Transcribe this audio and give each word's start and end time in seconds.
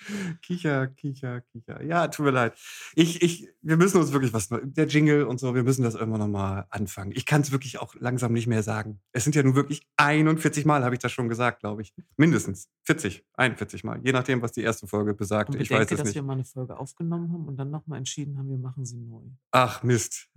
Kicher, 0.41 0.87
Kicher, 0.87 1.41
Kicher. 1.41 1.83
Ja, 1.83 2.07
tut 2.07 2.25
mir 2.25 2.31
leid. 2.31 2.57
Ich, 2.95 3.21
ich, 3.21 3.47
wir 3.61 3.77
müssen 3.77 3.97
uns 3.97 4.11
wirklich 4.11 4.33
was, 4.33 4.49
der 4.49 4.87
Jingle 4.87 5.23
und 5.25 5.39
so, 5.39 5.53
wir 5.55 5.63
müssen 5.63 5.83
das 5.83 5.95
irgendwann 5.95 6.21
nochmal 6.21 6.65
anfangen. 6.69 7.11
Ich 7.15 7.25
kann 7.25 7.41
es 7.41 7.51
wirklich 7.51 7.79
auch 7.79 7.95
langsam 7.95 8.33
nicht 8.33 8.47
mehr 8.47 8.63
sagen. 8.63 8.99
Es 9.11 9.23
sind 9.23 9.35
ja 9.35 9.43
nun 9.43 9.55
wirklich 9.55 9.87
41 9.97 10.65
Mal, 10.65 10.83
habe 10.83 10.95
ich 10.95 10.99
das 10.99 11.11
schon 11.11 11.29
gesagt, 11.29 11.61
glaube 11.61 11.81
ich. 11.81 11.93
Mindestens 12.17 12.69
40, 12.83 13.25
41 13.33 13.83
Mal, 13.83 14.01
je 14.03 14.11
nachdem, 14.11 14.41
was 14.41 14.51
die 14.51 14.61
erste 14.61 14.87
Folge 14.87 15.13
besagt. 15.13 15.49
Und 15.49 15.61
ich 15.61 15.69
bedenke, 15.69 15.85
weiß 15.85 15.91
es 15.91 15.97
dass 15.97 16.07
nicht. 16.07 16.15
wir 16.15 16.23
mal 16.23 16.33
eine 16.33 16.45
Folge 16.45 16.77
aufgenommen 16.77 17.31
haben 17.31 17.47
und 17.47 17.57
dann 17.57 17.69
nochmal 17.69 17.99
entschieden 17.99 18.37
haben, 18.37 18.49
wir 18.49 18.57
machen 18.57 18.85
sie 18.85 18.97
neu. 18.97 19.23
Ach, 19.51 19.83
Mist. 19.83 20.29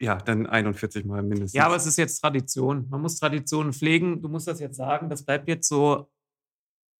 Ja, 0.00 0.16
dann 0.16 0.46
41 0.46 1.04
Mal 1.04 1.22
mindestens. 1.22 1.54
Ja, 1.54 1.66
aber 1.66 1.76
es 1.76 1.86
ist 1.86 1.96
jetzt 1.96 2.20
Tradition. 2.20 2.86
Man 2.88 3.00
muss 3.00 3.18
Traditionen 3.18 3.72
pflegen. 3.72 4.22
Du 4.22 4.28
musst 4.28 4.46
das 4.46 4.60
jetzt 4.60 4.76
sagen. 4.76 5.08
Das 5.08 5.24
bleibt 5.24 5.48
jetzt 5.48 5.68
so 5.68 6.08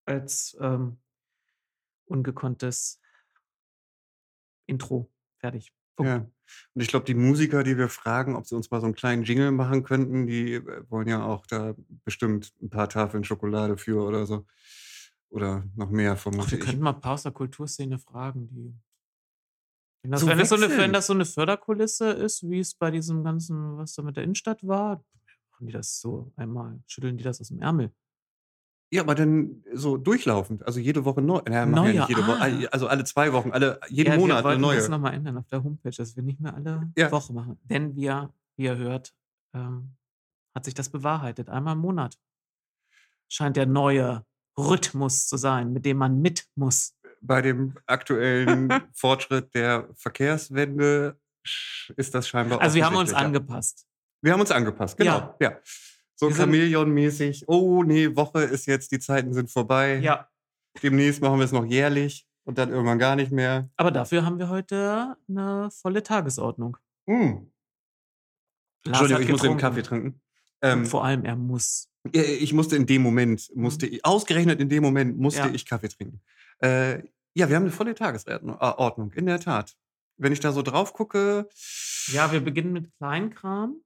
als 0.09 0.57
ähm, 0.59 0.97
ungekonntes 2.05 2.99
Intro. 4.65 5.11
Fertig. 5.37 5.73
Punkt. 5.95 6.09
Ja. 6.09 6.17
Und 6.73 6.81
ich 6.81 6.87
glaube, 6.87 7.05
die 7.05 7.13
Musiker, 7.13 7.63
die 7.63 7.77
wir 7.77 7.89
fragen, 7.89 8.35
ob 8.35 8.47
sie 8.47 8.55
uns 8.55 8.71
mal 8.71 8.79
so 8.79 8.85
einen 8.85 8.95
kleinen 8.95 9.23
Jingle 9.23 9.51
machen 9.51 9.83
könnten, 9.83 10.25
die 10.25 10.55
äh, 10.55 10.89
wollen 10.89 11.07
ja 11.07 11.23
auch 11.23 11.45
da 11.45 11.75
bestimmt 12.03 12.53
ein 12.61 12.69
paar 12.69 12.89
Tafeln 12.89 13.23
Schokolade 13.23 13.77
für 13.77 14.03
oder 14.03 14.25
so. 14.25 14.45
Oder 15.29 15.63
noch 15.75 15.91
mehr, 15.91 16.13
Ach, 16.13 16.17
vermute 16.17 16.51
wir 16.51 16.59
ich. 16.59 16.65
könnten 16.65 16.81
mal 16.81 16.93
ein 16.93 17.01
paar 17.01 17.13
aus 17.13 17.23
der 17.23 17.31
Kulturszene 17.31 17.99
fragen, 17.99 18.47
die. 18.49 18.73
Wenn 20.01 20.11
das, 20.11 20.21
So 20.21 20.27
wenn, 20.27 20.37
das 20.39 20.49
so 20.49 20.55
eine, 20.55 20.69
wenn 20.69 20.93
das 20.93 21.07
so 21.07 21.13
eine 21.13 21.25
Förderkulisse 21.25 22.11
ist, 22.11 22.49
wie 22.49 22.59
es 22.59 22.73
bei 22.73 22.89
diesem 22.89 23.23
ganzen, 23.23 23.77
was 23.77 23.93
da 23.93 24.01
mit 24.01 24.15
der 24.15 24.23
Innenstadt 24.23 24.65
war, 24.65 25.03
machen 25.51 25.67
die 25.67 25.73
das 25.73 25.99
so 25.99 26.31
einmal, 26.37 26.81
schütteln 26.87 27.17
die 27.17 27.23
das 27.23 27.41
aus 27.41 27.49
dem 27.49 27.61
Ärmel. 27.61 27.91
Ja, 28.91 29.03
aber 29.03 29.13
dann 29.13 29.63
so 29.73 29.97
durchlaufend, 29.97 30.65
also 30.65 30.79
jede 30.79 31.05
Woche 31.05 31.21
neu. 31.21 31.41
Naja, 31.45 31.59
ja 31.59 31.65
Neue, 31.67 31.93
nicht 31.93 32.09
jede 32.09 32.25
Woche, 32.25 32.41
ah. 32.41 32.67
also 32.71 32.87
alle 32.87 33.03
zwei 33.03 33.31
Wochen, 33.33 33.51
alle, 33.51 33.79
jeden 33.87 34.13
ja, 34.13 34.17
Monat 34.17 34.39
wir 34.39 34.43
wollten 34.45 34.63
eine 34.65 34.75
das 34.75 34.89
neue. 34.89 34.97
nochmal 34.97 35.13
ändern 35.13 35.37
auf 35.37 35.47
der 35.47 35.63
Homepage, 35.63 35.91
dass 35.91 36.15
wir 36.15 36.23
nicht 36.23 36.39
mehr 36.39 36.55
alle 36.55 36.91
Ja. 36.97 37.11
Woche 37.11 37.31
machen. 37.33 37.59
Denn 37.65 37.95
wir, 37.95 38.33
wie 38.55 38.63
ihr 38.63 38.77
hört, 38.77 39.13
ähm, 39.53 39.95
hat 40.55 40.65
sich 40.65 40.73
das 40.73 40.89
bewahrheitet. 40.89 41.49
Einmal 41.49 41.73
im 41.73 41.81
Monat 41.81 42.17
scheint 43.27 43.57
der 43.57 43.67
neue 43.67 44.25
Rhythmus 44.57 45.27
zu 45.27 45.37
sein, 45.37 45.71
mit 45.71 45.85
dem 45.85 45.97
man 45.97 46.19
mit 46.19 46.47
muss. 46.55 46.95
Bei 47.21 47.41
dem 47.41 47.77
aktuellen 47.85 48.69
Fortschritt 48.93 49.53
der 49.53 49.87
Verkehrswende 49.93 51.19
ist 51.95 52.15
das 52.15 52.27
scheinbar 52.27 52.59
Also 52.59 52.75
wir 52.75 52.85
haben 52.85 52.95
uns 52.95 53.11
ja. 53.11 53.17
angepasst. 53.17 53.85
Wir 54.21 54.33
haben 54.33 54.41
uns 54.41 54.51
angepasst, 54.51 54.97
genau. 54.97 55.35
Ja. 55.39 55.51
Ja. 55.51 55.57
So 56.19 56.27
Chamäleon-mäßig. 56.27 57.45
Oh 57.47 57.81
nee, 57.83 58.13
Woche 58.15 58.41
ist 58.43 58.65
jetzt, 58.65 58.91
die 58.91 58.99
Zeiten 58.99 59.33
sind 59.33 59.49
vorbei. 59.49 59.99
Ja, 59.99 60.27
Demnächst 60.83 61.21
machen 61.21 61.39
wir 61.39 61.45
es 61.45 61.53
noch 61.53 61.65
jährlich 61.65 62.27
und 62.43 62.57
dann 62.57 62.69
irgendwann 62.71 62.99
gar 62.99 63.15
nicht 63.15 63.31
mehr. 63.31 63.69
aber 63.77 63.91
dafür 63.91 64.25
haben 64.25 64.37
wir 64.37 64.49
heute 64.49 65.15
eine 65.29 65.69
volle 65.71 66.03
Tagesordnung. 66.03 66.75
Mm. 67.05 67.13
Lars 67.13 67.47
Entschuldigung, 68.85 69.23
ich 69.23 69.29
muss 69.29 69.41
getrunken. 69.41 69.61
Kaffee 69.61 69.81
trinken. 69.81 70.21
Ähm, 70.61 70.85
vor 70.85 71.05
allem, 71.05 71.23
er 71.23 71.37
muss. 71.37 71.87
ich 72.11 72.51
musste 72.53 72.75
in 72.75 72.85
dem 72.85 73.01
Moment, 73.01 73.49
musste 73.55 73.87
ich, 73.87 74.03
ausgerechnet 74.05 74.59
in 74.59 74.67
dem 74.67 74.83
Moment 74.83 75.17
musste 75.17 75.39
Ja. 75.41 75.49
ich 75.53 75.65
Kaffee 75.65 75.87
trinken. 75.87 76.21
Äh, 76.61 77.03
ja, 77.33 77.47
wir 77.47 77.55
haben 77.55 77.63
eine 77.63 77.71
volle 77.71 77.95
Tagesordnung, 77.95 79.11
äh, 79.13 79.17
in 79.19 79.25
der 79.25 79.39
Tat. 79.39 79.77
Wenn 80.17 80.33
ich 80.33 80.41
da 80.41 80.51
so 80.51 80.61
drauf 80.63 80.91
gucke, 80.93 81.47
Ja, 82.11 82.31
wir 82.33 82.41
beginnen 82.41 82.73
mit 82.73 82.91
Kleinkram. 82.97 83.81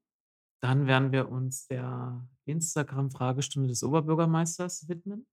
Dann 0.64 0.88
werden 0.88 1.12
wir 1.12 1.30
uns 1.30 1.68
der 1.68 2.26
Instagram-Fragestunde 2.46 3.68
des 3.68 3.84
Oberbürgermeisters 3.84 4.88
widmen. 4.88 5.28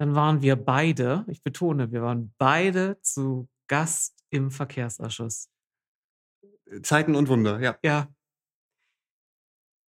Dann 0.00 0.16
waren 0.16 0.42
wir 0.42 0.56
beide, 0.56 1.24
ich 1.28 1.40
betone, 1.44 1.92
wir 1.92 2.02
waren 2.02 2.34
beide 2.36 3.00
zu 3.02 3.48
Gast 3.68 4.24
im 4.30 4.50
Verkehrsausschuss. 4.50 5.48
Zeiten 6.82 7.14
und 7.14 7.28
Wunder, 7.28 7.60
ja. 7.60 7.78
Ja. 7.84 8.12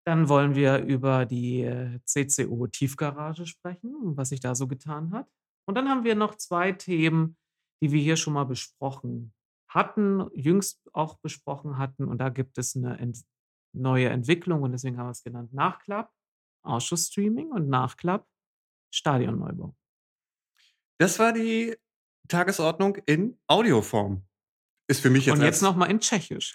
Dann 0.07 0.29
wollen 0.29 0.55
wir 0.55 0.79
über 0.79 1.27
die 1.27 1.63
äh, 1.63 1.99
CCO-Tiefgarage 2.05 3.47
sprechen 3.47 3.97
und 3.97 4.17
was 4.17 4.29
sich 4.29 4.39
da 4.39 4.55
so 4.55 4.69
getan 4.69 5.13
hat. 5.13 5.29
Und 5.67 5.75
dann 5.75 5.89
haben 5.89 6.05
wir 6.05 6.15
noch 6.15 6.37
zwei 6.37 6.71
Themen, 6.71 7.37
die 7.83 7.91
wir 7.91 8.01
hier 8.01 8.17
schon 8.17 8.35
mal 8.35 8.45
besprochen 8.45 9.35
hatten, 9.69 10.31
jüngst 10.35 10.89
auch 10.93 11.19
besprochen 11.19 11.79
hatten. 11.79 12.05
Und 12.05 12.19
da 12.19 12.29
gibt 12.29 12.59
es 12.59 12.77
eine 12.77 12.97
ent 12.99 13.25
neue 13.75 14.09
Entwicklung 14.09 14.63
und 14.63 14.73
deswegen 14.73 14.99
haben 14.99 15.07
wir 15.07 15.13
es 15.13 15.23
genannt 15.23 15.53
Nachklapp, 15.53 16.11
Ausschussstreaming 16.63 17.51
und 17.51 17.69
Nachklapp, 17.69 18.27
Stadionneubau. 18.91 19.75
Das 20.99 21.19
war 21.19 21.33
die 21.33 21.77
Tagesordnung 22.29 22.97
in 23.07 23.39
Audioform. 23.47 24.23
Ist 24.87 25.01
für 25.01 25.11
mich 25.11 25.27
jetzt 25.27 25.39
und 25.39 25.43
jetzt 25.43 25.63
nochmal 25.63 25.91
in 25.91 25.99
Tschechisch. 25.99 26.53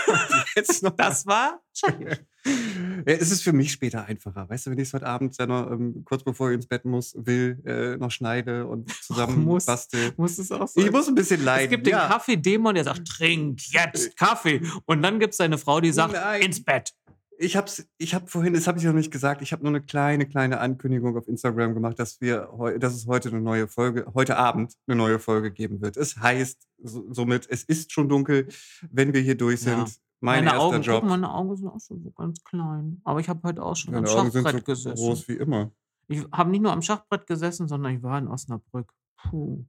jetzt 0.56 0.82
noch 0.82 0.96
Das 0.96 1.26
war 1.26 1.60
Tschechisch. 1.74 2.18
Ja, 3.06 3.14
es 3.14 3.30
ist 3.30 3.42
für 3.42 3.52
mich 3.52 3.72
später 3.72 4.04
einfacher. 4.04 4.48
Weißt 4.48 4.66
du, 4.66 4.70
wenn 4.70 4.78
ich 4.78 4.88
es 4.88 4.94
heute 4.94 5.06
Abend 5.06 5.38
dann 5.38 5.48
noch, 5.48 5.70
ähm, 5.70 6.02
kurz 6.04 6.22
bevor 6.22 6.50
ich 6.50 6.56
ins 6.56 6.66
Bett 6.66 6.84
muss, 6.84 7.14
will, 7.18 7.60
äh, 7.64 7.96
noch 7.96 8.10
schneide 8.10 8.66
und 8.66 8.90
zusammen 9.02 9.44
muss. 9.44 9.66
bastel. 9.66 10.12
Muss 10.16 10.38
es 10.38 10.50
auch 10.52 10.68
so? 10.68 10.80
Ich 10.80 10.90
muss 10.90 11.08
ein 11.08 11.14
bisschen 11.14 11.44
leiden. 11.44 11.64
Es 11.64 11.70
gibt 11.70 11.86
ja. 11.86 12.06
den 12.06 12.10
Kaffee-Dämon, 12.10 12.74
der 12.74 12.84
sagt, 12.84 13.06
trink 13.06 13.60
jetzt 13.72 14.16
Kaffee. 14.16 14.62
Und 14.86 15.02
dann 15.02 15.18
gibt 15.18 15.34
es 15.34 15.40
eine 15.40 15.58
Frau, 15.58 15.80
die 15.80 15.92
sagt, 15.92 16.14
Nein. 16.14 16.42
ins 16.42 16.62
Bett. 16.62 16.92
Ich 17.38 17.56
hab's, 17.56 17.84
ich 17.98 18.14
habe 18.14 18.28
vorhin, 18.28 18.54
das 18.54 18.68
habe 18.68 18.78
ich 18.78 18.84
noch 18.84 18.92
nicht 18.92 19.10
gesagt, 19.10 19.42
ich 19.42 19.52
habe 19.52 19.62
nur 19.64 19.72
eine 19.72 19.82
kleine, 19.82 20.26
kleine 20.26 20.60
Ankündigung 20.60 21.16
auf 21.16 21.26
Instagram 21.26 21.74
gemacht, 21.74 21.98
dass 21.98 22.20
wir, 22.20 22.48
dass 22.78 22.94
es 22.94 23.06
heute 23.06 23.30
eine 23.30 23.40
neue 23.40 23.66
Folge, 23.66 24.06
heute 24.14 24.36
Abend 24.36 24.74
eine 24.86 24.96
neue 24.96 25.18
Folge 25.18 25.50
geben 25.50 25.80
wird. 25.80 25.96
Es 25.96 26.16
heißt 26.18 26.68
so, 26.84 27.12
somit, 27.12 27.48
es 27.50 27.64
ist 27.64 27.90
schon 27.90 28.08
dunkel, 28.08 28.46
wenn 28.90 29.12
wir 29.12 29.22
hier 29.22 29.36
durch 29.36 29.62
Ja. 29.62 29.86
Sind. 30.22 30.26
Mein 30.26 30.44
meine 30.44 30.58
Augen, 30.58 30.82
Job. 30.82 31.00
guck, 31.00 31.10
meine 31.10 31.32
Augen 31.32 31.56
sind 31.56 31.68
auch 31.68 31.80
schon 31.80 32.02
so 32.02 32.10
ganz 32.12 32.42
klein. 32.44 33.00
Aber 33.04 33.20
ich 33.20 33.28
habe 33.28 33.42
heute 33.42 33.62
auch 33.62 33.76
schon 33.76 33.92
Deine 33.92 34.08
am 34.08 34.16
Augen 34.18 34.30
sind 34.30 34.42
Schachbrett 34.44 34.64
so 34.66 34.72
gesessen. 34.72 34.96
groß 34.96 35.28
wie 35.28 35.34
immer. 35.34 35.72
Ich 36.08 36.24
habe 36.32 36.50
nicht 36.50 36.62
nur 36.62 36.72
am 36.72 36.82
Schachbrett 36.82 37.26
gesessen, 37.26 37.68
sondern 37.68 37.96
ich 37.96 38.02
war 38.02 38.18
in 38.18 38.28
Osnabrück. 38.28 38.92
Puh. 39.16 39.64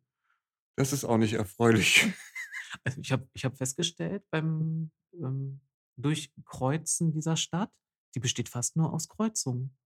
Das 0.75 0.93
ist 0.93 1.05
auch 1.05 1.17
nicht 1.17 1.33
erfreulich. 1.33 2.07
Also 2.83 3.01
ich 3.01 3.11
habe 3.11 3.29
ich 3.33 3.45
hab 3.45 3.55
festgestellt 3.55 4.23
beim 4.31 4.89
ähm, 5.13 5.61
Durchkreuzen 5.95 7.11
dieser 7.13 7.37
Stadt, 7.37 7.71
die 8.15 8.19
besteht 8.19 8.49
fast 8.49 8.75
nur 8.75 8.91
aus 8.91 9.09
Kreuzungen. 9.09 9.77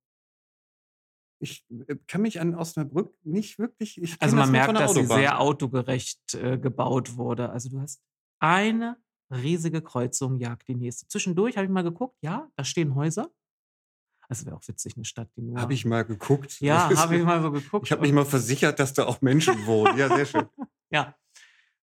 Ich 1.40 1.66
äh, 1.70 1.98
kann 2.08 2.22
mich 2.22 2.40
an 2.40 2.56
Osnabrück 2.56 3.14
nicht 3.24 3.60
wirklich. 3.60 4.02
Ich 4.02 4.22
Also 4.22 4.38
man 4.38 4.52
merkt, 4.52 4.74
dass 4.80 4.94
sie 4.94 5.02
Autobahn. 5.02 5.20
sehr 5.20 5.42
autogerecht 5.42 6.34
äh, 6.36 6.58
gebaut 6.58 7.18
wurde. 7.18 7.50
Also 7.50 7.70
du 7.70 7.82
hast 7.82 8.02
eine 8.40 8.96
riesige 9.30 9.82
Kreuzung, 9.82 10.40
jagt 10.40 10.68
die 10.68 10.76
nächste. 10.76 11.08
Zwischendurch 11.08 11.58
habe 11.58 11.66
ich 11.66 11.72
mal 11.72 11.84
geguckt, 11.84 12.18
ja, 12.22 12.50
da 12.56 12.64
stehen 12.64 12.96
Häuser. 12.96 13.30
Also 14.30 14.46
wäre 14.46 14.58
auch 14.58 14.68
witzig, 14.68 14.96
eine 14.96 15.06
Stadt, 15.06 15.30
die 15.38 15.42
nur... 15.42 15.60
Habe 15.60 15.74
ich 15.74 15.86
mal 15.86 16.04
geguckt. 16.04 16.60
Ja, 16.60 16.90
habe 16.98 17.18
ich 17.18 17.24
mal 17.26 17.42
so 17.42 17.52
geguckt. 17.52 17.86
Ich 17.86 17.92
habe 17.92 18.02
mich 18.02 18.12
mal 18.12 18.26
versichert, 18.26 18.80
dass 18.80 18.94
da 18.94 19.06
auch 19.06 19.22
Menschen 19.22 19.66
wohnen. 19.66 19.98
Ja, 19.98 20.08
sehr 20.10 20.26
schön. 20.26 20.46
Ja. 20.90 21.18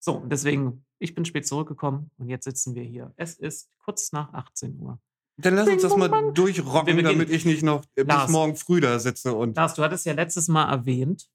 So, 0.00 0.25
deswegen, 0.25 0.87
ich 0.99 1.15
bin 1.15 1.27
spät 1.27 1.47
zurückgekommen 1.47 2.10
und 2.16 2.31
jetzt 2.31 2.44
sitzen 2.44 2.75
wir 2.75 2.84
hier. 2.84 3.12
Es 3.16 3.34
ist 3.34 3.69
kurz 3.77 4.12
nach 4.12 4.33
18 4.33 4.78
Uhr. 4.78 4.99
Dann 5.37 5.54
lass 5.56 5.69
uns 5.69 5.83
das 5.83 5.97
mal 5.97 6.33
durchrocken, 6.33 7.03
damit 7.03 7.28
ich 7.31 7.44
nicht 7.44 7.62
noch 7.62 7.84
äh, 7.97 8.04
bis 8.04 8.06
Lars. 8.06 8.31
morgen 8.31 8.56
früh 8.56 8.81
da 8.81 8.99
sitze 8.99 9.34
und 9.34 9.56
Lars, 9.56 9.75
du 9.75 9.83
hattest 9.83 10.06
ja 10.06 10.12
letztes 10.12 10.49
Mal 10.49 10.71
erwähnt, 10.71 11.28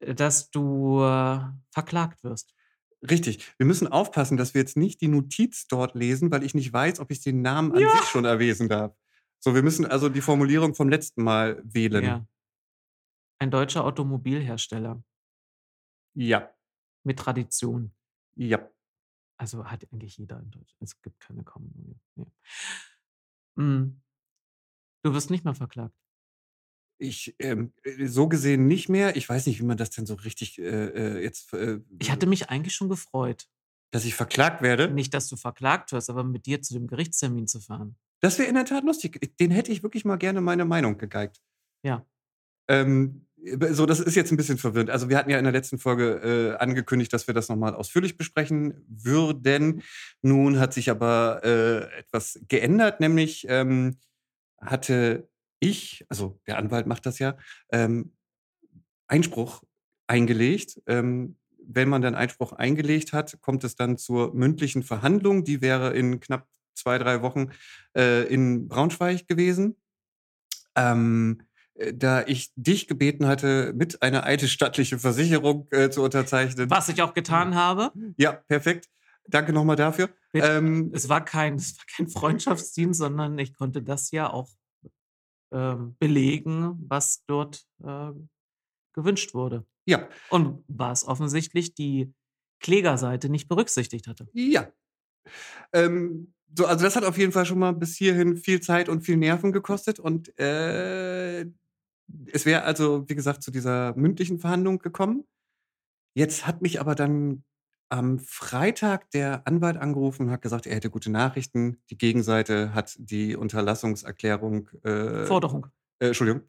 äh, 0.00 0.14
dass 0.14 0.50
du 0.50 1.00
äh, 1.02 1.40
verklagt 1.70 2.24
wirst. 2.24 2.52
Richtig. 3.02 3.52
Wir 3.58 3.66
müssen 3.66 3.86
aufpassen, 3.88 4.36
dass 4.36 4.54
wir 4.54 4.60
jetzt 4.62 4.76
nicht 4.76 5.00
die 5.00 5.08
Notiz 5.08 5.66
dort 5.68 5.94
lesen, 5.94 6.30
weil 6.30 6.42
ich 6.42 6.54
nicht 6.54 6.72
weiß, 6.72 6.98
ob 7.00 7.10
ich 7.10 7.20
den 7.22 7.42
Namen 7.42 7.72
an 7.72 7.80
Ja. 7.80 7.90
sich 7.90 8.06
schon 8.08 8.24
erwähnen 8.24 8.68
darf. 8.68 8.96
So, 9.38 9.54
wir 9.54 9.62
müssen 9.62 9.84
also 9.86 10.08
die 10.08 10.22
Formulierung 10.22 10.74
vom 10.74 10.88
letzten 10.88 11.22
Mal 11.22 11.62
wählen. 11.64 12.04
Ja. 12.04 12.26
Ein 13.38 13.50
deutscher 13.50 13.84
Automobilhersteller 13.84 15.02
Ja. 16.14 16.50
mit 17.04 17.18
Tradition. 17.18 17.94
Ja. 18.34 18.68
Also 19.38 19.66
hat 19.66 19.86
eigentlich 19.92 20.16
jeder 20.16 20.40
in 20.40 20.50
Deutschland. 20.50 20.82
Es 20.82 21.00
gibt 21.02 21.20
keine 21.20 21.44
Kommune. 21.44 22.00
Nee. 22.14 22.32
Mm. 23.56 24.00
Du 25.02 25.12
wirst 25.12 25.30
nicht 25.30 25.44
mehr 25.44 25.54
verklagt. 25.54 25.94
Ich, 26.98 27.34
ähm, 27.38 27.72
äh, 27.82 28.06
so 28.06 28.28
gesehen 28.28 28.66
nicht 28.66 28.88
mehr. 28.88 29.16
Ich 29.16 29.28
weiß 29.28 29.46
nicht, 29.46 29.60
wie 29.60 29.64
man 29.64 29.76
das 29.76 29.90
denn 29.90 30.06
so 30.06 30.14
richtig 30.14 30.58
äh, 30.58 30.62
äh, 30.64 31.22
jetzt, 31.22 31.52
äh, 31.52 31.80
Ich 31.98 32.10
hatte 32.10 32.26
mich 32.26 32.48
eigentlich 32.50 32.74
schon 32.74 32.88
gefreut. 32.88 33.48
dass 33.90 34.04
ich 34.04 34.14
verklagt 34.14 34.62
werde. 34.62 34.88
Nicht, 34.90 35.14
dass 35.14 35.28
du 35.28 35.36
verklagt 35.36 35.92
wirst, 35.92 36.10
aber 36.10 36.24
mit 36.24 36.46
dir 36.46 36.60
zu 36.62 36.74
dem 36.74 36.86
Gerichtstermin 36.86 37.46
zu 37.46 37.60
fahren. 37.60 37.96
Das 38.20 38.38
wäre 38.38 38.48
in 38.48 38.54
der 38.54 38.64
Tat 38.64 38.84
lustig. 38.84 39.20
Den 39.38 39.50
hätte 39.50 39.70
ich 39.72 39.82
wirklich 39.82 40.04
mal 40.04 40.16
gerne 40.16 40.40
meine 40.40 40.64
Meinung 40.64 40.98
gegeigt. 40.98 41.40
Ja. 41.82 42.04
Ähm, 42.68 43.26
so, 43.70 43.86
das 43.86 44.00
ist 44.00 44.16
jetzt 44.16 44.32
ein 44.32 44.36
bisschen 44.36 44.58
verwirrend. 44.58 44.90
Also 44.90 45.08
wir 45.08 45.16
hatten 45.16 45.30
ja 45.30 45.38
in 45.38 45.44
der 45.44 45.52
letzten 45.52 45.78
Folge 45.78 46.54
äh, 46.56 46.56
angekündigt, 46.60 47.12
dass 47.12 47.26
wir 47.26 47.34
das 47.34 47.48
nochmal 47.48 47.74
ausführlich 47.74 48.16
besprechen 48.16 48.84
würden. 48.88 49.82
Nun 50.22 50.58
hat 50.58 50.72
sich 50.72 50.90
aber 50.90 51.42
äh, 51.44 51.98
etwas 51.98 52.40
geändert, 52.48 52.98
nämlich 53.00 53.46
ähm, 53.48 53.98
hatte 54.60 55.28
ich, 55.60 56.04
also 56.08 56.40
der 56.46 56.58
Anwalt 56.58 56.86
macht 56.86 57.06
das 57.06 57.18
ja, 57.18 57.36
ähm, 57.70 58.12
Einspruch 59.08 59.62
eingelegt. 60.06 60.80
Ähm, 60.86 61.36
wenn 61.68 61.88
man 61.88 62.02
dann 62.02 62.14
Einspruch 62.14 62.52
eingelegt 62.52 63.12
hat, 63.12 63.40
kommt 63.40 63.64
es 63.64 63.74
dann 63.74 63.98
zur 63.98 64.34
mündlichen 64.34 64.82
Verhandlung. 64.82 65.44
Die 65.44 65.60
wäre 65.60 65.94
in 65.94 66.20
knapp 66.20 66.46
zwei, 66.74 66.98
drei 66.98 67.22
Wochen 67.22 67.50
äh, 67.96 68.22
in 68.32 68.68
Braunschweig 68.68 69.26
gewesen. 69.26 69.76
Ähm, 70.76 71.42
äh, 71.74 71.94
da 71.94 72.22
ich 72.22 72.52
dich 72.54 72.86
gebeten 72.86 73.26
hatte, 73.26 73.72
mit 73.74 74.02
einer 74.02 74.24
eidesstattliche 74.24 74.98
Versicherung 74.98 75.66
äh, 75.70 75.90
zu 75.90 76.02
unterzeichnen. 76.02 76.70
Was 76.70 76.88
ich 76.88 77.02
auch 77.02 77.14
getan 77.14 77.54
habe. 77.54 77.92
Ja, 78.16 78.32
perfekt. 78.32 78.88
Danke 79.28 79.52
nochmal 79.52 79.76
dafür. 79.76 80.10
Ähm, 80.32 80.92
es, 80.94 81.08
war 81.08 81.24
kein, 81.24 81.56
es 81.56 81.76
war 81.78 81.84
kein 81.96 82.08
Freundschaftsdienst, 82.08 82.98
sondern 82.98 83.38
ich 83.38 83.54
konnte 83.54 83.82
das 83.82 84.10
ja 84.12 84.30
auch 84.30 84.50
belegen, 85.50 86.84
was 86.88 87.24
dort 87.26 87.66
äh, 87.82 88.10
gewünscht 88.92 89.34
wurde. 89.34 89.64
Ja. 89.86 90.08
Und 90.30 90.64
was 90.66 91.06
offensichtlich 91.06 91.74
die 91.74 92.12
Klägerseite 92.60 93.28
nicht 93.28 93.48
berücksichtigt 93.48 94.08
hatte. 94.08 94.28
Ja. 94.32 94.72
Ähm, 95.72 96.34
so, 96.56 96.66
also 96.66 96.84
das 96.84 96.96
hat 96.96 97.04
auf 97.04 97.18
jeden 97.18 97.32
Fall 97.32 97.46
schon 97.46 97.58
mal 97.58 97.72
bis 97.72 97.96
hierhin 97.96 98.36
viel 98.36 98.60
Zeit 98.60 98.88
und 98.88 99.02
viel 99.02 99.16
Nerven 99.16 99.52
gekostet. 99.52 99.98
Und 99.98 100.36
äh, 100.38 101.46
es 102.32 102.46
wäre 102.46 102.62
also, 102.62 103.08
wie 103.08 103.14
gesagt, 103.14 103.42
zu 103.42 103.50
dieser 103.50 103.94
mündlichen 103.96 104.38
Verhandlung 104.38 104.78
gekommen. 104.78 105.24
Jetzt 106.14 106.46
hat 106.46 106.62
mich 106.62 106.80
aber 106.80 106.94
dann 106.94 107.44
am 107.88 108.18
Freitag 108.18 109.10
der 109.10 109.46
Anwalt 109.46 109.76
angerufen 109.76 110.26
und 110.26 110.30
hat 110.30 110.42
gesagt, 110.42 110.66
er 110.66 110.76
hätte 110.76 110.90
gute 110.90 111.10
Nachrichten. 111.10 111.80
Die 111.90 111.98
Gegenseite 111.98 112.74
hat 112.74 112.96
die 112.98 113.36
Unterlassungserklärung. 113.36 114.68
Äh, 114.82 115.26
Forderung. 115.26 115.66
Äh, 115.98 116.08
Entschuldigung. 116.08 116.42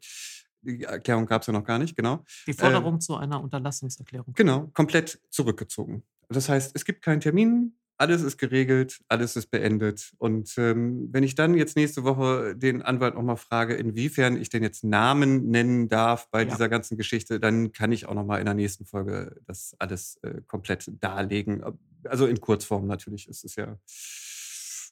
Die 0.62 0.82
Erklärung 0.82 1.26
gab 1.26 1.42
es 1.42 1.46
ja 1.46 1.52
noch 1.52 1.64
gar 1.64 1.78
nicht, 1.78 1.96
genau. 1.96 2.24
Die 2.46 2.52
Forderung 2.52 2.96
äh, 2.96 2.98
zu 2.98 3.16
einer 3.16 3.40
Unterlassungserklärung. 3.40 4.34
Genau, 4.34 4.68
komplett 4.74 5.20
zurückgezogen. 5.30 6.02
Das 6.28 6.48
heißt, 6.48 6.72
es 6.74 6.84
gibt 6.84 7.02
keinen 7.02 7.20
Termin, 7.20 7.77
alles 7.98 8.22
ist 8.22 8.38
geregelt, 8.38 9.00
alles 9.08 9.34
ist 9.36 9.50
beendet. 9.50 10.14
Und 10.18 10.56
ähm, 10.56 11.08
wenn 11.10 11.24
ich 11.24 11.34
dann 11.34 11.54
jetzt 11.54 11.76
nächste 11.76 12.04
Woche 12.04 12.56
den 12.56 12.80
Anwalt 12.80 13.16
nochmal 13.16 13.36
frage, 13.36 13.74
inwiefern 13.74 14.40
ich 14.40 14.48
denn 14.48 14.62
jetzt 14.62 14.84
Namen 14.84 15.50
nennen 15.50 15.88
darf 15.88 16.30
bei 16.30 16.44
ja. 16.44 16.50
dieser 16.50 16.68
ganzen 16.68 16.96
Geschichte, 16.96 17.40
dann 17.40 17.72
kann 17.72 17.90
ich 17.90 18.06
auch 18.06 18.14
nochmal 18.14 18.38
in 18.38 18.44
der 18.44 18.54
nächsten 18.54 18.86
Folge 18.86 19.40
das 19.46 19.74
alles 19.80 20.16
äh, 20.22 20.40
komplett 20.46 20.90
darlegen. 21.00 21.62
Also 22.04 22.26
in 22.26 22.40
Kurzform 22.40 22.86
natürlich. 22.86 23.28
Es 23.28 23.42
ist 23.42 23.56
ja 23.56 23.76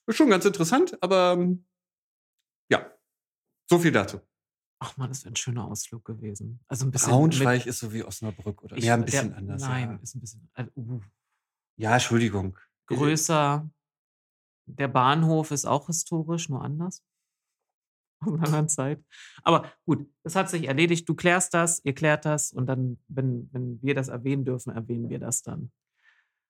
schon 0.08 0.28
ganz 0.28 0.44
interessant, 0.44 0.98
aber 1.00 1.36
ähm, 1.38 1.64
ja, 2.68 2.90
so 3.70 3.78
viel 3.78 3.92
dazu. 3.92 4.20
Ach 4.78 4.96
man, 4.96 5.08
das 5.08 5.24
wäre 5.24 5.32
ein 5.32 5.36
schöner 5.36 5.64
Ausflug 5.64 6.04
gewesen. 6.04 6.60
Also 6.66 6.86
ein 6.86 6.90
bisschen. 6.90 7.10
Braunschweig 7.10 7.66
ist 7.66 7.78
so 7.78 7.92
wie 7.92 8.02
Osnabrück, 8.02 8.62
oder? 8.62 8.76
Ich, 8.76 8.84
ja, 8.84 8.94
ein 8.94 9.04
bisschen 9.04 9.30
der, 9.30 9.38
anders. 9.38 9.62
Nein, 9.62 9.90
ja. 9.90 9.98
ist 10.02 10.14
ein 10.16 10.20
bisschen. 10.20 10.50
Uh, 10.58 10.80
uh. 10.80 11.00
Ja, 11.76 11.94
Entschuldigung. 11.94 12.58
Größer. 12.86 13.68
Der 14.66 14.88
Bahnhof 14.88 15.50
ist 15.50 15.64
auch 15.64 15.86
historisch, 15.86 16.48
nur 16.48 16.62
anders. 16.62 17.04
Aus 18.20 18.32
einer 18.32 18.44
anderen 18.44 18.68
Zeit. 18.68 19.04
Aber 19.42 19.70
gut, 19.84 20.08
es 20.22 20.34
hat 20.34 20.48
sich 20.48 20.66
erledigt. 20.66 21.08
Du 21.08 21.14
klärst 21.14 21.54
das, 21.54 21.84
ihr 21.84 21.94
klärt 21.94 22.24
das 22.24 22.52
und 22.52 22.66
dann, 22.66 22.98
wenn, 23.08 23.48
wenn 23.52 23.80
wir 23.82 23.94
das 23.94 24.08
erwähnen 24.08 24.44
dürfen, 24.44 24.72
erwähnen 24.72 25.08
wir 25.08 25.18
das 25.18 25.42
dann. 25.42 25.70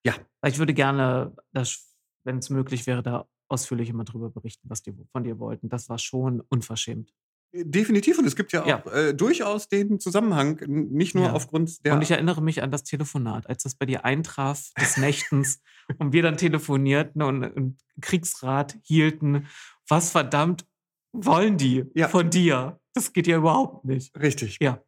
Ja. 0.04 0.14
Ich 0.46 0.58
würde 0.58 0.74
gerne, 0.74 1.34
wenn 1.52 2.38
es 2.38 2.50
möglich 2.50 2.86
wäre, 2.86 3.02
da 3.02 3.26
ausführlich 3.48 3.88
immer 3.88 4.04
drüber 4.04 4.30
berichten, 4.30 4.68
was 4.70 4.82
die 4.82 4.94
von 5.12 5.24
dir 5.24 5.38
wollten. 5.38 5.68
Das 5.68 5.88
war 5.88 5.98
schon 5.98 6.40
unverschämt. 6.40 7.12
Definitiv. 7.52 8.18
Und 8.18 8.26
es 8.26 8.36
gibt 8.36 8.52
ja 8.52 8.62
auch 8.62 8.66
ja. 8.66 8.78
Äh, 8.92 9.14
durchaus 9.14 9.68
den 9.68 10.00
Zusammenhang, 10.00 10.60
nicht 10.66 11.14
nur 11.14 11.26
ja. 11.26 11.32
aufgrund 11.32 11.84
der. 11.84 11.94
Und 11.94 12.02
ich 12.02 12.10
erinnere 12.10 12.42
mich 12.42 12.62
an 12.62 12.70
das 12.70 12.84
Telefonat, 12.84 13.48
als 13.48 13.62
das 13.62 13.74
bei 13.74 13.86
dir 13.86 14.04
eintraf 14.04 14.72
des 14.78 14.96
Nächtens 14.96 15.60
und 15.98 16.12
wir 16.12 16.22
dann 16.22 16.36
telefonierten 16.36 17.22
und, 17.22 17.44
und 17.44 17.78
Kriegsrat 18.00 18.76
hielten. 18.82 19.46
Was 19.88 20.10
verdammt 20.10 20.66
wollen 21.12 21.56
die 21.56 21.84
ja. 21.94 22.08
von 22.08 22.30
dir? 22.30 22.80
Das 22.94 23.12
geht 23.12 23.26
ja 23.26 23.38
überhaupt 23.38 23.84
nicht. 23.84 24.14
Richtig. 24.18 24.58
Ja. 24.60 24.82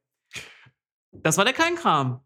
Das 1.12 1.38
war 1.38 1.44
der 1.44 1.54
Kleinkram. 1.54 2.24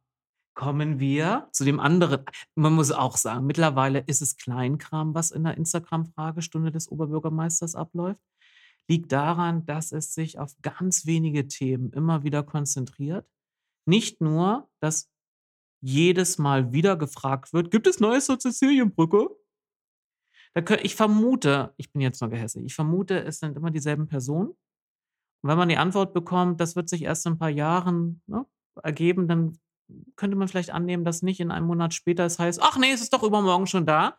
Kommen 0.55 1.01
wir 1.01 1.49
zu 1.53 1.65
dem 1.65 1.81
anderen. 1.81 2.25
Man 2.55 2.75
muss 2.75 2.93
auch 2.93 3.17
sagen, 3.17 3.47
mittlerweile 3.47 4.01
ist 4.01 4.21
es 4.21 4.37
Kleinkram, 4.37 5.15
was 5.15 5.31
in 5.31 5.45
der 5.45 5.57
Instagram-Fragestunde 5.57 6.71
des 6.71 6.91
Oberbürgermeisters 6.91 7.75
abläuft 7.75 8.21
liegt 8.89 9.13
daran, 9.13 9.65
dass 9.67 9.93
es 9.93 10.15
sich 10.15 10.39
auf 10.39 10.55
ganz 10.63 11.07
wenige 11.07 11.49
Themen 11.49 11.93
immer 11.93 12.25
wieder 12.25 12.43
konzentriert. 12.43 13.27
Nicht 13.87 14.21
nur, 14.21 14.69
dass 14.81 15.11
jedes 15.81 16.39
Mal 16.39 16.73
wieder 16.73 16.97
gefragt 16.97 17.53
wird, 17.53 17.71
gibt 17.71 17.87
es 17.87 18.01
Neues 18.01 18.27
zur 18.27 18.41
Sizilienbrücke? 18.41 19.29
Ich 20.83 20.95
vermute, 20.95 21.73
ich 21.77 21.93
bin 21.93 22.03
jetzt 22.03 22.21
noch 22.21 22.29
gehässig, 22.29 22.65
ich 22.65 22.75
vermute, 22.75 23.25
es 23.25 23.39
sind 23.39 23.57
immer 23.57 23.71
dieselben 23.71 24.07
Personen. 24.07 24.51
Und 24.51 25.49
wenn 25.49 25.59
man 25.59 25.69
die 25.69 25.79
Antwort 25.79 26.13
bekommt, 26.13 26.61
das 26.61 26.77
wird 26.77 26.89
sich 26.89 27.03
erst 27.03 27.27
in 27.27 27.33
ein 27.33 27.39
paar 27.39 27.49
Jahren 27.49 28.23
ne, 28.27 28.47
ergeben, 28.83 29.27
dann 29.29 29.59
könnte 30.15 30.37
man 30.37 30.49
vielleicht 30.49 30.71
annehmen, 30.71 31.05
dass 31.05 31.23
nicht 31.23 31.41
in 31.41 31.51
einem 31.51 31.67
Monat 31.67 31.95
später 31.95 32.25
es 32.25 32.39
heißt, 32.39 32.61
ach 32.63 32.79
nee, 32.79 32.93
es 32.93 33.03
ist 33.03 33.13
doch 33.13 33.23
übermorgen 33.23 33.67
schon 33.67 33.87
da. 33.87 34.19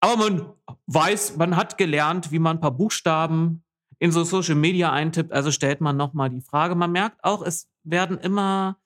Aber 0.00 0.16
man 0.16 0.52
weiß, 0.86 1.36
man 1.36 1.56
hat 1.56 1.78
gelernt, 1.78 2.32
wie 2.32 2.38
man 2.38 2.56
ein 2.56 2.60
paar 2.60 2.70
Buchstaben 2.76 3.64
in 3.98 4.12
so 4.12 4.24
Social 4.24 4.54
Media 4.54 4.90
eintippt. 4.90 5.32
Also 5.32 5.50
stellt 5.52 5.80
man 5.80 5.96
nochmal 5.96 6.30
die 6.30 6.40
Frage. 6.40 6.74
Man 6.74 6.92
merkt 6.92 7.22
auch, 7.22 7.42
es 7.42 7.68
werden 7.84 8.18
immer, 8.18 8.78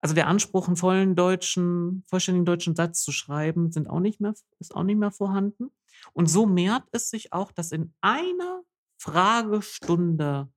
also 0.00 0.14
der 0.14 0.28
Anspruch, 0.28 0.68
einen 0.68 0.76
vollen 0.76 1.16
deutschen, 1.16 2.04
vollständigen 2.06 2.44
deutschen 2.44 2.76
Satz 2.76 3.02
zu 3.02 3.10
schreiben, 3.10 3.72
sind 3.72 3.90
auch 3.90 4.00
nicht 4.00 4.20
mehr, 4.20 4.34
ist 4.60 4.74
auch 4.74 4.84
nicht 4.84 4.98
mehr 4.98 5.10
vorhanden. 5.10 5.70
Und 6.12 6.30
so 6.30 6.46
mehrt 6.46 6.84
es 6.92 7.10
sich 7.10 7.32
auch, 7.32 7.50
dass 7.50 7.72
in 7.72 7.92
einer 8.00 8.62
Fragestunde 8.98 10.48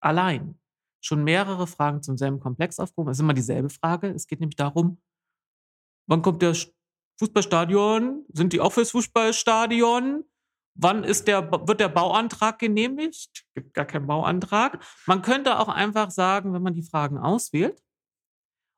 allein 0.00 0.58
schon 1.00 1.24
mehrere 1.24 1.66
Fragen 1.66 2.02
zum 2.02 2.16
selben 2.18 2.40
Komplex 2.40 2.78
aufgehoben. 2.78 3.10
Es 3.10 3.18
ist 3.18 3.22
immer 3.22 3.34
dieselbe 3.34 3.70
Frage. 3.70 4.08
Es 4.08 4.26
geht 4.26 4.40
nämlich 4.40 4.56
darum, 4.56 5.00
wann 6.06 6.22
kommt 6.22 6.42
der 6.42 6.54
Fußballstadion? 7.18 8.24
Sind 8.32 8.52
die 8.52 8.60
auch 8.60 8.72
fürs 8.72 8.90
Fußballstadion? 8.90 10.24
Wann 10.78 11.04
ist 11.04 11.26
der, 11.26 11.50
wird 11.66 11.80
der 11.80 11.88
Bauantrag 11.88 12.58
genehmigt? 12.58 13.46
Gibt 13.54 13.72
gar 13.72 13.86
keinen 13.86 14.06
Bauantrag. 14.06 14.84
Man 15.06 15.22
könnte 15.22 15.58
auch 15.58 15.68
einfach 15.68 16.10
sagen, 16.10 16.52
wenn 16.52 16.62
man 16.62 16.74
die 16.74 16.82
Fragen 16.82 17.16
auswählt, 17.16 17.80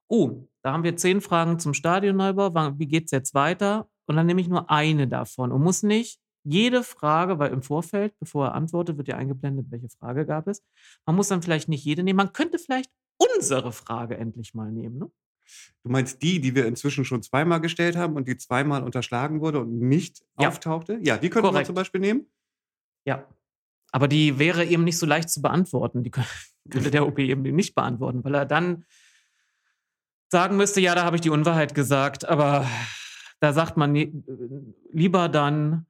oh, 0.08 0.48
da 0.62 0.72
haben 0.72 0.84
wir 0.84 0.96
zehn 0.96 1.20
Fragen 1.20 1.58
zum 1.58 1.74
Stadionneubau, 1.74 2.78
wie 2.78 2.86
geht 2.86 3.06
es 3.06 3.10
jetzt 3.10 3.34
weiter? 3.34 3.88
Und 4.06 4.16
dann 4.16 4.26
nehme 4.26 4.40
ich 4.40 4.48
nur 4.48 4.70
eine 4.70 5.08
davon 5.08 5.52
und 5.52 5.62
muss 5.62 5.82
nicht 5.82 6.20
jede 6.44 6.82
Frage, 6.82 7.38
weil 7.38 7.52
im 7.52 7.62
Vorfeld, 7.62 8.18
bevor 8.18 8.46
er 8.46 8.54
antwortet, 8.54 8.96
wird 8.96 9.08
ja 9.08 9.16
eingeblendet, 9.16 9.66
welche 9.70 9.90
Frage 9.90 10.24
gab 10.24 10.46
es. 10.46 10.64
Man 11.04 11.16
muss 11.16 11.28
dann 11.28 11.42
vielleicht 11.42 11.68
nicht 11.68 11.84
jede 11.84 12.02
nehmen. 12.02 12.16
Man 12.16 12.32
könnte 12.32 12.58
vielleicht 12.58 12.90
unsere 13.18 13.72
Frage 13.72 14.16
endlich 14.16 14.54
mal 14.54 14.70
nehmen. 14.72 14.98
Ne? 14.98 15.10
Du 15.82 15.90
meinst 15.90 16.22
die, 16.22 16.40
die 16.40 16.54
wir 16.54 16.66
inzwischen 16.66 17.04
schon 17.04 17.22
zweimal 17.22 17.60
gestellt 17.60 17.96
haben 17.96 18.16
und 18.16 18.28
die 18.28 18.36
zweimal 18.36 18.82
unterschlagen 18.82 19.40
wurde 19.40 19.60
und 19.60 19.78
nicht 19.78 20.24
ja. 20.38 20.48
auftauchte? 20.48 20.98
Ja, 21.02 21.16
die 21.16 21.30
könnte 21.30 21.52
man 21.52 21.64
zum 21.64 21.74
Beispiel 21.74 22.00
nehmen. 22.00 22.26
Ja. 23.04 23.26
Aber 23.90 24.08
die 24.08 24.38
wäre 24.38 24.64
eben 24.64 24.84
nicht 24.84 24.98
so 24.98 25.06
leicht 25.06 25.30
zu 25.30 25.40
beantworten. 25.40 26.02
Die 26.02 26.10
könnte 26.70 26.90
der 26.90 27.06
OP 27.06 27.18
eben 27.18 27.42
nicht 27.42 27.74
beantworten, 27.74 28.24
weil 28.24 28.34
er 28.34 28.46
dann 28.46 28.84
sagen 30.30 30.56
müsste, 30.56 30.80
ja, 30.80 30.94
da 30.94 31.04
habe 31.04 31.16
ich 31.16 31.22
die 31.22 31.30
Unwahrheit 31.30 31.74
gesagt. 31.74 32.28
Aber 32.28 32.66
da 33.40 33.52
sagt 33.52 33.76
man 33.76 33.94
lieber 34.92 35.28
dann, 35.28 35.86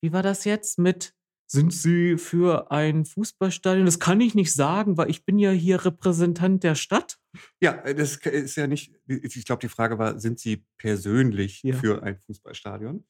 wie 0.00 0.12
war 0.12 0.22
das 0.22 0.44
jetzt 0.44 0.78
mit 0.78 1.14
sind 1.50 1.72
Sie 1.72 2.16
für 2.16 2.70
ein 2.70 3.04
Fußballstadion? 3.04 3.84
Das 3.84 3.98
kann 3.98 4.20
ich 4.20 4.36
nicht 4.36 4.52
sagen, 4.52 4.96
weil 4.96 5.10
ich 5.10 5.24
bin 5.24 5.36
ja 5.36 5.50
hier 5.50 5.84
Repräsentant 5.84 6.62
der 6.62 6.76
Stadt. 6.76 7.18
Ja, 7.60 7.72
äh, 7.82 7.92
das 7.92 8.18
ist 8.18 8.54
ja 8.54 8.68
nicht, 8.68 8.94
ich 9.08 9.44
glaube, 9.44 9.60
die 9.60 9.68
Frage 9.68 9.98
war, 9.98 10.20
sind 10.20 10.38
Sie 10.38 10.64
persönlich 10.78 11.64
ja. 11.64 11.74
für 11.74 12.04
ein 12.04 12.18
Fußballstadion? 12.26 13.04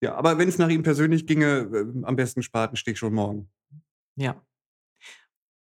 Ja, 0.00 0.14
aber 0.14 0.38
wenn 0.38 0.48
es 0.48 0.58
nach 0.58 0.68
ihm 0.68 0.84
persönlich 0.84 1.26
ginge, 1.26 1.68
äh, 1.72 2.04
am 2.04 2.14
besten 2.14 2.44
Spatenstich 2.44 2.96
schon 2.98 3.14
morgen. 3.14 3.50
Ja. 4.14 4.40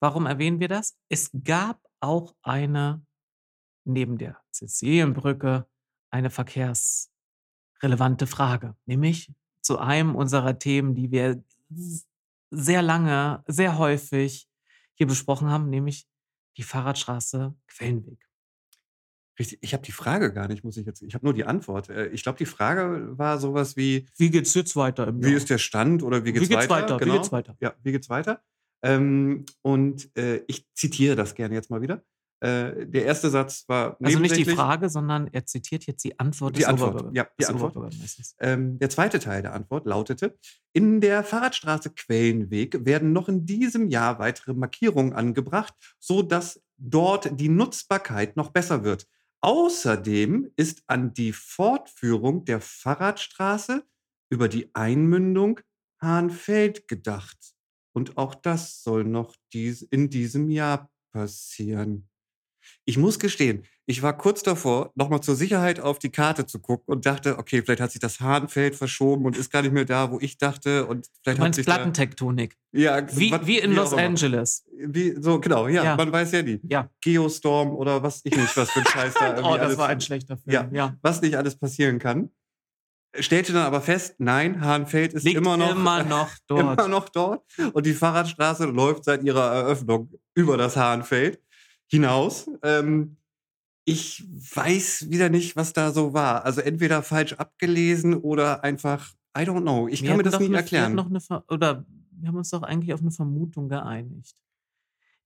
Warum 0.00 0.26
erwähnen 0.26 0.60
wir 0.60 0.68
das? 0.68 0.96
Es 1.08 1.32
gab 1.42 1.82
auch 1.98 2.36
eine, 2.42 3.04
neben 3.84 4.16
der 4.16 4.40
Sizilienbrücke, 4.52 5.66
eine 6.10 6.30
verkehrsrelevante 6.30 8.28
Frage, 8.28 8.76
nämlich 8.86 9.32
zu 9.60 9.78
einem 9.78 10.14
unserer 10.14 10.56
Themen, 10.60 10.94
die 10.94 11.10
wir 11.10 11.42
sehr 12.50 12.82
lange, 12.82 13.42
sehr 13.46 13.78
häufig 13.78 14.48
hier 14.94 15.06
besprochen 15.06 15.48
haben, 15.50 15.68
nämlich 15.70 16.06
Die 16.56 16.62
Fahrradstraße 16.62 17.54
Quellenweg. 17.66 18.18
Richtig, 19.36 19.58
ich 19.62 19.72
habe 19.74 19.82
die 19.82 19.90
Frage 19.90 20.32
gar 20.32 20.46
nicht, 20.46 20.62
muss 20.62 20.76
ich 20.76 20.86
jetzt. 20.86 21.02
Ich 21.02 21.14
habe 21.14 21.24
nur 21.26 21.34
die 21.34 21.44
Antwort. 21.44 21.88
Äh, 21.88 22.06
ich 22.10 22.22
glaube, 22.22 22.38
die 22.38 22.46
Frage 22.46 23.18
war 23.18 23.38
sowas 23.40 23.76
wie: 23.76 24.06
Wie 24.16 24.30
geht's 24.30 24.54
jetzt 24.54 24.76
weiter 24.76 25.08
im 25.08 25.20
Wie 25.20 25.26
Jahr? 25.28 25.36
ist 25.36 25.50
der 25.50 25.58
Stand 25.58 26.04
oder 26.04 26.24
wie 26.24 26.32
geht's, 26.32 26.44
Wie 26.44 26.54
geht's 26.54 26.68
weiter? 26.70 26.94
weiter? 26.94 27.00
Wie 27.00 27.04
Genau. 27.04 27.14
geht's 27.16 27.32
weiter? 27.32 27.56
Ja, 27.60 27.74
wie 27.82 27.90
geht's 27.90 28.08
weiter? 28.08 28.44
Ähm, 28.84 29.44
und 29.62 30.16
äh, 30.16 30.44
ich 30.46 30.68
zitiere 30.74 31.16
das 31.16 31.34
gerne 31.34 31.54
jetzt 31.54 31.70
mal 31.70 31.82
wieder. 31.82 32.04
Äh, 32.40 32.86
der 32.86 33.04
erste 33.06 33.30
Satz 33.30 33.64
war 33.68 33.96
Also 34.02 34.18
nicht 34.18 34.36
die. 34.36 34.44
Frage, 34.44 34.88
sondern 34.88 35.28
er 35.32 35.46
zitiert 35.46 35.86
jetzt 35.86 36.04
die 36.04 36.18
Antwort 36.18 36.56
Die 36.56 36.60
des 36.60 36.68
Antwort, 36.68 37.14
ja, 37.14 37.26
die 37.40 37.46
Antwort. 37.46 37.94
Ähm, 38.38 38.78
der 38.78 38.90
zweite 38.90 39.18
Teil 39.18 39.42
der 39.42 39.54
Antwort 39.54 39.86
lautete: 39.86 40.36
In 40.72 41.00
der 41.00 41.24
Fahrradstraße 41.24 41.90
Quellenweg 41.90 42.84
werden 42.84 43.12
noch 43.12 43.28
in 43.28 43.46
diesem 43.46 43.88
Jahr 43.88 44.18
weitere 44.18 44.52
Markierungen 44.52 45.12
angebracht, 45.12 45.74
so 45.98 46.22
dass 46.22 46.60
dort 46.76 47.40
die 47.40 47.48
Nutzbarkeit 47.48 48.36
noch 48.36 48.50
besser 48.50 48.84
wird. 48.84 49.06
Außerdem 49.40 50.50
ist 50.56 50.82
an 50.86 51.12
die 51.12 51.32
Fortführung 51.32 52.44
der 52.44 52.60
Fahrradstraße 52.60 53.84
über 54.30 54.48
die 54.48 54.74
Einmündung 54.74 55.60
Hahnfeld 56.00 56.88
gedacht. 56.88 57.54
Und 57.94 58.16
auch 58.16 58.34
das 58.34 58.82
soll 58.82 59.04
noch 59.04 59.36
dies, 59.52 59.82
in 59.82 60.10
diesem 60.10 60.50
Jahr 60.50 60.90
passieren. 61.12 62.08
Ich 62.86 62.98
muss 62.98 63.18
gestehen, 63.18 63.64
ich 63.86 64.02
war 64.02 64.16
kurz 64.16 64.42
davor, 64.42 64.92
nochmal 64.94 65.20
zur 65.22 65.36
Sicherheit 65.36 65.80
auf 65.80 65.98
die 65.98 66.10
Karte 66.10 66.44
zu 66.46 66.58
gucken 66.58 66.92
und 66.94 67.06
dachte, 67.06 67.38
okay, 67.38 67.62
vielleicht 67.62 67.80
hat 67.80 67.90
sich 67.92 68.00
das 68.00 68.20
Hahnfeld 68.20 68.74
verschoben 68.76 69.24
und 69.24 69.36
ist 69.38 69.50
gar 69.50 69.62
nicht 69.62 69.72
mehr 69.72 69.86
da, 69.86 70.10
wo 70.10 70.18
ich 70.20 70.36
dachte. 70.36 70.84
Und 70.86 71.06
Du 71.06 71.10
vielleicht 71.22 71.38
hat 71.38 71.44
meinst 71.44 71.56
sich 71.56 71.64
da, 71.66 71.74
Plattentektonik. 71.76 72.56
ja, 72.72 73.02
Wie, 73.16 73.30
was- 73.30 73.46
wie 73.46 73.58
in 73.58 73.70
wie 73.70 73.74
Los. 73.76 73.94
Angeles. 73.94 74.64
Wie, 74.86 75.14
so, 75.18 75.40
genau, 75.40 75.66
ja, 75.68 75.82
Ja. 75.82 75.96
man 75.96 76.12
weiß 76.12 76.32
ja 76.32 76.42
nie. 76.42 76.60
Ja. 76.68 76.90
Geostorm 77.02 77.70
oder 77.74 78.02
was 78.02 78.20
ich 78.24 78.36
nicht, 78.36 78.54
was 78.56 78.70
für 78.70 78.80
ein 78.80 78.86
Scheiß 78.86 79.14
da 79.14 79.26
irgendwie 79.36 79.48
Oh, 79.48 79.54
das 79.56 79.60
alles, 79.66 79.78
war 79.78 79.88
ein 79.88 80.00
schlechter 80.02 80.36
Film. 80.36 80.52
Ja. 80.54 80.68
ja. 80.72 80.96
was 81.00 81.22
nicht 81.22 81.36
alles 81.36 81.56
passieren 81.58 81.98
kann. 81.98 82.30
Stellte 83.16 83.52
dann 83.52 83.62
aber 83.64 83.80
fest, 83.80 84.16
nein, 84.18 84.60
Hahnfeld 84.60 85.12
ist 85.14 85.22
Liegt 85.22 85.36
immer 85.36 85.56
noch, 85.56 85.70
immer 85.70 86.02
noch 86.04 86.30
dort. 86.48 86.60
immer 86.80 86.88
noch 86.88 87.08
dort. 87.08 87.44
Und 87.72 87.86
die 87.86 87.94
Fahrradstraße 87.94 88.64
läuft 88.66 89.04
seit 89.04 89.22
ihrer 89.22 89.52
Eröffnung 89.54 90.10
über 90.34 90.56
das 90.56 90.76
Hahnfeld 90.76 91.40
hinaus. 91.88 92.48
Ähm, 92.62 93.16
ich 93.84 94.24
weiß 94.54 95.10
wieder 95.10 95.28
nicht, 95.28 95.56
was 95.56 95.72
da 95.72 95.92
so 95.92 96.14
war. 96.14 96.44
Also 96.44 96.60
entweder 96.62 97.02
falsch 97.02 97.34
abgelesen 97.34 98.14
oder 98.14 98.64
einfach, 98.64 99.12
I 99.36 99.42
don't 99.42 99.60
know. 99.62 99.88
Ich 99.88 100.02
Wir 100.02 100.08
kann 100.08 100.16
mir 100.18 100.22
das 100.22 100.38
nicht 100.38 100.48
eine, 100.48 100.56
erklären. 100.58 100.94
noch 100.94 101.06
eine, 101.10 101.20
Ver- 101.20 101.44
oder 101.50 101.84
wir 102.12 102.28
haben 102.28 102.36
uns 102.36 102.50
doch 102.50 102.62
eigentlich 102.62 102.94
auf 102.94 103.00
eine 103.00 103.10
Vermutung 103.10 103.68
geeinigt. 103.68 104.36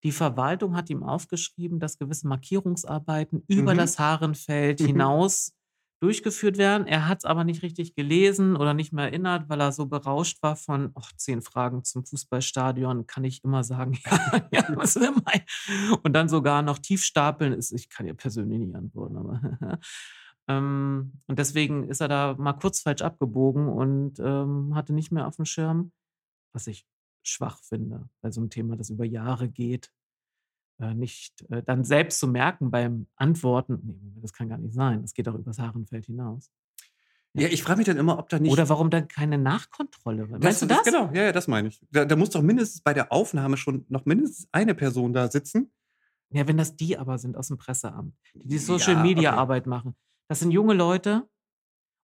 Die 0.05 0.13
Verwaltung 0.13 0.77
hat 0.77 0.91
ihm 0.91 1.03
aufgeschrieben, 1.03 1.79
dass 1.81 1.99
gewisse 1.99 2.27
Markierungsarbeiten 2.29 3.43
über 3.49 3.75
Mhm. 3.75 3.79
das 3.79 3.99
Haarenfeld 3.99 4.81
Mhm. 4.81 4.87
hinaus 4.87 5.53
durchgeführt 6.01 6.59
werden. 6.59 6.87
Er 6.87 7.09
hat 7.09 7.19
es 7.19 7.25
aber 7.25 7.45
nicht 7.45 7.63
richtig 7.63 7.95
gelesen 7.95 8.57
oder 8.57 8.75
nicht 8.75 8.93
mehr 8.93 9.07
erinnert, 9.07 9.49
weil 9.49 9.61
er 9.61 9.73
so 9.73 9.87
berauscht 9.87 10.43
war 10.43 10.57
von 10.57 10.93
ach, 10.95 11.13
zehn 11.17 11.43
Fragen 11.43 11.85
zum 11.85 12.05
Fußballstadion. 12.05 13.07
Kann 13.07 13.25
ich 13.25 13.43
immer 13.45 13.65
sagen, 13.65 13.99
ja, 14.05 14.49
ja, 14.53 14.65
was 14.77 14.97
ist 14.97 15.05
denn 15.05 15.17
mein? 15.25 15.99
Und 16.03 16.13
dann 16.13 16.29
sogar 16.29 16.63
noch 16.63 16.79
tiefstapeln 16.79 17.53
ist, 17.53 17.73
ich 17.73 17.89
kann 17.89 18.07
ja 18.07 18.15
persönlich 18.15 18.61
nicht 18.61 18.75
antworten, 18.75 19.17
aber 19.17 19.41
ähm, 20.49 21.21
und 21.27 21.39
deswegen 21.39 21.89
ist 21.89 22.01
er 22.01 22.09
da 22.09 22.35
mal 22.39 22.53
kurz 22.53 22.81
falsch 22.81 23.03
abgebogen 23.03 23.69
und 23.69 24.21
ähm, 24.21 24.75
hatte 24.75 24.93
nicht 24.93 25.11
mehr 25.11 25.27
auf 25.27 25.37
dem 25.37 25.45
Schirm, 25.45 25.93
was 26.53 26.67
ich 26.69 26.87
schwach 27.25 27.59
finde 27.63 28.09
bei 28.21 28.31
so 28.31 28.41
einem 28.41 28.51
Thema, 28.51 28.77
das 28.77 28.91
über 28.91 29.05
Jahre 29.05 29.49
geht, 29.49 29.93
nicht 30.79 31.45
äh, 31.51 31.63
dann 31.63 31.85
selbst 31.85 32.21
zu 32.21 32.29
merken 32.29 32.71
beim 32.71 33.07
Antworten, 33.17 33.81
nee, 33.85 34.21
das 34.21 34.33
kann 34.33 34.49
gar 34.49 34.59
nicht 34.59 34.75
sein, 34.75 35.03
das 35.03 35.13
geht 35.15 35.29
auch 35.29 35.35
übers 35.35 35.59
Haarenfeld 35.59 36.07
hinaus. 36.07 36.51
ja, 37.35 37.49
ich 37.49 37.63
frage 37.63 37.79
mich 37.79 37.87
dann 37.87 37.97
immer, 37.97 38.19
ob 38.19 38.29
da 38.29 38.39
nicht. 38.39 38.53
Oder 38.53 38.69
warum 38.69 38.91
dann 38.91 39.09
keine 39.09 39.39
Nachkontrolle? 39.39 40.27
Meinst 40.27 40.45
das, 40.45 40.61
du 40.61 40.67
das? 40.67 40.83
Genau, 40.85 41.11
ja, 41.13 41.25
ja, 41.25 41.33
das 41.33 41.49
meine 41.49 41.69
ich. 41.69 41.81
Da, 41.91 42.05
da 42.05 42.17
muss 42.17 42.31
doch 42.31 42.43
mindestens 42.43 42.81
bei 42.83 42.95
der 42.95 43.13
Aufnahme 43.13 43.57
schon 43.57 43.85
noch 43.89 44.05
mindestens 44.05 44.49
eine 44.53 44.75
Person 44.75 45.13
da 45.13 45.31
sitzen. 45.31 45.73
Ja, 46.31 46.47
wenn 46.47 46.59
das 46.59 46.77
die 46.77 46.99
aber 46.99 47.19
sind 47.19 47.37
aus 47.37 47.49
dem 47.49 47.57
Presseamt, 47.57 48.15
die 48.35 48.47
die 48.49 48.57
Ja, 48.57 48.61
Social 48.61 49.03
Media 49.03 49.31
okay. 49.31 49.39
Arbeit 49.39 49.67
machen. 49.67 49.97
Das 50.29 50.41
sind 50.41 50.51
junge 50.51 50.75
Leute 50.75 51.29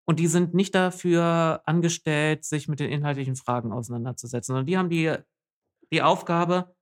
und 0.07 0.19
die 0.19 0.26
sind 0.28 0.54
nicht 0.54 0.75
dafür 0.75 1.62
angestellt, 1.66 2.45
sich 2.45 2.69
mit 2.69 2.81
den 2.81 2.90
inhaltlichen 2.90 3.37
Fragen 3.37 3.71
auseinanderzusetzen, 3.71 4.54
sondern 4.54 4.66
die 4.66 4.78
haben 4.78 4.88
die, 4.88 5.14
die 5.93 6.02
Aufgabe, 6.02 6.75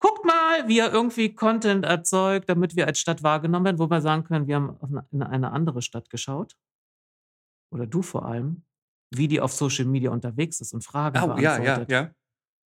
guckt 0.00 0.24
mal, 0.24 0.66
wie 0.68 0.78
er 0.78 0.92
irgendwie 0.92 1.34
Content 1.34 1.84
erzeugt, 1.84 2.48
damit 2.48 2.74
wir 2.76 2.86
als 2.86 2.98
Stadt 2.98 3.22
wahrgenommen 3.22 3.66
werden, 3.66 3.78
wo 3.78 3.88
wir 3.88 4.00
sagen 4.00 4.24
können, 4.24 4.46
wir 4.46 4.56
haben 4.56 5.06
in 5.10 5.22
eine 5.22 5.52
andere 5.52 5.82
Stadt 5.82 6.10
geschaut. 6.10 6.56
Oder 7.72 7.86
du 7.86 8.02
vor 8.02 8.24
allem, 8.24 8.64
wie 9.14 9.28
die 9.28 9.40
auf 9.40 9.52
Social 9.52 9.84
Media 9.84 10.10
unterwegs 10.10 10.60
ist 10.60 10.72
und 10.72 10.82
Fragen 10.84 11.18
Oh, 11.22 11.36
ja, 11.38 11.58
beantwortet. 11.58 11.90
ja, 11.90 12.02
ja. 12.02 12.14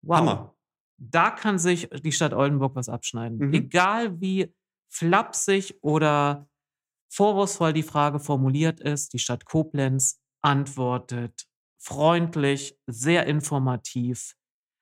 Wow. 0.02 0.16
Hammer. 0.18 0.54
Da 1.00 1.30
kann 1.30 1.58
sich 1.58 1.88
die 1.90 2.12
Stadt 2.12 2.32
Oldenburg 2.32 2.74
was 2.74 2.88
abschneiden. 2.88 3.38
Mhm. 3.38 3.54
Egal 3.54 4.20
wie 4.20 4.52
flapsig 4.90 5.78
oder 5.82 6.48
vorwurfsvoll 7.12 7.72
die 7.72 7.82
Frage 7.82 8.18
formuliert 8.18 8.80
ist, 8.80 9.12
die 9.12 9.18
Stadt 9.18 9.44
Koblenz 9.44 10.20
antwortet 10.42 11.46
freundlich, 11.80 12.76
sehr 12.86 13.26
informativ. 13.26 14.34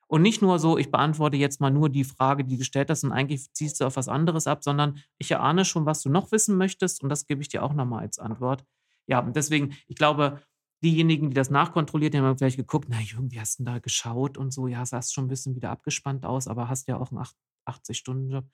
Und 0.08 0.22
nicht 0.22 0.40
nur 0.40 0.58
so, 0.58 0.78
ich 0.78 0.90
beantworte 0.90 1.36
jetzt 1.36 1.60
mal 1.60 1.70
nur 1.70 1.88
die 1.88 2.04
Frage, 2.04 2.44
die 2.44 2.54
du 2.54 2.58
gestellt 2.58 2.90
hast, 2.90 3.04
und 3.04 3.12
eigentlich 3.12 3.52
ziehst 3.52 3.80
du 3.80 3.84
auf 3.84 3.96
was 3.96 4.08
anderes 4.08 4.46
ab, 4.46 4.62
sondern 4.62 4.98
ich 5.18 5.30
erahne 5.30 5.64
schon, 5.64 5.86
was 5.86 6.02
du 6.02 6.10
noch 6.10 6.30
wissen 6.32 6.56
möchtest, 6.56 7.02
und 7.02 7.08
das 7.08 7.26
gebe 7.26 7.42
ich 7.42 7.48
dir 7.48 7.62
auch 7.62 7.72
nochmal 7.72 8.02
als 8.02 8.18
Antwort. 8.18 8.64
Ja, 9.08 9.20
und 9.20 9.34
deswegen, 9.36 9.76
ich 9.88 9.96
glaube, 9.96 10.40
diejenigen, 10.82 11.30
die 11.30 11.34
das 11.34 11.50
nachkontrolliert, 11.50 12.14
die 12.14 12.18
haben 12.18 12.38
vielleicht 12.38 12.56
geguckt, 12.56 12.88
na 12.88 13.00
Jürgen, 13.00 13.30
wie 13.32 13.40
hast 13.40 13.58
du 13.58 13.64
denn 13.64 13.74
da 13.74 13.78
geschaut 13.80 14.38
und 14.38 14.52
so, 14.52 14.68
ja, 14.68 14.84
sahst 14.86 15.14
schon 15.14 15.24
ein 15.24 15.28
bisschen 15.28 15.56
wieder 15.56 15.70
abgespannt 15.70 16.24
aus, 16.24 16.46
aber 16.48 16.68
hast 16.68 16.88
ja 16.88 16.98
auch 16.98 17.10
einen 17.10 17.24
80-Stunden-Job. 17.66 18.48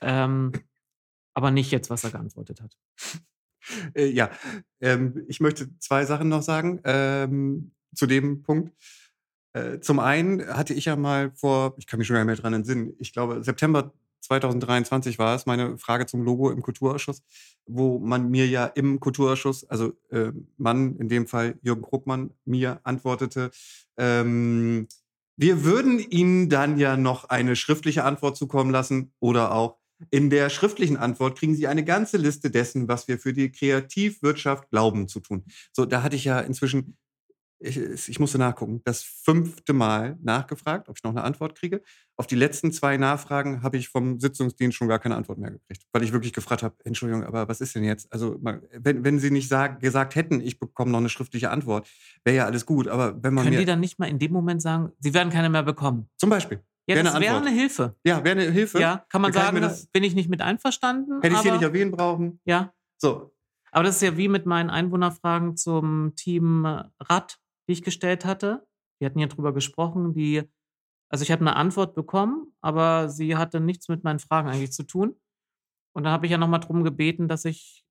Ähm, 0.00 0.52
aber 1.34 1.50
nicht 1.50 1.70
jetzt, 1.70 1.90
was 1.90 2.04
er 2.04 2.10
geantwortet 2.10 2.60
hat. 2.60 2.76
Äh, 3.94 4.06
ja, 4.06 4.30
ähm, 4.80 5.24
ich 5.28 5.40
möchte 5.40 5.78
zwei 5.78 6.06
Sachen 6.06 6.28
noch 6.28 6.42
sagen 6.42 6.80
ähm, 6.84 7.72
zu 7.94 8.06
dem 8.06 8.42
Punkt. 8.42 8.72
Äh, 9.52 9.80
zum 9.80 9.98
einen 9.98 10.46
hatte 10.46 10.74
ich 10.74 10.86
ja 10.86 10.96
mal 10.96 11.32
vor, 11.34 11.74
ich 11.78 11.86
kann 11.86 11.98
mich 11.98 12.06
schon 12.06 12.14
gar 12.14 12.24
nicht 12.24 12.26
mehr 12.26 12.36
dran 12.36 12.54
entsinnen, 12.54 12.94
ich 12.98 13.12
glaube 13.12 13.42
September 13.42 13.92
2023 14.20 15.18
war 15.18 15.34
es, 15.34 15.46
meine 15.46 15.78
Frage 15.78 16.06
zum 16.06 16.22
Logo 16.22 16.50
im 16.50 16.62
Kulturausschuss, 16.62 17.22
wo 17.66 17.98
man 17.98 18.30
mir 18.30 18.46
ja 18.46 18.66
im 18.66 19.00
Kulturausschuss, 19.00 19.64
also 19.68 19.92
äh, 20.10 20.32
Mann, 20.56 20.96
in 20.96 21.08
dem 21.08 21.26
Fall 21.26 21.58
Jürgen 21.62 21.82
Krugmann, 21.82 22.30
mir 22.44 22.80
antwortete, 22.84 23.50
ähm, 23.96 24.88
wir 25.36 25.64
würden 25.64 25.98
Ihnen 25.98 26.50
dann 26.50 26.78
ja 26.78 26.98
noch 26.98 27.30
eine 27.30 27.56
schriftliche 27.56 28.04
Antwort 28.04 28.36
zukommen 28.36 28.70
lassen 28.70 29.12
oder 29.20 29.52
auch 29.52 29.78
in 30.10 30.30
der 30.30 30.50
schriftlichen 30.50 30.96
Antwort 30.96 31.38
kriegen 31.38 31.54
Sie 31.54 31.66
eine 31.66 31.84
ganze 31.84 32.16
Liste 32.16 32.50
dessen, 32.50 32.88
was 32.88 33.08
wir 33.08 33.18
für 33.18 33.32
die 33.32 33.50
Kreativwirtschaft 33.50 34.70
glauben 34.70 35.08
zu 35.08 35.20
tun. 35.20 35.44
So, 35.72 35.84
da 35.84 36.02
hatte 36.02 36.16
ich 36.16 36.24
ja 36.24 36.40
inzwischen, 36.40 36.96
ich, 37.62 38.08
ich 38.08 38.18
musste 38.18 38.38
nachgucken, 38.38 38.80
das 38.84 39.02
fünfte 39.02 39.72
Mal 39.74 40.16
nachgefragt, 40.22 40.88
ob 40.88 40.96
ich 40.96 41.04
noch 41.04 41.10
eine 41.10 41.22
Antwort 41.22 41.54
kriege. 41.54 41.82
Auf 42.16 42.26
die 42.26 42.34
letzten 42.34 42.72
zwei 42.72 42.96
Nachfragen 42.96 43.62
habe 43.62 43.76
ich 43.76 43.88
vom 43.88 44.18
Sitzungsdienst 44.18 44.76
schon 44.76 44.88
gar 44.88 44.98
keine 44.98 45.14
Antwort 45.16 45.38
mehr 45.38 45.50
gekriegt, 45.50 45.84
weil 45.92 46.02
ich 46.02 46.12
wirklich 46.12 46.32
gefragt 46.32 46.62
habe, 46.62 46.74
Entschuldigung, 46.84 47.22
aber 47.24 47.48
was 47.48 47.60
ist 47.60 47.74
denn 47.74 47.84
jetzt? 47.84 48.10
Also, 48.12 48.36
wenn, 48.40 49.04
wenn 49.04 49.18
Sie 49.18 49.30
nicht 49.30 49.48
sag, 49.48 49.80
gesagt 49.80 50.14
hätten, 50.14 50.40
ich 50.40 50.58
bekomme 50.58 50.90
noch 50.90 50.98
eine 50.98 51.08
schriftliche 51.10 51.50
Antwort, 51.50 51.86
wäre 52.24 52.36
ja 52.38 52.44
alles 52.46 52.64
gut. 52.66 52.88
Aber 52.88 53.22
wenn 53.22 53.34
man 53.34 53.44
Können 53.44 53.54
mir 53.56 53.60
die 53.60 53.66
dann 53.66 53.80
nicht 53.80 53.98
mal 53.98 54.08
in 54.08 54.18
dem 54.18 54.32
Moment 54.32 54.62
sagen, 54.62 54.92
sie 54.98 55.12
werden 55.14 55.30
keine 55.30 55.50
mehr 55.50 55.62
bekommen? 55.62 56.08
zum 56.16 56.30
Beispiel, 56.30 56.60
Ja, 56.86 56.94
Wäre 56.96 57.04
das 57.04 57.14
eine 57.14 57.24
wäre 57.26 57.36
eine 57.36 57.50
Hilfe. 57.50 57.94
ja, 58.04 58.24
wäre 58.24 58.40
eine 58.40 58.50
Hilfe. 58.50 58.80
Ja, 58.80 59.04
kann 59.10 59.20
man 59.22 59.32
kann 59.32 59.42
sagen, 59.42 59.54
mir 59.56 59.60
das- 59.60 59.86
bin 59.88 60.02
ich 60.02 60.14
nicht 60.14 60.30
mit 60.30 60.40
einverstanden. 60.40 61.20
Hätte 61.20 61.34
ich 61.34 61.40
hier 61.42 61.52
nicht 61.52 61.62
erwähnen 61.62 61.90
brauchen. 61.90 62.40
Ja, 62.44 62.72
So, 62.96 63.34
aber 63.72 63.84
das 63.84 63.96
ist 63.96 64.02
ja 64.02 64.16
wie 64.16 64.28
mit 64.28 64.46
meinen 64.46 64.68
Einwohnerfragen 64.70 65.56
zum 65.56 66.14
Team 66.16 66.64
Rad, 66.66 67.38
die 67.70 67.74
ich 67.74 67.82
gestellt 67.82 68.24
hatte. 68.24 68.66
Wir 69.00 69.06
hatten 69.06 69.20
ja 69.20 69.28
drüber 69.28 69.54
gesprochen, 69.54 70.12
die, 70.12 70.42
also 71.08 71.22
ich 71.22 71.30
habe 71.30 71.40
eine 71.42 71.54
Antwort 71.54 71.94
bekommen, 71.94 72.52
aber 72.60 73.08
sie 73.08 73.36
hatte 73.36 73.60
nichts 73.60 73.88
mit 73.88 74.02
meinen 74.02 74.18
Fragen 74.18 74.48
eigentlich 74.48 74.72
zu 74.72 74.82
tun. 74.82 75.16
Und 75.94 76.02
da 76.02 76.10
habe 76.10 76.26
ich 76.26 76.32
ja 76.32 76.38
nochmal 76.38 76.60
darum 76.60 76.82
gebeten, 76.82 77.28
dass 77.28 77.44
ich 77.44 77.84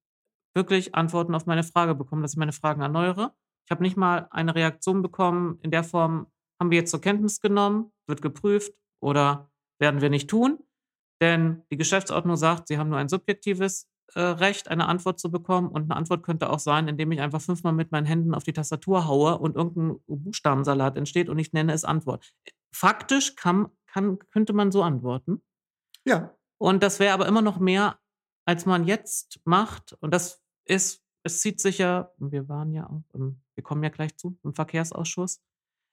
wirklich 0.54 0.96
Antworten 0.96 1.34
auf 1.34 1.46
meine 1.46 1.64
Frage 1.64 1.96
bekomme, 1.96 2.22
dass 2.24 2.34
ich 2.34 2.38
meine 2.38 2.52
Fragen 2.52 2.82
erneuere. 2.82 3.34
Ich 3.66 3.72
habe 3.72 3.82
nicht 3.82 3.96
mal 3.96 4.28
eine 4.32 4.54
Reaktion 4.54 5.02
bekommen 5.02 5.60
in 5.62 5.72
der 5.72 5.86
Form, 5.86 6.28
haben 6.60 6.72
wir 6.72 6.80
jetzt 6.80 6.92
zur 6.92 7.02
Kenntnis 7.02 7.40
genommen, 7.40 7.94
wird 8.06 8.22
geprüft 8.22 8.74
oder 9.02 9.50
werden 9.80 10.02
wir 10.02 10.10
nicht 10.10 10.30
tun. 10.30 10.60
Denn 11.22 11.64
die 11.72 11.78
Geschäftsordnung 11.78 12.36
sagt, 12.36 12.68
sie 12.68 12.78
haben 12.78 12.90
nur 12.90 12.98
ein 12.98 13.10
subjektives 13.10 13.90
äh, 14.16 14.22
Recht, 14.22 14.70
eine 14.70 14.88
Antwort 14.88 15.20
zu 15.20 15.32
bekommen. 15.32 15.70
Und 15.70 15.84
eine 15.84 15.96
Antwort 15.96 16.24
könnte 16.24 16.50
auch 16.50 16.60
sein, 16.60 16.88
indem 16.88 17.12
ich 17.12 17.22
einfach 17.22 17.42
fünfmal 17.42 17.74
mit 17.74 17.92
meinen 17.92 18.06
Händen 18.06 18.34
auf 18.34 18.44
die 18.44 18.54
Tastatur 18.54 19.08
haue 19.08 19.38
und 19.38 19.56
irgendein 19.56 20.00
Buchstabensalat 20.08 20.98
entsteht 20.98 21.30
und 21.30 21.40
ich 21.40 21.54
nenne 21.54 21.74
es 21.74 21.86
Antwort. 21.86 22.34
Faktisch 22.74 23.36
kann, 23.36 23.70
kann, 23.88 24.20
könnte 24.32 24.54
man 24.54 24.72
so 24.72 24.84
antworten. 24.84 25.42
ja. 26.06 26.36
Und 26.62 26.84
das 26.84 27.00
wäre 27.00 27.14
aber 27.14 27.26
immer 27.26 27.42
noch 27.42 27.58
mehr, 27.58 28.00
als 28.46 28.66
man 28.66 28.86
jetzt 28.86 29.40
macht. 29.46 29.94
Und 30.02 30.14
das 30.14 30.42
ist, 30.66 31.02
es 31.24 31.40
zieht 31.40 31.62
sich 31.62 31.78
ja, 31.78 32.12
wir 32.18 32.50
waren 32.50 32.74
ja 32.74 32.90
auch, 32.90 33.04
im, 33.14 33.42
wir 33.56 33.64
kommen 33.64 33.82
ja 33.82 33.90
gleich 33.90 34.18
zu, 34.18 34.38
im 34.44 34.54
Verkehrsausschuss. 34.54 35.42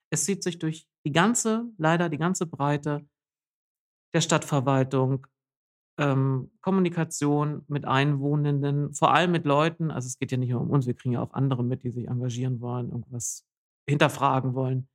Es 0.09 0.25
zieht 0.25 0.43
sich 0.43 0.59
durch 0.59 0.85
die 1.05 1.13
ganze, 1.13 1.71
leider 1.77 2.09
die 2.09 2.17
ganze 2.17 2.45
Breite 2.45 3.07
der 4.13 4.21
Stadtverwaltung, 4.21 5.27
ähm, 5.97 6.51
Kommunikation 6.61 7.63
mit 7.67 7.85
Einwohnenden, 7.85 8.93
vor 8.93 9.13
allem 9.13 9.31
mit 9.31 9.45
Leuten, 9.45 9.91
also 9.91 10.07
es 10.07 10.17
geht 10.19 10.31
ja 10.31 10.37
nicht 10.37 10.51
nur 10.51 10.61
um 10.61 10.69
uns, 10.69 10.87
wir 10.87 10.93
kriegen 10.93 11.13
ja 11.13 11.21
auch 11.21 11.33
andere 11.33 11.63
mit, 11.63 11.83
die 11.83 11.91
sich 11.91 12.07
engagieren 12.07 12.61
wollen, 12.61 12.91
irgendwas 12.91 13.45
hinterfragen 13.87 14.53
wollen. 14.53 14.87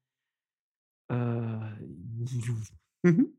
Äh, 1.09 1.77
Mhm. 3.03 3.39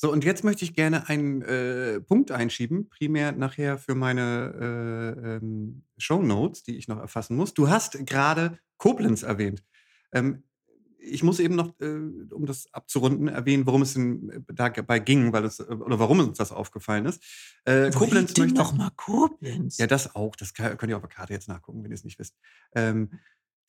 So, 0.00 0.12
und 0.12 0.22
jetzt 0.24 0.44
möchte 0.44 0.64
ich 0.64 0.74
gerne 0.74 1.08
einen 1.08 1.42
äh, 1.42 2.00
Punkt 2.00 2.30
einschieben, 2.30 2.88
primär 2.88 3.32
nachher 3.32 3.78
für 3.78 3.96
meine 3.96 4.54
äh, 5.16 5.36
ähm, 5.36 5.82
Show 5.96 6.22
Notes, 6.22 6.62
die 6.62 6.76
ich 6.76 6.86
noch 6.86 6.98
erfassen 6.98 7.36
muss. 7.36 7.52
Du 7.52 7.68
hast 7.68 8.06
gerade 8.06 8.58
Koblenz 8.76 9.24
erwähnt. 9.24 9.64
Ähm, 10.12 10.44
ich 10.98 11.22
muss 11.22 11.40
eben 11.40 11.54
noch, 11.54 11.78
äh, 11.80 11.98
um 12.32 12.46
das 12.46 12.72
abzurunden, 12.72 13.28
erwähnen, 13.28 13.66
worum 13.66 13.82
es 13.82 13.94
denn 13.94 14.44
dabei 14.52 14.98
ging, 14.98 15.32
weil 15.32 15.44
es, 15.44 15.60
oder 15.60 15.98
warum 15.98 16.20
uns 16.20 16.38
das 16.38 16.52
aufgefallen 16.52 17.06
ist. 17.06 17.22
Äh, 17.64 17.92
Wo 17.92 18.00
Koblenz 18.00 18.36
möchte. 18.36 18.54
noch 18.54 18.72
mal 18.72 18.90
Koblenz? 18.96 19.78
Ja, 19.78 19.86
das 19.86 20.14
auch. 20.14 20.36
Das 20.36 20.54
kann, 20.54 20.76
könnt 20.76 20.90
ihr 20.90 20.96
auf 20.96 21.02
der 21.02 21.10
Karte 21.10 21.32
jetzt 21.32 21.48
nachgucken, 21.48 21.82
wenn 21.82 21.90
ihr 21.90 21.94
es 21.94 22.04
nicht 22.04 22.18
wisst. 22.18 22.36
Ähm, 22.74 23.10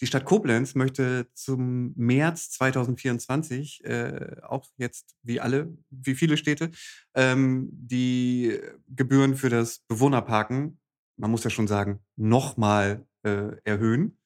die 0.01 0.07
Stadt 0.07 0.23
Koblenz 0.23 0.75
möchte 0.75 1.27
zum 1.33 1.93
März 1.97 2.51
2024 2.51 3.83
äh, 3.83 4.37
auch 4.43 4.65
jetzt 4.77 5.15
wie 5.23 5.41
alle, 5.41 5.77
wie 5.89 6.15
viele 6.15 6.37
Städte, 6.37 6.71
ähm, 7.15 7.67
die 7.71 8.57
Gebühren 8.87 9.35
für 9.35 9.49
das 9.49 9.79
Bewohnerparken, 9.89 10.79
man 11.17 11.31
muss 11.31 11.43
ja 11.43 11.49
schon 11.49 11.67
sagen, 11.67 11.99
nochmal 12.15 13.05
äh, 13.23 13.57
erhöhen, 13.65 14.17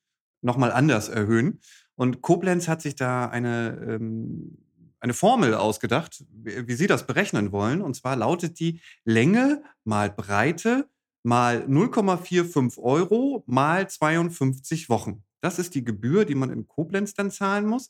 nochmal 0.42 0.72
anders 0.72 1.10
erhöhen. 1.10 1.60
Und 1.96 2.22
Koblenz 2.22 2.68
hat 2.68 2.82
sich 2.82 2.96
da 2.96 3.28
eine, 3.28 3.86
ähm, 3.88 4.58
eine 5.00 5.14
Formel 5.14 5.54
ausgedacht, 5.54 6.24
wie, 6.32 6.68
wie 6.68 6.74
sie 6.76 6.88
das 6.88 7.06
berechnen 7.06 7.52
wollen. 7.52 7.82
Und 7.82 7.96
zwar 7.96 8.16
lautet 8.16 8.60
die 8.60 8.80
Länge 9.06 9.64
mal 9.84 10.10
Breite 10.10 10.88
mal 11.24 11.66
0,45 11.68 12.78
Euro 12.80 13.44
mal 13.48 13.90
52 13.90 14.90
Wochen. 14.90 15.24
Das 15.42 15.60
ist 15.60 15.76
die 15.76 15.84
Gebühr, 15.84 16.26
die 16.26 16.36
man 16.36 16.50
in 16.50 16.68
Koblenz 16.68 17.14
dann 17.14 17.32
zahlen 17.32 17.66
muss. 17.66 17.90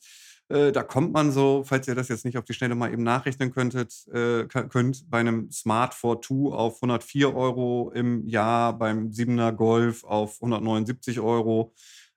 Äh, 0.50 0.72
da 0.72 0.84
kommt 0.84 1.14
man 1.14 1.32
so, 1.32 1.64
falls 1.66 1.88
ihr 1.88 1.96
das 1.96 2.10
jetzt 2.10 2.26
nicht 2.26 2.38
auf 2.38 2.46
die 2.46 2.54
Schnelle 2.54 2.76
mal 2.76 2.92
eben 2.92 3.04
nachrechnen 3.04 3.52
könntet, 3.52 4.08
äh, 4.12 4.46
könnt 4.46 5.10
bei 5.10 5.20
einem 5.20 5.52
Smart 5.52 5.94
4 5.94 6.16
auf 6.52 6.76
104 6.76 7.34
Euro 7.36 7.92
im 7.94 8.28
Jahr, 8.28 8.78
beim 8.78 9.10
7er 9.10 9.52
Golf 9.52 10.04
auf 10.04 10.36
179 10.42 11.20
Euro 11.20 11.74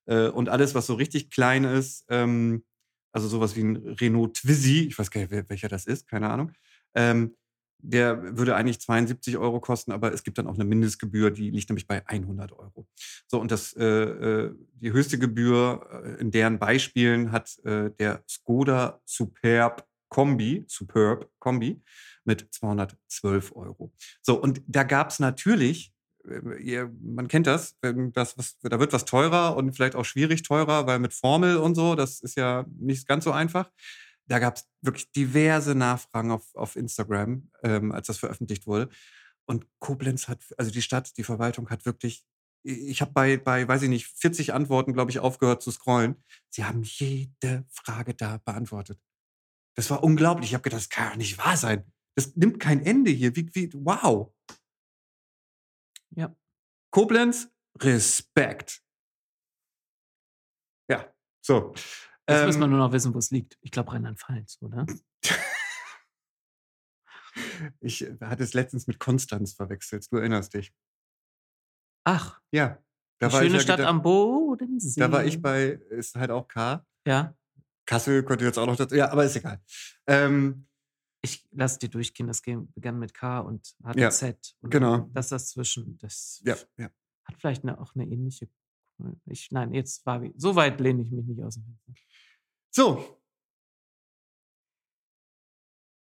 äh, 0.07 0.29
und 0.29 0.49
alles, 0.49 0.75
was 0.75 0.87
so 0.87 0.95
richtig 0.95 1.31
klein 1.31 1.65
ist, 1.65 2.05
ähm, 2.09 2.65
also 3.13 3.29
sowas 3.29 3.57
wie 3.57 3.63
ein 3.63 3.77
Renault 3.77 4.35
Twizy, 4.35 4.87
ich 4.89 4.99
weiß 4.99 5.11
gar 5.11 5.21
nicht, 5.21 5.49
welcher 5.49 5.69
das 5.69 5.87
ist, 5.87 6.09
keine 6.09 6.31
Ahnung, 6.31 6.53
ähm, 6.95 7.37
der 7.79 8.37
würde 8.37 8.57
eigentlich 8.57 8.81
72 8.81 9.37
Euro 9.37 9.61
kosten, 9.61 9.93
aber 9.93 10.13
es 10.13 10.23
gibt 10.23 10.39
dann 10.39 10.47
auch 10.47 10.55
eine 10.55 10.65
Mindestgebühr, 10.65 11.31
die 11.31 11.51
liegt 11.51 11.69
nämlich 11.69 11.87
bei 11.87 12.07
100 12.07 12.53
Euro. 12.53 12.87
So, 13.27 13.41
und 13.41 13.51
das, 13.51 13.75
äh, 13.75 13.85
äh, 13.85 14.55
die 14.75 14.93
höchste 14.93 15.19
Gebühr 15.19 15.87
äh, 16.05 16.21
in 16.21 16.31
deren 16.31 16.59
Beispielen 16.59 17.33
hat 17.33 17.59
äh, 17.65 17.91
der 17.99 18.23
Skoda 18.29 19.01
Superb 19.05 19.87
Kombi, 20.09 20.65
Superb 20.69 21.31
Kombi 21.39 21.83
mit 22.25 22.47
212 22.51 23.55
Euro. 23.55 23.93
So, 24.23 24.41
und 24.41 24.63
da 24.67 24.83
gab 24.83 25.11
es 25.11 25.19
natürlich, 25.19 25.93
ihr, 26.61 26.93
man 27.03 27.29
kennt 27.29 27.47
das, 27.47 27.77
das 27.81 28.37
was, 28.39 28.59
da 28.61 28.79
wird 28.81 28.93
was 28.93 29.05
teurer 29.05 29.57
und 29.57 29.75
vielleicht 29.75 29.95
auch 29.95 30.05
schwierig 30.05 30.43
teurer, 30.43 30.87
weil 30.87 30.99
mit 30.99 31.15
Formel 31.15 31.57
und 31.57 31.75
so, 31.75 31.95
das 31.95 32.21
ist 32.21 32.37
ja 32.37 32.65
nicht 32.79 33.07
ganz 33.07 33.25
so 33.25 33.33
einfach 33.33 33.71
da 34.27 34.39
gab 34.39 34.57
es 34.57 34.69
wirklich 34.83 35.11
diverse 35.13 35.75
Nachfragen 35.75 36.31
auf, 36.31 36.55
auf 36.55 36.77
Instagram, 36.77 37.51
ähm, 37.63 37.93
als 37.93 38.09
das 38.09 38.19
veröffentlicht 38.19 38.67
wurde. 38.67 38.89
Und 39.47 39.67
Koblenz 39.79 40.29
hat, 40.29 40.41
also 40.59 40.71
die 40.71 40.83
Stadt, 40.83 41.17
die 41.17 41.25
Verwaltung 41.25 41.71
hat 41.71 41.87
wirklich, 41.87 42.25
ich 42.65 43.01
habe 43.01 43.13
bei, 43.13 43.37
bei, 43.37 43.67
weiß 43.67 43.83
ich 43.83 43.89
nicht, 43.89 44.07
40 44.07 44.53
Antworten, 44.53 44.93
glaube 44.93 45.13
ich, 45.13 45.21
aufgehört 45.21 45.63
zu 45.63 45.71
scrollen. 45.71 46.17
Sie 46.51 46.65
haben 46.65 46.83
jede 46.83 47.65
Frage 47.71 48.15
da 48.15 48.39
beantwortet. 48.39 49.01
Das 49.77 49.91
war 49.91 50.03
unglaublich. 50.03 50.51
Ich 50.51 50.55
habe 50.55 50.63
gedacht, 50.63 50.81
das 50.81 50.89
kann 50.89 51.13
ja 51.13 51.17
nicht 51.17 51.39
wahr 51.39 51.57
sein. 51.57 51.85
Das 52.17 52.35
nimmt 52.35 52.59
kein 52.59 52.85
Ende 52.85 53.11
hier. 53.11 53.37
Wie, 53.37 53.49
wie, 53.55 53.71
wow. 53.75 54.33
Ja. 56.17 56.35
Koblenz, 56.91 57.49
Respekt. 57.79 58.83
Ja, 60.91 61.13
so. 61.45 61.75
Jetzt 62.29 62.41
ähm, 62.41 62.47
müssen 62.47 62.61
wir 62.61 62.67
nur 62.67 62.79
noch 62.79 62.93
wissen, 62.93 63.15
wo 63.15 63.19
es 63.19 63.31
liegt. 63.31 63.59
Ich 63.61 63.71
glaube 63.71 63.93
Rheinland-Pfalz, 63.93 64.59
oder? 64.61 64.87
ich 67.81 68.03
äh, 68.03 68.17
hatte 68.21 68.43
es 68.43 68.55
letztens 68.55 68.87
mit 68.87 68.99
Konstanz 68.99 69.53
verwechselt. 69.53 70.11
Du 70.11 70.17
erinnerst 70.17 70.55
dich. 70.55 70.73
Ach. 72.05 72.41
Ja. 72.51 72.83
Da 73.19 73.33
war 73.33 73.43
schöne 73.43 73.57
ich 73.57 73.63
Stadt 73.63 73.81
am 73.81 74.03
Bodensee. 74.03 75.01
Da 75.01 75.13
war 75.13 75.25
ich 75.25 75.41
bei, 75.41 75.81
ist 75.91 76.17
halt 76.17 76.31
auch 76.31 76.49
K. 76.49 76.85
Ja. 77.07 77.35
Kassel 77.87 78.25
könnte 78.25 78.45
jetzt 78.45 78.59
auch 78.59 78.67
noch 78.67 78.77
dazu. 78.77 78.95
Ja, 78.95 79.11
aber 79.11 79.25
ist 79.25 79.37
egal. 79.37 79.61
Ähm, 80.07 80.67
ich 81.23 81.47
lasse 81.51 81.79
dir 81.79 81.89
durchgehen. 81.89 82.27
Das 82.27 82.43
begann 82.43 82.99
mit 82.99 83.15
K 83.15 83.41
und 83.41 83.75
hat 83.83 83.97
ja, 83.97 84.11
Z. 84.11 84.57
Und 84.61 84.71
genau. 84.71 85.11
Das 85.13 85.29
dazwischen. 85.29 85.99
Das 85.99 86.41
ja, 86.45 86.57
ja. 86.77 86.91
hat 87.25 87.37
vielleicht 87.39 87.63
eine, 87.65 87.81
auch 87.81 87.95
eine 87.95 88.07
ähnliche. 88.07 88.49
Ich, 89.27 89.51
nein, 89.51 89.75
jetzt 89.75 90.07
war 90.07 90.23
wie. 90.23 90.33
So 90.37 90.55
weit 90.57 90.81
lehne 90.81 91.03
ich 91.03 91.11
mich 91.11 91.27
nicht 91.27 91.43
aus 91.43 91.55
dem 91.55 91.65
Fenster. 91.65 92.03
So. 92.71 93.23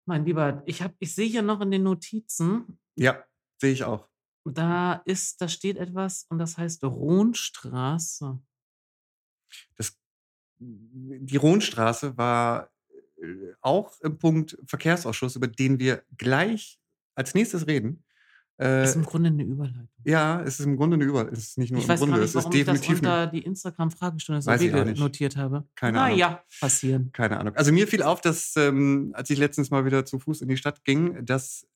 Mein 0.08 0.24
Lieber, 0.26 0.62
ich, 0.66 0.82
hab, 0.82 0.94
ich 1.00 1.16
sehe 1.16 1.28
hier 1.28 1.42
noch 1.42 1.62
in 1.62 1.72
den 1.72 1.84
Notizen. 1.84 2.80
Ja, 2.96 3.24
sehe 3.60 3.74
ich 3.74 3.84
auch. 3.84 4.08
Da 4.48 5.02
ist, 5.06 5.42
da 5.42 5.48
steht 5.48 5.78
etwas 5.78 6.26
und 6.30 6.38
das 6.38 6.58
heißt 6.58 6.84
Rohnstraße. 6.84 8.40
Das, 9.78 10.00
die 10.60 11.38
Rohnstraße 11.38 12.16
war 12.18 12.72
auch 13.62 14.00
im 14.02 14.18
Punkt 14.18 14.58
Verkehrsausschuss, 14.66 15.36
über 15.36 15.48
den 15.48 15.80
wir 15.80 16.04
gleich 16.18 16.80
als 17.16 17.34
nächstes 17.34 17.68
reden. 17.68 18.04
Äh, 18.58 18.86
ist 18.86 18.96
im 18.96 19.04
Grunde 19.04 19.30
eine 19.30 19.44
Überleitung. 19.44 19.90
Ja, 20.06 20.42
es 20.42 20.60
ist 20.60 20.66
im 20.66 20.78
Grunde 20.78 20.96
eine 20.96 21.04
Überleitung. 21.04 21.34
Es 21.34 21.40
ist 21.40 21.58
nicht 21.58 21.72
nur 21.72 21.80
ich 21.80 21.86
im 21.86 21.90
weiß 21.90 22.00
Grunde, 22.00 22.16
nicht, 22.20 22.26
es 22.26 22.36
ist 22.36 22.50
definitiv 22.50 22.84
ich 22.84 22.88
das 22.88 22.98
unter 23.00 23.28
die 23.28 23.42
Instagram-Fragestunde 23.42 24.42
so 24.42 24.52
notiert 25.02 25.36
habe. 25.36 25.68
Keine 25.76 25.98
Na, 25.98 26.06
Ahnung. 26.06 26.18
ja, 26.18 26.44
passieren. 26.62 27.12
Keine 27.12 27.38
Ahnung. 27.38 27.54
Also 27.56 27.74
mir 27.74 27.88
fiel 27.88 28.02
auf, 28.02 28.22
dass, 28.22 28.56
ähm, 28.56 29.12
als 29.14 29.30
ich 29.30 29.40
letztens 29.40 29.72
mal 29.72 29.86
wieder 29.86 30.06
zu 30.06 30.20
Fuß 30.20 30.42
in 30.42 30.48
die 30.48 30.58
Stadt 30.58 30.86
ging, 30.86 31.26
dass 31.26 31.68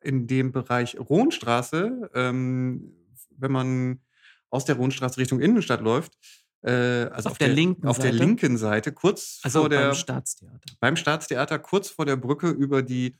in 0.00 0.26
dem 0.26 0.52
Bereich 0.52 0.98
Rohnstraße, 0.98 2.10
ähm, 2.14 2.94
wenn 3.36 3.52
man 3.52 4.00
aus 4.48 4.64
der 4.64 4.76
Rohnstraße 4.76 5.18
Richtung 5.18 5.40
Innenstadt 5.40 5.82
läuft, 5.82 6.12
äh, 6.14 6.41
also 6.70 7.28
auf, 7.28 7.32
auf 7.32 7.38
der, 7.38 7.48
der, 7.48 7.56
linken 7.56 7.86
auf 7.86 7.96
Seite. 7.96 8.08
der 8.10 8.18
linken 8.18 8.56
Seite, 8.56 8.92
kurz 8.92 9.40
also 9.42 9.60
vor 9.60 9.68
der 9.68 9.86
beim 9.86 9.94
Staatstheater. 9.94 10.74
Beim 10.80 10.96
Staatstheater, 10.96 11.58
kurz 11.58 11.90
vor 11.90 12.06
der 12.06 12.16
Brücke 12.16 12.48
über 12.50 12.82
die 12.82 13.16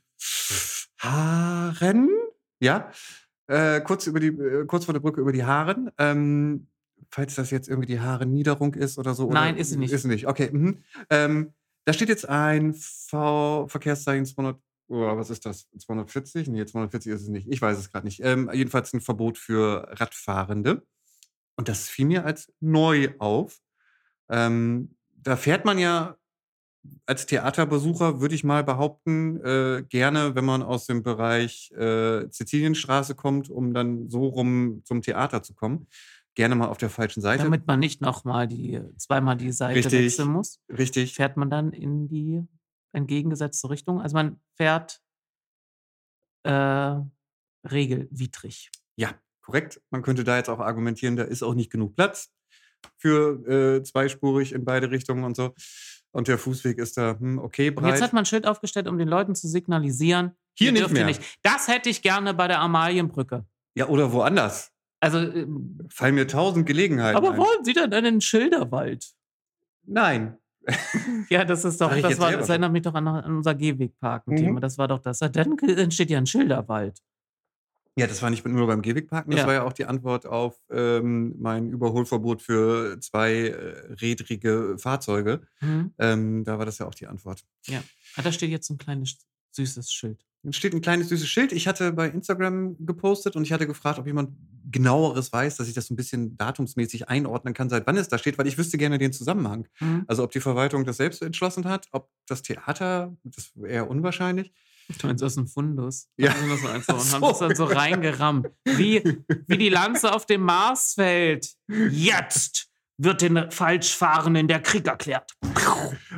Haaren 0.99 2.09
ja, 2.63 2.89
äh, 3.47 3.81
kurz, 3.81 4.07
über 4.07 4.19
die, 4.19 4.27
äh, 4.27 4.65
kurz 4.65 4.85
vor 4.85 4.93
der 4.93 5.01
Brücke 5.01 5.19
über 5.19 5.33
die 5.33 5.43
Haaren. 5.43 5.91
Ähm, 5.97 6.67
falls 7.11 7.35
das 7.35 7.51
jetzt 7.51 7.67
irgendwie 7.67 7.87
die 7.87 7.99
Haare-Niederung 7.99 8.73
ist 8.73 8.97
oder 8.97 9.13
so. 9.13 9.29
Nein, 9.29 9.57
ist 9.57 9.71
sie 9.71 9.77
nicht. 9.77 9.91
Ist 9.91 10.03
sie 10.03 10.07
nicht, 10.07 10.27
okay. 10.27 10.49
Mhm. 10.51 10.79
Ähm, 11.09 11.53
da 11.85 11.91
steht 11.91 12.09
jetzt 12.09 12.27
ein 12.27 12.73
v 12.73 13.67
Verkehrszeichen 13.67 14.25
200. 14.25 14.57
Oh, 14.87 15.17
was 15.17 15.29
ist 15.29 15.45
das? 15.45 15.67
240? 15.77 16.47
Nee, 16.47 16.65
240 16.65 17.11
ist 17.11 17.21
es 17.23 17.27
nicht. 17.27 17.47
Ich 17.49 17.61
weiß 17.61 17.77
es 17.77 17.91
gerade 17.91 18.05
nicht. 18.05 18.21
Ähm, 18.23 18.49
jedenfalls 18.53 18.93
ein 18.93 19.01
Verbot 19.01 19.37
für 19.37 19.87
Radfahrende. 19.91 20.85
Und 21.55 21.69
das 21.69 21.87
fiel 21.87 22.05
mir 22.05 22.25
als 22.25 22.51
neu 22.59 23.13
auf. 23.19 23.59
Ähm, 24.29 24.95
da 25.15 25.37
fährt 25.37 25.65
man 25.65 25.77
ja 25.77 26.17
als 27.05 27.25
Theaterbesucher 27.25 28.19
würde 28.19 28.35
ich 28.35 28.43
mal 28.43 28.63
behaupten, 28.63 29.39
äh, 29.41 29.83
gerne, 29.87 30.35
wenn 30.35 30.45
man 30.45 30.61
aus 30.61 30.85
dem 30.85 31.03
Bereich 31.03 31.71
äh, 31.71 32.27
Sizilienstraße 32.29 33.15
kommt, 33.15 33.49
um 33.49 33.73
dann 33.73 34.09
so 34.09 34.27
rum 34.27 34.81
zum 34.83 35.01
Theater 35.01 35.43
zu 35.43 35.53
kommen, 35.53 35.87
gerne 36.35 36.55
mal 36.55 36.67
auf 36.67 36.77
der 36.77 36.89
falschen 36.89 37.21
Seite. 37.21 37.43
Damit 37.43 37.67
man 37.67 37.79
nicht 37.79 38.01
nochmal 38.01 38.47
die, 38.47 38.81
zweimal 38.97 39.37
die 39.37 39.51
Seite 39.51 39.77
richtig, 39.77 40.05
wechseln 40.05 40.29
muss. 40.29 40.59
Richtig. 40.69 41.13
Fährt 41.13 41.37
man 41.37 41.49
dann 41.49 41.71
in 41.71 42.07
die 42.07 42.43
entgegengesetzte 42.91 43.69
Richtung. 43.69 44.01
Also 44.01 44.15
man 44.15 44.39
fährt 44.55 45.01
äh, 46.43 46.95
regelwidrig. 47.65 48.71
Ja, 48.95 49.11
korrekt. 49.43 49.81
Man 49.91 50.01
könnte 50.01 50.23
da 50.23 50.37
jetzt 50.37 50.49
auch 50.49 50.59
argumentieren, 50.59 51.15
da 51.15 51.23
ist 51.23 51.43
auch 51.43 51.53
nicht 51.53 51.71
genug 51.71 51.95
Platz 51.95 52.31
für 52.97 53.77
äh, 53.77 53.83
zweispurig 53.83 54.53
in 54.53 54.65
beide 54.65 54.91
Richtungen 54.91 55.23
und 55.23 55.35
so. 55.35 55.53
Und 56.11 56.27
der 56.27 56.37
Fußweg 56.37 56.77
ist 56.77 56.97
da, 56.97 57.17
hm, 57.19 57.39
okay, 57.39 57.71
breit. 57.71 57.83
Und 57.83 57.89
jetzt 57.91 58.03
hat 58.03 58.13
man 58.13 58.21
ein 58.21 58.25
Schild 58.25 58.45
aufgestellt, 58.45 58.87
um 58.87 58.97
den 58.97 59.07
Leuten 59.07 59.35
zu 59.35 59.47
signalisieren, 59.47 60.31
Hier 60.53 60.71
nicht 60.71 60.91
mehr. 60.91 61.11
Das 61.41 61.67
hätte 61.67 61.89
ich 61.89 62.01
gerne 62.01 62.33
bei 62.33 62.47
der 62.47 62.59
Amalienbrücke. 62.59 63.45
Ja, 63.75 63.87
oder 63.87 64.11
woanders. 64.13 64.71
Also, 64.99 65.17
ähm, 65.17 65.79
Fallen 65.89 66.15
mir 66.15 66.27
tausend 66.27 66.65
Gelegenheiten 66.65 67.17
aber 67.17 67.31
ein. 67.31 67.37
wollen 67.37 67.65
Sie 67.65 67.73
denn 67.73 67.91
einen 67.93 68.21
Schilderwald? 68.21 69.13
Nein. 69.85 70.37
Ja, 71.29 71.45
das 71.45 71.65
ist 71.65 71.81
doch, 71.81 71.89
das, 71.89 72.19
war, 72.19 72.31
das 72.31 72.49
erinnert 72.49 72.71
mich 72.71 72.83
doch 72.83 72.93
an, 72.93 73.07
an 73.07 73.37
unser 73.37 73.55
Gehwegparken-Thema. 73.55 74.57
Mhm. 74.57 74.61
Das 74.61 74.77
war 74.77 74.87
doch 74.87 74.99
das. 74.99 75.19
Dann 75.19 75.57
entsteht 75.57 76.09
ja 76.09 76.17
ein 76.17 76.25
Schilderwald. 76.25 76.99
Ja, 77.95 78.07
das 78.07 78.21
war 78.23 78.29
nicht 78.31 78.43
nur 78.45 78.65
beim 78.65 78.81
Gehwegparken, 78.81 79.31
das 79.31 79.41
Ja. 79.41 79.47
war 79.47 79.53
ja 79.53 79.63
auch 79.63 79.73
die 79.73 79.85
Antwort 79.85 80.25
auf 80.25 80.55
ähm, 80.71 81.35
mein 81.39 81.69
Überholverbot 81.69 82.41
für 82.41 82.99
zweirädrige 82.99 84.77
Fahrzeuge. 84.79 85.41
Mhm. 85.61 85.93
Ähm, 85.99 86.43
da 86.43 86.57
war 86.57 86.65
das 86.65 86.77
ja 86.79 86.87
auch 86.87 86.95
die 86.95 87.07
Antwort. 87.07 87.43
Ah, 88.15 88.21
da 88.21 88.31
steht 88.31 88.49
jetzt 88.49 88.67
so 88.67 88.73
ein 88.73 88.77
kleines 88.77 89.17
süßes 89.51 89.91
Schild. 89.91 90.25
Es 90.45 90.57
steht 90.57 90.73
ein 90.73 90.81
kleines 90.81 91.07
süßes 91.09 91.27
Schild. 91.29 91.51
Ich 91.53 91.67
hatte 91.67 91.93
bei 91.93 92.09
Instagram 92.09 92.75
gepostet 92.85 93.35
und 93.37 93.43
ich 93.43 93.53
hatte 93.53 93.65
gefragt, 93.65 93.97
ob 93.99 94.05
jemand 94.07 94.31
genaueres 94.69 95.31
weiß, 95.31 95.55
dass 95.55 95.67
ich 95.69 95.73
das 95.73 95.87
so 95.87 95.93
ein 95.93 95.97
bisschen 95.97 96.35
datumsmäßig 96.35 97.07
einordnen 97.07 97.53
kann, 97.53 97.69
seit 97.69 97.87
wann 97.87 97.95
es 97.95 98.09
da 98.09 98.17
steht, 98.17 98.37
weil 98.37 98.47
ich 98.47 98.57
wüsste 98.57 98.77
gerne 98.77 98.97
den 98.97 99.13
Zusammenhang. 99.13 99.67
Mhm. 99.79 100.03
Also 100.07 100.23
ob 100.23 100.31
die 100.31 100.41
Verwaltung 100.41 100.83
das 100.83 100.97
selbst 100.97 101.21
entschlossen 101.21 101.65
hat, 101.65 101.87
ob 101.91 102.09
das 102.27 102.41
Theater, 102.41 103.15
das 103.23 103.51
wäre 103.55 103.71
eher 103.71 103.89
unwahrscheinlich. 103.89 104.51
Du 104.99 105.07
meinst 105.07 105.23
aus 105.23 105.35
dem 105.35 105.47
Fundus. 105.47 106.07
Ja. 106.17 106.33
Haben 106.33 106.49
so 106.49 106.55
so 106.55 106.67
und 106.67 106.83
Ach 106.87 106.87
haben 107.13 107.21
so. 107.21 107.27
das 107.29 107.39
dann 107.39 107.55
so 107.55 107.65
reingerammt. 107.65 108.47
Wie, 108.65 109.01
wie 109.47 109.57
die 109.57 109.69
Lanze 109.69 110.13
auf 110.13 110.25
dem 110.25 110.41
Marsfeld. 110.41 111.47
Jetzt 111.89 112.69
wird 112.97 113.21
den 113.21 113.49
Falschfahrenden 113.51 114.47
der 114.47 114.61
Krieg 114.61 114.87
erklärt. 114.87 115.31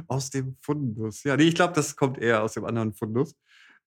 Aus 0.08 0.30
dem 0.30 0.58
Fundus. 0.62 1.23
Ja, 1.23 1.38
nee, 1.38 1.43
ich 1.43 1.56
glaube, 1.56 1.73
das 1.73 1.95
kommt 1.95 2.17
eher 2.17 2.43
aus 2.43 2.54
dem 2.54 2.65
anderen 2.65 2.93
Fundus. 2.93 3.36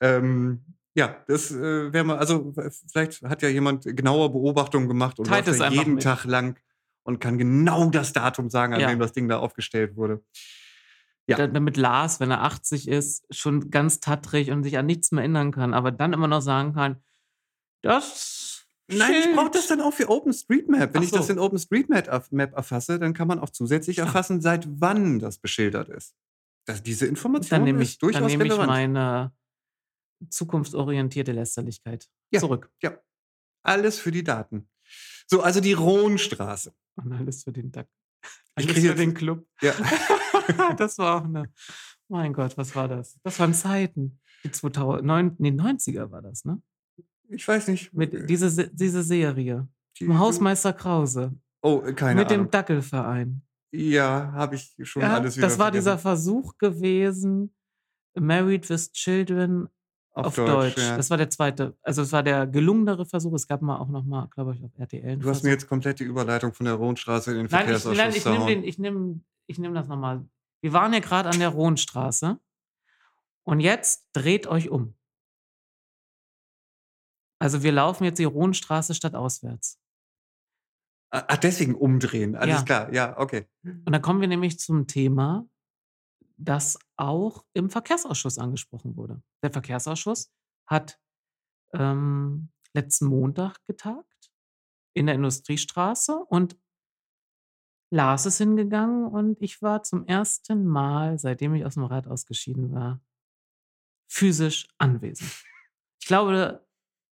Ähm, 0.00 0.64
ja, 0.94 1.22
das 1.28 1.50
äh, 1.50 1.92
wäre 1.92 2.04
mal, 2.04 2.18
also 2.18 2.52
vielleicht 2.90 3.22
hat 3.22 3.42
ja 3.42 3.48
jemand 3.48 3.84
genaue 3.84 4.30
Beobachtungen 4.30 4.88
gemacht 4.88 5.18
und 5.18 5.28
läuft 5.28 5.72
jeden 5.72 5.94
mit. 5.94 6.02
Tag 6.02 6.24
lang 6.24 6.58
und 7.04 7.20
kann 7.20 7.38
genau 7.38 7.90
das 7.90 8.12
Datum 8.12 8.50
sagen, 8.50 8.74
an 8.74 8.80
Ja. 8.80 8.88
dem 8.88 8.98
das 8.98 9.12
Ding 9.12 9.28
da 9.28 9.38
aufgestellt 9.38 9.96
wurde. 9.96 10.22
Ja. 11.28 11.36
Da- 11.36 11.46
Damit 11.46 11.76
Lars, 11.76 12.20
wenn 12.20 12.30
er 12.30 12.42
80 12.42 12.88
ist, 12.88 13.26
schon 13.34 13.70
ganz 13.70 14.00
tattrig 14.00 14.50
und 14.50 14.62
sich 14.64 14.78
an 14.78 14.86
nichts 14.86 15.10
mehr 15.12 15.22
erinnern 15.22 15.52
kann, 15.52 15.74
aber 15.74 15.90
dann 15.92 16.12
immer 16.12 16.26
noch 16.28 16.40
sagen 16.42 16.72
kann, 16.74 17.02
das. 17.82 18.66
Nein, 18.90 19.12
ich 19.12 19.22
Schild- 19.24 19.36
brauche 19.36 19.50
das 19.50 19.66
dann 19.66 19.82
auch 19.82 19.92
für 19.92 20.08
OpenStreetMap. 20.08 20.94
Wenn 20.94 21.02
Ach 21.02 21.04
ich 21.04 21.10
das 21.10 21.26
so. 21.26 21.32
in 21.34 21.38
OpenStreetMap 21.38 22.32
Map 22.32 22.54
erfasse, 22.54 22.98
dann 22.98 23.12
kann 23.12 23.28
man 23.28 23.38
auch 23.38 23.50
zusätzlich 23.50 23.98
Ja. 23.98 24.04
erfassen, 24.06 24.40
seit 24.40 24.66
wann 24.80 25.18
das 25.18 25.38
beschildert 25.38 25.90
ist. 25.90 26.14
Das, 26.66 26.82
diese 26.82 27.06
Information 27.06 27.50
Dann 27.50 27.64
nehme 27.64 27.82
ich, 27.82 27.90
ist 27.90 28.02
durchaus 28.02 28.20
dann 28.22 28.30
nehme 28.30 28.44
ich 28.44 28.50
relevant. 28.52 28.68
meine 28.70 29.32
zukunftsorientierte 30.30 31.32
Lästerlichkeit 31.32 32.08
Ja. 32.30 32.40
zurück. 32.40 32.70
Alles 33.62 33.98
für 34.00 34.10
die 34.10 34.24
Daten. 34.24 34.68
So, 35.26 35.42
also 35.42 35.60
die 35.60 35.74
Rohnstraße. 35.74 36.72
Und 36.96 37.12
alles 37.12 37.44
für 37.44 37.52
den. 37.52 37.66
Ich 37.68 37.76
Alles 38.54 38.66
krieg 38.72 38.76
für 38.82 38.88
jetzt- 38.88 38.98
den 38.98 39.14
Club. 39.14 39.46
Ja. 39.60 39.74
das 40.76 40.98
war 40.98 41.20
auch 41.20 41.24
eine. 41.24 41.50
Mein 42.08 42.32
Gott, 42.32 42.56
was 42.56 42.74
war 42.74 42.88
das? 42.88 43.18
Das 43.22 43.38
waren 43.38 43.52
Zeiten. 43.54 44.18
Die 44.44 44.50
2009, 44.50 45.34
nee, 45.38 45.50
90er 45.50 46.10
war 46.10 46.22
das, 46.22 46.44
ne? 46.44 46.62
Ich 47.28 47.46
weiß 47.46 47.68
nicht. 47.68 47.92
Mit 47.92 48.28
diese, 48.30 48.48
Se- 48.48 48.70
diese 48.72 49.02
Serie. 49.02 49.68
die- 50.00 50.08
Hausmeister 50.08 50.72
Krause. 50.72 51.34
Oh, 51.60 51.80
keine 51.94 52.20
mit 52.20 52.30
dem 52.30 52.40
Ahnung. 52.40 52.50
Dackelverein. 52.50 53.42
Ja, 53.72 54.32
habe 54.32 54.54
ich 54.54 54.74
schon 54.82 55.02
Ja, 55.02 55.14
alles 55.16 55.36
wieder 55.36 55.46
das 55.48 55.58
war 55.58 55.66
vergessen. 55.66 55.80
dieser 55.84 55.98
Versuch 55.98 56.56
gewesen, 56.56 57.54
Married 58.18 58.70
with 58.70 58.92
Children 58.92 59.68
auf, 60.12 60.34
Deutsch. 60.36 60.78
ja. 60.78 60.96
Das 60.96 61.10
war 61.10 61.16
der 61.18 61.28
zweite. 61.30 61.76
Also 61.82 62.02
es 62.02 62.10
war 62.12 62.22
der 62.22 62.46
gelungenere 62.46 63.04
Versuch. 63.04 63.34
Es 63.34 63.46
gab 63.46 63.60
mal 63.60 63.76
auch 63.78 63.88
noch 63.88 64.04
mal, 64.04 64.28
glaube 64.34 64.54
ich, 64.54 64.64
auf 64.64 64.70
RTL. 64.78 65.16
Du 65.18 65.28
hast 65.28 65.38
Versuch. 65.38 65.42
mir 65.44 65.50
jetzt 65.50 65.68
komplett 65.68 66.00
die 66.00 66.04
Überleitung 66.04 66.54
von 66.54 66.64
der 66.64 66.74
Rohnstraße 66.74 67.32
in 67.32 67.36
den 67.38 67.46
Nein, 67.50 67.60
ich, 67.70 67.82
Verkehrsausschuss 67.82 67.98
nein, 67.98 68.14
ich 68.14 68.24
nehme 68.48 68.64
ich 68.66 68.78
nehm, 68.78 69.24
ich 69.46 69.58
nehm 69.58 69.74
das 69.74 69.86
nochmal. 69.88 70.24
Wir 70.60 70.72
waren 70.72 70.92
ja 70.92 71.00
gerade 71.00 71.28
an 71.28 71.38
der 71.38 71.50
Rohnstraße. 71.50 72.40
Und 73.44 73.60
jetzt 73.60 74.06
dreht 74.12 74.46
euch 74.46 74.68
um. 74.68 74.94
Also 77.40 77.62
wir 77.62 77.72
laufen 77.72 78.04
jetzt 78.04 78.18
die 78.18 78.24
Rohnstraße 78.24 78.94
statt 78.94 79.14
auswärts. 79.14 79.80
Ah, 81.10 81.24
Ach, 81.28 81.36
deswegen 81.38 81.74
umdrehen. 81.74 82.36
Alles 82.36 82.56
Ja. 82.58 82.62
klar. 82.64 82.92
Ja, 82.92 83.18
okay. 83.18 83.48
Und 83.62 83.90
dann 83.92 84.02
kommen 84.02 84.20
wir 84.20 84.28
nämlich 84.28 84.58
zum 84.58 84.86
Thema, 84.86 85.48
das 86.36 86.78
auch 86.96 87.44
im 87.54 87.70
Verkehrsausschuss 87.70 88.38
angesprochen 88.38 88.96
wurde. 88.96 89.22
Der 89.42 89.50
Verkehrsausschuss 89.50 90.30
hat 90.66 91.00
ähm, 91.72 92.50
letzten 92.74 93.06
Montag 93.06 93.64
getagt 93.66 94.30
in 94.94 95.06
der 95.06 95.14
Industriestraße 95.14 96.16
und 96.26 96.56
Lars 97.90 98.26
ist 98.26 98.38
hingegangen 98.38 99.06
und 99.06 99.40
ich 99.40 99.62
war 99.62 99.82
zum 99.82 100.06
ersten 100.06 100.66
Mal, 100.66 101.18
seitdem 101.18 101.54
ich 101.54 101.64
aus 101.64 101.74
dem 101.74 101.84
Rat 101.84 102.06
ausgeschieden 102.06 102.72
war, 102.72 103.00
physisch 104.08 104.68
anwesend. 104.78 105.30
Ich 106.00 106.06
glaube, 106.06 106.64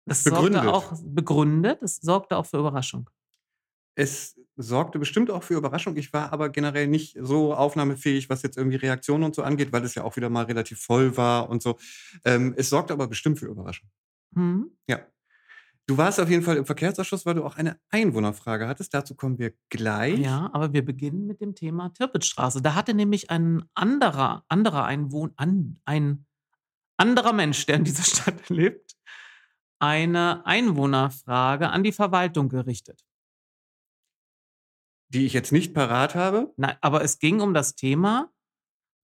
das 0.06 0.24
Begründet. 0.24 0.62
sorgte 0.62 0.72
auch 0.72 1.02
begründet, 1.04 1.82
es 1.82 1.96
sorgte 1.96 2.36
auch 2.36 2.46
für 2.46 2.58
Überraschung. 2.58 3.08
Es 3.96 4.38
sorgte 4.56 4.98
bestimmt 4.98 5.30
auch 5.30 5.42
für 5.42 5.54
Überraschung. 5.54 5.96
Ich 5.96 6.12
war 6.12 6.32
aber 6.32 6.48
generell 6.48 6.86
nicht 6.88 7.16
so 7.20 7.54
aufnahmefähig, 7.54 8.28
was 8.28 8.42
jetzt 8.42 8.56
irgendwie 8.56 8.76
Reaktionen 8.76 9.24
und 9.24 9.34
so 9.34 9.42
angeht, 9.42 9.72
weil 9.72 9.84
es 9.84 9.94
ja 9.94 10.04
auch 10.04 10.16
wieder 10.16 10.30
mal 10.30 10.44
relativ 10.44 10.80
voll 10.80 11.16
war 11.16 11.48
und 11.48 11.62
so. 11.62 11.78
Ähm, 12.24 12.54
es 12.56 12.70
sorgte 12.70 12.92
aber 12.92 13.06
bestimmt 13.08 13.38
für 13.38 13.46
Überraschung. 13.46 13.88
Hm? 14.34 14.70
Ja. 14.88 15.00
Du 15.86 15.98
warst 15.98 16.18
auf 16.18 16.30
jeden 16.30 16.42
Fall 16.42 16.56
im 16.56 16.64
Verkehrsausschuss, 16.64 17.26
weil 17.26 17.34
du 17.34 17.44
auch 17.44 17.56
eine 17.56 17.78
Einwohnerfrage 17.90 18.66
hattest. 18.66 18.94
Dazu 18.94 19.14
kommen 19.14 19.38
wir 19.38 19.52
gleich. 19.68 20.18
Ja, 20.18 20.48
aber 20.54 20.72
wir 20.72 20.82
beginnen 20.82 21.26
mit 21.26 21.42
dem 21.42 21.54
Thema 21.54 21.90
Tirpitzstraße. 21.90 22.62
Da 22.62 22.74
hatte 22.74 22.94
nämlich 22.94 23.30
ein 23.30 23.64
anderer, 23.74 24.44
anderer 24.48 24.84
Einwohner, 24.84 25.34
an, 25.36 25.80
ein 25.84 26.26
anderer 26.96 27.34
Mensch, 27.34 27.66
der 27.66 27.76
in 27.76 27.84
dieser 27.84 28.02
Stadt 28.16 28.48
lebt, 28.48 28.96
eine 29.78 30.46
Einwohnerfrage 30.46 31.68
an 31.68 31.82
die 31.82 31.92
Verwaltung 31.92 32.48
gerichtet. 32.48 33.04
Die 35.10 35.26
ich 35.26 35.34
jetzt 35.34 35.52
nicht 35.52 35.74
parat 35.74 36.14
habe. 36.14 36.54
Nein, 36.56 36.76
aber 36.80 37.02
es 37.02 37.18
ging 37.18 37.42
um 37.42 37.52
das 37.52 37.76
Thema, 37.76 38.32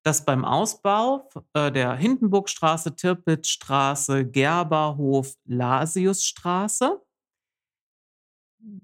dass 0.03 0.25
beim 0.25 0.45
Ausbau 0.45 1.29
äh, 1.55 1.71
der 1.71 1.95
Hindenburgstraße, 1.95 2.97
Tirpitzstraße, 2.97 4.25
Gerberhof, 4.27 5.35
Lasiusstraße 5.45 7.03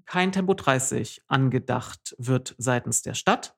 kein 0.05 0.31
Tempo 0.31 0.53
30 0.53 1.21
angedacht 1.27 2.15
wird 2.17 2.55
seitens 2.57 3.01
der 3.01 3.13
Stadt. 3.13 3.55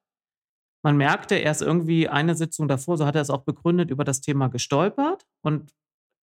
Man 0.84 0.98
merkte 0.98 1.36
erst 1.36 1.62
irgendwie 1.62 2.08
eine 2.08 2.36
Sitzung 2.36 2.68
davor, 2.68 2.98
so 2.98 3.06
hat 3.06 3.16
er 3.16 3.22
es 3.22 3.30
auch 3.30 3.44
begründet, 3.44 3.90
über 3.90 4.04
das 4.04 4.22
Thema 4.22 4.48
gestolpert 4.48 5.26
und 5.42 5.74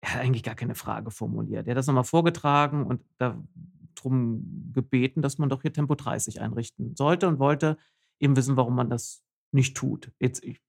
er 0.03 0.14
hat 0.14 0.20
eigentlich 0.22 0.42
gar 0.42 0.55
keine 0.55 0.75
Frage 0.75 1.11
formuliert. 1.11 1.66
Er 1.66 1.70
hat 1.72 1.79
das 1.79 1.87
nochmal 1.87 2.05
vorgetragen 2.05 2.87
und 2.87 3.03
darum 3.18 4.70
gebeten, 4.72 5.22
dass 5.22 5.38
man 5.38 5.49
doch 5.49 5.62
hier 5.62 5.72
Tempo 5.72 5.94
30 5.94 6.40
einrichten 6.40 6.94
sollte 6.96 7.29
und 7.29 7.38
wollte 7.38 7.77
eben 8.20 8.37
wissen, 8.37 8.57
warum 8.57 8.75
man 8.75 8.90
das 8.90 9.22
nicht 9.53 9.77
tut. 9.77 10.12
Jetzt, 10.20 10.42
ich- 10.44 10.61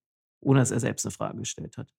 ohne 0.41 0.59
dass 0.59 0.71
er 0.71 0.79
selbst 0.79 1.05
eine 1.05 1.11
Frage 1.11 1.39
gestellt 1.39 1.77
hat. 1.77 1.93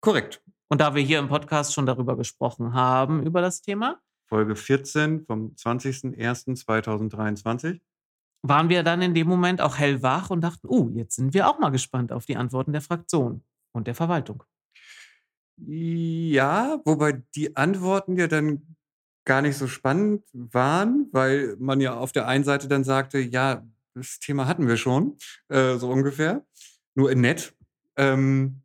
Korrekt. 0.00 0.42
Und 0.68 0.80
da 0.80 0.94
wir 0.94 1.02
hier 1.02 1.18
im 1.18 1.28
Podcast 1.28 1.74
schon 1.74 1.86
darüber 1.86 2.16
gesprochen 2.16 2.74
haben, 2.74 3.24
über 3.24 3.40
das 3.40 3.62
Thema, 3.62 4.00
Folge 4.28 4.56
14 4.56 5.24
vom 5.24 5.54
20.01.2023. 5.54 7.80
waren 8.42 8.68
wir 8.68 8.82
dann 8.82 9.00
in 9.02 9.14
dem 9.14 9.28
Moment 9.28 9.60
auch 9.60 9.78
hellwach 9.78 10.30
und 10.30 10.40
dachten, 10.42 10.66
oh, 10.68 10.90
jetzt 10.94 11.14
sind 11.16 11.34
wir 11.34 11.48
auch 11.48 11.58
mal 11.58 11.70
gespannt 11.70 12.12
auf 12.12 12.26
die 12.26 12.36
Antworten 12.36 12.72
der 12.72 12.82
Fraktion 12.82 13.44
und 13.72 13.86
der 13.86 13.94
Verwaltung. 13.94 14.42
Ja, 15.58 16.80
wobei 16.84 17.22
die 17.34 17.56
Antworten 17.56 18.18
ja 18.18 18.26
dann 18.26 18.76
gar 19.24 19.40
nicht 19.42 19.56
so 19.56 19.66
spannend 19.66 20.22
waren, 20.32 21.08
weil 21.12 21.56
man 21.58 21.80
ja 21.80 21.96
auf 21.96 22.12
der 22.12 22.28
einen 22.28 22.44
Seite 22.44 22.68
dann 22.68 22.84
sagte, 22.84 23.18
ja, 23.18 23.66
das 23.94 24.20
Thema 24.20 24.46
hatten 24.46 24.68
wir 24.68 24.76
schon, 24.76 25.16
äh, 25.48 25.76
so 25.76 25.90
ungefähr, 25.90 26.44
nur 26.96 27.10
in 27.10 27.20
nett. 27.20 27.54
Ähm, 27.96 28.62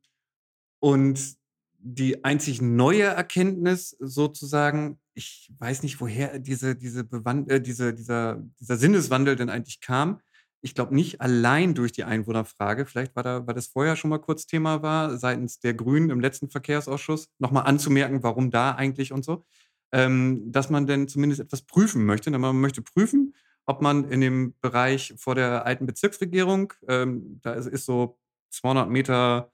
und 0.80 1.38
die 1.84 2.24
einzig 2.24 2.62
neue 2.62 3.04
Erkenntnis 3.04 3.96
sozusagen, 4.00 5.00
ich 5.14 5.52
weiß 5.58 5.84
nicht, 5.84 6.00
woher 6.00 6.40
diese, 6.40 6.76
diese 6.76 7.04
Bewand 7.04 7.50
äh, 7.50 7.62
diese, 7.62 7.94
dieser, 7.94 8.44
dieser 8.60 8.78
Sinneswandel 8.78 9.36
denn 9.36 9.50
eigentlich 9.50 9.82
kam. 9.82 10.22
Ich 10.64 10.76
glaube 10.76 10.94
nicht 10.94 11.22
allein 11.22 11.74
durch 11.74 11.92
die 11.92 12.04
Einwohnerfrage, 12.04 12.86
vielleicht 12.86 13.16
war 13.16 13.24
da, 13.24 13.48
weil 13.48 13.56
das 13.56 13.68
vorher 13.68 13.96
schon 13.96 14.12
mal 14.12 14.20
kurz 14.20 14.46
Thema 14.46 14.84
war, 14.84 15.18
seitens 15.18 15.60
der 15.60 15.74
Grünen 15.74 16.12
im 16.12 16.20
letzten 16.20 16.52
Verkehrsausschuss, 16.52 17.30
nochmal 17.40 17.66
anzumerken, 17.66 18.22
warum 18.22 18.52
da 18.52 18.72
eigentlich 18.76 19.12
und 19.12 19.26
so, 19.26 19.44
ähm, 19.92 20.52
dass 20.52 20.70
man 20.70 20.86
denn 20.86 21.08
zumindest 21.08 21.42
etwas 21.42 21.64
prüfen 21.64 22.06
möchte. 22.06 22.30
Denn 22.30 22.42
Man 22.42 22.62
möchte 22.62 22.84
prüfen, 22.84 23.34
ob 23.66 23.82
man 23.82 24.10
in 24.12 24.22
dem 24.22 24.54
Bereich 24.62 25.16
vor 25.18 25.34
der 25.34 25.66
alten 25.66 25.88
Bezirksregierung, 25.88 26.74
ähm, 26.88 27.40
da 27.42 27.54
ist, 27.54 27.68
ist 27.68 27.86
so 27.86 28.20
200 28.52 28.90
Meter 28.90 29.52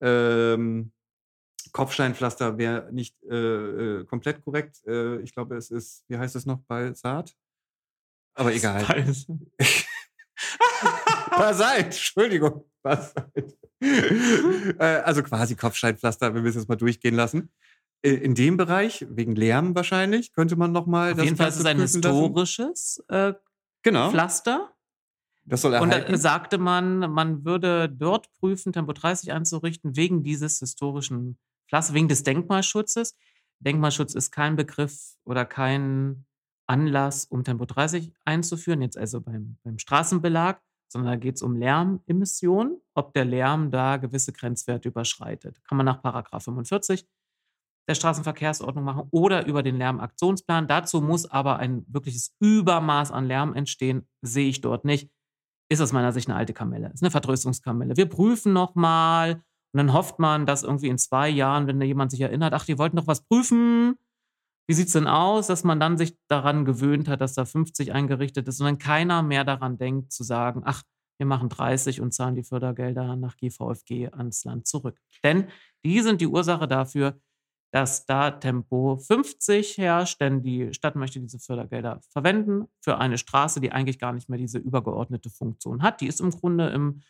ähm, 0.00 0.92
Kopfsteinpflaster 1.72 2.58
wäre 2.58 2.88
nicht 2.92 3.16
äh, 3.24 3.34
äh, 3.34 4.04
komplett 4.04 4.44
korrekt. 4.44 4.84
Äh, 4.86 5.20
ich 5.20 5.32
glaube, 5.32 5.56
es 5.56 5.70
ist, 5.70 6.04
wie 6.08 6.18
heißt 6.18 6.36
es 6.36 6.46
noch, 6.46 6.58
Balsat? 6.60 7.34
Aber 8.34 8.52
egal. 8.54 8.84
Basalt, 11.30 11.86
Entschuldigung. 11.86 12.64
Basalt. 12.82 13.56
äh, 13.80 15.02
also 15.04 15.22
quasi 15.22 15.54
Kopfsteinpflaster, 15.54 16.34
wenn 16.34 16.42
wir 16.42 16.50
es 16.50 16.56
jetzt 16.56 16.68
mal 16.68 16.76
durchgehen 16.76 17.14
lassen. 17.14 17.50
Äh, 18.02 18.14
in 18.14 18.34
dem 18.34 18.56
Bereich, 18.56 19.06
wegen 19.08 19.36
Lärm 19.36 19.74
wahrscheinlich, 19.74 20.32
könnte 20.32 20.56
man 20.56 20.72
nochmal. 20.72 21.12
Auf 21.12 21.22
jeden 21.22 21.36
Fall 21.36 21.48
ist 21.48 21.60
es 21.60 21.66
ein 21.66 21.78
historisches 21.78 23.04
genau. 23.82 24.10
Pflaster. 24.10 24.74
Das 25.50 25.62
soll 25.62 25.74
erhalten. 25.74 26.06
Und 26.06 26.12
da 26.12 26.16
sagte 26.16 26.58
man, 26.58 26.98
man 27.12 27.44
würde 27.44 27.88
dort 27.88 28.32
prüfen, 28.38 28.72
Tempo 28.72 28.92
30 28.92 29.32
einzurichten, 29.32 29.96
wegen 29.96 30.22
dieses 30.22 30.60
historischen 30.60 31.38
Pflasters, 31.68 31.94
wegen 31.94 32.08
des 32.08 32.22
Denkmalschutzes. 32.22 33.16
Denkmalschutz 33.58 34.14
ist 34.14 34.30
kein 34.30 34.56
Begriff 34.56 35.16
oder 35.24 35.44
kein 35.44 36.24
Anlass, 36.66 37.24
um 37.24 37.42
Tempo 37.42 37.64
30 37.64 38.12
einzuführen, 38.24 38.80
jetzt 38.80 38.96
also 38.96 39.20
beim, 39.20 39.58
beim 39.64 39.78
Straßenbelag, 39.78 40.60
sondern 40.88 41.12
da 41.12 41.16
geht 41.16 41.34
es 41.34 41.42
um 41.42 41.56
Lärmemissionen, 41.56 42.80
ob 42.94 43.12
der 43.12 43.24
Lärm 43.24 43.72
da 43.72 43.96
gewisse 43.96 44.32
Grenzwerte 44.32 44.88
überschreitet. 44.88 45.62
Kann 45.64 45.76
man 45.76 45.86
nach 45.86 46.00
Paragraph 46.00 46.44
45 46.44 47.06
der 47.88 47.96
Straßenverkehrsordnung 47.96 48.84
machen 48.84 49.08
oder 49.10 49.46
über 49.46 49.64
den 49.64 49.76
Lärmaktionsplan. 49.76 50.68
Dazu 50.68 51.00
muss 51.00 51.28
aber 51.28 51.58
ein 51.58 51.84
wirkliches 51.88 52.36
Übermaß 52.38 53.10
an 53.10 53.26
Lärm 53.26 53.54
entstehen, 53.54 54.06
sehe 54.22 54.48
ich 54.48 54.60
dort 54.60 54.84
nicht. 54.84 55.10
Ist 55.70 55.80
aus 55.80 55.92
meiner 55.92 56.12
Sicht 56.12 56.28
eine 56.28 56.36
alte 56.36 56.52
Kamelle, 56.52 56.90
ist 56.92 57.02
eine 57.02 57.10
Vertröstungskamelle. 57.10 57.96
Wir 57.96 58.06
prüfen 58.06 58.52
nochmal 58.52 59.42
und 59.72 59.78
dann 59.78 59.92
hofft 59.92 60.18
man, 60.18 60.46
dass 60.46 60.64
irgendwie 60.64 60.88
in 60.88 60.98
zwei 60.98 61.28
Jahren, 61.28 61.66
wenn 61.66 61.78
da 61.78 61.86
jemand 61.86 62.10
sich 62.10 62.20
erinnert, 62.20 62.52
ach, 62.54 62.64
die 62.64 62.76
wollten 62.76 62.96
doch 62.96 63.06
was 63.06 63.22
prüfen, 63.22 63.96
wie 64.68 64.74
sieht 64.74 64.86
es 64.86 64.92
denn 64.92 65.06
aus, 65.06 65.46
dass 65.46 65.64
man 65.64 65.80
dann 65.80 65.98
sich 65.98 66.16
daran 66.28 66.64
gewöhnt 66.64 67.08
hat, 67.08 67.20
dass 67.20 67.34
da 67.34 67.44
50 67.44 67.92
eingerichtet 67.92 68.46
ist 68.48 68.60
und 68.60 68.66
dann 68.66 68.78
keiner 68.78 69.22
mehr 69.22 69.44
daran 69.44 69.78
denkt 69.78 70.12
zu 70.12 70.22
sagen, 70.22 70.62
ach, 70.64 70.82
wir 71.18 71.26
machen 71.26 71.48
30 71.48 72.00
und 72.00 72.14
zahlen 72.14 72.34
die 72.34 72.42
Fördergelder 72.42 73.14
nach 73.16 73.36
GVFG 73.36 74.08
ans 74.12 74.44
Land 74.44 74.66
zurück. 74.66 74.98
Denn 75.22 75.48
die 75.84 76.00
sind 76.00 76.20
die 76.20 76.26
Ursache 76.26 76.66
dafür, 76.66 77.20
dass 77.70 78.04
da 78.04 78.32
Tempo 78.32 78.96
50 78.96 79.78
herrscht, 79.78 80.20
denn 80.20 80.42
die 80.42 80.74
Stadt 80.74 80.96
möchte 80.96 81.20
diese 81.20 81.38
Fördergelder 81.38 82.00
verwenden 82.10 82.66
für 82.80 82.98
eine 82.98 83.16
Straße, 83.16 83.60
die 83.60 83.72
eigentlich 83.72 83.98
gar 83.98 84.12
nicht 84.12 84.28
mehr 84.28 84.38
diese 84.38 84.58
übergeordnete 84.58 85.30
Funktion 85.30 85.82
hat. 85.82 86.00
Die 86.00 86.08
ist 86.08 86.20
im 86.20 86.30
Grunde 86.30 86.68
im 86.70 87.02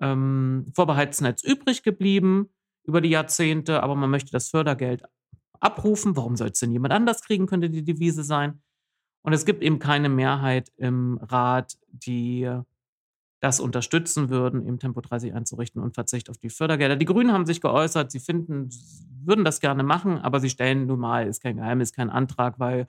ähm, 0.00 0.72
Vorbehaltsnetz 0.74 1.42
übrig 1.42 1.82
geblieben 1.82 2.50
über 2.84 3.00
die 3.00 3.10
Jahrzehnte, 3.10 3.82
aber 3.82 3.96
man 3.96 4.10
möchte 4.10 4.30
das 4.30 4.48
Fördergeld 4.48 5.02
abrufen. 5.58 6.16
Warum 6.16 6.36
soll 6.36 6.50
es 6.50 6.60
denn 6.60 6.70
jemand 6.70 6.94
anders 6.94 7.22
kriegen, 7.22 7.46
könnte 7.46 7.70
die 7.70 7.84
Devise 7.84 8.22
sein. 8.22 8.62
Und 9.22 9.32
es 9.32 9.44
gibt 9.44 9.62
eben 9.62 9.80
keine 9.80 10.08
Mehrheit 10.08 10.70
im 10.76 11.18
Rat, 11.20 11.76
die 11.88 12.48
das 13.46 13.60
unterstützen 13.60 14.28
würden, 14.28 14.66
eben 14.66 14.80
Tempo 14.80 15.00
30 15.00 15.32
einzurichten 15.32 15.80
und 15.80 15.94
Verzicht 15.94 16.28
auf 16.28 16.36
die 16.36 16.50
Fördergelder. 16.50 16.96
Die 16.96 17.04
Grünen 17.04 17.32
haben 17.32 17.46
sich 17.46 17.60
geäußert, 17.60 18.10
sie 18.10 18.18
finden, 18.18 18.70
würden 19.24 19.44
das 19.44 19.60
gerne 19.60 19.84
machen, 19.84 20.18
aber 20.18 20.40
sie 20.40 20.50
stellen 20.50 20.86
nun 20.88 20.98
mal, 20.98 21.28
ist 21.28 21.44
kein 21.44 21.56
Geheimnis, 21.56 21.92
kein 21.92 22.10
Antrag, 22.10 22.58
weil 22.58 22.88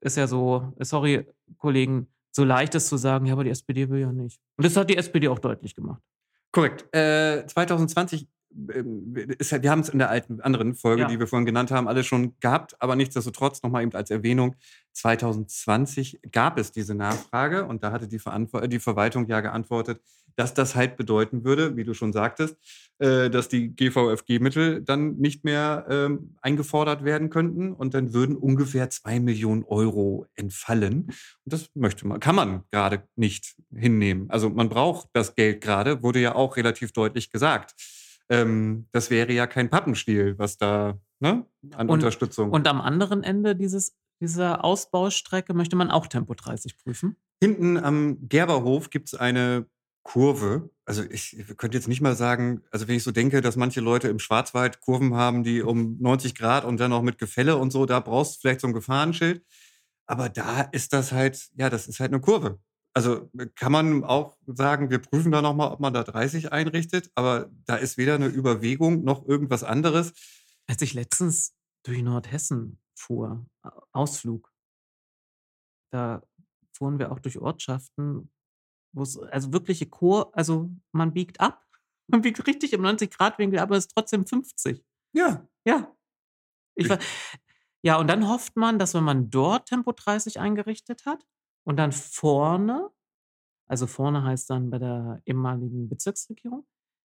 ist 0.00 0.16
ja 0.16 0.26
so, 0.26 0.72
sorry, 0.80 1.26
Kollegen, 1.58 2.08
so 2.32 2.44
leicht 2.44 2.74
ist 2.74 2.88
zu 2.88 2.96
sagen, 2.96 3.26
ja, 3.26 3.34
aber 3.34 3.44
die 3.44 3.50
SPD 3.50 3.88
will 3.88 4.00
ja 4.00 4.12
nicht. 4.12 4.40
Und 4.56 4.66
das 4.66 4.76
hat 4.76 4.90
die 4.90 4.96
SPD 4.96 5.28
auch 5.28 5.38
deutlich 5.38 5.76
gemacht. 5.76 6.02
Korrekt. 6.50 6.92
Äh, 6.92 7.46
2020 7.46 8.22
ähm, 8.22 8.28
ist, 9.38 9.62
wir 9.62 9.70
haben 9.70 9.80
es 9.80 9.88
in 9.88 9.98
der 9.98 10.10
alten 10.10 10.40
anderen 10.40 10.74
Folge, 10.74 11.02
ja. 11.02 11.08
die 11.08 11.18
wir 11.18 11.26
vorhin 11.26 11.46
genannt 11.46 11.70
haben, 11.70 11.88
alle 11.88 12.04
schon 12.04 12.34
gehabt, 12.40 12.76
aber 12.80 12.96
nichtsdestotrotz 12.96 13.62
nochmal 13.62 13.82
eben 13.82 13.94
als 13.94 14.10
Erwähnung, 14.10 14.56
2020 14.92 16.20
gab 16.32 16.58
es 16.58 16.72
diese 16.72 16.94
Nachfrage 16.94 17.66
und 17.66 17.84
da 17.84 17.92
hatte 17.92 18.08
die, 18.08 18.20
die 18.68 18.78
Verwaltung 18.78 19.28
ja 19.28 19.40
geantwortet, 19.40 20.00
dass 20.36 20.54
das 20.54 20.74
halt 20.74 20.96
bedeuten 20.96 21.44
würde, 21.44 21.76
wie 21.76 21.84
du 21.84 21.94
schon 21.94 22.12
sagtest, 22.12 22.56
äh, 22.98 23.30
dass 23.30 23.48
die 23.48 23.74
GVFG-Mittel 23.74 24.82
dann 24.82 25.16
nicht 25.16 25.44
mehr 25.44 25.86
ähm, 25.88 26.36
eingefordert 26.42 27.04
werden 27.04 27.30
könnten 27.30 27.72
und 27.72 27.94
dann 27.94 28.12
würden 28.12 28.36
ungefähr 28.36 28.90
zwei 28.90 29.18
Millionen 29.18 29.64
Euro 29.64 30.26
entfallen. 30.34 31.06
Und 31.06 31.52
das 31.52 31.70
möchte 31.74 32.06
man, 32.06 32.20
kann 32.20 32.34
man 32.34 32.64
gerade 32.70 33.02
nicht 33.16 33.56
hinnehmen. 33.74 34.30
Also 34.30 34.50
man 34.50 34.68
braucht 34.68 35.08
das 35.12 35.34
Geld 35.34 35.62
gerade, 35.62 36.02
wurde 36.02 36.20
ja 36.20 36.34
auch 36.34 36.56
relativ 36.56 36.92
deutlich 36.92 37.30
gesagt 37.30 37.74
ähm, 38.28 38.86
das 38.92 39.10
wäre 39.10 39.32
ja 39.32 39.46
kein 39.46 39.70
Pappenstiel, 39.70 40.38
was 40.38 40.56
da 40.56 40.98
ne, 41.20 41.46
an 41.72 41.88
und, 41.88 41.94
Unterstützung. 41.94 42.50
Und 42.50 42.66
am 42.68 42.80
anderen 42.80 43.22
Ende 43.22 43.56
dieses, 43.56 43.96
dieser 44.20 44.64
Ausbaustrecke 44.64 45.54
möchte 45.54 45.76
man 45.76 45.90
auch 45.90 46.06
Tempo 46.06 46.34
30 46.34 46.78
prüfen? 46.78 47.16
Hinten 47.42 47.76
am 47.76 48.28
Gerberhof 48.28 48.90
gibt 48.90 49.08
es 49.08 49.14
eine 49.14 49.66
Kurve. 50.02 50.70
Also 50.84 51.02
ich, 51.02 51.36
könnte 51.56 51.76
jetzt 51.76 51.88
nicht 51.88 52.00
mal 52.00 52.14
sagen, 52.14 52.62
also 52.70 52.86
wenn 52.86 52.94
ich 52.94 53.02
so 53.02 53.10
denke, 53.10 53.40
dass 53.40 53.56
manche 53.56 53.80
Leute 53.80 54.08
im 54.08 54.20
Schwarzwald 54.20 54.80
Kurven 54.80 55.14
haben, 55.14 55.42
die 55.42 55.62
um 55.62 55.96
90 56.00 56.34
Grad 56.34 56.64
und 56.64 56.78
dann 56.78 56.92
auch 56.92 57.02
mit 57.02 57.18
Gefälle 57.18 57.56
und 57.56 57.72
so, 57.72 57.86
da 57.86 58.00
brauchst 58.00 58.36
du 58.36 58.40
vielleicht 58.40 58.60
so 58.60 58.68
ein 58.68 58.72
Gefahrenschild. 58.72 59.44
Aber 60.06 60.28
da 60.28 60.60
ist 60.60 60.92
das 60.92 61.10
halt, 61.10 61.48
ja, 61.56 61.68
das 61.70 61.88
ist 61.88 61.98
halt 61.98 62.12
eine 62.12 62.20
Kurve. 62.20 62.60
Also 62.96 63.30
kann 63.56 63.72
man 63.72 64.04
auch 64.04 64.38
sagen, 64.46 64.88
wir 64.88 65.00
prüfen 65.00 65.30
da 65.30 65.42
nochmal, 65.42 65.70
ob 65.70 65.80
man 65.80 65.92
da 65.92 66.02
30 66.02 66.50
einrichtet, 66.50 67.10
aber 67.14 67.50
da 67.66 67.76
ist 67.76 67.98
weder 67.98 68.14
eine 68.14 68.28
Überwegung 68.28 69.04
noch 69.04 69.26
irgendwas 69.26 69.64
anderes. 69.64 70.14
Als 70.66 70.80
ich 70.80 70.94
letztens 70.94 71.54
durch 71.82 72.00
Nordhessen 72.00 72.80
fuhr, 72.94 73.44
Ausflug, 73.92 74.50
da 75.92 76.22
fuhren 76.72 76.98
wir 76.98 77.12
auch 77.12 77.18
durch 77.18 77.36
Ortschaften, 77.36 78.30
wo 78.94 79.02
es 79.02 79.18
also 79.18 79.52
wirkliche 79.52 79.84
Chor, 79.84 80.34
also 80.34 80.70
man 80.92 81.12
biegt 81.12 81.38
ab, 81.38 81.66
man 82.06 82.22
biegt 82.22 82.46
richtig 82.46 82.72
im 82.72 82.80
90-Grad-Winkel, 82.80 83.58
aber 83.58 83.76
es 83.76 83.84
ist 83.84 83.92
trotzdem 83.94 84.26
50. 84.26 84.82
Ja. 85.12 85.46
Ja. 85.66 85.94
Ich 86.76 86.88
war, 86.88 86.98
ja, 87.82 87.98
und 87.98 88.06
dann 88.06 88.26
hofft 88.26 88.56
man, 88.56 88.78
dass 88.78 88.94
wenn 88.94 89.04
man 89.04 89.28
dort 89.28 89.68
Tempo 89.68 89.92
30 89.92 90.40
eingerichtet 90.40 91.04
hat, 91.04 91.26
und 91.66 91.76
dann 91.76 91.92
vorne, 91.92 92.90
also 93.68 93.86
vorne 93.86 94.22
heißt 94.22 94.48
dann 94.50 94.70
bei 94.70 94.78
der 94.78 95.20
ehemaligen 95.26 95.88
Bezirksregierung, 95.88 96.64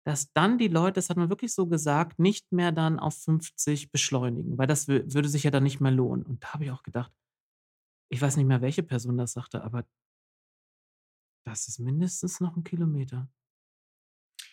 dass 0.07 0.33
dann 0.33 0.59
die 0.59 0.69
Leute, 0.69 0.95
das 0.95 1.11
hat 1.11 1.17
man 1.17 1.29
wirklich 1.29 1.53
so 1.53 1.67
gesagt, 1.67 2.19
nicht 2.19 2.53
mehr 2.53 2.71
dann 2.71 3.01
auf 3.01 3.17
50 3.17 3.91
beschleunigen, 3.91 4.57
weil 4.57 4.67
das 4.67 4.87
würde 4.87 5.29
sich 5.29 5.43
ja 5.43 5.51
dann 5.51 5.65
nicht 5.65 5.81
mehr 5.81 5.91
lohnen. 5.91 6.25
Und 6.25 6.45
da 6.45 6.53
habe 6.53 6.65
ich 6.65 6.71
auch 6.71 6.83
gedacht, 6.83 7.13
ich 8.11 8.21
weiß 8.21 8.37
nicht 8.37 8.47
mehr, 8.47 8.61
welche 8.61 8.83
Person 8.83 9.17
das 9.17 9.33
sagte, 9.33 9.65
aber 9.65 9.85
das 11.47 11.67
ist 11.67 11.81
mindestens 11.81 12.39
noch 12.41 12.57
ein 12.57 12.65
Kilometer. 12.65 13.29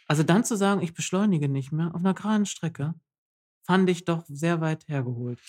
Also 0.07 0.23
dann 0.23 0.43
zu 0.43 0.57
sagen, 0.57 0.81
ich 0.81 0.93
beschleunige 0.93 1.47
nicht 1.47 1.71
mehr 1.71 1.93
auf 1.93 2.01
einer 2.01 2.13
geraden 2.13 2.45
Strecke, 2.45 2.95
fand 3.67 3.89
ich 3.89 4.03
doch 4.05 4.25
sehr 4.27 4.61
weit 4.61 4.87
hergeholt. 4.87 5.39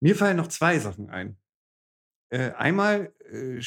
Mir 0.00 0.14
fallen 0.14 0.36
noch 0.36 0.48
zwei 0.48 0.78
Sachen 0.78 1.08
ein. 1.08 1.38
Äh, 2.30 2.50
einmal 2.52 3.12
äh, 3.30 3.60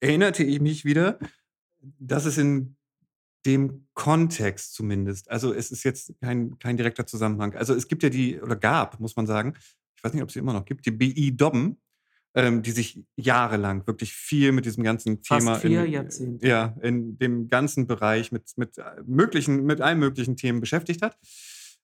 erinnerte 0.00 0.44
ich 0.44 0.60
mich 0.60 0.84
wieder, 0.84 1.18
dass 1.98 2.24
es 2.24 2.38
in 2.38 2.76
dem 3.46 3.86
Kontext 3.94 4.74
zumindest, 4.74 5.30
also 5.30 5.54
es 5.54 5.70
ist 5.70 5.84
jetzt 5.84 6.12
kein, 6.20 6.58
kein 6.58 6.76
direkter 6.76 7.06
Zusammenhang. 7.06 7.54
Also 7.54 7.74
es 7.74 7.88
gibt 7.88 8.02
ja 8.02 8.10
die, 8.10 8.40
oder 8.40 8.56
gab, 8.56 9.00
muss 9.00 9.16
man 9.16 9.26
sagen, 9.26 9.54
ich 9.96 10.04
weiß 10.04 10.12
nicht, 10.12 10.22
ob 10.22 10.28
es 10.28 10.34
sie 10.34 10.40
immer 10.40 10.52
noch 10.52 10.64
gibt, 10.64 10.86
die 10.86 10.90
BI 10.90 11.36
Dobben, 11.36 11.78
ähm, 12.34 12.62
die 12.62 12.70
sich 12.70 13.02
jahrelang 13.16 13.86
wirklich 13.86 14.12
viel 14.12 14.52
mit 14.52 14.64
diesem 14.64 14.84
ganzen 14.84 15.22
Fast 15.24 15.46
Thema 15.46 15.54
vier 15.56 15.84
in, 15.84 15.92
Jahrzehnte. 15.92 16.46
Ja, 16.46 16.76
in 16.82 17.18
dem 17.18 17.48
ganzen 17.48 17.86
Bereich 17.86 18.32
mit, 18.32 18.52
mit 18.56 18.76
möglichen, 19.06 19.64
mit 19.64 19.80
allen 19.80 19.98
möglichen 19.98 20.36
Themen 20.36 20.60
beschäftigt 20.60 21.02
hat. 21.02 21.18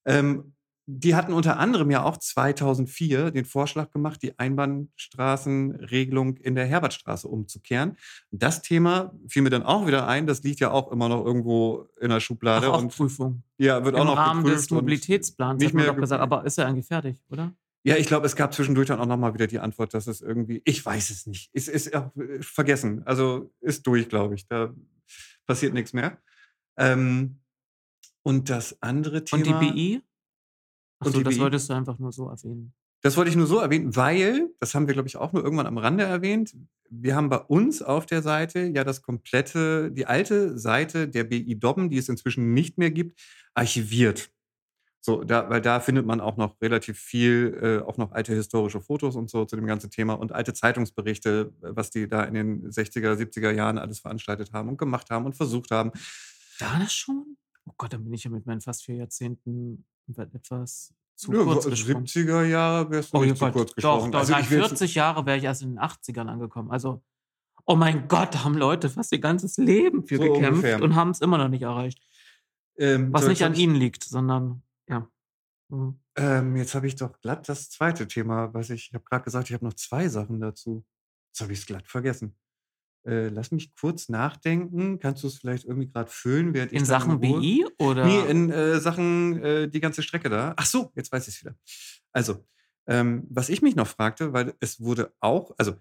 Ähm, 0.05 0.55
die 0.87 1.15
hatten 1.15 1.33
unter 1.33 1.59
anderem 1.59 1.91
ja 1.91 2.03
auch 2.03 2.19
2004 2.19 3.31
den 3.31 3.47
Vorschlag 3.47 3.91
gemacht, 3.91 4.23
die 4.23 4.39
Einbahnstraßenregelung 4.39 6.37
in 6.37 6.55
der 6.55 6.67
Herbertstraße 6.67 7.27
umzukehren. 7.27 7.97
Das 8.31 8.61
Thema 8.61 9.15
fiel 9.29 9.43
mir 9.43 9.51
dann 9.51 9.63
auch 9.63 9.87
wieder 9.87 10.07
ein. 10.07 10.27
Das 10.27 10.43
liegt 10.43 10.61
ja 10.61 10.71
auch 10.71 10.93
immer 10.93 11.09
noch 11.09 11.25
irgendwo 11.25 11.89
in 12.01 12.11
der 12.11 12.21
Schublade. 12.21 12.67
Ach, 12.69 12.75
auch 12.75 12.83
und 12.83 12.95
Prüfung. 12.95 13.43
Ja, 13.57 13.85
wird 13.85 13.95
Im 13.95 14.03
auch 14.03 14.07
noch 14.07 14.17
Rahmen 14.17 14.43
geprüft 14.45 14.65
des 14.65 14.71
Mobilitätsplans 14.71 15.63
nicht 15.63 15.73
mehr 15.75 15.95
gesagt. 15.95 16.21
Aber 16.21 16.45
ist 16.45 16.59
ja 16.59 16.67
eigentlich 16.67 16.87
fertig, 16.87 17.17
oder? 17.31 17.55
Ja, 17.87 17.97
ich 17.97 18.07
glaube, 18.07 18.27
es 18.27 18.37
gab 18.37 18.55
zwischendurch 18.55 18.89
dann 18.89 18.99
auch 18.99 19.07
nochmal 19.07 19.35
wieder 19.35 19.47
die 19.47 19.59
Antwort, 19.59 19.93
dass 19.93 20.07
es 20.07 20.23
irgendwie, 20.23 20.63
ich 20.65 20.85
weiß 20.85 21.11
es 21.11 21.27
nicht, 21.27 21.51
ist, 21.53 21.69
ist 21.69 21.89
äh, 21.89 22.03
vergessen. 22.41 23.03
Also 23.05 23.53
ist 23.61 23.87
durch, 23.87 24.09
glaube 24.09 24.35
ich. 24.35 24.47
Da 24.49 24.75
passiert 25.47 25.75
nichts 25.75 25.93
mehr. 25.93 26.19
Ähm, 26.79 27.41
und 28.23 28.49
das 28.49 28.81
andere 28.83 29.25
Thema. 29.25 29.61
Und 29.61 29.63
die 29.63 29.73
BI? 29.73 30.03
Achso, 31.07 31.23
das 31.23 31.39
wolltest 31.39 31.71
du 31.71 31.75
einfach 31.75 31.99
nur 31.99 32.13
so 32.13 32.29
erwähnen. 32.29 32.73
Das 33.03 33.17
wollte 33.19 33.29
ich 33.31 33.37
nur 33.37 33.47
so 33.47 33.59
erwähnen, 33.59 33.95
weil, 33.97 34.49
das 34.61 34.75
haben 34.75 34.87
wir, 34.87 34.95
glaube 34.95 35.09
ich, 35.09 35.17
auch 35.17 35.33
nur 35.33 35.45
irgendwann 35.45 35.67
am 35.67 35.77
Rande 35.77 36.05
erwähnt, 36.05 36.57
wir 36.89 37.15
haben 37.15 37.29
bei 37.29 37.39
uns 37.39 37.83
auf 37.83 38.07
der 38.07 38.23
Seite 38.23 38.61
ja 38.61 38.85
das 38.85 39.03
komplette, 39.03 39.91
die 39.91 40.07
alte 40.07 40.59
Seite 40.59 41.09
der 41.09 41.25
BI 41.25 41.59
Dobben, 41.59 41.91
die 41.91 41.99
es 41.99 42.09
inzwischen 42.09 42.55
nicht 42.55 42.79
mehr 42.79 42.91
gibt, 42.91 43.21
archiviert. 43.55 44.31
So, 45.01 45.23
da, 45.23 45.51
weil 45.51 45.61
da 45.61 45.81
findet 45.81 46.07
man 46.07 46.21
auch 46.21 46.39
noch 46.39 46.59
relativ 46.63 46.99
viel, 46.99 47.59
äh, 47.63 47.87
auch 47.87 47.99
noch 47.99 48.13
alte 48.13 48.33
historische 48.33 48.81
Fotos 48.81 49.17
und 49.17 49.29
so 49.29 49.45
zu 49.45 49.55
dem 49.55 49.67
ganzen 49.67 49.91
Thema 49.91 50.15
und 50.15 50.33
alte 50.33 50.55
Zeitungsberichte, 50.55 51.53
was 51.61 51.91
die 51.91 52.09
da 52.09 52.25
in 52.25 52.33
den 52.33 52.71
60er, 52.71 53.15
70er 53.15 53.51
Jahren 53.51 53.77
alles 53.77 54.01
veranstaltet 54.01 54.55
haben 54.55 54.71
und 54.71 54.79
gemacht 54.79 55.11
haben 55.11 55.27
und 55.27 55.37
versucht 55.37 55.73
haben. 55.73 55.93
Da 56.59 56.89
schon? 56.89 57.37
Oh 57.67 57.75
Gott, 57.77 57.93
dann 57.93 58.05
bin 58.05 58.15
ich 58.15 58.25
ja 58.25 58.31
mit 58.31 58.47
meinen 58.47 58.63
fast 58.63 58.85
vier 58.85 58.95
Jahrzehnten 58.95 59.85
etwas 60.09 60.95
zu 61.17 61.33
ja, 61.33 61.43
kurz 61.45 61.67
70er 61.67 62.45
Jahre 62.45 62.91
wärst 62.91 63.13
du 63.13 63.19
oh, 63.19 63.25
nicht 63.25 63.37
zu 63.37 63.51
kurz 63.51 63.75
gesprochen. 63.75 64.11
Doch, 64.11 64.11
doch 64.11 64.19
also 64.21 64.33
nach 64.33 64.45
40 64.45 64.95
Jahre 64.95 65.27
wäre 65.27 65.39
ich 65.39 65.45
erst 65.45 65.63
in 65.63 65.71
den 65.71 65.79
80ern 65.79 66.27
angekommen. 66.27 66.71
Also, 66.71 67.03
oh 67.67 67.77
mein 67.77 68.09
Gott, 68.09 68.35
da 68.35 68.45
haben 68.45 68.57
Leute 68.57 68.91
fast 68.91 69.13
ihr 69.13 69.21
ganzes 69.21 69.57
Leben 69.57 70.05
für 70.05 70.17
so 70.17 70.23
gekämpft 70.23 70.65
ungefähr. 70.65 70.83
und 70.83 70.95
haben 70.97 71.11
es 71.11 71.21
immer 71.21 71.39
noch 71.39 71.49
nicht 71.49 71.63
erreicht. 71.63 72.01
Ähm, 72.77 73.13
was 73.13 73.29
nicht 73.29 73.45
an 73.45 73.55
ihnen 73.55 73.77
liegt, 73.77 74.03
sondern 74.03 74.63
ja. 74.89 75.09
Mhm. 75.69 76.01
Ähm, 76.17 76.57
jetzt 76.57 76.75
habe 76.75 76.87
ich 76.87 76.97
doch 76.97 77.21
glatt 77.21 77.49
das 77.49 77.71
zweite 77.71 78.09
Thema, 78.09 78.53
was 78.53 78.71
ich, 78.71 78.89
ich 78.89 78.95
habe 78.95 79.05
gerade 79.05 79.25
gesagt, 79.25 79.49
ich 79.49 79.55
habe 79.55 79.65
noch 79.65 79.75
zwei 79.75 80.09
Sachen 80.09 80.41
dazu. 80.41 80.85
Jetzt 81.29 81.41
habe 81.41 81.53
ich 81.53 81.61
es 81.61 81.67
glatt 81.67 81.87
vergessen. 81.87 82.37
Äh, 83.07 83.29
lass 83.29 83.51
mich 83.51 83.75
kurz 83.75 84.09
nachdenken. 84.09 84.99
Kannst 84.99 85.23
du 85.23 85.27
es 85.27 85.39
vielleicht 85.39 85.65
irgendwie 85.65 85.89
gerade 85.91 86.11
füllen, 86.11 86.55
während 86.55 86.73
ich 86.73 86.79
In 86.79 86.85
Sachen 86.85 87.21
BI 87.21 87.67
oder? 87.79 88.07
Nee, 88.07 88.21
in 88.31 88.51
äh, 88.51 88.81
Sachen 88.81 89.43
äh, 89.43 89.69
die 89.69 89.81
ganze 89.81 90.03
Strecke 90.03 90.31
da. 90.31 90.55
Ach 90.57 90.67
so, 90.67 90.91
jetzt 90.95 91.13
weiß 91.13 91.29
ich 91.29 91.35
es 91.35 91.41
wieder. 91.43 91.55
Also, 92.13 92.47
ähm, 92.87 93.27
was 93.29 93.51
ich 93.51 93.61
mich 93.61 93.77
noch 93.77 93.87
fragte, 93.87 94.33
weil 94.33 94.55
es 94.61 94.81
wurde 94.81 95.13
auch, 95.21 95.53
also 95.59 95.75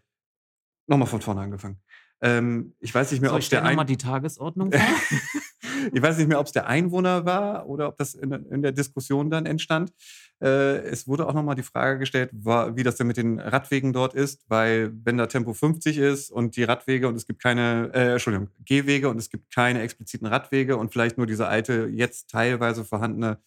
nochmal 0.88 1.08
von 1.08 1.22
vorne 1.22 1.42
angefangen. 1.42 1.82
Ähm, 2.22 2.76
ich 2.80 2.94
weiß 2.94 3.12
nicht 3.12 3.22
mehr, 3.22 3.34
ob 3.34 3.40
es 3.40 3.50
der 3.50 3.64
ein... 3.64 3.88
die 3.88 3.98
Tagesordnung. 3.98 4.72
ich 5.92 6.02
weiß 6.02 6.18
nicht 6.18 6.28
mehr, 6.28 6.40
ob 6.40 6.48
es 6.48 6.52
der 6.52 6.68
Einwohner 6.68 7.26
war 7.26 7.68
oder 7.68 7.88
ob 7.88 7.98
das 7.98 8.14
in, 8.14 8.32
in 8.32 8.62
der 8.62 8.72
Diskussion 8.72 9.30
dann 9.30 9.46
entstand. 9.46 9.92
Äh, 10.42 10.80
es 10.80 11.08
wurde 11.08 11.28
auch 11.28 11.34
nochmal 11.34 11.56
die 11.56 11.64
Frage 11.64 12.00
gestellt, 12.00 12.32
wie 12.34 12.84
das 12.84 12.96
denn 12.96 13.08
mit 13.08 13.18
den 13.18 13.40
Radwegen 13.40 13.94
dort 13.94 14.14
ist, 14.14 14.44
weil 14.50 14.92
wenn 15.04 15.18
da 15.18 15.28
Tempo 15.28 15.54
50 15.54 15.98
ist 15.98 16.32
und 16.32 16.56
die 16.56 16.64
Radwege 16.64 17.08
und 17.08 17.16
es 17.16 17.26
gibt 17.26 17.42
keine, 17.42 17.92
äh, 17.94 18.14
Entschuldigung, 18.14 18.50
Gehwege 18.66 19.10
und 19.10 19.18
es 19.18 19.30
gibt 19.30 19.54
keine 19.54 19.82
expliziten 19.82 20.28
Radwege 20.28 20.78
und 20.78 20.92
vielleicht 20.92 21.18
nur 21.18 21.28
diese 21.28 21.48
alte, 21.48 21.90
jetzt 21.92 22.30
teilweise 22.30 22.84
vorhandene 22.84 23.40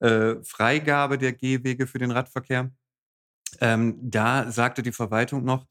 äh, 0.00 0.36
Freigabe 0.42 1.16
der 1.18 1.32
Gehwege 1.32 1.86
für 1.86 1.98
den 1.98 2.10
Radverkehr. 2.10 2.70
Ähm, 3.60 3.98
da 4.02 4.50
sagte 4.50 4.82
die 4.82 4.92
Verwaltung 4.92 5.44
noch, 5.44 5.66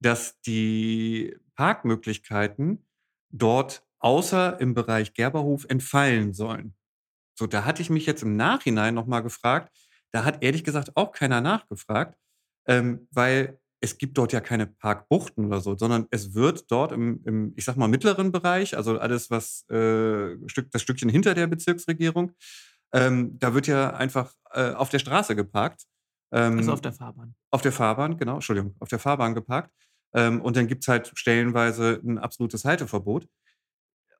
dass 0.00 0.40
die 0.40 1.36
Parkmöglichkeiten 1.54 2.84
dort 3.30 3.84
außer 4.00 4.60
im 4.60 4.74
Bereich 4.74 5.14
Gerberhof 5.14 5.66
entfallen 5.68 6.32
sollen. 6.34 6.74
So, 7.38 7.46
da 7.46 7.64
hatte 7.64 7.82
ich 7.82 7.90
mich 7.90 8.06
jetzt 8.06 8.22
im 8.22 8.36
Nachhinein 8.36 8.94
nochmal 8.94 9.22
gefragt, 9.22 9.74
da 10.12 10.24
hat 10.24 10.42
ehrlich 10.42 10.64
gesagt 10.64 10.96
auch 10.96 11.12
keiner 11.12 11.40
nachgefragt, 11.40 12.18
ähm, 12.66 13.06
weil 13.12 13.58
es 13.80 13.96
gibt 13.96 14.18
dort 14.18 14.32
ja 14.32 14.40
keine 14.40 14.66
Parkbuchten 14.66 15.46
oder 15.46 15.60
so, 15.60 15.76
sondern 15.76 16.06
es 16.10 16.34
wird 16.34 16.70
dort 16.70 16.92
im, 16.92 17.22
im 17.24 17.52
ich 17.56 17.64
sag 17.64 17.76
mal, 17.76 17.88
mittleren 17.88 18.30
Bereich, 18.30 18.76
also 18.76 18.98
alles, 18.98 19.30
was 19.30 19.68
äh, 19.70 20.36
Stück, 20.48 20.70
das 20.70 20.82
Stückchen 20.82 21.08
hinter 21.08 21.34
der 21.34 21.46
Bezirksregierung, 21.46 22.32
ähm, 22.92 23.38
da 23.38 23.54
wird 23.54 23.66
ja 23.66 23.94
einfach 23.94 24.34
äh, 24.52 24.72
auf 24.72 24.90
der 24.90 24.98
Straße 24.98 25.36
geparkt. 25.36 25.84
Ähm, 26.32 26.58
also 26.58 26.72
auf 26.72 26.80
der 26.80 26.92
Fahrbahn. 26.92 27.34
Auf 27.50 27.62
der 27.62 27.72
Fahrbahn, 27.72 28.16
genau, 28.16 28.34
Entschuldigung, 28.34 28.74
auf 28.80 28.88
der 28.88 28.98
Fahrbahn 28.98 29.34
geparkt. 29.34 29.72
Ähm, 30.12 30.40
und 30.42 30.56
dann 30.56 30.66
gibt 30.66 30.84
es 30.84 30.88
halt 30.88 31.12
stellenweise 31.14 32.00
ein 32.04 32.18
absolutes 32.18 32.64
Halteverbot. 32.64 33.28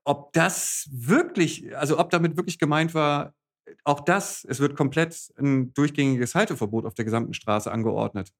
Ob 0.04 0.32
das 0.32 0.88
wirklich, 0.92 1.76
also 1.76 1.98
ob 1.98 2.10
damit 2.10 2.36
wirklich 2.36 2.58
gemeint 2.58 2.94
war, 2.94 3.34
auch 3.84 4.00
das, 4.00 4.44
es 4.48 4.60
wird 4.60 4.76
komplett 4.76 5.32
ein 5.38 5.72
durchgängiges 5.74 6.34
Halteverbot 6.34 6.86
auf 6.86 6.94
der 6.94 7.04
gesamten 7.04 7.34
Straße 7.34 7.70
angeordnet. 7.70 8.32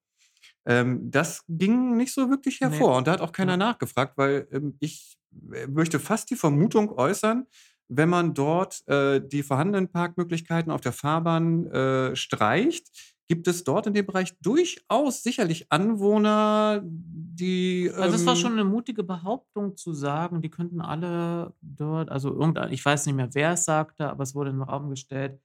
Ähm, 0.65 1.09
das 1.09 1.43
ging 1.47 1.97
nicht 1.97 2.13
so 2.13 2.29
wirklich 2.29 2.59
hervor. 2.61 2.91
Nee. 2.91 2.97
Und 2.97 3.07
da 3.07 3.13
hat 3.13 3.21
auch 3.21 3.31
keiner 3.31 3.57
nachgefragt, 3.57 4.17
weil 4.17 4.47
ähm, 4.51 4.75
ich 4.79 5.17
äh, 5.53 5.67
möchte 5.67 5.99
fast 5.99 6.29
die 6.29 6.35
Vermutung 6.35 6.91
äußern, 6.91 7.47
wenn 7.87 8.09
man 8.09 8.33
dort 8.33 8.87
äh, 8.87 9.21
die 9.25 9.43
vorhandenen 9.43 9.89
Parkmöglichkeiten 9.89 10.71
auf 10.71 10.81
der 10.81 10.93
Fahrbahn 10.93 11.67
äh, 11.67 12.15
streicht, 12.15 13.10
gibt 13.31 13.47
es 13.47 13.63
dort 13.63 13.87
in 13.87 13.93
dem 13.93 14.05
Bereich 14.05 14.37
durchaus 14.41 15.23
sicherlich 15.23 15.71
Anwohner, 15.71 16.81
die. 16.83 17.85
Ähm 17.85 18.01
also, 18.01 18.15
es 18.15 18.25
war 18.25 18.33
ähm 18.33 18.39
schon 18.41 18.51
eine 18.51 18.65
mutige 18.65 19.03
Behauptung 19.03 19.77
zu 19.77 19.93
sagen, 19.93 20.41
die 20.41 20.49
könnten 20.49 20.81
alle 20.81 21.53
dort, 21.61 22.09
also 22.09 22.33
irgendein, 22.33 22.73
ich 22.73 22.83
weiß 22.83 23.05
nicht 23.05 23.15
mehr, 23.15 23.29
wer 23.33 23.53
es 23.53 23.63
sagte, 23.63 24.09
aber 24.09 24.23
es 24.23 24.35
wurde 24.35 24.49
in 24.49 24.57
den 24.57 24.63
Raum 24.63 24.89
gestellt, 24.89 25.39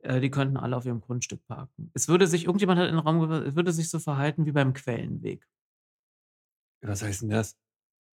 äh, 0.00 0.18
die 0.18 0.30
könnten 0.30 0.56
alle 0.56 0.76
auf 0.76 0.84
ihrem 0.84 1.00
Grundstück 1.00 1.46
parken. 1.46 1.92
Es 1.94 2.08
würde 2.08 2.26
sich, 2.26 2.46
irgendjemand 2.46 2.80
hat 2.80 2.88
in 2.88 2.96
den 2.96 3.06
Raum 3.06 3.22
es 3.30 3.54
würde 3.54 3.70
sich 3.70 3.88
so 3.88 4.00
verhalten 4.00 4.44
wie 4.44 4.52
beim 4.52 4.72
Quellenweg. 4.72 5.46
Was 6.80 7.04
heißt 7.04 7.22
denn 7.22 7.28
das? 7.28 7.56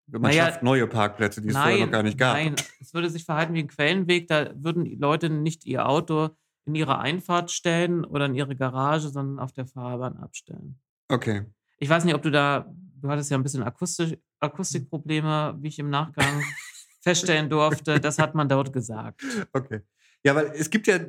Man 0.05 0.21
naja, 0.21 0.45
schafft 0.45 0.61
neue 0.61 0.85
Parkplätze, 0.85 1.41
die 1.41 1.47
es 1.47 1.55
nein, 1.55 1.63
vorher 1.63 1.85
noch 1.87 1.91
gar 1.91 2.03
nicht 2.03 2.19
gab. 2.19 2.35
Nein, 2.35 2.55
es 2.79 2.93
würde 2.93 3.09
sich 3.09 3.25
verhalten 3.25 3.55
wie 3.55 3.63
ein 3.63 3.67
Quellenweg, 3.69 4.27
da 4.27 4.51
würden 4.53 4.85
die 4.85 4.97
Leute 4.97 5.31
nicht 5.31 5.65
ihr 5.65 5.89
Auto 5.89 6.29
in 6.69 6.75
ihre 6.75 6.99
Einfahrt 6.99 7.51
stellen 7.51 8.05
oder 8.05 8.27
in 8.27 8.35
ihre 8.35 8.55
Garage, 8.55 9.09
sondern 9.09 9.39
auf 9.39 9.51
der 9.51 9.65
Fahrbahn 9.65 10.17
abstellen. 10.17 10.79
Okay. 11.07 11.45
Ich 11.79 11.89
weiß 11.89 12.05
nicht, 12.05 12.13
ob 12.13 12.21
du 12.21 12.29
da, 12.29 12.71
du 13.01 13.09
hattest 13.09 13.31
ja 13.31 13.37
ein 13.37 13.43
bisschen 13.43 13.63
Akustisch, 13.63 14.15
Akustikprobleme, 14.39 15.57
wie 15.59 15.67
ich 15.67 15.79
im 15.79 15.89
Nachgang 15.89 16.43
feststellen 17.01 17.49
durfte. 17.49 17.99
Das 17.99 18.19
hat 18.19 18.35
man 18.35 18.47
dort 18.47 18.71
gesagt. 18.71 19.23
Okay. 19.51 19.81
Ja, 20.23 20.35
weil 20.35 20.51
es 20.55 20.69
gibt 20.69 20.85
ja, 20.85 20.99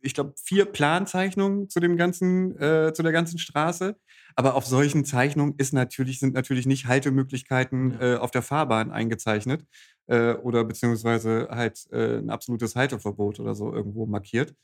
ich 0.00 0.14
glaube, 0.14 0.34
vier 0.36 0.64
Planzeichnungen 0.64 1.68
zu 1.68 1.78
dem 1.78 1.96
ganzen, 1.96 2.58
äh, 2.60 2.92
zu 2.92 3.02
der 3.02 3.12
ganzen 3.12 3.38
Straße. 3.38 3.96
Aber 4.36 4.54
auf 4.54 4.66
solchen 4.66 5.04
Zeichnungen 5.04 5.54
ist 5.58 5.72
natürlich, 5.72 6.18
sind 6.18 6.34
natürlich 6.34 6.66
nicht 6.66 6.86
Haltemöglichkeiten 6.86 8.00
äh, 8.00 8.16
auf 8.16 8.32
der 8.32 8.42
Fahrbahn 8.42 8.90
eingezeichnet 8.90 9.64
äh, 10.06 10.32
oder 10.32 10.64
beziehungsweise 10.64 11.48
halt 11.50 11.86
äh, 11.92 12.18
ein 12.18 12.30
absolutes 12.30 12.74
Halteverbot 12.74 13.38
oder 13.38 13.54
so 13.54 13.72
irgendwo 13.72 14.06
markiert. 14.06 14.54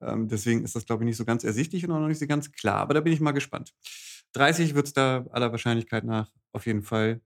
Ähm, 0.00 0.28
deswegen 0.28 0.64
ist 0.64 0.74
das, 0.74 0.86
glaube 0.86 1.04
ich, 1.04 1.06
nicht 1.06 1.16
so 1.16 1.24
ganz 1.24 1.44
ersichtlich 1.44 1.84
und 1.84 1.92
auch 1.92 2.00
noch 2.00 2.08
nicht 2.08 2.18
so 2.18 2.26
ganz 2.26 2.52
klar. 2.52 2.76
Aber 2.76 2.94
da 2.94 3.00
bin 3.00 3.12
ich 3.12 3.20
mal 3.20 3.32
gespannt. 3.32 3.74
30 4.32 4.74
wird 4.74 4.86
es 4.86 4.92
da 4.92 5.26
aller 5.30 5.52
Wahrscheinlichkeit 5.52 6.04
nach 6.04 6.30
auf 6.52 6.66
jeden 6.66 6.82
Fall, 6.82 7.20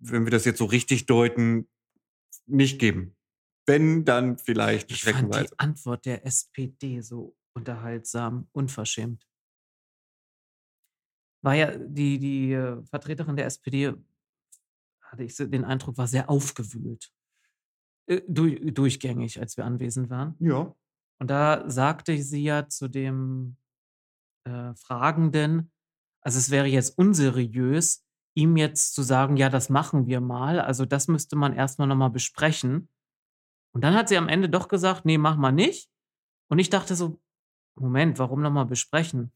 wenn 0.00 0.24
wir 0.24 0.30
das 0.30 0.44
jetzt 0.44 0.58
so 0.58 0.66
richtig 0.66 1.06
deuten, 1.06 1.68
nicht 2.46 2.78
geben. 2.78 3.16
Wenn, 3.66 4.04
dann 4.04 4.38
vielleicht 4.38 4.90
ich 4.90 4.98
streckenweise. 4.98 5.48
Fand 5.48 5.50
die 5.50 5.58
Antwort 5.58 6.06
der 6.06 6.26
SPD 6.26 7.00
so 7.00 7.34
unterhaltsam, 7.54 8.48
unverschämt. 8.52 9.26
War 11.42 11.54
ja 11.54 11.76
die, 11.76 12.18
die 12.18 12.52
äh, 12.52 12.82
Vertreterin 12.84 13.36
der 13.36 13.46
SPD, 13.46 13.94
hatte 15.00 15.24
ich 15.24 15.36
den 15.36 15.64
Eindruck, 15.64 15.96
war 15.96 16.08
sehr 16.08 16.28
aufgewühlt. 16.28 17.10
Äh, 18.06 18.22
durchgängig, 18.26 19.40
als 19.40 19.56
wir 19.56 19.64
anwesend 19.64 20.10
waren. 20.10 20.36
Ja. 20.40 20.74
Und 21.20 21.28
da 21.30 21.68
sagte 21.68 22.16
sie 22.22 22.42
ja 22.42 22.68
zu 22.68 22.88
dem 22.88 23.56
äh, 24.46 24.74
Fragenden, 24.74 25.72
also 26.22 26.38
es 26.38 26.50
wäre 26.50 26.66
jetzt 26.66 26.98
unseriös, 26.98 28.04
ihm 28.36 28.56
jetzt 28.56 28.94
zu 28.94 29.02
sagen, 29.02 29.36
ja, 29.36 29.48
das 29.48 29.68
machen 29.68 30.06
wir 30.06 30.20
mal. 30.20 30.60
Also 30.60 30.84
das 30.86 31.08
müsste 31.08 31.36
man 31.36 31.52
erstmal 31.52 31.86
nochmal 31.86 32.10
besprechen. 32.10 32.88
Und 33.74 33.82
dann 33.84 33.94
hat 33.94 34.08
sie 34.08 34.16
am 34.16 34.28
Ende 34.28 34.48
doch 34.48 34.68
gesagt, 34.68 35.04
nee, 35.04 35.18
mach 35.18 35.36
mal 35.36 35.52
nicht. 35.52 35.90
Und 36.50 36.58
ich 36.58 36.70
dachte 36.70 36.94
so, 36.96 37.20
Moment, 37.76 38.18
warum 38.18 38.40
nochmal 38.40 38.66
besprechen? 38.66 39.32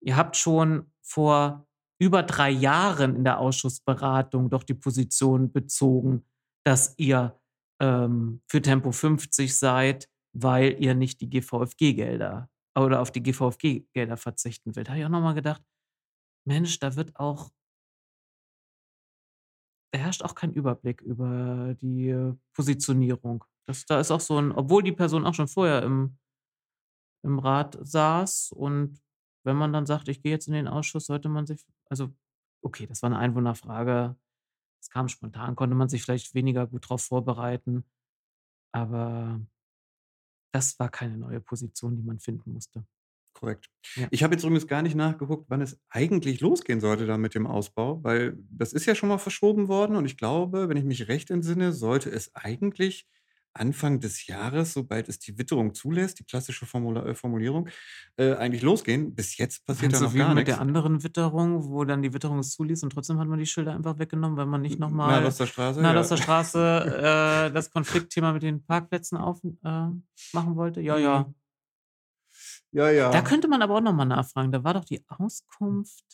Ihr 0.00 0.16
habt 0.16 0.36
schon 0.36 0.92
vor 1.02 1.66
über 2.00 2.22
drei 2.22 2.50
Jahren 2.50 3.16
in 3.16 3.24
der 3.24 3.38
Ausschussberatung 3.38 4.48
doch 4.48 4.62
die 4.62 4.74
Position 4.74 5.52
bezogen, 5.52 6.24
dass 6.64 6.94
ihr 6.98 7.38
ähm, 7.80 8.42
für 8.46 8.62
Tempo 8.62 8.92
50 8.92 9.56
seid, 9.56 10.08
weil 10.32 10.76
ihr 10.82 10.94
nicht 10.94 11.20
die 11.20 11.28
GVFG-Gelder 11.28 12.48
oder 12.76 13.00
auf 13.00 13.10
die 13.10 13.22
GVFG-Gelder 13.22 14.16
verzichten 14.16 14.74
wollt. 14.74 14.86
Da 14.86 14.92
habe 14.92 15.00
ich 15.00 15.06
auch 15.06 15.10
nochmal 15.10 15.34
gedacht, 15.34 15.62
Mensch, 16.46 16.78
da 16.78 16.96
wird 16.96 17.16
auch, 17.16 17.50
da 19.92 19.98
herrscht 19.98 20.22
auch 20.22 20.34
kein 20.34 20.52
Überblick 20.52 21.00
über 21.00 21.74
die 21.80 22.34
Positionierung. 22.54 23.44
Das, 23.66 23.84
da 23.86 24.00
ist 24.00 24.10
auch 24.10 24.20
so 24.20 24.38
ein, 24.40 24.52
obwohl 24.52 24.82
die 24.82 24.92
Person 24.92 25.26
auch 25.26 25.34
schon 25.34 25.48
vorher 25.48 25.82
im, 25.82 26.18
im 27.22 27.38
Rat 27.38 27.78
saß 27.80 28.52
und 28.52 29.00
wenn 29.44 29.56
man 29.56 29.72
dann 29.72 29.86
sagt, 29.86 30.08
ich 30.08 30.22
gehe 30.22 30.32
jetzt 30.32 30.48
in 30.48 30.54
den 30.54 30.68
Ausschuss, 30.68 31.06
sollte 31.06 31.28
man 31.28 31.46
sich, 31.46 31.64
also 31.88 32.10
okay, 32.62 32.86
das 32.86 33.02
war 33.02 33.08
eine 33.10 33.18
Einwohnerfrage, 33.18 34.16
es 34.80 34.90
kam 34.90 35.08
spontan, 35.08 35.56
konnte 35.56 35.76
man 35.76 35.88
sich 35.88 36.02
vielleicht 36.02 36.34
weniger 36.34 36.66
gut 36.66 36.84
darauf 36.84 37.02
vorbereiten, 37.02 37.84
aber 38.72 39.40
das 40.52 40.78
war 40.78 40.88
keine 40.88 41.16
neue 41.16 41.40
Position, 41.40 41.96
die 41.96 42.02
man 42.02 42.18
finden 42.20 42.52
musste. 42.52 42.84
Korrekt. 43.32 43.70
Ja. 43.96 44.08
Ich 44.10 44.22
habe 44.22 44.34
jetzt 44.34 44.42
übrigens 44.42 44.66
gar 44.66 44.82
nicht 44.82 44.96
nachgeguckt, 44.96 45.46
wann 45.48 45.62
es 45.62 45.80
eigentlich 45.88 46.40
losgehen 46.40 46.80
sollte 46.80 47.06
da 47.06 47.16
mit 47.16 47.34
dem 47.34 47.46
Ausbau, 47.46 48.02
weil 48.02 48.36
das 48.50 48.72
ist 48.72 48.86
ja 48.86 48.94
schon 48.94 49.08
mal 49.08 49.18
verschoben 49.18 49.68
worden 49.68 49.96
und 49.96 50.04
ich 50.04 50.16
glaube, 50.16 50.68
wenn 50.68 50.76
ich 50.76 50.84
mich 50.84 51.08
recht 51.08 51.30
entsinne, 51.30 51.72
sollte 51.72 52.10
es 52.10 52.34
eigentlich 52.34 53.06
Anfang 53.52 54.00
des 54.00 54.26
Jahres, 54.26 54.72
sobald 54.72 55.08
es 55.08 55.18
die 55.18 55.36
Witterung 55.38 55.74
zulässt, 55.74 56.18
die 56.20 56.24
klassische 56.24 56.66
Formula 56.66 57.04
äh, 57.04 57.14
Formulierung, 57.14 57.68
äh, 58.16 58.34
eigentlich 58.34 58.62
losgehen. 58.62 59.14
Bis 59.14 59.36
jetzt 59.36 59.66
passiert 59.66 59.92
da 59.92 59.98
du 59.98 60.04
noch 60.04 60.14
wie 60.14 60.18
gar 60.18 60.34
mit 60.34 60.46
der 60.46 60.60
anderen 60.60 61.02
Witterung, 61.02 61.64
wo 61.64 61.84
dann 61.84 62.02
die 62.02 62.12
Witterung 62.12 62.38
es 62.38 62.52
zuließ 62.52 62.82
und 62.84 62.90
trotzdem 62.90 63.18
hat 63.18 63.28
man 63.28 63.38
die 63.38 63.46
Schilder 63.46 63.74
einfach 63.74 63.98
weggenommen, 63.98 64.36
weil 64.36 64.46
man 64.46 64.62
nicht 64.62 64.78
noch 64.78 64.90
mal 64.90 65.20
Nadoster 65.20 65.46
Straße, 65.46 65.80
Nadoster 65.80 66.16
ja. 66.16 66.22
Straße, 66.22 67.48
äh, 67.48 67.52
das 67.52 67.70
Konfliktthema 67.70 68.32
mit 68.32 68.42
den 68.42 68.64
Parkplätzen 68.64 69.18
auf 69.18 69.42
äh, 69.42 69.48
machen 70.32 70.56
wollte? 70.56 70.80
Ja, 70.80 70.98
ja. 70.98 71.20
Mhm. 71.20 71.34
Ja, 72.72 72.86
Da 72.86 73.12
ja. 73.12 73.22
könnte 73.22 73.48
man 73.48 73.62
aber 73.62 73.76
auch 73.76 73.80
noch 73.80 73.92
mal 73.92 74.04
nachfragen. 74.04 74.52
Da 74.52 74.62
war 74.62 74.74
doch 74.74 74.84
die 74.84 75.04
Auskunft, 75.08 76.04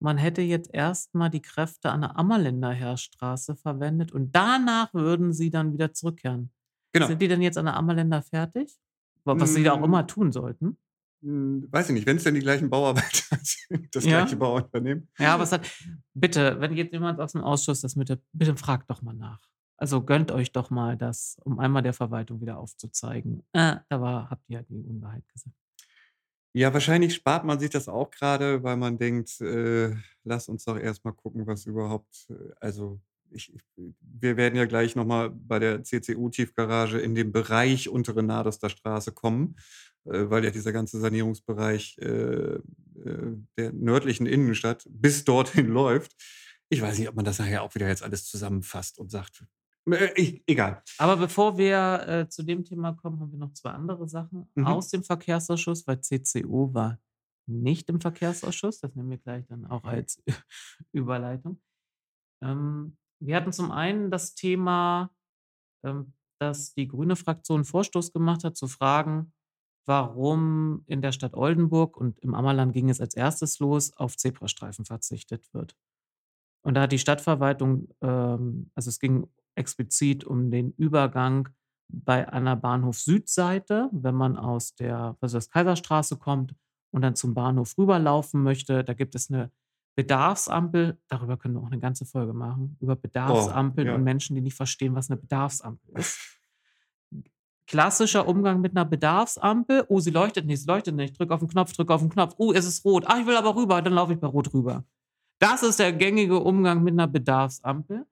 man 0.00 0.18
hätte 0.18 0.42
jetzt 0.42 0.70
erst 0.72 1.14
mal 1.14 1.30
die 1.30 1.40
Kräfte 1.40 1.90
an 1.90 2.02
der 2.02 2.18
Ammerländer 2.18 2.70
Heerstraße 2.70 3.56
verwendet 3.56 4.12
und 4.12 4.34
danach 4.34 4.92
würden 4.92 5.32
sie 5.32 5.50
dann 5.50 5.72
wieder 5.72 5.92
zurückkehren. 5.94 6.50
Genau. 6.98 7.06
Sind 7.08 7.22
die 7.22 7.28
denn 7.28 7.42
jetzt 7.42 7.58
an 7.58 7.66
der 7.66 7.76
Ammerländer 7.76 8.22
fertig? 8.22 8.76
Wa 9.24 9.38
was 9.40 9.54
sie 9.54 9.62
da 9.64 9.72
auch 9.74 9.82
immer 9.84 10.00
Hm. 10.02 10.06
tun 10.06 10.32
sollten? 10.32 10.78
Hm, 11.22 11.66
weiß 11.70 11.88
ich 11.88 11.94
nicht, 11.94 12.06
wenn's 12.06 12.24
denn 12.24 12.34
die 12.34 12.40
gleichen 12.40 12.68
Bauarbeiter 12.70 13.36
sind, 13.42 13.94
das 13.94 14.04
Ja. 14.04 14.20
gleiche 14.24 14.36
Bauunternehmen. 14.36 15.08
Ja, 15.18 15.34
aber 15.34 15.44
es 15.44 15.52
hat 15.52 15.70
bitte, 16.14 16.60
wenn 16.60 16.74
jetzt 16.76 16.92
jemand 16.92 17.20
aus'm 17.20 17.40
Ausschuss 17.42 17.80
das 17.80 17.96
mit 17.96 18.08
der 18.10 18.18
bitte 18.32 18.56
fragt 18.56 18.90
doch 18.90 19.02
mal 19.02 19.14
nach. 19.14 19.40
Also, 19.78 20.02
gönnt 20.02 20.30
euch 20.32 20.52
doch 20.52 20.70
mal 20.70 20.96
das, 20.96 21.36
um 21.44 21.58
einmal 21.58 21.82
der 21.82 21.92
Verwaltung 21.94 22.40
wieder 22.40 22.58
aufzuzeigen: 22.58 23.42
„Äh, 23.52 23.76
da 23.88 24.00
war 24.00 24.30
habt 24.30 24.44
ihr 24.48 24.62
die 24.62 24.84
Unwahrheit 24.84 25.28
gesagt.“ 25.28 25.54
Ja, 26.54 26.72
wahrscheinlich 26.72 27.14
spart 27.14 27.44
man 27.44 27.58
sich 27.60 27.70
das 27.70 27.88
auch 27.88 28.10
grade, 28.10 28.62
weil 28.62 28.76
man 28.76 28.96
denkt, 28.98 29.40
äh: 29.42 29.94
„Lass 30.24 30.48
uns 30.48 30.64
doch 30.64 30.78
erst 30.78 31.04
mal 31.04 31.12
gucken, 31.12 31.46
was 31.46 31.66
überhaupt“ 31.66 32.28
äh, 32.30 32.52
also, 32.60 33.00
ich 33.30 33.52
ich 33.54 33.62
wir 34.00 34.36
werden 34.36 34.56
ja 34.56 34.64
gleich 34.66 34.96
noch 34.96 35.04
mal 35.06 35.30
bei 35.30 35.58
der 35.58 35.82
CCU-Tiefgarage 35.82 36.98
in 36.98 37.14
den 37.14 37.32
Bereich 37.32 37.88
Untere 37.88 38.22
Nadoster 38.22 38.68
Straße 38.70 39.12
kommen, 39.12 39.56
äh, 40.04 40.30
weil 40.30 40.44
ja 40.44 40.50
dieser 40.50 40.72
ganze 40.72 40.98
Sanierungsbereich, 41.00 41.98
äh, 41.98 42.06
äh, 42.06 42.60
der 43.58 43.72
nördlichen 43.72 44.26
Innenstadt 44.26 44.86
bis 44.90 45.24
dorthin 45.24 45.66
läuft. 45.80 46.12
Ich 46.68 46.80
weiß 46.82 46.98
nicht, 46.98 47.08
ob 47.08 47.14
man 47.16 47.24
das 47.24 47.38
nachher 47.38 47.62
auch 47.62 47.74
wieder 47.74 47.88
jetzt 47.88 48.02
alles 48.02 48.24
zusammenfasst 48.26 48.98
und 48.98 49.10
sagt 49.10 49.44
äh, 49.88 50.10
e 50.20 50.42
egal. 50.48 50.82
Aber 50.98 51.16
bevor 51.16 51.56
wir, 51.58 52.04
äh, 52.08 52.28
zu 52.28 52.42
dem 52.42 52.64
Thema 52.64 52.92
kommen, 52.94 53.20
haben 53.20 53.30
wir 53.30 53.38
noch 53.38 53.52
2 53.52 53.70
andere 53.70 54.08
Sachen 54.08 54.50
Mhm. 54.54 54.66
aus 54.66 54.88
dem 54.88 55.04
Verkehrsausschuss, 55.04 55.86
weil 55.86 56.00
CCU 56.00 56.74
war 56.74 56.98
nicht 57.48 57.88
im 57.88 58.00
Verkehrsausschuss. 58.00 58.80
Das 58.80 58.94
nehmen 58.96 59.10
wir 59.10 59.18
gleich 59.18 59.46
dann 59.46 59.64
auch 59.66 59.84
als 59.84 60.20
Überleitung. 60.92 61.60
Ähm, 62.42 62.96
wir 63.20 63.36
hatten 63.36 63.52
zum 63.52 63.70
einen 63.72 64.10
das 64.10 64.34
Thema, 64.34 65.10
ähm, 65.84 66.14
dass 66.40 66.74
die 66.74 66.88
grüne 66.88 67.16
Fraktion 67.16 67.64
Vorstoß 67.64 68.12
gemacht 68.12 68.44
hat, 68.44 68.56
zu 68.56 68.68
fragen, 68.68 69.32
warum 69.86 70.84
in 70.86 71.02
der 71.02 71.12
Stadt 71.12 71.34
Oldenburg 71.34 71.96
und 71.96 72.18
im 72.20 72.34
Ammerland 72.34 72.72
ging 72.74 72.90
es 72.90 73.00
als 73.00 73.14
Erstes 73.16 73.60
los, 73.60 73.96
auf 73.96 74.16
Zebrastreifen 74.16 74.84
verzichtet 74.86 75.52
wird. 75.54 75.76
Und 76.64 76.74
da 76.74 76.82
hat 76.82 76.92
die 76.92 76.98
Stadtverwaltung 77.00 77.88
ähm, 78.02 78.70
also, 78.74 78.90
es 78.90 79.00
ging 79.00 79.28
explizit 79.56 80.24
um 80.24 80.50
den 80.50 80.72
Übergang 80.72 81.48
bei 81.92 82.28
einer 82.32 82.56
Bahnhof-Südseite, 82.56 83.90
wenn 83.92 84.14
man 84.16 84.36
aus 84.38 84.74
der 84.76 85.16
ist 85.22 85.34
das, 85.34 85.50
Kaiserstraße 85.50 86.16
kommt 86.18 86.54
und 86.92 87.02
dann 87.02 87.16
zum 87.16 87.34
Bahnhof 87.34 87.76
rüberlaufen 87.78 88.42
möchte. 88.42 88.84
Da 88.84 88.94
gibt 88.94 89.14
es 89.16 89.30
'ne 89.30 89.50
Bedarfsampel. 89.96 90.98
Darüber 91.08 91.36
können 91.38 91.54
wir 91.54 91.62
auch 91.62 91.70
'ne 91.70 91.80
ganze 91.80 92.04
Folge 92.06 92.34
machen, 92.34 92.76
über 92.80 92.96
Oh, 93.28 93.52
Bedarfsampeln 93.54 93.88
ja. 93.88 93.96
und 93.96 94.04
Menschen, 94.04 94.36
die 94.36 94.42
nicht 94.42 94.54
verstehen, 94.56 94.94
was 94.94 95.08
'ne 95.10 95.16
Bedarfsampel 95.16 95.90
ist. 95.98 96.20
Klassischer 97.68 98.28
Umgang 98.28 98.60
mit 98.60 98.74
'ner 98.74 98.84
Bedarfsampel: 98.84 99.84
„Oh, 99.88 99.98
sie 99.98 100.10
leuchtet 100.12 100.46
nicht, 100.46 100.60
sie 100.62 100.68
leuchtet 100.68 100.94
nicht. 100.94 101.18
Drück 101.18 101.32
auf 101.32 101.42
'n 101.42 101.48
Knopf, 101.48 101.72
drück 101.72 101.90
auf 101.90 102.00
'n 102.02 102.10
Knopf. 102.10 102.34
Oh, 102.38 102.52
es 102.52 102.64
ist 102.64 102.84
rot. 102.84 103.04
Ah, 103.08 103.18
ich 103.20 103.26
will 103.26 103.36
aber 103.36 103.56
rüber.“ 103.56 103.82
Dann 103.82 103.92
laufe 103.94 104.12
ich 104.12 104.20
bei 104.20 104.28
Rot 104.28 104.54
rüber. 104.54 104.84
Das 105.40 105.62
ist 105.64 105.78
der 105.80 105.92
gängige 105.92 106.40
Umgang 106.40 106.84
mit 106.84 106.94
'ner 106.94 107.08
Bedarfsampel. 107.08 108.06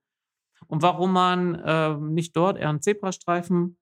Und 0.67 0.81
warum 0.83 1.13
man, 1.13 1.61
ähm, 1.65 2.13
nicht 2.15 2.35
dort 2.37 2.57
eher 2.59 2.69
'n 2.69 2.81
Zebrastreifen 2.81 3.77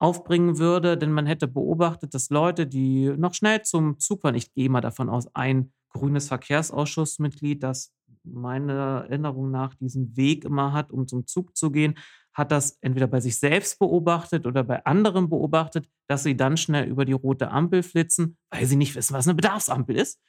aufbringen 0.00 0.58
würde, 0.58 0.98
denn 0.98 1.12
man 1.12 1.26
hätte 1.26 1.48
beobachtet, 1.48 2.14
dass 2.14 2.30
Leute, 2.30 2.66
die 2.66 3.08
noch 3.18 3.34
schnell 3.34 3.62
zum 3.62 4.00
Zug 4.00 4.24
waren 4.24 4.34
ich 4.36 4.52
gehe 4.54 4.70
mal 4.70 4.80
davon 4.82 5.10
aus, 5.10 5.28
ein 5.34 5.72
grünes 5.94 6.28
Verkehrsausschussmitglied, 6.28 7.62
das 7.64 7.92
meiner 8.24 9.06
Erinnerung 9.08 9.50
nach 9.52 9.74
diesen 9.76 10.16
Weg 10.16 10.44
immer 10.46 10.72
hat, 10.74 10.92
um 10.92 11.08
zum 11.08 11.26
Zug 11.26 11.56
zu 11.56 11.70
gehen, 11.72 11.96
hat 12.34 12.52
das 12.52 12.78
entweder 12.82 13.06
bei 13.08 13.20
sich 13.20 13.38
selbst 13.38 13.78
beobachtet 13.80 14.46
oder 14.46 14.64
bei 14.64 14.84
anderen 14.86 15.30
beobachtet, 15.30 15.88
dass 16.08 16.24
sie 16.24 16.36
dann 16.36 16.56
schnell 16.58 16.88
über 16.88 17.04
die 17.06 17.12
rote 17.14 17.50
Ampel 17.50 17.82
flitzen, 17.84 18.36
weil 18.50 18.66
sie 18.66 18.76
nicht 18.76 18.96
wissen, 18.96 19.14
was 19.14 19.26
'ne 19.26 19.34
Bedarfsampel 19.34 19.96
ist. 19.96 20.20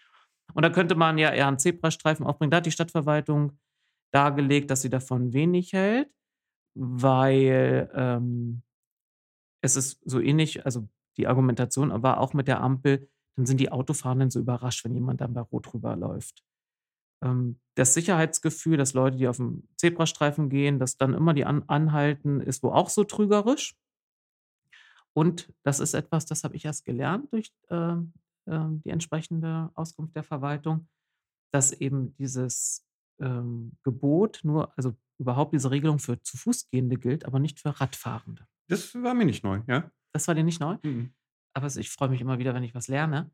Und 0.55 0.63
da 0.63 0.70
könnte 0.72 0.95
man 0.95 1.18
ja 1.20 1.32
eher 1.34 1.47
'n 1.49 1.59
Zebrastreifen 1.59 2.26
aufbringen. 2.28 2.51
Da 2.51 2.57
hat 2.59 2.66
die 2.68 2.72
Stadtverwaltung 2.72 3.53
dargelegt, 4.13 4.72
dass 4.72 4.82
sie 4.84 4.89
davon 4.91 5.34
wenig 5.34 5.74
hält, 5.74 6.09
weil, 6.76 7.89
ähm, 7.95 8.63
es 9.61 9.76
ist 9.78 10.01
so 10.05 10.20
ähnlich 10.22 10.66
also, 10.66 10.88
die 11.18 11.28
Argumentation 11.28 12.03
war 12.03 12.20
auch 12.22 12.34
mit 12.36 12.47
der 12.49 12.61
Ampel, 12.61 13.09
dann 13.36 13.46
sind 13.46 13.60
die 13.60 13.72
Autofahrenden 13.72 14.30
so 14.30 14.40
überrascht, 14.40 14.86
wenn 14.86 14.94
jemand 14.94 15.22
dann 15.22 15.34
bei 15.34 15.42
Rot 15.42 15.74
rüberläuft. 15.74 16.44
Ähm, 17.24 17.60
das 17.76 17.94
Sicherheitsgefühl, 17.94 18.78
dass 18.78 18.94
Leute, 18.94 19.18
die 19.18 19.28
auf'm 19.28 19.64
Zebrastreifen 19.78 20.50
gehen, 20.50 20.80
dass 20.80 20.98
dann 20.98 21.14
immer 21.14 21.34
die 21.34 21.46
an 21.46 21.64
anhalten, 21.68 22.42
ist 22.42 22.64
wohl 22.64 22.72
auch 22.72 22.90
so 22.90 23.04
trügerisch. 23.04 23.76
Und 25.14 25.54
das 25.64 25.80
ist 25.80 25.94
etwas, 25.94 26.26
das 26.26 26.44
habe 26.44 26.56
ich 26.56 26.66
erst 26.66 26.86
gelernt 26.86 27.32
durch, 27.32 27.54
ähm, 27.70 28.14
die 28.48 28.90
entsprechende 28.90 29.72
Auskunft 29.74 30.16
der 30.16 30.24
Verwaltung, 30.24 30.88
dass 31.52 31.72
eben 31.72 32.16
dieses, 32.18 32.86
ähm, 33.20 33.72
Gebot 33.84 34.42
nur 34.44 34.78
also, 34.78 34.94
überhaupt 35.18 35.54
diese 35.54 35.72
Regelung 35.72 36.00
für 36.00 36.22
zu 36.22 36.38
Fuß 36.38 36.70
Gehende 36.70 36.98
gilt, 36.98 37.26
aber 37.26 37.40
nicht 37.40 37.60
für 37.60 37.80
Radfahrende. 37.80 38.46
Das 38.68 38.94
war 39.02 39.14
mir 39.14 39.26
nicht 39.26 39.44
neu, 39.44 39.62
ja. 39.68 39.90
Das 40.14 40.28
war 40.28 40.36
dir 40.36 40.44
nicht 40.44 40.60
neu? 40.60 40.78
Mhm. 40.84 41.14
Aber 41.56 41.68
ich 41.68 41.89
freue 41.89 42.10
mich 42.10 42.22
immer 42.22 42.38
wieder, 42.38 42.53
wenn 42.53 42.64
ich 42.64 42.76
was 42.76 42.88
lerne. 42.88 43.32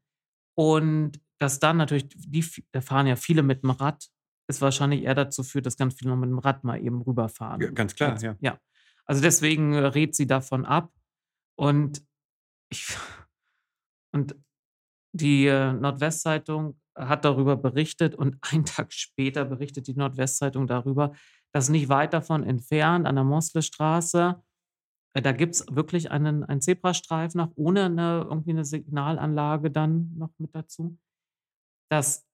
Und 0.55 1.19
dass 1.39 1.59
dann 1.59 1.77
natürlich 1.77 2.07
die 2.09 2.45
da 2.71 2.81
fahren 2.81 3.07
ja 3.07 3.15
viele 3.15 3.41
mit'm 3.41 3.79
Rad, 3.79 4.09
es 4.47 4.61
wahrscheinlich 4.61 5.03
eher 5.03 5.15
dazu 5.15 5.43
führt, 5.43 5.65
dass 5.65 5.77
ganz 5.77 5.95
viele 5.95 6.11
noch 6.11 6.17
mit'm 6.23 6.43
Rad 6.43 6.63
mal 6.63 6.79
eben 6.79 6.99
Ja, 6.99 7.03
rüberfahren. 7.07 7.73
ganz 7.73 7.95
klar, 7.95 8.21
ja. 8.21 8.35
ja. 8.41 8.59
Also, 9.05 9.21
deswegen 9.21 9.75
rät 9.75 10.15
sie 10.15 10.27
davon 10.27 10.65
ab. 10.65 10.93
Und 11.57 12.05
ich 12.69 12.87
und 14.13 14.35
die, 15.13 15.47
äh, 15.47 15.73
Nordwestzeitung 15.73 16.79
hat 16.95 17.25
darüber 17.25 17.57
berichtet 17.57 18.15
und 18.15 18.37
einen 18.51 18.65
Tag 18.65 18.93
später 18.93 19.45
berichtet 19.45 19.87
die 19.87 19.95
Nordwestzeitung 19.95 20.67
darüber, 20.67 21.13
dass 21.53 21.69
nicht 21.69 21.89
weit 21.89 22.13
davon 22.13 22.43
entfernt 22.43 23.07
an 23.07 23.15
der 23.15 23.23
Moslstraße 23.23 24.41
äh, 25.15 25.21
da 25.21 25.31
gibt's 25.33 25.65
wirklich 25.71 26.11
einen 26.11 26.43
einen 26.43 26.61
Zebrastreifen 26.61 27.39
noch 27.39 27.51
ohne 27.55 27.89
'ne 27.89 28.25
irgendwie 28.29 28.53
'ne 28.53 28.65
Signalanlage 28.65 29.71
dann 29.71 30.13
noch 30.17 30.31
mit 30.39 30.55
dazu, 30.55 30.97
dass 31.89 32.25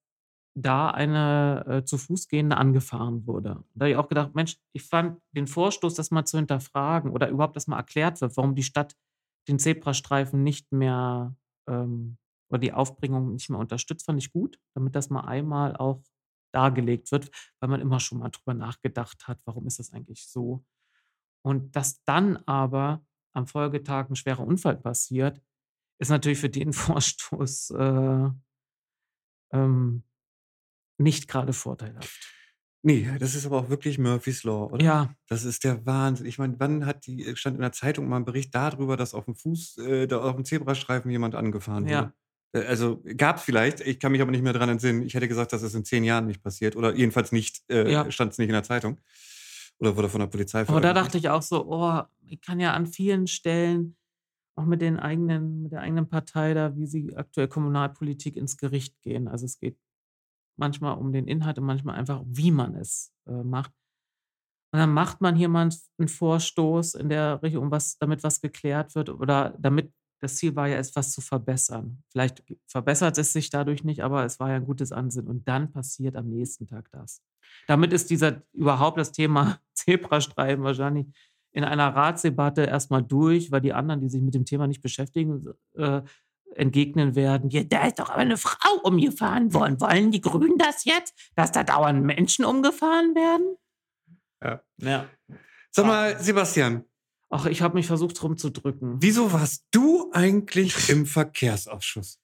da 0.55 0.89
eine, 0.91 1.65
äh, 1.67 1.85
zu 1.85 1.97
Fuß 1.99 2.27
Gehende 2.29 2.57
angefahren 2.57 3.27
wurde. 3.27 3.63
Da 3.75 3.85
habe 3.85 3.91
ich 3.91 3.97
auch 3.97 4.09
gedacht: 4.09 4.35
„Mensch, 4.35 4.57
ich 4.73 4.83
fand 4.83 5.19
den 5.33 5.47
Vorstoß, 5.47 5.95
das 5.95 6.11
mal 6.11 6.25
zu 6.25 6.37
hinterfragen 6.37 7.11
oder 7.11 7.29
überhaupt, 7.29 7.55
dass 7.57 7.67
mal 7.67 7.77
erklärt 7.77 8.21
wird, 8.21 8.37
warum 8.37 8.55
die 8.55 8.63
Stadt 8.63 8.95
den 9.49 9.59
Zebrastreifen 9.59 10.43
nicht 10.43 10.71
mehr, 10.73 11.35
ähm 11.69 12.17
oder 12.51 12.59
die 12.59 12.73
Aufbringung 12.73 13.33
nicht 13.33 13.49
mehr 13.49 13.59
unterstützt, 13.59 14.05
fand 14.07 14.19
ich 14.23 14.31
gut, 14.31 14.59
damit 14.75 14.95
das 14.95 15.09
mal 15.09 15.21
einmal 15.21 15.75
auch 15.77 16.03
dargelegt 16.53 17.11
wird, 17.11 17.31
weil 17.61 17.69
man 17.69 17.81
immer 17.81 17.99
schon 17.99 18.19
mal 18.19 18.29
drüber 18.29 18.53
nachgedacht 18.55 19.27
hat: 19.27 19.39
„Warum 19.45 19.67
ist 19.67 19.79
das 19.79 19.93
eigentlich 19.93 20.27
so?“ 20.29 20.63
Und 21.47 21.77
dass 21.77 22.03
dann 22.03 22.35
aber 22.45 23.05
am 23.33 23.47
Folgetag 23.47 24.09
'n 24.09 24.17
schwerer 24.17 24.45
Unfall 24.45 24.75
passiert, 24.75 25.41
ist 25.99 26.09
natürlich 26.09 26.39
für 26.39 26.49
den 26.49 26.73
Vorstoß, 26.73 27.71
äh 27.71 28.29
ähm, 29.51 30.03
nicht 30.99 31.27
grade 31.29 31.53
vorteilhaft. 31.53 32.35
Ne, 32.85 33.17
das 33.19 33.33
ist 33.35 33.45
aber 33.45 33.57
auch 33.59 33.69
wirklich 33.69 33.97
Murphy's 33.97 34.43
Law, 34.43 34.65
oder? 34.71 34.83
Ja. 34.83 35.17
Das 35.27 35.43
ist 35.43 35.63
der 35.63 35.85
Wahnsinn. 35.85 36.25
Ich 36.27 36.37
meine, 36.37 36.55
wann 36.59 36.85
hat 36.85 37.05
die 37.07 37.35
stand 37.35 37.55
in 37.55 37.61
der 37.61 37.71
Zeitung 37.71 38.07
mal 38.07 38.17
'n 38.17 38.25
Bericht 38.25 38.53
da 38.55 38.69
drüber, 38.69 38.95
dass 38.97 39.13
auf'm 39.15 39.35
Fuß 39.35 39.77
äh, 39.79 40.07
da 40.07 40.17
auf'm 40.23 40.43
Zebrastreifen 40.45 41.09
jemand 41.11 41.35
angefahren 41.35 41.87
Ja. 41.87 41.89
wurde? 41.89 42.13
Äh, 42.53 42.61
also, 42.65 43.01
gab's 43.17 43.41
vielleicht, 43.43 43.81
ich 43.81 43.99
kann 43.99 44.11
mich 44.11 44.21
aber 44.21 44.31
nicht 44.31 44.43
mehr 44.43 44.53
dran 44.53 44.69
entsinnen. 44.69 45.01
Ich 45.01 45.15
hätte 45.15 45.27
gesagt, 45.27 45.53
dass 45.53 45.63
es 45.63 45.73
in 45.75 45.85
10 45.85 46.03
Jahren 46.03 46.27
nicht 46.27 46.41
passiert 46.43 46.75
oder 46.75 46.93
jedenfalls 46.95 47.31
nicht 47.31 47.63
äh, 47.69 47.91
Ja. 47.91 48.11
stand's 48.11 48.37
nicht 48.37 48.47
in 48.49 48.53
der 48.53 48.63
Zeitung 48.63 48.99
oder 49.79 49.95
wurde 49.97 50.09
von 50.09 50.19
der 50.21 50.27
Polizei 50.27 50.65
Aber 50.65 50.81
da 50.81 50.93
veröffentlicht. 50.93 50.93
dachte 50.93 51.17
ich 51.17 51.29
auch 51.29 51.41
so: 51.41 51.65
„Oh, 51.67 52.01
ich 52.25 52.41
kann 52.41 52.59
ja 52.59 52.73
an 52.73 52.85
vielen 52.87 53.27
Stellen 53.27 53.97
auch 54.57 54.65
mit 54.65 54.81
den 54.81 54.99
eigenen 54.99 55.63
mit 55.63 55.71
der 55.73 55.81
eigenen 55.81 56.09
Partei 56.09 56.53
da, 56.53 56.75
wie 56.77 56.87
sie 56.87 57.15
aktuell 57.17 57.47
Kommunalpolitik 57.47 58.37
ins 58.37 58.57
Gericht 58.57 59.01
gehen.“ 59.01 59.27
Also, 59.27 59.45
es 59.45 59.59
geht 59.59 59.79
manchmal 60.57 60.97
um 60.97 61.11
den 61.13 61.27
Inhalt 61.27 61.59
und 61.59 61.65
manchmal 61.65 61.95
einfach, 61.97 62.23
wie 62.27 62.51
man 62.51 62.75
es, 62.75 63.13
äh, 63.27 63.43
macht. 63.43 63.73
Und 64.73 64.79
dann 64.79 64.93
macht 64.93 65.21
man 65.21 65.35
hier 65.35 65.49
mal 65.49 65.69
einen 65.97 66.07
Vorstoß 66.09 66.95
in 66.95 67.09
der 67.09 67.41
Richtung, 67.41 67.71
was, 67.71 67.97
damit 67.99 68.23
was 68.23 68.41
geklärt 68.41 68.95
wird 68.95 69.09
oder 69.09 69.55
damit 69.59 69.93
das 70.19 70.35
Ziel 70.35 70.55
war 70.55 70.67
ja, 70.67 70.77
etwas 70.77 71.11
zu 71.11 71.21
verbessern. 71.21 72.03
Vielleicht 72.09 72.43
verbessert 72.65 73.17
es 73.17 73.33
sich 73.33 73.49
dadurch 73.49 73.83
nicht, 73.83 74.03
aber 74.03 74.25
es 74.25 74.39
war 74.39 74.49
ja 74.49 74.55
ein 74.55 74.65
gutes 74.65 74.91
Ansinnen. 74.91 75.29
Und 75.29 75.47
dann 75.47 75.71
passiert 75.71 76.15
am 76.15 76.27
nächsten 76.27 76.67
Tag 76.67 76.89
das. 76.91 77.21
Damit 77.67 77.93
ist 77.93 78.09
dieser 78.09 78.41
überhaupt 78.53 78.97
das 78.97 79.11
Thema 79.11 79.59
Zebrastreifen 79.73 80.63
wahrscheinlich 80.63 81.07
in 81.51 81.63
einer 81.63 81.95
Ratsdebatte 81.95 82.63
erstmal 82.63 83.03
durch, 83.03 83.51
weil 83.51 83.61
die 83.61 83.73
anderen, 83.73 84.01
die 84.01 84.09
sich 84.09 84.21
mit 84.21 84.33
dem 84.33 84.45
Thema 84.45 84.67
nicht 84.67 84.81
beschäftigen, 84.81 85.45
äh, 85.75 86.01
entgegnen 86.55 87.15
werden, 87.15 87.49
ja, 87.49 87.63
da 87.63 87.85
ist 87.85 87.99
doch 87.99 88.09
aber 88.09 88.19
eine 88.19 88.37
Frau 88.37 88.79
umgefahren 88.83 89.53
worden. 89.53 89.79
Wollen 89.79 90.11
die 90.11 90.21
Grünen 90.21 90.57
das 90.57 90.85
jetzt, 90.85 91.31
dass 91.35 91.51
da 91.51 91.63
dauernd 91.63 92.03
Menschen 92.03 92.45
umgefahren 92.45 93.15
werden? 93.15 93.57
Ja. 94.43 94.61
ja. 94.77 95.09
Sag 95.71 95.85
mal, 95.85 96.19
Sebastian. 96.19 96.83
Ach, 97.29 97.45
ich 97.45 97.61
habe 97.61 97.75
mich 97.75 97.87
versucht, 97.87 98.21
rumzudrücken. 98.23 98.97
Wieso 99.01 99.33
warst 99.33 99.65
du 99.71 100.09
eigentlich 100.13 100.89
im 100.89 101.05
Verkehrsausschuss? 101.05 102.19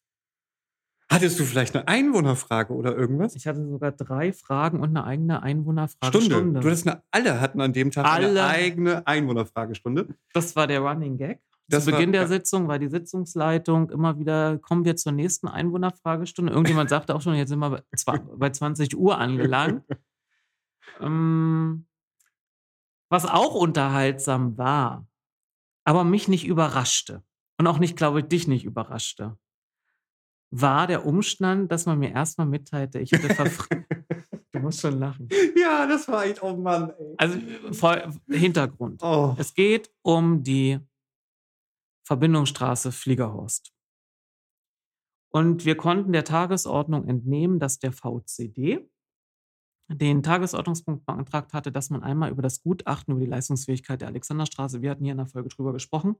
Hattest 1.10 1.40
du 1.40 1.44
vielleicht 1.44 1.76
eine 1.76 1.88
Einwohnerfrage 1.88 2.74
oder 2.74 2.96
irgendwas? 2.96 3.36
Ich 3.36 3.46
hatte 3.46 3.68
sogar 3.68 3.92
drei 3.92 4.34
Fragen 4.34 4.80
und 4.80 4.90
eine 4.90 5.04
eigene 5.04 5.44
Einwohnerfragestunde. 5.44 6.36
Stunde. 6.36 6.60
Du 6.62 6.68
hattest 6.68 6.88
eine, 6.88 7.04
alle 7.12 7.42
hatten 7.42 7.62
an 7.62 7.74
dem 7.74 7.92
Tag 7.92 8.06
alle. 8.06 8.30
eine 8.30 8.46
eigene 8.48 9.06
Einwohnerfragestunde. 9.06 10.08
Das 10.34 10.56
war 10.56 10.66
der 10.68 10.80
Running 10.80 11.18
Gag. 11.18 11.40
Das 11.68 11.86
Zu 11.86 11.92
Beginn 11.92 12.08
war, 12.08 12.20
der 12.20 12.28
Sitzung 12.28 12.68
war 12.68 12.80
die 12.80 12.88
Sitzungsleitung 12.88 13.90
immer 13.90 14.18
wieder, 14.18 14.58
kommen 14.58 14.86
wir 14.86 14.96
zur 14.96 15.12
nächsten 15.12 15.48
Einwohnerfragestunde. 15.48 16.52
Irgendjemand 16.52 16.90
sagte 16.90 17.16
auch 17.16 17.22
schon, 17.22 17.36
jetzt 17.36 17.50
sind 17.50 17.60
wir 17.60 17.84
bei 18.38 18.50
20 18.50 18.98
Uhr 18.98 19.18
angelangt. 19.18 19.84
ähm, 21.00 21.86
was 23.14 23.28
auch 23.28 23.54
unterhaltsam 23.54 24.58
war, 24.58 25.08
aber 25.86 26.04
mich 26.04 26.28
nicht 26.28 26.48
überraschte 26.48 27.24
und 27.60 27.68
auch 27.68 27.78
nicht, 27.78 27.96
glaube 27.96 28.22
ich, 28.22 28.26
dich 28.26 28.48
nicht 28.48 28.66
überraschte, 28.66 29.38
war 30.50 30.88
der 30.88 31.06
Umstand, 31.06 31.72
dass 31.72 31.86
man 31.86 32.00
mir 32.00 32.12
erstmal 32.12 32.48
mitteilte, 32.48 32.98
ich 32.98 33.12
hätte 33.12 33.32
verfrüht. 33.36 33.86
du 34.52 34.60
musst 34.60 34.82
schon 34.82 34.98
lachen. 34.98 35.30
Ja, 35.56 35.86
das 35.86 36.08
war 36.08 36.26
ich, 36.26 36.42
oh 36.42 36.58
Mann. 36.58 36.92
Ey. 36.98 37.16
Also 37.18 37.40
Hintergrund. 38.28 39.04
Oh. 39.04 39.36
Es 39.38 39.54
geht 39.54 39.94
um 40.02 40.42
die 40.42 40.80
Verbindungsstraße 42.08 42.92
Fliegerhorst. 42.92 43.72
Und 45.30 45.66
wir 45.66 45.78
konnten 45.78 46.14
der 46.14 46.24
Tagesordnung 46.24 47.08
entnehmen, 47.08 47.60
dass 47.60 47.78
der 47.78 47.92
VCD 47.92 48.90
den 49.88 50.24
Tagesordnungspunkt 50.24 51.06
beantragt 51.06 51.54
hatte, 51.54 51.72
dass 51.72 51.90
man 51.90 52.04
einmal 52.04 52.32
über 52.32 52.42
das 52.42 52.62
Gutachten 52.62 53.14
über 53.14 53.22
die 53.22 53.30
Leistungsfähigkeit 53.30 54.02
der 54.02 54.08
Alexanderstraße, 54.08 54.82
wir 54.82 54.92
hatten 54.92 55.04
hier 55.04 55.12
in 55.12 55.18
der 55.18 55.28
Folge 55.28 55.50
drüber 55.50 55.74
gesprochen, 55.74 56.16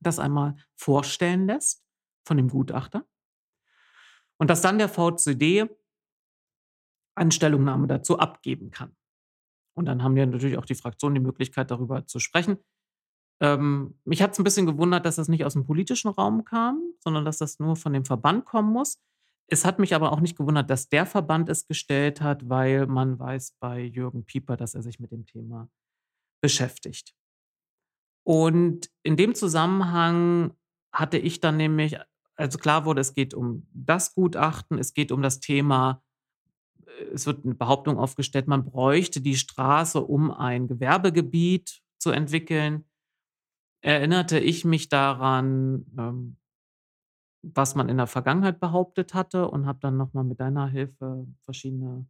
das 0.00 0.18
einmal 0.18 0.56
vorstellen 0.76 1.46
lässt 1.46 1.84
von 2.26 2.36
dem 2.36 2.48
Gutachter. 2.48 3.06
Und 4.38 4.48
dass 4.50 4.62
dann 4.62 4.78
der 4.78 4.88
VCD 4.88 5.68
eine 7.16 7.32
Stellungnahme 7.32 7.88
dazu 7.88 8.18
abgeben 8.18 8.70
kann. 8.70 8.96
Und 9.74 9.86
dann 9.86 10.02
haben 10.02 10.14
wir 10.14 10.26
natürlich 10.26 10.58
auch 10.58 10.64
die 10.64 10.74
Fraktion 10.74 11.14
die 11.14 11.20
Möglichkeit, 11.20 11.70
darüber 11.70 12.06
zu 12.06 12.20
sprechen. 12.20 12.58
Ähm, 13.40 13.98
mich 14.04 14.22
hat 14.22 14.32
es 14.32 14.38
ein 14.38 14.44
bisschen 14.44 14.66
gewundert, 14.66 15.06
dass 15.06 15.16
das 15.16 15.28
nicht 15.28 15.44
aus 15.44 15.52
dem 15.52 15.66
politischen 15.66 16.08
Raum 16.08 16.44
kam, 16.44 16.82
sondern 17.00 17.24
dass 17.24 17.38
das 17.38 17.58
nur 17.58 17.76
von 17.76 17.92
dem 17.92 18.04
Verband 18.04 18.44
kommen 18.44 18.72
muss. 18.72 19.00
Es 19.50 19.64
hat 19.64 19.78
mich 19.78 19.94
aber 19.94 20.12
auch 20.12 20.20
nicht 20.20 20.36
gewundert, 20.36 20.68
dass 20.68 20.88
der 20.88 21.06
Verband 21.06 21.48
es 21.48 21.66
gestellt 21.66 22.20
hat, 22.20 22.48
weil 22.48 22.86
man 22.86 23.18
weiß 23.18 23.56
bei 23.60 23.80
Jürgen 23.80 24.24
Pieper, 24.24 24.56
dass 24.56 24.74
er 24.74 24.82
sich 24.82 25.00
mit 25.00 25.10
dem 25.10 25.24
Thema 25.24 25.70
beschäftigt. 26.42 27.14
Und 28.24 28.90
in 29.02 29.16
dem 29.16 29.34
Zusammenhang 29.34 30.52
hatte 30.92 31.16
ich 31.16 31.40
dann 31.40 31.56
nämlich, 31.56 31.98
also 32.36 32.58
klar 32.58 32.84
wurde, 32.84 33.00
es 33.00 33.14
geht 33.14 33.32
um 33.32 33.66
das 33.72 34.14
Gutachten, 34.14 34.78
es 34.78 34.92
geht 34.92 35.12
um 35.12 35.22
das 35.22 35.40
Thema, 35.40 36.02
es 37.12 37.26
wird 37.26 37.44
eine 37.44 37.54
Behauptung 37.54 37.98
aufgestellt, 37.98 38.48
man 38.48 38.66
bräuchte 38.66 39.22
die 39.22 39.36
Straße, 39.36 40.00
um 40.00 40.30
ein 40.30 40.68
Gewerbegebiet 40.68 41.80
zu 41.98 42.10
entwickeln 42.10 42.84
erinnerte 43.80 44.38
ich 44.38 44.64
mich 44.64 44.88
daran, 44.88 45.86
ähm, 45.98 46.36
was 47.42 47.74
man 47.74 47.88
in 47.88 47.96
der 47.96 48.06
Vergangenheit 48.06 48.60
behauptet 48.60 49.14
hatte 49.14 49.48
und 49.48 49.66
habe 49.66 49.78
dann 49.80 49.96
nochmal 49.96 50.24
mit 50.24 50.40
deiner 50.40 50.68
Hilfe 50.68 51.26
verschiedene 51.42 52.06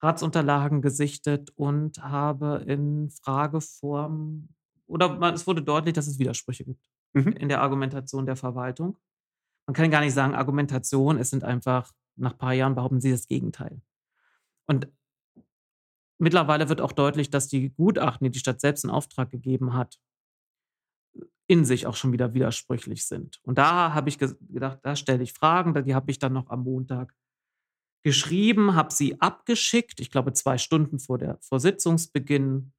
Ratsunterlagen 0.00 0.82
gesichtet 0.82 1.50
und 1.56 2.02
habe 2.02 2.64
in 2.66 3.10
Frageform 3.10 4.48
oder 4.86 5.20
es 5.34 5.46
wurde 5.46 5.62
deutlich, 5.62 5.94
dass 5.94 6.06
es 6.06 6.18
Widersprüche 6.18 6.64
gibt 6.64 6.88
mhm. 7.12 7.32
in 7.32 7.48
der 7.48 7.60
Argumentation 7.60 8.26
der 8.26 8.36
Verwaltung. 8.36 8.98
Man 9.66 9.74
kann 9.74 9.90
gar 9.90 10.00
nicht 10.00 10.14
sagen 10.14 10.34
Argumentation, 10.34 11.18
es 11.18 11.30
sind 11.30 11.44
einfach, 11.44 11.92
nach 12.16 12.32
ein 12.32 12.38
paar 12.38 12.54
Jahren 12.54 12.74
behaupten 12.74 13.00
sie 13.00 13.10
das 13.10 13.28
Gegenteil. 13.28 13.82
Und 14.66 14.88
mittlerweile 16.18 16.68
wird 16.68 16.80
auch 16.80 16.92
deutlich, 16.92 17.30
dass 17.30 17.48
die 17.48 17.70
Gutachten, 17.70 18.24
die 18.24 18.30
die 18.30 18.38
Stadt 18.38 18.60
selbst 18.60 18.84
in 18.84 18.90
Auftrag 18.90 19.30
gegeben 19.30 19.74
hat, 19.74 20.00
in 21.48 21.64
sich 21.64 21.86
auch 21.86 21.96
schon 21.96 22.12
wieder 22.12 22.34
widersprüchlich 22.34 23.06
sind. 23.06 23.40
Und 23.42 23.58
da 23.58 23.94
habe 23.94 24.10
ich 24.10 24.18
gedacht, 24.18 24.78
da 24.82 24.94
stelle 24.94 25.22
ich 25.22 25.32
Fragen, 25.32 25.74
die 25.84 25.94
habe 25.94 26.10
ich 26.10 26.18
dann 26.18 26.34
noch 26.34 26.50
am 26.50 26.62
Montag 26.62 27.14
geschrieben, 28.04 28.74
habe 28.74 28.92
sie 28.92 29.20
abgeschickt, 29.20 29.98
ich 30.00 30.10
glaube 30.10 30.32
zwei 30.34 30.58
Stunden 30.58 30.98
vor 31.00 31.18
der 31.18 31.38
vor 31.40 31.58
Sitzungsbeginn 31.58 32.72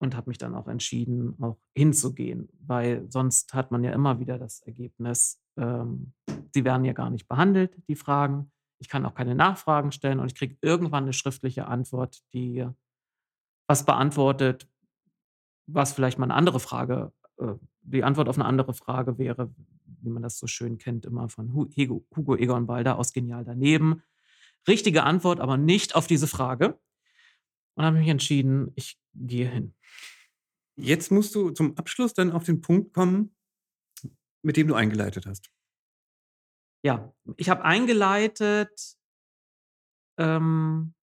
und 0.00 0.16
habe 0.16 0.30
mich 0.30 0.38
dann 0.38 0.54
auch 0.54 0.66
entschieden, 0.66 1.36
auch 1.40 1.58
hinzugehen, 1.74 2.48
weil 2.60 3.10
sonst 3.10 3.54
hat 3.54 3.70
man 3.70 3.84
ja 3.84 3.92
immer 3.92 4.18
wieder 4.18 4.38
das 4.38 4.60
Ergebnis, 4.62 5.40
ähm, 5.56 6.12
sie 6.52 6.64
werden 6.64 6.84
ja 6.84 6.92
gar 6.92 7.10
nicht 7.10 7.28
behandelt, 7.28 7.76
die 7.88 7.96
Fragen. 7.96 8.50
Ich 8.80 8.88
kann 8.88 9.06
auch 9.06 9.14
keine 9.14 9.34
Nachfragen 9.34 9.92
stellen 9.92 10.20
und 10.20 10.26
ich 10.26 10.34
kriege 10.34 10.56
irgendwann 10.62 11.04
eine 11.04 11.12
schriftliche 11.12 11.66
Antwort, 11.66 12.22
die 12.32 12.66
was 13.68 13.84
beantwortet, 13.84 14.68
was 15.68 15.92
vielleicht 15.92 16.18
mal 16.18 16.24
eine 16.24 16.34
andere 16.34 16.60
Frage 16.60 17.12
die 17.82 18.04
Antwort 18.04 18.28
auf 18.28 18.36
eine 18.36 18.44
andere 18.44 18.74
Frage 18.74 19.18
wäre, 19.18 19.52
wie 20.02 20.10
man 20.10 20.22
das 20.22 20.38
so 20.38 20.46
schön 20.46 20.78
kennt, 20.78 21.04
immer 21.04 21.28
von 21.28 21.52
Hugo, 21.54 22.06
Hugo 22.14 22.36
Egon 22.36 22.66
Balder 22.66 22.98
aus 22.98 23.12
Genial 23.12 23.44
daneben. 23.44 24.02
Richtige 24.68 25.04
Antwort, 25.04 25.40
aber 25.40 25.56
nicht 25.56 25.94
auf 25.94 26.06
diese 26.06 26.26
Frage. 26.26 26.78
Und 27.74 27.84
habe 27.84 27.98
mich 27.98 28.08
entschieden, 28.08 28.72
ich 28.74 29.00
gehe 29.14 29.48
hin. 29.48 29.74
Jetzt 30.76 31.10
musst 31.10 31.34
du 31.34 31.50
zum 31.50 31.76
Abschluss 31.76 32.14
dann 32.14 32.32
auf 32.32 32.44
den 32.44 32.60
Punkt 32.60 32.92
kommen, 32.92 33.34
mit 34.42 34.56
dem 34.56 34.68
du 34.68 34.74
eingeleitet 34.74 35.26
hast. 35.26 35.50
Ja, 36.82 37.12
ich 37.36 37.50
habe 37.50 37.64
eingeleitet 37.64 38.96
ähm, 40.18 40.94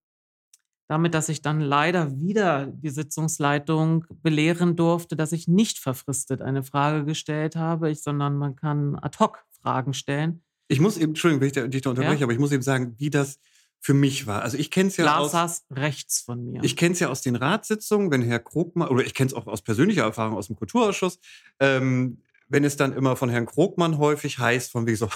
damit, 0.88 1.14
dass 1.14 1.30
ich 1.30 1.42
dann 1.42 1.60
leider 1.60 2.20
wieder 2.20 2.68
die 2.68 2.90
Sitzungsleitung 2.90 4.06
belehren 4.24 4.76
durfte, 4.76 5.16
dass 5.16 5.32
ich 5.32 5.48
nicht 5.48 5.80
verfristet 5.80 6.42
eine 6.42 6.64
Frage 6.64 7.06
gestellt 7.06 7.56
habe, 7.56 7.90
ich, 7.92 8.02
sondern 8.02 8.38
man 8.38 8.56
kann 8.56 8.96
ad 8.96 9.18
hoc 9.20 9.44
Fragen 9.62 9.94
stellen. 9.94 10.44
Ich 10.70 10.80
muss 10.80 10.98
eben, 10.98 11.12
Entschuldigung, 11.12 11.42
wenn 11.42 11.66
ich 11.66 11.72
dich 11.72 11.82
da 11.82 11.90
unterbreche, 11.90 12.20
ja? 12.20 12.26
aber 12.26 12.34
ich 12.34 12.40
muss 12.40 12.52
eben 12.52 12.64
sagen, 12.64 12.96
wie 12.98 13.10
das 13.10 13.40
für 13.80 13.94
mich 13.94 14.28
war. 14.28 14.42
Also 14.42 14.58
ich 14.58 14.72
kenne 14.72 14.90
es 14.90 14.98
ja 14.98 15.06
Lars 15.06 15.26
aus... 15.26 15.32
saß 15.32 15.66
rechts 15.72 16.22
von 16.22 16.44
mir. 16.44 16.64
Ich 16.64 16.76
kenne 16.76 16.94
es 16.94 17.00
ja 17.00 17.10
aus 17.10 17.22
den 17.22 17.36
Ratssitzungen, 17.36 18.12
wenn 18.12 18.22
Herr 18.22 18.40
Krogmann, 18.40 18.90
oder 18.90 19.06
ich 19.06 19.14
kenne 19.14 19.28
es 19.28 19.34
auch 19.34 19.48
aus 19.48 19.62
persönlicher 19.62 20.04
Erfahrung 20.04 20.36
aus 20.36 20.48
dem 20.48 20.56
Kulturausschuss, 20.56 21.20
ähm, 21.60 22.22
wenn 22.50 22.64
es 22.64 22.78
dann 22.78 22.94
immer 22.94 23.16
von 23.16 23.30
Herrn 23.30 23.46
Krogmann 23.46 23.98
häufig 23.98 24.40
heißt, 24.40 24.72
von 24.72 24.88
wie 24.88 24.96
so, 24.96 25.10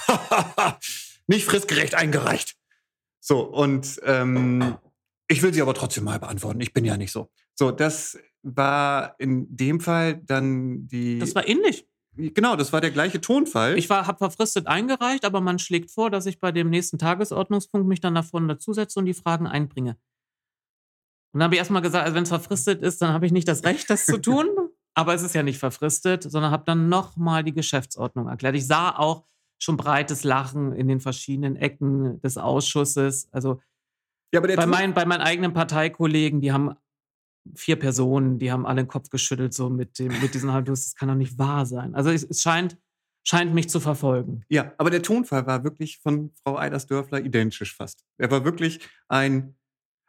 nicht 1.27 1.45
fristgerecht 1.45 1.95
eingereicht. 1.95 2.55
So, 3.19 3.41
und 3.41 3.99
ähm, 4.03 4.77
ich 5.31 5.41
will 5.41 5.53
sie 5.53 5.61
aber 5.61 5.73
trotzdem 5.73 6.03
mal 6.03 6.19
beantworten. 6.19 6.61
Ich 6.61 6.73
bin 6.73 6.85
ja 6.85 6.97
nicht 6.97 7.11
so. 7.11 7.29
So, 7.55 7.71
das 7.71 8.19
war 8.43 9.15
in 9.19 9.47
dem 9.55 9.79
Fall 9.79 10.21
dann 10.23 10.87
die. 10.87 11.19
Das 11.19 11.35
war 11.35 11.47
ähnlich. 11.47 11.87
Genau, 12.15 12.55
das 12.55 12.73
war 12.73 12.81
der 12.81 12.91
gleiche 12.91 13.21
Tonfall. 13.21 13.77
Ich 13.77 13.89
habe 13.89 14.17
verfristet 14.17 14.67
eingereicht, 14.67 15.23
aber 15.23 15.39
man 15.39 15.59
schlägt 15.59 15.91
vor, 15.91 16.09
dass 16.09 16.25
ich 16.25 16.39
bei 16.39 16.51
dem 16.51 16.69
nächsten 16.69 16.97
Tagesordnungspunkt 16.97 17.87
mich 17.87 18.01
dann 18.01 18.15
davon 18.15 18.49
dazusetze 18.49 18.99
und 18.99 19.05
die 19.05 19.13
Fragen 19.13 19.47
einbringe. 19.47 19.91
Und 21.31 21.39
dann 21.39 21.43
habe 21.43 21.55
ich 21.55 21.59
erstmal 21.59 21.81
gesagt, 21.81 22.03
also 22.03 22.15
wenn 22.15 22.23
es 22.23 22.29
verfristet 22.29 22.81
ist, 22.81 23.01
dann 23.01 23.13
habe 23.13 23.25
ich 23.25 23.31
nicht 23.31 23.47
das 23.47 23.63
Recht, 23.63 23.89
das 23.89 24.05
zu 24.05 24.17
tun. 24.17 24.47
aber 24.93 25.13
es 25.13 25.21
ist 25.21 25.35
ja 25.35 25.43
nicht 25.43 25.59
verfristet, 25.59 26.23
sondern 26.23 26.51
habe 26.51 26.63
dann 26.65 26.89
nochmal 26.89 27.43
die 27.43 27.53
Geschäftsordnung 27.53 28.27
erklärt. 28.27 28.55
Ich 28.55 28.67
sah 28.67 28.97
auch 28.97 29.25
schon 29.57 29.77
breites 29.77 30.23
Lachen 30.23 30.73
in 30.73 30.87
den 30.87 30.99
verschiedenen 30.99 31.55
Ecken 31.55 32.19
des 32.21 32.37
Ausschusses. 32.37 33.29
Also 33.31 33.61
ja, 34.33 34.39
aber 34.39 34.55
bei, 34.55 34.65
mein, 34.65 34.93
bei 34.93 35.05
meinen 35.05 35.21
eigenen 35.21 35.53
Parteikollegen, 35.53 36.41
die 36.41 36.51
haben 36.51 36.75
vier 37.55 37.75
Personen, 37.77 38.37
die 38.39 38.51
haben 38.51 38.65
alle 38.65 38.83
den 38.83 38.87
Kopf 38.87 39.09
geschüttelt, 39.09 39.53
so 39.53 39.69
mit, 39.69 39.97
dem, 39.99 40.19
mit 40.21 40.33
diesen 40.33 40.51
Halbdus. 40.51 40.85
Das 40.85 40.95
kann 40.95 41.09
doch 41.09 41.15
nicht 41.15 41.37
wahr 41.39 41.65
sein. 41.65 41.95
Also 41.95 42.11
es, 42.11 42.23
es, 42.23 42.41
scheint, 42.41 42.77
scheint 43.23 43.53
mich 43.53 43.69
zu 43.69 43.79
verfolgen. 43.79 44.43
Ja, 44.49 44.73
aber 44.77 44.89
der 44.91 45.01
Tonfall 45.01 45.47
war 45.47 45.63
wirklich 45.63 45.99
von 45.99 46.31
Frau 46.43 46.57
Eidersdörfler 46.57 47.19
identisch 47.19 47.75
fast. 47.75 48.05
Er 48.17 48.29
war 48.29 48.45
wirklich 48.45 48.87
ein, 49.07 49.55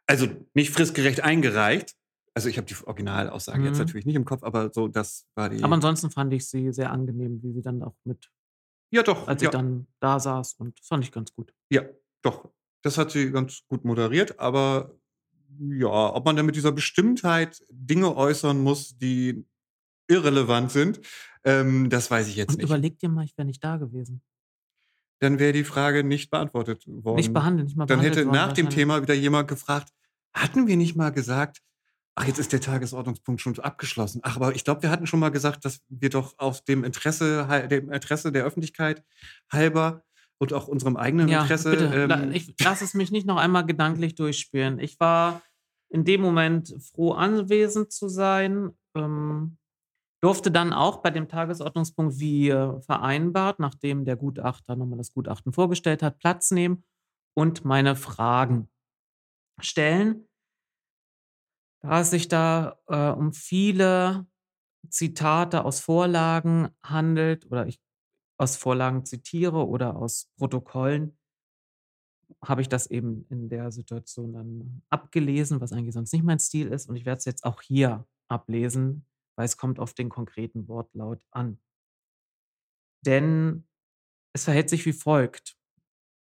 also 0.07 0.27
nicht 0.55 0.71
fristgerecht 0.71 1.23
eingereicht, 1.23 1.95
Also, 2.35 2.49
ich 2.49 2.57
habe 2.57 2.67
die 2.67 2.77
Originalaussage 2.87 3.63
jetzt 3.65 3.75
Mhm. 3.79 3.85
natürlich 3.85 4.07
nicht 4.07 4.17
im 4.17 4.25
Kopf, 4.25 4.43
aber 4.43 4.71
so 4.73 4.89
das 4.89 5.27
war 5.35 5.47
Aber 5.47 5.55
die 5.57 5.65
ansonsten 5.65 6.11
fand 6.11 6.33
ich 6.33 6.47
sie 6.49 6.73
sehr 6.73 6.91
angenehm, 6.91 7.43
wie 7.43 7.53
sie 7.53 7.61
dann 7.63 7.83
auch 7.83 7.95
mit 8.05 8.31
Ja 8.91 9.03
doch, 9.03 9.29
als 9.29 9.43
ich 9.43 9.47
ja. 9.47 9.51
dann 9.51 9.87
da 10.01 10.19
saß 10.19 10.55
und 10.55 10.79
das 10.79 10.87
fand 10.87 11.05
ich 11.05 11.13
ganz 11.13 11.35
gut. 11.35 11.53
Ja, 11.71 11.83
doch. 12.23 12.49
Das 12.83 12.99
hat 12.99 13.11
sie 13.11 13.31
ganz 13.31 13.63
gut 13.69 13.85
moderiert, 13.85 14.39
aber 14.39 14.95
ja, 15.59 16.15
ob 16.15 16.25
man 16.25 16.37
dann 16.37 16.47
mit 16.47 16.57
dieser 16.57 16.73
Bestimmtheit 16.73 17.63
Dinge 17.71 18.17
äußern 18.17 18.61
muss, 18.61 18.97
die 18.99 19.45
irrelevant 20.09 20.71
sind, 20.71 21.01
ähm, 21.45 21.91
das 21.91 22.11
weiß 22.11 22.29
ich 22.29 22.37
jetzt 22.37 22.51
Und 22.51 22.57
nicht. 22.59 22.67
überleg 22.67 22.99
dir 22.99 23.09
mal, 23.09 23.25
ich 23.25 23.37
wäre 23.37 23.47
nicht 23.47 23.63
da 23.63 23.77
gewesen. 23.77 24.23
Dann 25.21 25.39
wäre 25.39 25.53
die 25.53 25.65
Frage 25.65 26.03
nicht 26.03 26.31
beantwortet 26.31 26.87
Nicht 26.87 27.05
worden. 27.05 27.33
behandelt, 27.33 27.69
nicht 27.69 27.77
mal 27.77 27.87
Dann 27.87 28.01
hätte 28.01 28.25
worden 28.27 28.35
nach 28.35 28.53
dem. 28.53 28.71
Thema 28.71 29.03
wieder 29.03 29.15
jemand 29.15 29.47
gefragt: 29.49 29.93
„Hatten 30.35 30.67
wir 30.67 30.77
nicht 30.77 30.97
mal 30.97 31.11
gesagt 31.11 31.63
ach, 32.15 32.27
jetzt 32.27 32.39
ist 32.39 32.53
der 32.53 32.61
Tagesordnungspunkt 32.61 33.41
schon 33.41 33.59
abgeschlossen. 33.59 34.21
Ach, 34.23 34.37
aber 34.37 34.55
ich 34.55 34.65
glaube, 34.65 34.83
wir 34.83 34.91
hatten 34.91 35.07
schon 35.07 35.21
mal 35.21 35.31
gesagt, 35.31 35.65
dass 35.65 35.81
wir 35.89 36.11
doch 36.11 36.35
aus 36.39 36.65
dem 36.65 36.85
Interesse 36.85 37.47
dem 37.71 37.91
Interesse 37.91 38.33
der 38.33 38.45
Öffentlichkeit 38.45 39.03
halber 39.51 40.05
und 40.43 40.53
auch 40.53 40.67
unserem 40.67 40.97
eigenen 40.97 41.29
Ja, 41.29 41.43
Interesse, 41.43 41.71
bitte, 41.71 41.85
ähm“ 41.95 42.33
ich 42.33 42.53
lass 42.61 42.83
es 42.83 42.95
mich 42.95 43.13
nicht 43.13 43.29
noch 43.29 43.37
einmal 43.37 43.65
gedanklich 43.65 44.17
durchspielen. 44.17 44.81
Ich 44.81 44.99
war 44.99 45.41
in 45.89 46.05
dem 46.05 46.21
Moment 46.21 46.75
froh, 46.81 47.13
anwesend 47.13 47.93
zu 47.93 48.09
sein, 48.09 48.73
ähm, 48.97 49.57
durfte 50.21 50.51
dann 50.51 50.73
auch 50.73 50.97
bei 50.97 51.11
dem 51.11 51.29
Tagesordnungspunkt 51.29 52.19
wie, 52.19 52.49
äh, 52.49 52.81
vereinbart, 52.81 53.61
nachdem 53.61 54.05
der 54.05 54.17
Gutachter 54.17 54.75
noch 54.75 54.87
mal 54.87 54.97
das 54.97 55.13
Gutachten 55.13 55.53
vorgestellt 55.53 56.03
hat, 56.03 56.19
Platz 56.19 56.51
nehmen 56.51 56.83
und 57.37 57.65
meine 57.65 57.95
Fragen 57.95 58.69
stellen. 59.61 60.27
Da 61.85 62.01
es 62.01 62.11
sich 62.11 62.27
da, 62.27 62.79
äh, 62.89 63.11
um 63.11 63.33
viele 63.33 64.27
Zitate 64.89 65.65
aus 65.65 65.79
Vorlagen 65.79 66.71
handelt 66.83 67.47
oder 67.47 67.69
ich 67.69 67.81
aus 68.43 68.57
Vorlagen 68.57 69.05
zitiere 69.07 69.67
oder 69.69 69.97
aus 69.97 70.29
Protokollen 70.37 71.17
habe 72.45 72.61
ich 72.63 72.69
das 72.69 72.87
eben 72.89 73.25
in 73.31 73.49
der 73.49 73.71
Situation 73.73 74.33
dann 74.33 74.83
abgelesen, 74.91 75.61
was 75.61 75.73
eigentlich 75.73 75.95
sonst 75.95 76.13
nicht 76.13 76.25
mein 76.25 76.39
Stil 76.41 76.69
ist. 76.69 76.89
Und 76.89 76.97
ich 76.97 77.05
werde 77.05 77.19
es 77.19 77.25
jetzt 77.25 77.45
auch 77.45 77.63
hier 77.63 78.07
ablesen, 78.29 79.07
weil 79.37 79.45
es 79.45 79.57
kommt 79.57 79.79
auf 79.79 79.95
den 79.95 80.09
konkreten 80.09 80.67
Wortlaut 80.69 81.23
an. 81.31 81.59
Denn 83.05 83.65
es 84.33 84.45
verhält 84.45 84.71
sich 84.71 84.87
wie 84.87 84.93
folgt. 84.93 85.57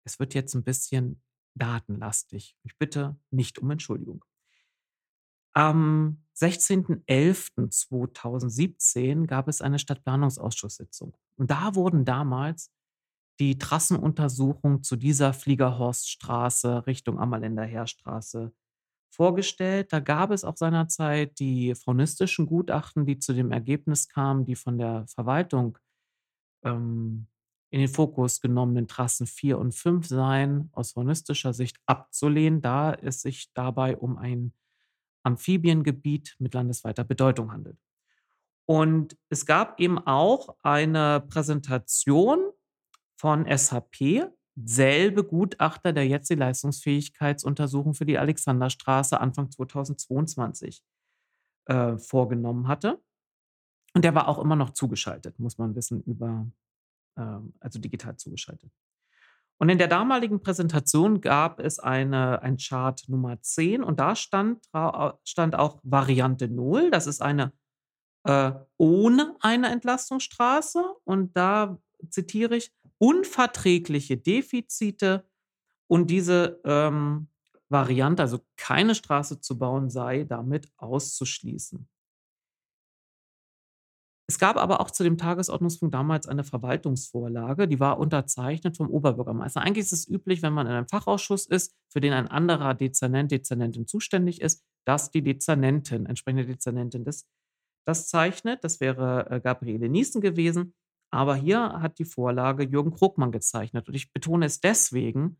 Es 0.05 0.19
wird 0.19 0.33
jetzt 0.33 0.55
'n 0.55 0.63
bisschen 0.63 1.21
datenlastig. 1.55 2.57
Ich 2.63 2.77
bitte 2.77 3.17
nicht 3.31 3.59
um 3.59 3.69
Entschuldigung. 3.71 4.23
Am 5.55 6.23
16.11.2017 6.33 9.27
gab 9.27 9.47
es 9.47 9.61
eine 9.61 9.77
Stadtplanungsausschusssitzung. 9.77 11.15
Und 11.43 11.51
da 11.51 11.75
wurden 11.75 12.05
damals 12.05 12.71
die 13.37 13.57
Trassenuntersuchungen 13.57 14.81
zu 14.81 14.95
dieser 14.95 15.33
Fliegerhorststraße 15.33 16.87
Richtung 16.87 17.19
Ammerländer 17.19 17.65
Heerstraße 17.65 18.53
vorgestellt. 19.13 19.91
Da 19.91 19.99
gab 19.99 20.31
es 20.31 20.45
auch 20.45 20.55
seinerzeit 20.55 21.37
die 21.39 21.75
faunistischen 21.75 22.45
Gutachten, 22.45 23.05
die 23.05 23.19
zu 23.19 23.33
dem 23.33 23.51
Ergebnis 23.51 24.07
kamen, 24.07 24.45
die 24.45 24.55
von 24.55 24.77
der 24.77 25.05
Verwaltung, 25.09 25.77
ähm, 26.63 27.27
in 27.71 27.81
den 27.81 27.89
Fokus 27.89 28.39
genommenen 28.39 28.87
Trassen 28.87 29.27
4 29.27 29.57
und 29.57 29.75
5 29.75 30.07
seien 30.07 30.69
aus 30.71 30.93
faunistischer 30.93 31.51
Sicht 31.51 31.77
abzulehnen, 31.85 32.61
da 32.61 32.93
es 32.93 33.21
sich 33.21 33.51
dabei 33.53 33.97
um 33.97 34.17
ein 34.17 34.53
Amphibiengebiet 35.23 36.37
mit 36.39 36.53
landesweiter 36.53 37.03
Bedeutung 37.03 37.51
handelt. 37.51 37.77
Und 38.65 39.17
es 39.29 39.45
gab 39.45 39.79
eben 39.79 39.99
auch 39.99 40.55
eine 40.63 41.21
Präsentation 41.27 42.51
von 43.17 43.45
SHP, 43.45 44.25
selbe 44.55 45.23
Gutachter, 45.23 45.93
der 45.93 46.07
jetzt 46.07 46.29
die 46.29 46.35
Leistungsfähigkeitsuntersuchung 46.35 47.93
für 47.93 48.05
die 48.05 48.17
Alexanderstraße 48.17 49.19
Anfang 49.19 49.51
2022, 49.51 50.83
äh, 51.65 51.97
vorgenommen 51.97 52.67
hatte. 52.67 53.01
Und 53.93 54.05
der 54.05 54.15
war 54.15 54.27
auch 54.27 54.39
immer 54.39 54.55
noch 54.55 54.71
zugeschaltet, 54.71 55.39
muss 55.39 55.57
man 55.57 55.75
wissen, 55.75 56.01
über 56.03 56.47
ähm, 57.17 57.53
also 57.59 57.79
digital 57.79 58.17
zugeschaltet. 58.17 58.71
Und 59.59 59.69
in 59.69 59.77
der 59.77 59.87
damaligen 59.87 60.41
Präsentation 60.41 61.21
gab 61.21 61.59
es 61.59 61.79
eine 61.79 62.41
ein 62.41 62.57
Chart 62.57 63.01
Nummer 63.07 63.39
10 63.39 63.83
und 63.83 63.99
da 63.99 64.15
stand 64.15 64.65
stand 65.23 65.55
auch 65.55 65.79
Variante 65.83 66.49
0. 66.49 66.91
Das 66.91 67.07
ist 67.07 67.21
eine, 67.21 67.53
äh, 68.25 68.53
ohne 68.77 69.35
eine 69.41 69.69
Entlastungsstraße 69.69 70.83
und 71.03 71.35
da 71.37 71.77
zitiere 72.09 72.55
ich: 72.57 72.71
„Unverträgliche 72.97 74.17
Defizite 74.17 75.25
und 75.87 76.09
diese, 76.09 76.61
ähm, 76.65 77.27
Variante, 77.69 78.21
also 78.23 78.39
keine 78.55 78.95
Straße 78.95 79.41
zu 79.41 79.57
bauen, 79.57 79.89
sei 79.89 80.23
damit 80.25 80.71
auszuschließen.“ 80.77 81.87
Es 84.29 84.39
gab 84.39 84.55
aber 84.55 84.79
auch 84.79 84.89
zu 84.89 85.03
dem 85.03 85.17
Tagesordnungspunkt 85.17 85.93
damals 85.93 86.27
eine 86.27 86.45
Verwaltungsvorlage, 86.45 87.67
die 87.67 87.79
war 87.79 87.99
unterzeichnet 87.99 88.77
vom 88.77 88.89
Oberbürgermeister. 88.89 89.61
Eigentlich 89.61 89.83
ist 89.85 89.91
es 89.91 90.07
üblich, 90.07 90.41
wenn 90.41 90.53
man 90.53 90.65
in 90.65 90.73
einem 90.73 90.87
Fachausschuss 90.87 91.45
ist, 91.45 91.75
für 91.89 91.99
den 91.99 92.13
ein 92.13 92.27
anderer 92.29 92.73
Dezernent, 92.73 93.31
Dezernentin 93.31 93.85
zuständig 93.85 94.39
ist, 94.41 94.63
dass 94.85 95.11
die 95.11 95.23
Dezernentin, 95.23 96.05
entsprechende 96.05 96.45
Dezernentin 96.45 97.03
das 97.03 97.27
das 97.85 98.07
zeichnet. 98.07 98.63
Das 98.63 98.79
wäre, 98.79 99.29
äh, 99.29 99.39
Gabriele 99.39 99.89
Niesen 99.89 100.21
gewesen. 100.21 100.73
Aber 101.11 101.35
hier 101.35 101.81
hat 101.81 101.99
die 101.99 102.05
Vorlage 102.05 102.63
Jürgen 102.63 102.91
Krogmann 102.91 103.31
gezeichnet. 103.31 103.87
Und 103.87 103.93
ich 103.95 104.11
betone 104.11 104.45
es 104.45 104.61
deswegen, 104.61 105.39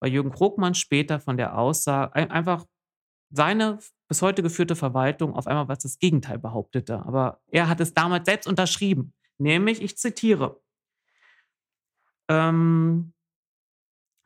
weil 0.00 0.12
Jürgen 0.12 0.32
Krogmann 0.32 0.74
später 0.74 1.20
von 1.20 1.36
der 1.36 1.58
Aussa 1.58 2.10
ei 2.12 2.28
einfach 2.30 2.66
seine 3.30 3.78
bis 4.08 4.20
heute 4.20 4.42
geführte 4.42 4.76
Verwaltung 4.76 5.34
auf 5.34 5.46
einmal 5.46 5.68
was 5.68 5.78
das 5.78 5.98
Gegenteil 5.98 6.38
behauptete. 6.38 7.04
Aber 7.06 7.40
er 7.48 7.68
hat 7.68 7.80
es 7.80 7.94
damals 7.94 8.26
selbst 8.26 8.46
unterschrieben, 8.46 9.14
nämlich, 9.38 9.80
ich 9.80 9.96
zitiere 9.96 10.60
ähm, 12.32 13.12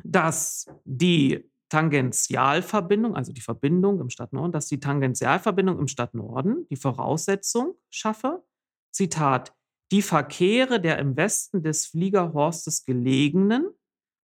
dass 0.03 0.71
die 0.85 1.51
Tangentialverbindung, 1.69 3.17
also 3.17 3.33
die 3.33 3.41
Verbindung 3.41 4.01
im 4.01 4.11
Stadtnorden 4.11 4.53
dass 4.53 4.67
die 4.67 4.81
Tangentialverbindung 4.81 5.79
im 5.79 5.89
Stadtnorden 5.89 6.67
die 6.69 6.77
Voraussetzung 6.77 7.75
schaffe, 7.91 8.45
Zitat: 8.93 9.55
„Die 9.93 10.03
Verkehre 10.03 10.81
der 10.81 10.99
im 10.99 11.17
Westen 11.17 11.63
des 11.63 11.87
Fliegerhorstes 11.87 12.85
gelegenen 12.85 13.71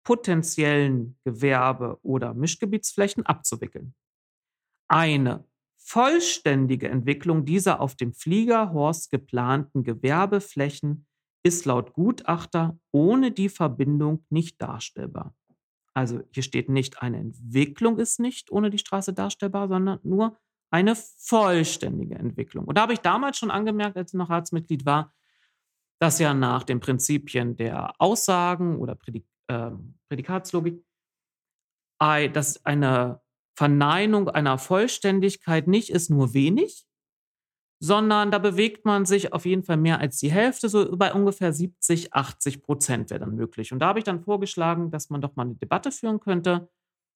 potenziellen 0.05 1.17
Gewerbe 1.23 1.99
oder 2.03 2.33
Mischgebietsflächen 2.33 3.25
abzuwickeln. 3.25 3.95
Eine 4.87 5.45
vollständige 5.77 6.89
Entwicklung 6.89 7.45
dieser 7.45 7.81
auf 7.81 7.95
dem 7.95 8.13
Fliegerhorst 8.13 9.11
geplanten 9.11 9.83
Gewerbeflächen 9.83 11.07
ist 11.43 11.65
laut 11.65 11.93
Gutachter 11.93 12.79
ohne 12.91 13.31
die 13.31 13.49
Verbindung 13.49 14.25
nicht 14.29 14.61
darstellbar.“ 14.61 15.35
Also, 15.95 16.21
hier 16.31 16.43
steht 16.43 16.69
nicht, 16.69 17.01
eine 17.01 17.17
Entwicklung 17.17 17.97
ist 17.97 18.19
nicht 18.19 18.51
ohne 18.51 18.69
die 18.69 18.77
Straße 18.77 19.13
darstellbar, 19.13 19.67
sondern 19.67 19.99
nur 20.03 20.37
eine 20.69 20.95
vollständige 20.95 22.15
Entwicklung. 22.15 22.65
Und 22.65 22.77
da 22.77 22.81
habe 22.81 22.93
ich 22.93 22.99
damals 22.99 23.37
schon 23.37 23.49
angemerkt, 23.49 23.97
als 23.97 24.13
ich 24.13 24.17
noch 24.17 24.29
Ratsmitglied 24.29 24.85
war, 24.85 25.13
dass 25.99 26.19
ja 26.19 26.33
nach 26.33 26.63
den 26.63 26.81
Prinzipien 26.81 27.55
der 27.55 27.93
Aussagen 27.99 28.77
oder 28.77 28.95
Prädik 28.95 29.25
ähm, 29.47 29.95
Prädikatslogik 30.09 30.83
dass 31.97 32.65
eine 32.65 33.21
Verneinung 33.55 34.27
einer 34.27 34.57
Vollständigkeit 34.57 35.67
nicht 35.67 35.89
ist 35.89 36.09
nur 36.09 36.33
wenig, 36.33 36.85
sondern 37.79 38.31
da 38.31 38.39
bewegt 38.39 38.85
man 38.85 39.05
sich 39.05 39.33
auf 39.33 39.45
jeden 39.45 39.63
Fall 39.63 39.77
mehr 39.77 39.99
als 39.99 40.17
die 40.19 40.31
Hälfte, 40.31 40.69
so 40.69 40.97
bei 40.97 41.13
ungefähr 41.13 41.53
70, 41.53 42.13
80% 42.13 43.09
wäre 43.11 43.19
dann 43.21 43.35
möglich. 43.35 43.73
Und 43.73 43.79
da 43.79 43.87
habe 43.87 43.99
ich 43.99 44.05
dann 44.05 44.21
vorgeschlagen, 44.21 44.91
dass 44.91 45.09
man 45.09 45.21
doch 45.21 45.35
mal 45.35 45.45
'ne 45.45 45.55
Debatte 45.55 45.91
führen 45.91 46.19
könnte. 46.19 46.69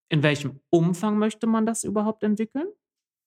In 0.10 0.24
welchem 0.24 0.62
Umfang 0.72 1.18
möchte 1.20 1.48
man 1.48 1.66
das 1.68 1.84
überhaupt 1.86 2.24
entwickeln? 2.24 2.68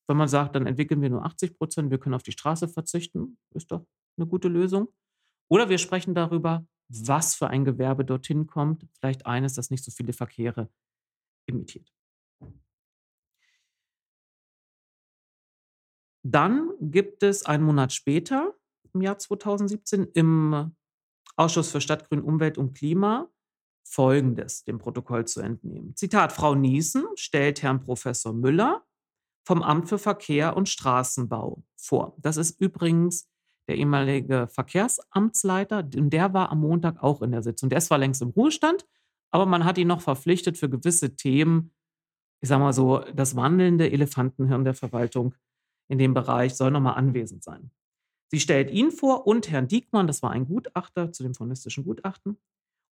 Wenn 0.09 0.17
man 0.19 0.29
sagt, 0.29 0.57
dann 0.57 0.67
entwickeln 0.67 1.03
wir 1.03 1.11
nur 1.11 1.25
80%, 1.27 1.91
wir 1.93 1.99
können 1.99 2.15
auf 2.17 2.25
die 2.25 2.33
Straße 2.33 2.69
verzichten, 2.69 3.39
ist 3.55 3.73
doch 3.73 3.85
'ne 4.19 4.27
gute 4.27 4.49
Lösung. 4.49 4.89
Oder 5.51 5.69
wir 5.71 5.79
sprechen 5.79 6.15
darüber, 6.15 6.67
was 6.91 7.35
für 7.37 7.49
ein 7.49 7.65
Gewerbe 7.67 8.05
dorthin 8.07 8.47
kommt, 8.49 8.87
vielleicht 9.01 9.27
eines, 9.27 9.55
das 9.55 9.71
nicht 9.71 9.85
so 9.85 9.91
viele 9.93 10.13
Verkehre 10.15 10.71
imitiert. 11.47 11.89
Dann 16.23 16.71
gibt 16.81 17.23
es 17.23 17.45
einen 17.45 17.65
Monat 17.65 17.93
später, 17.93 18.55
im 18.95 19.03
Jahr 19.03 19.19
2017, 19.19 20.09
im 20.15 20.73
Ausschuss 21.37 21.71
für 21.71 21.81
Stadtgrün, 21.81 22.23
Umwelt 22.23 22.59
und 22.59 22.75
Klima 22.75 23.29
Folgendes 23.85 24.65
dem 24.65 24.79
Protokoll 24.79 25.27
zu 25.27 25.41
entnehmen. 25.41 25.95
Zitat: 25.97 26.33
„Frau 26.33 26.55
Niesen 26.55 27.05
stellt 27.17 27.63
Herrn 27.63 27.81
Professor 27.81 28.33
Müller 28.33 28.85
vom 29.45 29.63
Amt 29.63 29.89
für 29.89 29.99
Verkehr 29.99 30.57
und 30.57 30.69
Straßenbau 30.69 31.65
vor. 31.77 32.17
Das 32.19 32.37
ist 32.37 32.61
übrigens 32.61 33.29
der 33.69 33.77
ehemalige 33.77 34.49
Verkehrsamtsleiter, 34.49 35.83
der 35.83 36.33
war 36.35 36.51
am 36.51 36.61
Montag 36.61 37.03
auch 37.03 37.23
in 37.23 37.33
der 37.33 37.43
Sitzung. 37.43 37.71
Der 37.71 37.79
ist 37.79 37.87
zwar 37.87 37.99
längst 37.99 38.23
im 38.23 38.31
Ruhestand, 38.31 38.87
aber 39.31 39.47
man 39.47 39.65
hat 39.65 39.79
ihn 39.79 39.89
noch 39.89 40.01
verpflichtet 40.01 40.59
für 40.59 40.69
gewisse 40.69 41.17
Themen. 41.17 41.73
Ich 42.41 42.49
sage 42.49 42.63
mal 42.63 42.73
so, 42.73 43.01
das 43.15 43.37
wandelnde 43.37 43.91
Elefantenhirn 43.91 44.65
der 44.65 44.75
Verwaltung 44.75 45.35
in 45.89 45.99
dem 45.99 46.15
Bereich 46.15 46.55
soll 46.55 46.71
nochmal 46.71 46.95
anwesend 46.95 47.43
sein. 47.45 47.71
Sie 48.29 48.41
stellt 48.41 48.71
ihn 48.71 48.91
vor 48.91 49.27
und 49.27 49.51
Herrn 49.51 49.69
Diekmann, 49.69 50.07
das 50.07 50.23
war 50.23 50.31
ein 50.31 50.47
Gutachter 50.47 51.13
zu 51.13 51.23
dem 51.23 51.35
faunistischen 51.35 51.85
Gutachten, 51.85 52.39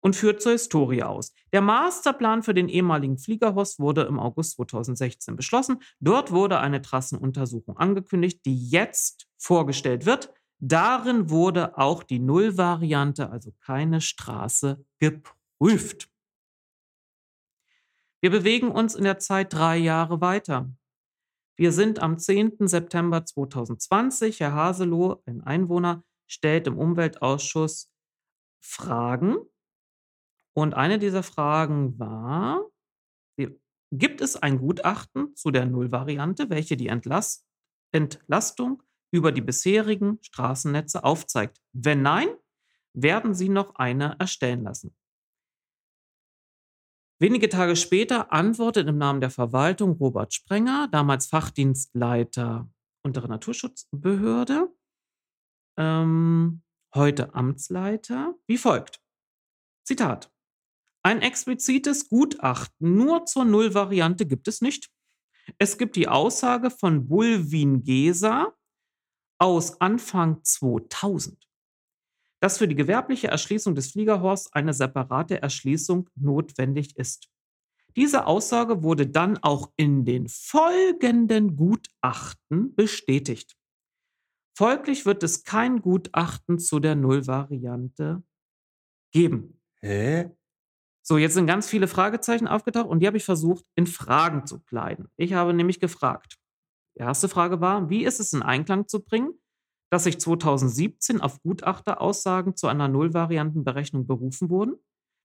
und 0.01 0.17
führt 0.17 0.43
zur 0.43 0.53
Historie 0.53 1.03
aus. 1.03 1.33
Der 1.53 1.61
Masterplan 1.61 2.43
für 2.43 2.55
den 2.55 2.69
ehemaligen 2.69 3.19
Fliegerhorst 3.19 3.79
wurde 3.79 4.03
im 4.03 4.19
August 4.19 4.57
2016 4.57 5.37
beschlossen. 5.37 5.83
Dort 6.01 6.33
wurde 6.33 6.59
eine 6.59 6.83
Trassenuntersuchung 6.83 7.77
angekündigt, 7.77 8.45
die 8.45 8.69
jetzt 8.69 9.29
vorgestellt 9.39 10.07
wird. 10.07 10.33
Darin 10.59 11.31
wurde 11.31 11.79
auch 11.79 12.03
die 12.03 12.19
Nullvariante, 12.19 13.31
also 13.31 13.53
keine 13.61 14.01
Straße, 14.01 14.85
geprüft. 14.99 16.09
Wir 18.21 18.31
bewegen 18.31 18.71
uns 18.71 18.95
in 18.95 19.05
der 19.05 19.19
Zeit 19.19 19.53
drei 19.53 19.79
Jahre 19.79 20.21
weiter. 20.21 20.71
Wir 21.61 21.73
sind 21.73 21.99
am 21.99 22.19
10. 22.19 22.69
September 22.69 23.27
2020. 23.27 24.41
Herr 24.41 24.55
Haseloh, 24.55 25.23
ein 25.27 25.43
Einwohner, 25.43 26.03
stellt 26.27 26.67
im 26.67 26.79
Umweltausschuss 26.79 27.93
Fragen 28.65 29.37
und 30.55 30.73
eine 30.73 30.99
dieser 30.99 31.23
Fragen 31.23 31.99
war, 31.99 32.67
gibt 33.93 34.23
es 34.23 34.37
ein 34.37 34.57
Gutachten 34.57 35.37
zu 35.37 35.51
der 35.51 35.67
Nullvariante, 35.67 36.49
welche 36.49 36.79
die 36.79 36.87
Entlast 36.87 37.47
Entlastung 37.93 38.83
über 39.13 39.31
die 39.31 39.43
bisherigen 39.43 40.17
Straßennetze 40.23 41.05
aufzeigt? 41.05 41.61
Wenn 41.75 42.01
nein, 42.01 42.29
werden 42.95 43.35
Sie 43.35 43.51
noch 43.51 43.75
eine 43.75 44.17
erstellen 44.19 44.63
lassen. 44.63 44.97
Wenige 47.23 47.51
Tage 47.51 47.77
später 47.77 48.33
antwortet 48.33 48.89
im 48.89 48.97
Namen 48.97 49.21
der 49.21 49.29
Verwaltung 49.29 49.93
Robert 49.93 50.33
Sprenger, 50.33 50.89
damals 50.91 51.27
Fachdienstleiter 51.27 52.67
untere 53.03 53.29
Naturschutzbehörde, 53.29 54.75
ähm, 55.79 56.63
heute 56.95 57.35
Amtsleiter, 57.35 58.35
wie 58.47 58.57
folgt. 58.57 59.03
Zitat. 59.85 60.33
Ein 61.03 61.21
explizites 61.21 62.09
Gutachten 62.09 62.97
nur 62.97 63.27
zur 63.27 63.45
Nullvariante 63.45 64.27
gibt 64.27 64.49
es 64.49 64.63
nicht. 64.63 64.91
Es 65.59 65.77
gibt 65.77 65.97
die 65.97 66.09
Aussage 66.09 66.71
von 66.71 67.07
Bulwin 67.07 67.83
Gesa 67.83 68.55
aus 69.39 69.81
Anfang 69.81 70.43
2000, 70.43 71.50
dass 72.41 72.59
für 72.59 72.67
die 72.67 72.75
gewerbliche 72.75 73.29
Erschließung 73.29 73.75
des 73.75 73.93
Fliegerhorsts 73.93 74.53
eine 74.53 74.73
separate 74.73 75.41
Erschließung 75.41 76.09
notwendig 76.17 76.97
ist. 76.97 77.29
Diese 77.97 78.27
Aussage 78.27 78.83
wurde 78.83 79.07
dann 79.07 79.39
auch 79.39 79.73
in 79.77 80.05
den 80.05 80.29
folgenden 80.29 81.57
Gutachten 81.57 82.75
bestätigt. 82.75 83.57
Folglich 84.57 85.07
wird 85.07 85.23
es 85.23 85.45
kein 85.45 85.81
Gutachten 85.81 86.59
zu 86.59 86.81
der 86.81 86.95
Nullvariante 86.95 88.23
geben. 89.13 89.61
Hä? 89.81 90.31
So, 91.03 91.19
jetzt 91.19 91.35
sind 91.35 91.47
ganz 91.47 91.69
viele 91.69 91.89
Fragezeichen 91.89 92.47
aufgetaucht 92.47 92.89
und 92.89 93.01
die 93.01 93.07
habe 93.07 93.17
ich 93.17 93.25
versucht, 93.25 93.65
in 93.75 93.87
Fragen 93.87 94.47
zu 94.47 94.61
kleiden. 94.61 95.09
Ich 95.17 95.33
habe 95.33 95.55
nämlich 95.55 95.81
gefragt. 95.81 96.39
Die 96.97 97.01
erste 97.01 97.29
Frage 97.29 97.61
war, 97.61 97.89
wie 97.89 98.05
ist 98.05 98.21
es 98.21 98.33
in 98.33 98.43
Einklang 98.43 98.87
zu 98.87 99.03
bringen, 99.03 99.33
dass 99.91 100.05
sich 100.05 100.21
2017 100.21 101.21
auf 101.21 101.43
Gutachteraussagen 101.43 102.57
zu 102.57 102.69
einer 102.69 102.89
Nullvariantenberechnung 102.89 104.07
berufen 104.07 104.49
wurden, 104.49 104.77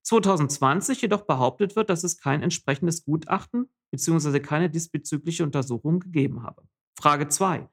2020 0.03 1.01
jedoch 1.01 1.24
behauptet 1.24 1.76
wird, 1.76 1.89
dass 1.89 2.03
es 2.03 2.18
kein 2.18 2.43
entsprechendes 2.43 3.05
Gutachten 3.05 3.70
bzw. 3.91 4.39
keine 4.39 4.70
diesbezügliche 4.70 5.43
Untersuchung 5.43 5.99
gegeben 5.99 6.43
habe. 6.43 6.63
Frage 6.99 7.28
2. 7.28 7.68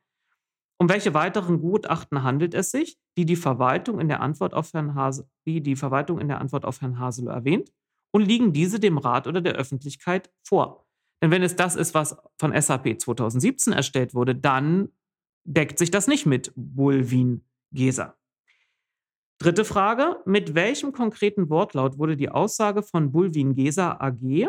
Um 0.78 0.88
welche 0.88 1.14
weiteren 1.14 1.61
Gutachten 1.61 2.22
handelt 2.22 2.55
es 2.55 2.70
sich, 2.70 2.99
die 3.16 3.24
die 3.24 3.36
Verwaltung 3.36 4.01
in 4.01 4.09
der 4.09 4.20
Antwort 4.20 4.55
auf 4.55 4.72
Herrn 4.72 4.95
Hase, 4.95 5.28
die 5.47 5.62
die 5.62 5.76
Verwaltung 5.76 6.18
in 6.18 6.28
der 6.28 6.40
Antwort 6.40 6.64
auf 6.64 6.80
Herrn 6.80 6.99
Haselow 6.99 7.30
erwähnt? 7.30 7.70
Und 8.14 8.22
liegen 8.22 8.53
diese 8.53 8.80
dem 8.80 8.99
Rat 8.99 9.26
oder 9.26 9.40
der 9.40 9.55
Öffentlichkeit 9.55 10.30
vor? 10.43 10.86
Denn 11.22 11.30
wenn 11.30 11.43
es 11.43 11.55
das 11.55 11.76
ist, 11.76 11.95
was 11.95 12.16
von 12.38 12.53
SAP 12.61 13.01
2017 13.01 13.72
erstellt 13.72 14.12
wurde, 14.12 14.34
dann 14.34 14.88
deckt 15.45 15.78
sich 15.78 15.90
das 15.90 16.07
nicht 16.07 16.26
mit 16.26 16.53
Bulwin-Gesa. 16.57 18.16
Dritte 19.38 19.64
Frage: 19.64 20.20
Mit 20.24 20.55
welchem 20.55 20.93
konkreten 20.93 21.51
Wortlaut 21.51 21.99
wurde 21.99 22.16
die 22.16 22.28
Aussage 22.28 22.82
von 22.82 23.12
Bulwin-Gesa 23.12 23.99
AG, 24.01 24.49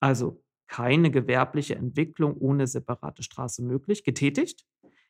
also 0.00 0.42
keine 0.68 1.10
gewerbliche 1.10 1.76
Entwicklung 1.76 2.36
ohne 2.36 2.66
separate 2.66 3.22
Straße 3.22 3.62
möglich, 3.62 4.02
getätigt? 4.02 4.66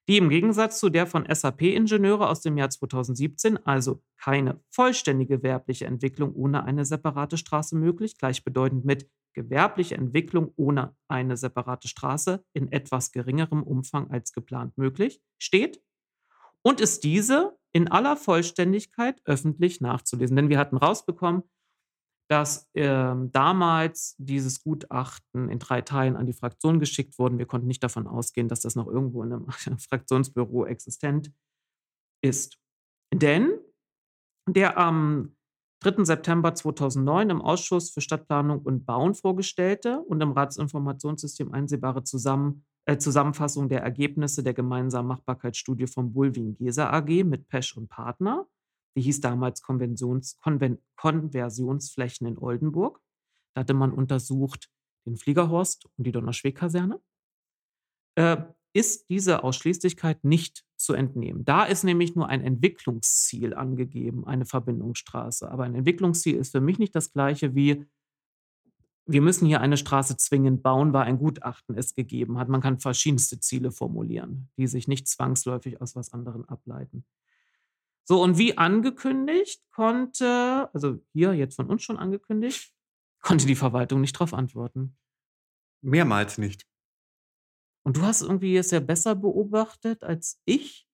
die 0.09 0.19
im 0.19 0.29
Gegensatz 0.29 0.79
zu 0.79 0.89
der 0.89 1.07
von 1.07 1.27
SAP-Ingenieure 1.29 2.29
aus 2.29 2.41
dem 2.41 2.57
Jahr 2.57 2.71
2017 2.71 3.57
also 3.67 4.03
keine 4.17 4.61
vollständige 4.71 5.39
gewerbliche 5.39 5.87
Entwicklung 5.87 6.33
ohne 6.35 6.65
eine 6.65 6.85
separate 6.85 7.37
Straße 7.37 7.77
möglich, 7.77 8.17
gleichbedeutend 8.17 8.85
mit 8.85 9.09
gewerbliche 9.37 9.97
Entwicklung 9.97 10.53
ohne 10.57 10.97
eine 11.09 11.37
separate 11.37 11.89
Straße 11.89 12.43
in 12.55 12.73
etwas 12.73 13.13
geringerem 13.13 13.63
Umfang 13.63 14.11
als 14.11 14.33
geplant 14.33 14.77
möglich, 14.79 15.21
steht 15.39 15.81
und 16.63 16.81
ist 16.81 17.05
diese 17.05 17.57
in 17.73 17.89
aller 17.89 18.17
Vollständigkeit 18.17 19.21
öffentlich 19.27 19.83
nachzulesen. 19.83 20.37
Denn 20.37 20.49
wir 20.49 20.59
hatten 20.59 20.79
rausbekommen, 20.79 21.43
dass 22.29 22.69
ähm, 22.75 23.31
damals 23.31 24.17
dieses 24.19 24.63
Gutachten 24.63 25.51
in 25.51 25.59
drei 25.59 25.83
Teilen 25.83 26.17
an 26.17 26.27
die 26.27 26.33
Fraktion 26.33 26.81
geschickt 26.81 27.19
wurde. 27.19 27.39
Wir 27.39 27.47
konnten 27.47 27.69
nicht 27.69 27.85
davon 27.85 28.07
ausgehen, 28.07 28.49
dass 28.49 28.61
das 28.61 28.75
noch 28.75 28.87
irgendwo 28.87 29.23
in 29.23 29.35
einem 29.35 29.49
Fraktionsbüro 29.79 30.65
existent 30.65 31.31
ist. 32.25 32.59
Denn 33.13 33.53
der 34.49 34.79
am 34.79 35.36
3. 35.87 36.05
September 36.05 36.55
2009 36.55 37.31
im 37.31 37.43
Ausschuss 37.43 37.91
für 37.91 38.01
Stadtplanung 38.01 38.61
und 38.61 38.87
Bauen 38.87 39.15
vorgestellte 39.15 40.01
und 40.01 40.21
im 40.21 40.33
Ratsinformationssystem 40.33 41.53
einsehbare 41.53 42.03
Zusammen, 42.03 42.65
äh, 42.87 42.99
Zusammenfassung 42.99 43.69
der 43.69 43.83
Ergebnisse 43.83 44.43
der 44.43 44.55
gemeinsamen 44.55 45.09
Machbarkeitsstudie 45.09 45.87
von 45.87 46.13
Bulwin-Gesa 46.13 46.91
AG 46.91 47.25
mit 47.25 47.49
Pesch 47.49 47.77
und 47.77 47.89
Partner 47.89 48.47
die 48.97 49.03
hieß 49.03 49.21
damals 49.21 49.63
Konventions, 49.63 50.39
Konven, 50.41 50.83
Konversionsflächen 50.97 52.27
in 52.27 52.39
Oldenburg. 52.39 53.01
Da 53.55 53.61
hatte 53.61 53.75
man 53.75 53.93
untersucht 53.93 54.71
den 55.07 55.17
Fliegerhorst 55.17 55.87
und 55.97 56.07
die 56.07 56.13
Donnerschweg-Kaserne. 56.13 57.01
Äh, 58.17 58.39
ist 58.77 59.09
diese 59.09 59.43
Ausschließlichkeit 59.43 60.23
nicht 60.23 60.63
zu 60.77 60.93
entnehmen. 60.93 61.47
Da 61.47 61.65
ist 61.65 61.83
nämlich 61.83 62.15
nur 62.15 62.29
ein 62.29 62.43
Entwicklungsziel 62.43 63.55
angegeben, 63.55 64.27
eine 64.27 64.45
Verbindungsstraße. 64.45 65.51
Aber 65.51 65.65
ein 65.65 65.75
Entwicklungsziel 65.75 66.37
ist 66.37 66.53
für 66.53 66.61
mich 66.61 66.79
nicht 66.79 66.95
das 66.95 67.11
gleiche 67.11 67.55
wie, 67.55 67.87
wir 69.07 69.23
müssen 69.23 69.47
hier 69.47 69.63
eine 69.63 69.79
Straße 69.79 70.19
zwingend 70.19 70.63
bauen, 70.63 70.93
weil 70.93 71.05
ein 71.07 71.19
Gutachten 71.19 71.79
es 71.79 71.95
gegeben 71.95 72.39
hat. 72.39 72.51
Man 72.51 72.61
kann 72.61 72.79
verschiedenste 72.79 73.41
Ziele 73.41 73.73
formulieren, 73.73 74.51
die 74.59 74.67
sich 74.67 74.89
nicht 74.89 75.09
zwangsläufig 75.09 75.81
aus 75.81 75.97
was 75.97 76.13
anderem 76.13 76.45
ableiten. 76.45 77.07
So, 78.05 78.23
und 78.23 78.37
wie 78.37 78.59
angekündigt, 78.59 79.63
konnte, 79.71 80.69
also 80.75 81.01
hier 81.15 81.33
jetzt 81.33 81.57
von 81.57 81.71
uns 81.71 81.83
schon 81.83 81.97
angekündigt, 81.97 82.75
konnte 83.23 83.47
die 83.47 83.57
Verwaltung 83.57 84.03
nicht 84.03 84.17
darauf 84.17 84.35
antworten. 84.35 84.99
Mehrmals 85.81 86.37
nicht. 86.37 86.67
Und 87.87 87.97
du 87.99 88.03
hast 88.03 88.21
irgendwie 88.21 88.57
es 88.57 88.73
ja 88.73 88.81
besser 88.81 89.15
beobachtet 89.15 90.03
als 90.03 90.41
ich. 90.45 90.89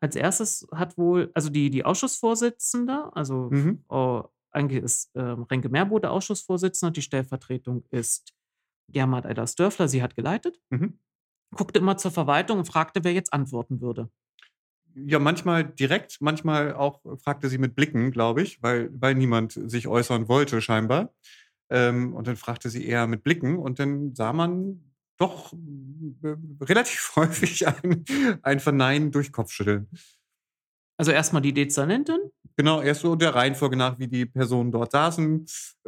Als 0.00 0.14
erstes 0.14 0.68
hat 0.72 0.96
wohl, 0.96 1.32
also 1.34 1.50
die, 1.50 1.68
die 1.68 1.84
Ausschussvorsitzende, 1.84 3.10
also 3.16 3.48
mhm. 3.50 3.82
oh, 3.88 4.22
eigentlich 4.52 4.84
ist 4.84 5.10
äh, 5.16 5.20
Renke 5.20 5.68
Meerbo 5.68 5.98
der 5.98 6.12
Ausschussvorsitzende, 6.12 6.92
die 6.92 7.02
Stellvertretung 7.02 7.82
ist 7.90 8.34
Germard 8.88 9.26
Eiders-Dörfler, 9.26 9.88
sie 9.88 10.00
hat 10.00 10.14
geleitet, 10.14 10.60
mhm. 10.70 11.00
guckte 11.56 11.80
immer 11.80 11.96
zur 11.96 12.12
Verwaltung 12.12 12.58
und 12.58 12.66
fragte, 12.66 13.02
wer 13.02 13.12
jetzt 13.12 13.32
antworten 13.32 13.80
würde. 13.80 14.08
Ja, 14.94 15.18
manchmal 15.18 15.64
direkt, 15.64 16.18
manchmal 16.20 16.72
auch 16.72 17.00
fragte 17.20 17.48
sie 17.48 17.58
mit 17.58 17.74
Blicken, 17.74 18.12
glaube 18.12 18.42
ich, 18.42 18.62
weil, 18.62 18.90
weil 18.92 19.16
niemand 19.16 19.54
sich 19.54 19.88
äußern 19.88 20.28
wollte, 20.28 20.60
scheinbar. 20.60 21.12
Ähm, 21.68 22.14
und 22.14 22.28
dann 22.28 22.36
fragte 22.36 22.70
sie 22.70 22.86
eher 22.86 23.08
mit 23.08 23.24
Blicken 23.24 23.58
und 23.58 23.80
dann 23.80 24.14
sah 24.14 24.32
man 24.32 24.87
doch 25.18 25.52
äh, 25.52 26.36
relativ 26.62 27.12
häufig 27.16 27.66
ein, 27.66 28.04
ein 28.42 28.60
Verneinen 28.60 29.10
durch 29.10 29.32
Kopfschütteln. 29.32 29.88
Also 30.96 31.12
erstmal 31.12 31.42
die 31.42 31.54
Dezernentin, 31.54 32.18
Genau, 32.58 32.82
erst 32.82 33.02
so 33.02 33.14
der 33.14 33.36
Reihenfolge 33.36 33.76
nach, 33.76 34.00
wie 34.00 34.08
die 34.08 34.26
Personen 34.26 34.72
dort 34.72 34.90
saßen. 34.90 35.46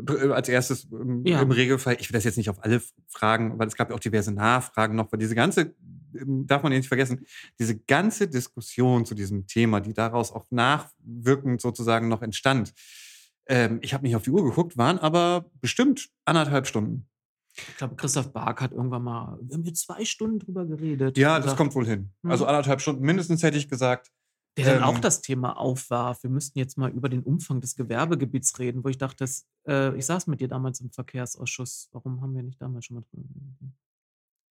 Äh, 0.09 0.29
als 0.29 0.49
erstes 0.49 0.85
im, 0.85 1.27
Ja. 1.27 1.43
im 1.43 1.51
Regelfall, 1.51 1.97
ich 1.99 2.09
will 2.09 2.15
das 2.15 2.23
jetzt 2.23 2.37
nicht 2.37 2.49
auf 2.49 2.63
alle 2.63 2.81
fragen, 3.09 3.59
weil 3.59 3.67
es 3.67 3.75
gab 3.75 3.91
ja 3.91 3.97
auch 3.97 4.01
diverse 4.01 4.31
Nachfragen 4.31 4.95
noch, 4.95 5.11
weil 5.11 5.19
diese 5.19 5.35
ganze, 5.35 5.75
ähm, 6.15 6.47
darf 6.47 6.63
man 6.63 6.71
ja 6.71 6.79
nicht 6.79 6.87
vergessen, 6.87 7.27
diese 7.59 7.77
ganze 7.77 8.29
Diskussion 8.29 9.05
zu 9.05 9.17
diesem 9.17 9.49
Thema, 9.49 9.81
die 9.81 9.95
daraus 9.95 10.31
auch 10.31 10.47
nachwirkend 10.51 11.61
sozusagen 11.61 12.07
noch 12.07 12.23
entstand. 12.23 12.73
Ähm, 13.49 13.81
ich 13.83 13.93
habe 13.93 14.05
nicht 14.05 14.15
auf 14.15 14.23
die 14.23 14.31
Uhr 14.31 14.45
geguckt, 14.45 14.79
waren 14.79 15.01
aber 15.01 15.51
bestimmt 15.61 16.09
anderthalb 16.25 16.69
Stunden. 16.69 17.09
Ich 17.57 17.77
glaube, 17.77 17.97
Christoph 17.97 18.33
Bark 18.33 18.61
hat 18.61 18.73
irgendwann 18.73 19.03
mal, 19.03 19.39
wir 19.43 19.55
haben 19.55 19.63
hier 19.63 19.75
zwei 19.75 20.05
Stunden 20.05 20.39
drüber 20.39 20.65
geredet. 20.67 21.19
Ja, 21.19 21.37
das 21.37 21.45
gesagt, 21.45 21.59
kommt 21.59 21.75
wohl 21.75 21.87
hin. 21.87 22.13
Mhm. 22.23 22.31
Also 22.31 22.47
anderthalb 22.47 22.81
Stunden 22.81 23.03
mindestens 23.03 23.43
hätte 23.43 23.59
ich 23.59 23.69
gesagt. 23.69 24.11
Der 24.57 24.65
dann 24.67 24.79
ähm, 24.79 24.85
auch 24.85 24.99
das 24.99 25.21
Thema 25.21 25.57
aufwarf. 25.57 26.23
Wir 26.23 26.31
müssten 26.31 26.59
jetzt 26.59 26.77
mal 26.77 26.91
über 26.91 27.09
den 27.09 27.23
Umfang 27.23 27.61
des 27.61 27.77
Gewerbegebiets 27.77 28.59
reden, 28.59 28.85
wo 28.85 28.89
ich 28.89 28.99
dachte, 28.99 29.17
das, 29.19 29.47
äh, 29.67 29.97
ich 29.97 30.07
saß 30.07 30.27
mit 30.27 30.41
dir 30.41 30.49
damals 30.49 30.81
im 30.81 30.91
Verkehrsausschuss. 30.91 31.89
Warum 31.93 32.21
haben 32.21 32.35
wir 32.35 32.43
nicht 32.43 32.61
damals 32.61 32.87
schon 32.87 32.97
mal 32.97 33.05
drüber 33.11 33.23
geredet? 33.29 33.75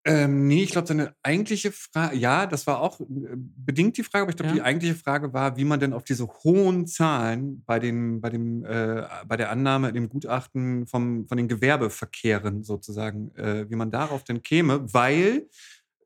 Ähm, 0.08 0.46
nee, 0.46 0.62
ich 0.62 0.70
glaube, 0.70 0.86
seine 0.86 1.14
eigentliche 1.24 1.72
Frage, 1.72 2.16
ja, 2.16 2.46
das 2.46 2.66
war 2.68 2.80
auch 2.80 3.00
äh, 3.00 3.04
bedingt 3.34 3.96
die 3.96 4.04
Frage, 4.04 4.22
aber 4.22 4.30
ich 4.30 4.36
glaube, 4.36 4.50
Ja. 4.50 4.54
die 4.54 4.62
eigentliche 4.62 4.94
Frage 4.94 5.32
war, 5.32 5.56
wie 5.56 5.64
man 5.64 5.80
denn 5.80 5.92
auf 5.92 6.04
diese 6.04 6.28
hohen 6.44 6.86
Zahlen 6.86 7.64
bei, 7.66 7.80
den, 7.80 8.20
bei, 8.20 8.30
dem, 8.30 8.64
äh, 8.64 9.02
bei 9.26 9.36
der 9.36 9.50
Annahme, 9.50 9.92
dem 9.92 10.08
Gutachten 10.08 10.86
vom, 10.86 11.26
von 11.26 11.36
den 11.36 11.48
Gewerbeverkehren 11.48 12.62
sozusagen, 12.62 13.34
äh, 13.34 13.68
wie 13.68 13.74
man 13.74 13.90
darauf 13.90 14.22
denn 14.22 14.42
käme, 14.42 14.92
weil, 14.94 15.48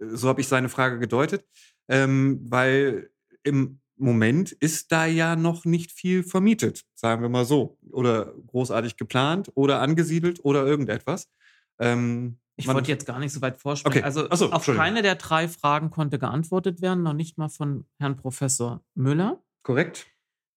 äh, 0.00 0.06
so 0.12 0.28
habe 0.28 0.40
ich 0.40 0.48
seine 0.48 0.70
Frage 0.70 0.98
gedeutet, 0.98 1.44
ähm, 1.88 2.40
weil 2.48 3.10
im 3.42 3.80
Moment 3.96 4.52
ist 4.52 4.92
da 4.92 5.04
ja 5.04 5.36
noch 5.36 5.66
nicht 5.66 5.92
viel 5.92 6.22
vermietet, 6.24 6.84
sagen 6.94 7.20
wir 7.20 7.28
mal 7.28 7.44
so, 7.44 7.76
oder 7.90 8.32
großartig 8.46 8.96
geplant 8.96 9.50
oder 9.54 9.80
angesiedelt 9.82 10.42
oder 10.42 10.64
irgendetwas. 10.66 11.28
Ähm, 11.78 12.38
Ich 12.60 12.66
man- 12.66 12.76
wollte 12.76 12.90
jetzt 12.90 13.06
gar 13.06 13.18
nicht 13.18 13.32
so 13.32 13.40
weit 13.42 13.56
vorspringen. 13.56 13.98
Okay. 13.98 14.04
Also 14.04 14.28
so, 14.34 14.52
auf 14.52 14.66
keine 14.66 15.02
der 15.02 15.16
drei 15.16 15.48
Fragen 15.48 15.90
konnte 15.90 16.18
geantwortet 16.18 16.80
werden, 16.80 17.02
noch 17.02 17.12
nicht 17.14 17.38
mal 17.38 17.48
von 17.48 17.86
Herrn 17.98 18.16
Professor 18.16 18.82
Müller. 18.94 19.42
Korrekt? 19.62 20.06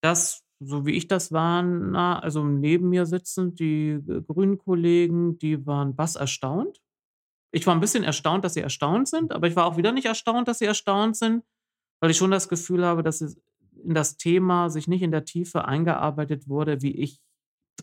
Das, 0.02 0.42
so 0.60 0.86
wie 0.86 0.92
ich 0.92 1.08
das 1.08 1.32
war, 1.32 1.62
na, 1.62 2.18
also 2.18 2.44
neben 2.44 2.88
mir 2.90 3.06
sitzend, 3.06 3.58
die 3.58 4.00
grünen 4.26 4.58
Kollegen, 4.58 5.38
die 5.38 5.66
waren 5.66 5.96
bass 5.96 6.16
erstaunt. 6.16 6.80
Ich 7.52 7.66
war 7.66 7.74
ein 7.74 7.80
bisschen 7.80 8.04
erstaunt, 8.04 8.44
dass 8.44 8.54
sie 8.54 8.60
erstaunt 8.60 9.08
sind, 9.08 9.32
aber 9.32 9.46
ich 9.46 9.56
war 9.56 9.66
auch 9.66 9.76
wieder 9.76 9.92
nicht 9.92 10.06
erstaunt, 10.06 10.48
dass 10.48 10.58
sie 10.58 10.64
erstaunt 10.64 11.16
sind, 11.16 11.44
weil 12.00 12.10
ich 12.10 12.16
schon 12.16 12.30
das 12.30 12.48
Gefühl 12.48 12.84
habe, 12.84 13.02
dass 13.02 13.20
es 13.20 13.40
in 13.82 13.94
das 13.94 14.16
Thema 14.16 14.70
sich 14.70 14.88
nicht 14.88 15.02
in 15.02 15.10
der 15.12 15.24
Tiefe 15.24 15.64
eingearbeitet 15.66 16.48
wurde, 16.48 16.82
wie 16.82 16.92
ich 16.96 17.20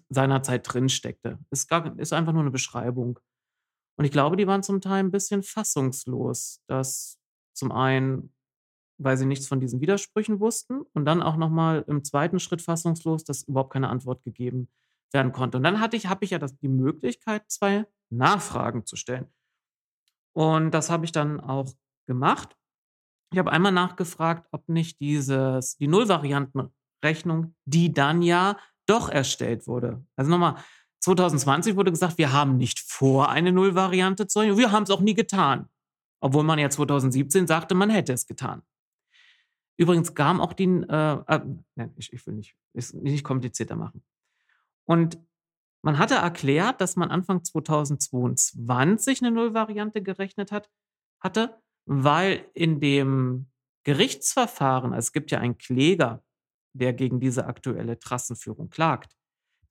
seinerzeit 0.10 0.62
drin 0.72 0.90
steckte. 0.90 1.40
Es 1.50 1.68
ist 1.98 2.14
einfach 2.14 2.34
nur 2.34 2.42
eine 2.42 2.52
Beschreibung. 2.52 3.20
Und 4.02 4.06
ich 4.06 4.12
glaube, 4.12 4.36
die 4.36 4.48
waren 4.48 4.64
zum 4.64 4.82
Teil 4.82 4.98
ein 5.04 5.12
bisschen 5.12 5.44
fassungslos, 5.44 6.60
dass 6.66 7.20
zum 7.54 7.72
einen, 7.72 8.34
weil 8.98 9.16
sie 9.16 9.28
nichts 9.28 9.48
von 9.48 9.60
diesen 9.60 9.80
Widersprüchen 9.80 10.40
wussten 10.40 10.82
und 10.94 11.06
dann 11.06 11.22
auch 11.22 11.38
nochmal 11.38 11.86
im 11.88 12.04
zweiten 12.04 12.40
Schritt 12.40 12.64
fassungslos, 12.64 13.26
dass 13.26 13.44
überhaupt 13.44 13.72
keine 13.72 13.90
Antwort 13.90 14.24
gegeben 14.24 14.70
werden 15.12 15.32
konnte. 15.32 15.58
Und 15.58 15.64
dann 15.64 15.80
hatte 15.80 15.98
ich, 15.98 16.08
habe 16.08 16.26
ich 16.26 16.32
ja 16.32 16.40
das, 16.40 16.58
die 16.58 16.68
Möglichkeit, 16.68 17.44
zwei 17.52 17.86
Nachfragen 18.10 18.88
zu 18.88 18.96
stellen. 18.96 19.28
Und 20.34 20.72
das 20.72 20.90
habe 20.90 21.06
ich 21.06 21.12
dann 21.12 21.40
auch 21.40 21.72
gemacht. 22.08 22.58
Ich 23.32 23.38
habe 23.38 23.52
einmal 23.52 23.72
nachgefragt, 23.72 24.48
ob 24.52 24.68
nicht 24.68 25.00
dieses, 25.00 25.78
die 25.78 25.88
Nullvariantenrechnung, 25.88 27.54
die 27.66 27.94
dann 27.94 28.24
ja 28.24 28.58
doch 28.88 29.10
erstellt 29.10 29.68
wurde. 29.68 30.04
Also 30.16 30.32
nochmal, 30.32 30.56
2020 31.02 31.76
wurde 31.76 31.92
gesagt, 31.92 32.18
wir 32.18 32.32
haben 32.32 32.58
nicht 32.58 32.80
vor, 32.80 33.30
eine 33.30 33.52
Nullvariante 33.52 34.28
zu 34.28 34.40
rechnen. 34.40 34.58
Wir 34.58 34.72
haben 34.72 34.84
es 34.84 34.92
auch 34.92 35.02
nie 35.02 35.14
getan. 35.16 35.68
Obwohl 36.20 36.44
man 36.44 36.60
ja 36.60 36.70
2017 36.70 37.48
sagte, 37.48 37.74
man 37.74 37.90
hätte 37.90 38.14
es 38.14 38.28
getan. 38.28 38.62
Übrigens 39.78 40.14
kam 40.14 40.40
auch 40.40 40.54
die, 40.54 40.66
äh, 40.66 41.14
äh, 41.28 41.42
nein, 41.76 41.94
ich, 41.98 42.14
ich 42.14 42.26
will 42.28 42.36
nicht, 42.36 42.56
ist 42.74 42.94
nicht 42.94 43.24
komplizierter 43.24 43.76
machen. 43.76 44.04
Und 44.86 45.20
man 45.84 45.98
hatte 45.98 46.16
erklärt, 46.16 46.80
dass 46.82 46.96
man 46.96 47.10
Anfang 47.10 47.44
2022 47.44 49.22
eine 49.22 49.32
Nullvariante 49.32 50.04
gerechnet 50.04 50.52
hat, 50.52 50.70
hatte, 51.20 51.60
weil 51.86 52.46
in 52.54 52.80
dem 52.80 53.48
Gerichtsverfahren, 53.84 54.94
also 54.94 55.08
es 55.08 55.12
gibt 55.14 55.32
ja 55.32 55.40
einen 55.40 55.58
Kläger, 55.58 56.24
der 56.74 56.94
gegen 56.94 57.20
diese 57.20 57.48
aktuelle 57.48 57.98
Trassenführung 57.98 58.70
klagt, 58.70 59.16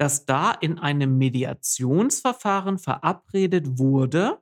dass 0.01 0.25
da 0.25 0.53
in 0.53 0.79
einem 0.79 1.19
Mediationsverfahren 1.19 2.79
verabredet 2.79 3.79
wurde, 3.79 4.41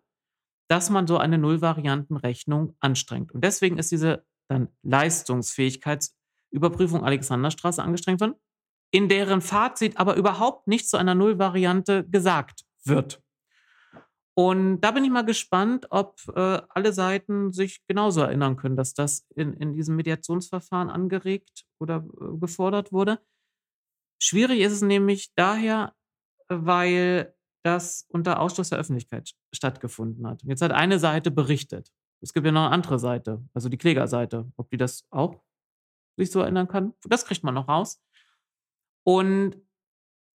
dass 0.70 0.88
man 0.88 1.08
so 1.08 1.18
eine 1.18 1.36
Nullvariantenrechnung 1.36 2.76
anstrengt. 2.78 3.32
Und 3.32 3.42
deswegen 3.42 3.76
ist 3.76 3.90
diese 3.90 4.24
dann 4.48 4.68
Leistungsfähigkeitsüberprüfung 4.82 7.02
Alexanderstraße 7.02 7.82
angestrengt 7.82 8.20
worden, 8.20 8.36
in 8.92 9.08
deren 9.08 9.40
Fazit 9.40 9.98
aber 9.98 10.14
überhaupt 10.14 10.68
nichts 10.68 10.90
zu 10.90 10.96
einer 10.96 11.16
Nullvariante 11.16 12.08
gesagt 12.08 12.64
wird. 12.84 13.20
Und 14.36 14.82
da 14.82 14.92
bin 14.92 15.02
ich 15.02 15.10
mal 15.10 15.24
gespannt, 15.24 15.88
ob 15.90 16.20
äh, 16.36 16.62
alle 16.68 16.92
Seiten 16.92 17.52
sich 17.52 17.84
genauso 17.88 18.20
erinnern 18.20 18.54
können, 18.54 18.76
dass 18.76 18.94
das 18.94 19.26
in, 19.34 19.54
in 19.54 19.72
diesem 19.72 19.96
Mediationsverfahren 19.96 20.88
angeregt 20.88 21.64
oder 21.80 22.06
äh, 22.20 22.36
gefordert 22.38 22.92
wurde. 22.92 23.18
Schwierig 24.20 24.60
ist 24.60 24.72
es 24.72 24.82
nämlich 24.82 25.32
daher, 25.34 25.94
weil 26.48 27.34
das 27.62 28.06
unter 28.08 28.40
Ausschluss 28.40 28.70
der 28.70 28.78
Öffentlichkeit 28.78 29.32
stattgefunden 29.52 30.26
hat. 30.26 30.42
Jetzt 30.42 30.62
hat 30.62 30.72
eine 30.72 30.98
Seite 30.98 31.30
berichtet. 31.30 31.92
Es 32.20 32.32
gibt 32.32 32.46
ja 32.46 32.52
noch 32.52 32.66
eine 32.66 32.72
andere 32.72 32.98
Seite, 32.98 33.44
also 33.54 33.68
die 33.68 33.78
Klägerseite. 33.78 34.50
Ob 34.56 34.70
die 34.70 34.76
das 34.76 35.06
auch 35.10 35.40
sich 36.16 36.30
so 36.30 36.40
erinnern 36.40 36.66
kann, 36.66 36.94
das 37.04 37.26
kriegt 37.26 37.44
man 37.44 37.54
noch 37.54 37.68
raus. 37.68 38.02
Und 39.04 39.56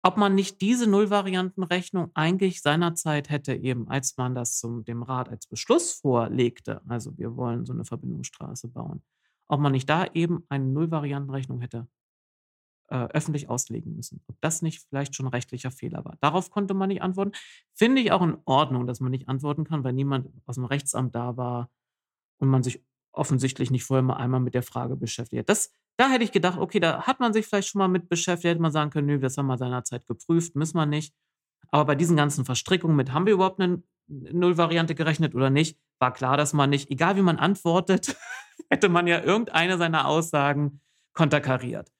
ob 0.04 0.16
man 0.16 0.34
nicht 0.34 0.60
diese 0.60 0.88
Nullvariantenrechnung 0.88 2.10
eigentlich 2.14 2.60
seinerzeit 2.60 3.30
hätte, 3.30 3.54
eben 3.54 3.88
als 3.88 4.16
man 4.16 4.34
das 4.34 4.58
zum, 4.58 4.84
dem 4.84 5.02
Rat 5.02 5.28
als 5.28 5.46
Beschluss 5.46 5.92
vorlegte, 5.92 6.82
also 6.88 7.16
wir 7.16 7.36
wollen 7.36 7.66
so 7.66 7.72
eine 7.72 7.84
Verbindungsstraße 7.84 8.68
bauen, 8.68 9.02
ob 9.48 9.60
man 9.60 9.72
nicht 9.72 9.88
da 9.88 10.06
eben 10.12 10.44
eine 10.48 10.64
Nullvariantenrechnung 10.64 11.60
hätte 11.60 11.88
äh, 12.92 13.08
öffentlich 13.14 13.48
auslegen 13.48 13.96
müssen. 13.96 14.20
Ob 14.26 14.38
das 14.42 14.60
nicht 14.60 14.84
vielleicht 14.86 15.16
schon 15.16 15.26
rechtlicher 15.26 15.70
Fehler 15.70 16.04
war. 16.04 16.18
Darauf 16.20 16.50
konnte 16.50 16.74
man 16.74 16.88
nicht 16.88 17.00
antworten. 17.00 17.32
Finde 17.72 18.02
ich 18.02 18.12
auch 18.12 18.20
in 18.20 18.36
Ordnung, 18.44 18.86
dass 18.86 19.00
man 19.00 19.10
nicht 19.10 19.30
antworten 19.30 19.64
kann, 19.64 19.82
weil 19.82 19.94
niemand 19.94 20.28
aus 20.44 20.56
dem 20.56 20.66
Rechtsamt 20.66 21.14
da 21.14 21.38
war 21.38 21.70
und 22.38 22.48
man 22.48 22.62
sich 22.62 22.84
offensichtlich 23.12 23.70
nicht 23.70 23.84
vorher 23.84 24.02
mal 24.02 24.16
einmal 24.16 24.40
mit 24.40 24.52
der 24.52 24.62
Frage 24.62 24.96
beschäftigt 24.96 25.40
hat. 25.40 25.48
Das, 25.48 25.72
da 25.96 26.10
hätte 26.10 26.24
ich 26.24 26.32
gedacht, 26.32 26.58
okay, 26.58 26.80
da 26.80 27.02
hat 27.06 27.18
man 27.18 27.32
sich 27.32 27.46
vielleicht 27.46 27.68
schon 27.68 27.78
mal 27.78 27.88
mit 27.88 28.10
beschäftigt, 28.10 28.50
hätte 28.50 28.60
man 28.60 28.72
sagen 28.72 28.90
können, 28.90 29.06
nö, 29.06 29.18
das 29.18 29.38
haben 29.38 29.46
wir 29.46 29.56
seinerzeit 29.56 30.06
geprüft, 30.06 30.54
müssen 30.54 30.76
wir 30.76 30.86
nicht. 30.86 31.14
Aber 31.68 31.86
bei 31.86 31.94
diesen 31.94 32.16
ganzen 32.16 32.44
Verstrickungen 32.44 32.96
mit, 32.96 33.12
haben 33.12 33.24
wir 33.24 33.32
überhaupt 33.32 33.58
eine 33.58 33.82
Nullvariante 34.08 34.94
gerechnet 34.94 35.34
oder 35.34 35.48
nicht, 35.48 35.78
war 35.98 36.12
klar, 36.12 36.36
dass 36.36 36.52
man 36.52 36.68
nicht, 36.68 36.90
egal 36.90 37.16
wie 37.16 37.22
man 37.22 37.38
antwortet, 37.38 38.16
hätte 38.70 38.90
man 38.90 39.06
ja 39.06 39.22
irgendeine 39.22 39.78
seiner 39.78 40.06
Aussagen 40.06 40.82
konterkariert. 41.14 41.90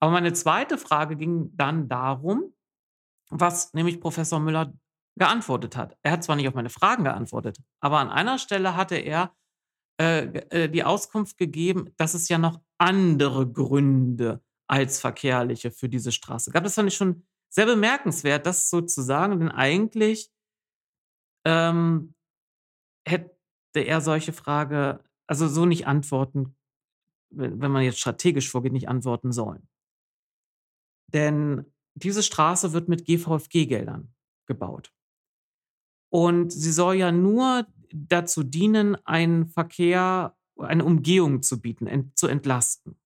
Aber 0.00 0.12
meine 0.12 0.32
zweite 0.32 0.78
Frage 0.78 1.16
ging 1.16 1.50
dann 1.56 1.88
darum, 1.88 2.54
was 3.30 3.72
nämlich 3.72 4.00
Professor 4.00 4.40
Müller 4.40 4.72
geantwortet 5.16 5.76
hat. 5.76 5.96
Er 6.02 6.12
hat 6.12 6.24
zwar 6.24 6.36
nicht 6.36 6.48
auf 6.48 6.54
meine 6.54 6.70
Fragen 6.70 7.04
geantwortet, 7.04 7.58
aber 7.80 7.98
an 7.98 8.08
einer 8.08 8.38
Stelle 8.38 8.76
hatte 8.76 8.96
er 8.96 9.34
äh, 10.00 10.24
äh, 10.50 10.68
die 10.68 10.84
Auskunft 10.84 11.36
gegeben, 11.36 11.90
dass 11.96 12.14
es 12.14 12.28
ja 12.28 12.38
noch 12.38 12.60
andere 12.78 13.50
Gründe 13.50 14.42
als 14.66 14.98
verkehrliche 15.00 15.70
für 15.70 15.88
diese 15.88 16.12
Straße 16.12 16.50
gab. 16.50 16.64
Das 16.64 16.76
fand 16.76 16.88
ich 16.88 16.96
schon 16.96 17.26
sehr 17.50 17.66
bemerkenswert, 17.66 18.46
das 18.46 18.70
sozusagen, 18.70 19.38
denn 19.38 19.50
eigentlich 19.50 20.30
ähm, 21.44 22.14
hätte 23.06 23.30
er 23.74 24.00
solche 24.00 24.32
Frage, 24.32 25.04
also 25.26 25.46
so 25.46 25.66
nicht 25.66 25.86
antworten, 25.86 26.56
wenn 27.30 27.70
man 27.70 27.82
jetzt 27.82 28.00
strategisch 28.00 28.50
vorgeht, 28.50 28.72
nicht 28.72 28.88
antworten 28.88 29.32
sollen. 29.32 29.68
Denn 31.12 31.66
diese 31.94 32.22
Straße 32.22 32.72
wird 32.72 32.88
mit 32.88 33.04
GVFG-Geldern 33.04 34.14
gebaut. 34.46 34.92
Und 36.10 36.52
sie 36.52 36.72
soll 36.72 36.96
ja 36.96 37.12
nur 37.12 37.66
dazu 37.92 38.42
dienen, 38.42 38.96
einen 39.06 39.46
Verkehr, 39.46 40.36
eine 40.58 40.84
Umgehung 40.84 41.42
zu 41.42 41.60
bieten, 41.60 41.86
ent, 41.86 42.18
zu 42.18 42.26
entlasten. 42.26 42.98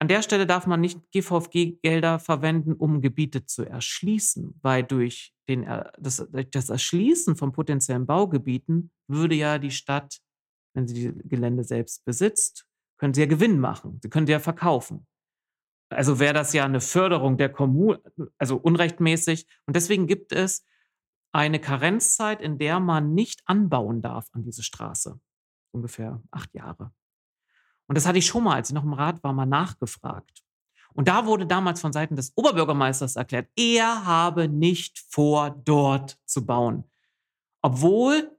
An 0.00 0.08
der 0.08 0.22
Stelle 0.22 0.46
darf 0.46 0.66
man 0.66 0.80
nicht 0.80 1.00
GVFG-Gelder 1.12 2.18
verwenden, 2.18 2.74
um 2.74 3.00
Gebiete 3.00 3.46
zu 3.46 3.64
erschließen, 3.64 4.58
weil 4.60 4.82
durch, 4.82 5.34
den, 5.48 5.64
das, 5.98 6.26
das 6.50 6.68
Erschließen 6.68 7.36
von 7.36 7.52
potenziellen 7.52 8.04
Baugebieten 8.04 8.90
würde 9.08 9.34
ja 9.34 9.58
die 9.58 9.70
Stadt, 9.70 10.20
wenn 10.74 10.86
sie 10.86 10.94
die 10.94 11.28
Gelände 11.28 11.64
selbst 11.64 12.04
besitzt, 12.04 12.66
können 12.98 13.14
sie 13.14 13.22
ja 13.22 13.26
Gewinn 13.26 13.60
machen. 13.60 14.00
Sie 14.02 14.10
können 14.10 14.26
sie 14.26 14.32
ja 14.32 14.40
verkaufen. 14.40 15.06
Also 15.90 16.18
wäre 16.18 16.34
das 16.34 16.52
ja 16.52 16.64
eine 16.64 16.80
Förderung 16.80 17.36
der 17.36 17.50
Kommune, 17.50 18.00
also 18.38 18.56
unrechtmäßig. 18.56 19.46
Und 19.66 19.76
deswegen 19.76 20.06
gibt 20.06 20.32
es 20.32 20.66
eine 21.32 21.60
Karenzzeit, 21.60 22.40
in 22.40 22.58
der 22.58 22.80
man 22.80 23.14
nicht 23.14 23.42
anbauen 23.46 24.02
darf 24.02 24.28
an 24.32 24.42
diese 24.42 24.62
Straße. 24.62 25.20
Ungefähr 25.72 26.22
acht 26.30 26.54
Jahre. 26.54 26.92
Und 27.86 27.96
das 27.96 28.06
hatte 28.06 28.18
ich 28.18 28.26
schon 28.26 28.44
mal, 28.44 28.54
als 28.54 28.70
ich 28.70 28.74
noch 28.74 28.84
im 28.84 28.92
Rat 28.92 29.22
war, 29.22 29.32
mal 29.32 29.46
nachgefragt. 29.46 30.42
Und 30.94 31.08
da 31.08 31.26
wurde 31.26 31.46
damals 31.46 31.80
von 31.80 31.92
Seiten 31.92 32.16
des 32.16 32.32
Oberbürgermeisters 32.36 33.16
erklärt, 33.16 33.50
er 33.56 34.06
habe 34.06 34.48
nicht 34.48 35.04
vor, 35.10 35.50
dort 35.50 36.18
zu 36.24 36.46
bauen. 36.46 36.84
Obwohl 37.62 38.30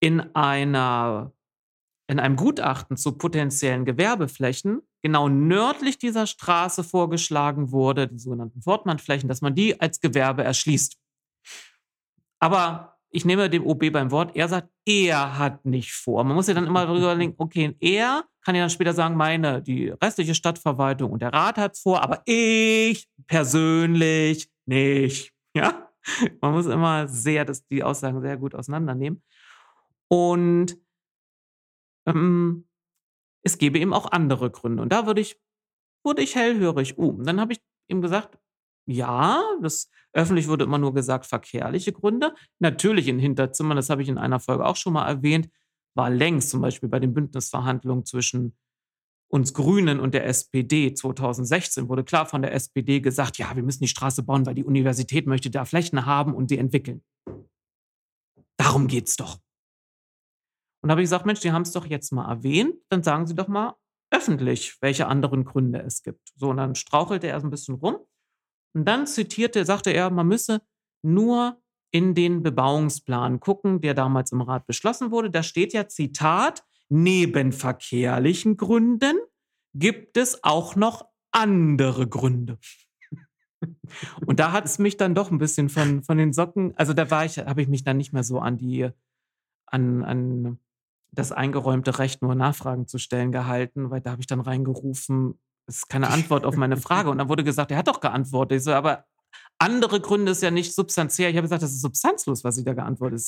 in 0.00 0.20
einer 0.34 1.32
in 2.08 2.20
einem 2.20 2.36
Gutachten 2.36 2.96
zu 2.96 3.18
potenziellen 3.18 3.84
Gewerbeflächen 3.84 4.85
genau 5.06 5.28
nördlich 5.28 5.98
dieser 5.98 6.26
Straße 6.26 6.82
vorgeschlagen 6.82 7.70
wurde, 7.70 8.08
die 8.08 8.18
sogenannten 8.18 8.60
Fortmannflächen, 8.60 9.28
dass 9.28 9.40
man 9.40 9.54
die 9.54 9.80
als 9.80 10.00
Gewerbe 10.00 10.42
erschließt. 10.42 10.96
Aber 12.40 12.98
ich 13.10 13.24
nehme 13.24 13.48
dem 13.48 13.64
OB 13.64 13.92
beim 13.92 14.10
Wort, 14.10 14.34
er 14.34 14.48
sagt, 14.48 14.68
er 14.84 15.38
hat 15.38 15.64
nicht 15.64 15.92
vor. 15.92 16.24
Man 16.24 16.34
muss 16.34 16.48
ja 16.48 16.54
dann 16.54 16.66
immer 16.66 16.86
darüber 16.86 17.14
denken, 17.14 17.36
okay, 17.38 17.76
er 17.78 18.24
kann 18.44 18.56
ja 18.56 18.62
dann 18.62 18.70
später 18.70 18.94
sagen, 18.94 19.16
meine, 19.16 19.62
die 19.62 19.90
restliche 19.90 20.34
Stadtverwaltung 20.34 21.12
und 21.12 21.22
der 21.22 21.32
Rat 21.32 21.56
hat 21.56 21.74
es 21.74 21.82
vor, 21.82 22.02
aber 22.02 22.22
ich 22.26 23.08
persönlich 23.28 24.50
nicht. 24.66 25.32
Ja? 25.54 25.88
Man 26.40 26.52
muss 26.52 26.66
immer 26.66 27.06
sehr 27.06 27.44
das, 27.44 27.64
die 27.68 27.84
Aussagen 27.84 28.20
sehr 28.22 28.36
gut 28.36 28.56
auseinandernehmen. 28.56 29.22
Und 30.08 30.76
ähm, 32.06 32.66
es 33.46 33.58
gäbe 33.58 33.78
eben 33.78 33.94
auch 33.94 34.10
andere 34.10 34.50
Gründe. 34.50 34.82
Und 34.82 34.92
da 34.92 35.06
würde 35.06 35.20
ich, 35.20 35.38
wurde 36.04 36.20
ich 36.20 36.34
hellhörig. 36.34 36.98
Uh, 36.98 37.22
dann 37.22 37.40
habe 37.40 37.52
ich 37.52 37.60
ihm 37.88 38.02
gesagt, 38.02 38.38
ja, 38.88 39.40
das 39.62 39.88
öffentlich 40.12 40.48
wurde 40.48 40.64
immer 40.64 40.78
nur 40.78 40.92
gesagt, 40.92 41.26
verkehrliche 41.26 41.92
Gründe. 41.92 42.34
Natürlich 42.58 43.06
in 43.06 43.20
Hinterzimmern, 43.20 43.76
das 43.76 43.88
habe 43.88 44.02
ich 44.02 44.08
in 44.08 44.18
einer 44.18 44.40
Folge 44.40 44.66
auch 44.66 44.76
schon 44.76 44.92
mal 44.92 45.06
erwähnt, 45.06 45.48
war 45.94 46.10
längst 46.10 46.50
zum 46.50 46.60
Beispiel 46.60 46.88
bei 46.88 46.98
den 46.98 47.14
Bündnisverhandlungen 47.14 48.04
zwischen 48.04 48.56
uns 49.28 49.54
Grünen 49.54 50.00
und 50.00 50.14
der 50.14 50.26
SPD 50.26 50.94
2016 50.94 51.88
wurde 51.88 52.04
klar 52.04 52.26
von 52.26 52.42
der 52.42 52.52
SPD 52.52 53.00
gesagt, 53.00 53.38
ja, 53.38 53.54
wir 53.54 53.62
müssen 53.62 53.82
die 53.82 53.88
Straße 53.88 54.22
bauen, 54.22 54.46
weil 54.46 54.54
die 54.54 54.64
Universität 54.64 55.26
möchte 55.26 55.50
da 55.50 55.64
Flächen 55.64 56.04
haben 56.06 56.34
und 56.34 56.50
die 56.50 56.58
entwickeln. 56.58 57.02
Darum 58.56 58.86
geht 58.86 59.08
es 59.08 59.16
doch. 59.16 59.38
Und 60.86 60.92
habe 60.92 61.02
ich 61.02 61.06
gesagt, 61.06 61.26
Mensch, 61.26 61.40
die 61.40 61.50
haben 61.50 61.62
es 61.62 61.72
doch 61.72 61.84
jetzt 61.84 62.12
mal 62.12 62.30
erwähnt, 62.30 62.76
dann 62.90 63.02
sagen 63.02 63.26
Sie 63.26 63.34
doch 63.34 63.48
mal 63.48 63.74
öffentlich, 64.12 64.80
welche 64.80 65.08
anderen 65.08 65.44
Gründe 65.44 65.82
es 65.82 66.04
gibt. 66.04 66.28
So, 66.36 66.50
und 66.50 66.58
dann 66.58 66.76
strauchelte 66.76 67.26
er 67.26 67.40
so 67.40 67.48
ein 67.48 67.50
bisschen 67.50 67.74
rum. 67.74 67.96
Und 68.72 68.84
dann 68.84 69.08
zitierte, 69.08 69.64
sagte 69.64 69.90
er, 69.90 70.10
man 70.10 70.28
müsse 70.28 70.62
nur 71.02 71.60
in 71.90 72.14
den 72.14 72.44
Bebauungsplan 72.44 73.40
gucken, 73.40 73.80
der 73.80 73.94
damals 73.94 74.30
im 74.30 74.42
Rat 74.42 74.68
beschlossen 74.68 75.10
wurde. 75.10 75.28
Da 75.28 75.42
steht 75.42 75.72
ja, 75.72 75.88
Zitat, 75.88 76.62
neben 76.88 77.50
verkehrlichen 77.50 78.56
Gründen 78.56 79.16
gibt 79.74 80.16
es 80.16 80.44
auch 80.44 80.76
noch 80.76 81.04
andere 81.32 82.06
Gründe. 82.06 82.60
Und 84.24 84.38
da 84.38 84.52
hat 84.52 84.66
es 84.66 84.78
mich 84.78 84.96
dann 84.96 85.16
doch 85.16 85.32
ein 85.32 85.38
bisschen 85.38 85.68
von, 85.68 86.04
von 86.04 86.16
den 86.16 86.32
Socken, 86.32 86.76
also 86.76 86.92
da 86.92 87.10
war 87.10 87.24
ich, 87.24 87.38
habe 87.38 87.60
ich 87.60 87.66
mich 87.66 87.82
dann 87.82 87.96
nicht 87.96 88.12
mehr 88.12 88.22
so 88.22 88.38
an 88.38 88.56
die, 88.56 88.88
an, 89.66 90.04
an 90.04 90.60
das 91.16 91.32
eingeräumte 91.32 91.98
Recht, 91.98 92.22
nur 92.22 92.34
Nachfragen 92.34 92.86
zu 92.86 92.98
stellen, 92.98 93.32
gehalten, 93.32 93.90
weil 93.90 94.00
da 94.00 94.12
habe 94.12 94.20
ich 94.20 94.26
dann 94.26 94.40
reingerufen, 94.40 95.40
es 95.66 95.78
ist 95.78 95.88
keine 95.88 96.10
Antwort 96.10 96.44
auf 96.44 96.56
meine 96.56 96.76
Frage. 96.76 97.10
Und 97.10 97.18
dann 97.18 97.28
wurde 97.28 97.42
gesagt, 97.42 97.70
er 97.72 97.78
hat 97.78 97.88
doch 97.88 98.00
geantwortet. 98.00 98.58
Ich 98.58 98.64
so, 98.64 98.72
aber 98.72 99.04
andere 99.58 100.00
Gründe 100.00 100.32
ist 100.32 100.42
ja 100.42 100.50
nicht 100.50 100.74
substanziell. 100.74 101.30
Ich 101.30 101.36
habe 101.36 101.46
gesagt, 101.46 101.62
das 101.62 101.72
ist 101.72 101.80
substanzlos, 101.80 102.44
was 102.44 102.56
Sie 102.56 102.64
da 102.64 102.74
geantwortet 102.74 103.22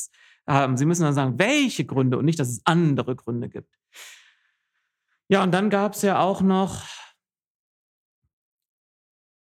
haben. 0.47 0.77
Sie 0.77 0.87
müssen 0.87 1.03
dann 1.03 1.15
sagen, 1.15 1.39
welche 1.39 1.85
Gründe 1.85 2.19
und 2.19 2.25
nicht, 2.27 2.39
dass 2.39 2.49
es 2.49 2.61
andere 2.65 3.17
Gründe 3.17 3.49
gibt. 3.49 3.75
Ja, 5.29 5.43
und 5.43 5.53
dann 5.53 5.71
gab 5.71 5.95
es 5.95 6.03
ja 6.03 6.21
auch 6.21 6.41
noch 6.41 6.85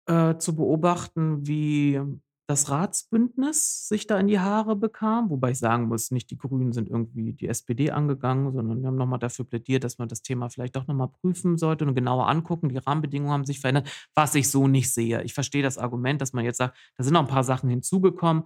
äh, 0.07 0.37
zu 0.37 0.55
beobachten, 0.55 1.45
wie 1.45 2.01
das 2.47 2.69
Ratsbündnis 2.69 3.89
sich 3.89 4.07
da 4.07 4.17
in 4.17 4.27
die 4.27 4.39
Haare 4.39 4.77
bekam, 4.77 5.29
wobei 5.29 5.51
ich 5.51 5.59
sagen 5.59 5.89
muss, 5.89 6.11
nicht 6.11 6.31
die 6.31 6.37
Grünen 6.37 6.71
sind 6.71 6.87
irgendwie 6.87 7.33
die 7.33 7.49
SPD 7.49 7.91
angegangen, 7.91 8.53
sondern 8.53 8.81
wir 8.81 8.87
haben 8.87 8.95
nochmal 8.95 9.19
dafür 9.19 9.43
plädiert, 9.43 9.83
dass 9.83 9.97
man 9.97 10.07
das 10.07 10.21
Thema 10.21 10.49
vielleicht 10.49 10.77
doch 10.77 10.87
nochmal 10.87 11.09
prüfen 11.09 11.57
sollte 11.57 11.85
und 11.85 11.93
genauer 11.93 12.29
angucken. 12.29 12.69
Die 12.69 12.77
Rahmenbedingungen 12.77 13.33
haben 13.33 13.45
sich 13.45 13.59
verändert, 13.59 13.89
was 14.15 14.33
ich 14.33 14.49
so 14.49 14.69
nicht 14.69 14.93
sehe. 14.93 15.21
Ich 15.23 15.33
verstehe 15.33 15.61
das 15.61 15.77
Argument, 15.77 16.21
dass 16.21 16.31
man 16.31 16.45
jetzt 16.45 16.57
sagt, 16.57 16.77
da 16.95 17.03
sind 17.03 17.13
noch 17.13 17.21
ein 17.21 17.27
paar 17.27 17.43
Sachen 17.43 17.69
hinzugekommen. 17.69 18.43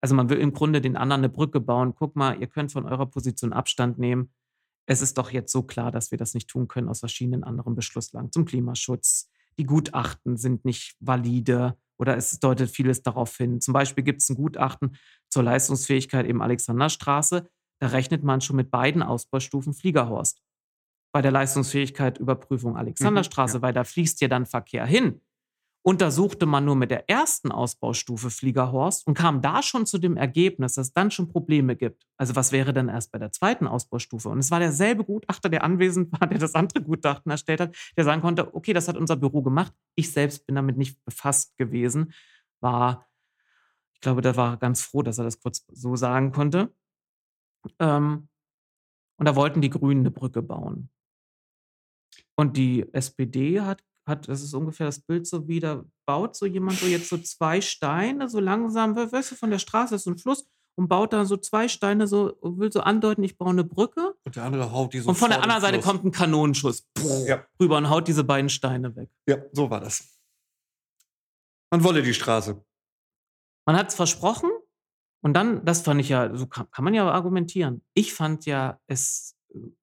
Also 0.00 0.14
man 0.14 0.30
will 0.30 0.38
im 0.38 0.54
Grunde 0.54 0.80
den 0.80 0.96
anderen 0.96 1.20
eine 1.20 1.28
Brücke 1.28 1.60
bauen. 1.60 1.94
Guck 1.94 2.16
mal, 2.16 2.40
ihr 2.40 2.46
könnt 2.46 2.72
von 2.72 2.86
eurer 2.86 3.06
Position 3.06 3.52
Abstand 3.52 3.98
nehmen. 3.98 4.32
Es 4.86 5.02
ist 5.02 5.18
doch 5.18 5.30
jetzt 5.30 5.52
so 5.52 5.62
klar, 5.62 5.90
dass 5.90 6.10
wir 6.10 6.18
das 6.18 6.32
nicht 6.32 6.48
tun 6.48 6.66
können 6.66 6.88
aus 6.88 7.00
verschiedenen 7.00 7.44
anderen 7.44 7.74
Beschlusslagen 7.74 8.32
zum 8.32 8.46
Klimaschutz. 8.46 9.30
Die 9.58 9.64
Gutachten 9.64 10.36
sind 10.36 10.64
nicht 10.64 10.96
valide 11.00 11.76
oder 11.98 12.16
es 12.16 12.38
deutet 12.40 12.70
vieles 12.70 13.02
darauf 13.02 13.36
hin. 13.36 13.60
Zum 13.60 13.72
Beispiel 13.72 14.04
gibt 14.04 14.22
es 14.22 14.28
ein 14.28 14.36
Gutachten 14.36 14.96
zur 15.30 15.42
Leistungsfähigkeit 15.42 16.26
im 16.26 16.42
Alexanderstraße. 16.42 17.48
Da 17.80 17.86
rechnet 17.88 18.22
man 18.24 18.40
schon 18.40 18.56
mit 18.56 18.70
beiden 18.70 19.02
Ausbaustufen 19.02 19.74
Fliegerhorst. 19.74 20.42
Bei 21.12 21.22
der 21.22 21.30
Leistungsfähigkeit 21.30 22.18
Überprüfung 22.18 22.76
Alexanderstraße, 22.76 23.58
mhm, 23.58 23.62
ja. 23.62 23.66
weil 23.66 23.72
da 23.72 23.84
fließt 23.84 24.20
ja 24.20 24.28
dann 24.28 24.46
Verkehr 24.46 24.86
hin 24.86 25.20
untersuchte 25.86 26.46
man 26.46 26.64
nur 26.64 26.76
mit 26.76 26.90
der 26.90 27.10
ersten 27.10 27.52
Ausbaustufe 27.52 28.30
Fliegerhorst 28.30 29.06
und 29.06 29.12
kam 29.12 29.42
da 29.42 29.62
schon 29.62 29.84
zu 29.84 29.98
dem 29.98 30.16
Ergebnis, 30.16 30.74
dass 30.74 30.86
es 30.86 30.92
dann 30.94 31.10
schon 31.10 31.28
Probleme 31.28 31.76
gibt. 31.76 32.06
Also 32.16 32.34
was 32.34 32.52
wäre 32.52 32.72
denn 32.72 32.88
erst 32.88 33.12
bei 33.12 33.18
der 33.18 33.32
zweiten 33.32 33.66
Ausbaustufe? 33.66 34.30
Und 34.30 34.38
es 34.38 34.50
war 34.50 34.60
derselbe 34.60 35.04
Gutachter, 35.04 35.50
der 35.50 35.62
anwesend 35.62 36.10
war, 36.18 36.26
der 36.26 36.38
das 36.38 36.54
andere 36.54 36.82
Gutachten 36.82 37.30
erstellt 37.30 37.60
hat, 37.60 37.76
der 37.98 38.04
sagen 38.04 38.22
konnte, 38.22 38.54
okay, 38.54 38.72
das 38.72 38.88
hat 38.88 38.96
unser 38.96 39.16
Büro 39.16 39.42
gemacht. 39.42 39.74
Ich 39.94 40.10
selbst 40.10 40.46
bin 40.46 40.56
damit 40.56 40.78
nicht 40.78 41.04
befasst 41.04 41.54
gewesen, 41.58 42.14
war, 42.60 43.06
ich 43.92 44.00
glaube, 44.00 44.22
der 44.22 44.36
war 44.36 44.56
ganz 44.56 44.80
froh, 44.80 45.02
dass 45.02 45.18
er 45.18 45.24
das 45.24 45.38
kurz 45.38 45.66
so 45.70 45.96
sagen 45.96 46.32
konnte. 46.32 46.74
Ähm, 47.78 48.28
und 49.18 49.28
da 49.28 49.36
wollten 49.36 49.60
die 49.60 49.70
Grünen 49.70 50.00
eine 50.00 50.10
Brücke 50.10 50.40
bauen. 50.40 50.88
Und 52.36 52.56
die 52.56 52.90
SPD 52.94 53.60
hat 53.60 53.82
hat 54.06 54.28
das 54.28 54.42
ist 54.42 54.54
ungefähr 54.54 54.86
das 54.86 55.00
Bild 55.00 55.26
so 55.26 55.48
wie, 55.48 55.60
da 55.60 55.84
baut 56.06 56.36
so 56.36 56.46
jemand 56.46 56.78
so 56.78 56.86
jetzt 56.86 57.08
so 57.08 57.18
zwei 57.18 57.60
Steine 57.60 58.28
so 58.28 58.40
langsam, 58.40 58.96
weißt 58.96 59.32
du, 59.32 59.34
von 59.34 59.50
der 59.50 59.58
Straße 59.58 59.94
ist 59.94 60.04
so 60.04 60.10
ein 60.10 60.18
Fluss 60.18 60.46
und 60.76 60.88
baut 60.88 61.12
da 61.12 61.24
so 61.24 61.36
zwei 61.36 61.68
Steine 61.68 62.06
so, 62.06 62.36
will 62.42 62.72
so 62.72 62.80
andeuten, 62.80 63.22
ich 63.22 63.38
baue 63.38 63.50
eine 63.50 63.64
Brücke. 63.64 64.14
Und 64.24 64.36
der 64.36 64.44
andere 64.44 64.72
haut 64.72 64.92
diese 64.92 65.08
Und 65.08 65.14
von 65.14 65.30
der 65.30 65.42
anderen 65.42 65.60
Seite 65.60 65.80
kommt 65.80 66.04
ein 66.04 66.10
Kanonenschuss 66.10 66.86
ja. 67.26 67.46
rüber 67.60 67.76
und 67.78 67.88
haut 67.90 68.08
diese 68.08 68.24
beiden 68.24 68.50
Steine 68.50 68.94
weg. 68.96 69.10
Ja, 69.26 69.38
so 69.52 69.70
war 69.70 69.80
das. 69.80 70.18
Man 71.70 71.84
wolle 71.84 72.02
die 72.02 72.14
Straße. 72.14 72.62
Man 73.66 73.76
hat 73.76 73.88
es 73.88 73.94
versprochen 73.94 74.50
und 75.22 75.34
dann, 75.34 75.64
das 75.64 75.82
fand 75.82 76.00
ich 76.00 76.10
ja, 76.10 76.36
so 76.36 76.46
kann, 76.46 76.70
kann 76.70 76.84
man 76.84 76.94
ja 76.94 77.10
argumentieren. 77.10 77.82
Ich 77.94 78.12
fand 78.12 78.44
ja 78.46 78.78
es 78.86 79.36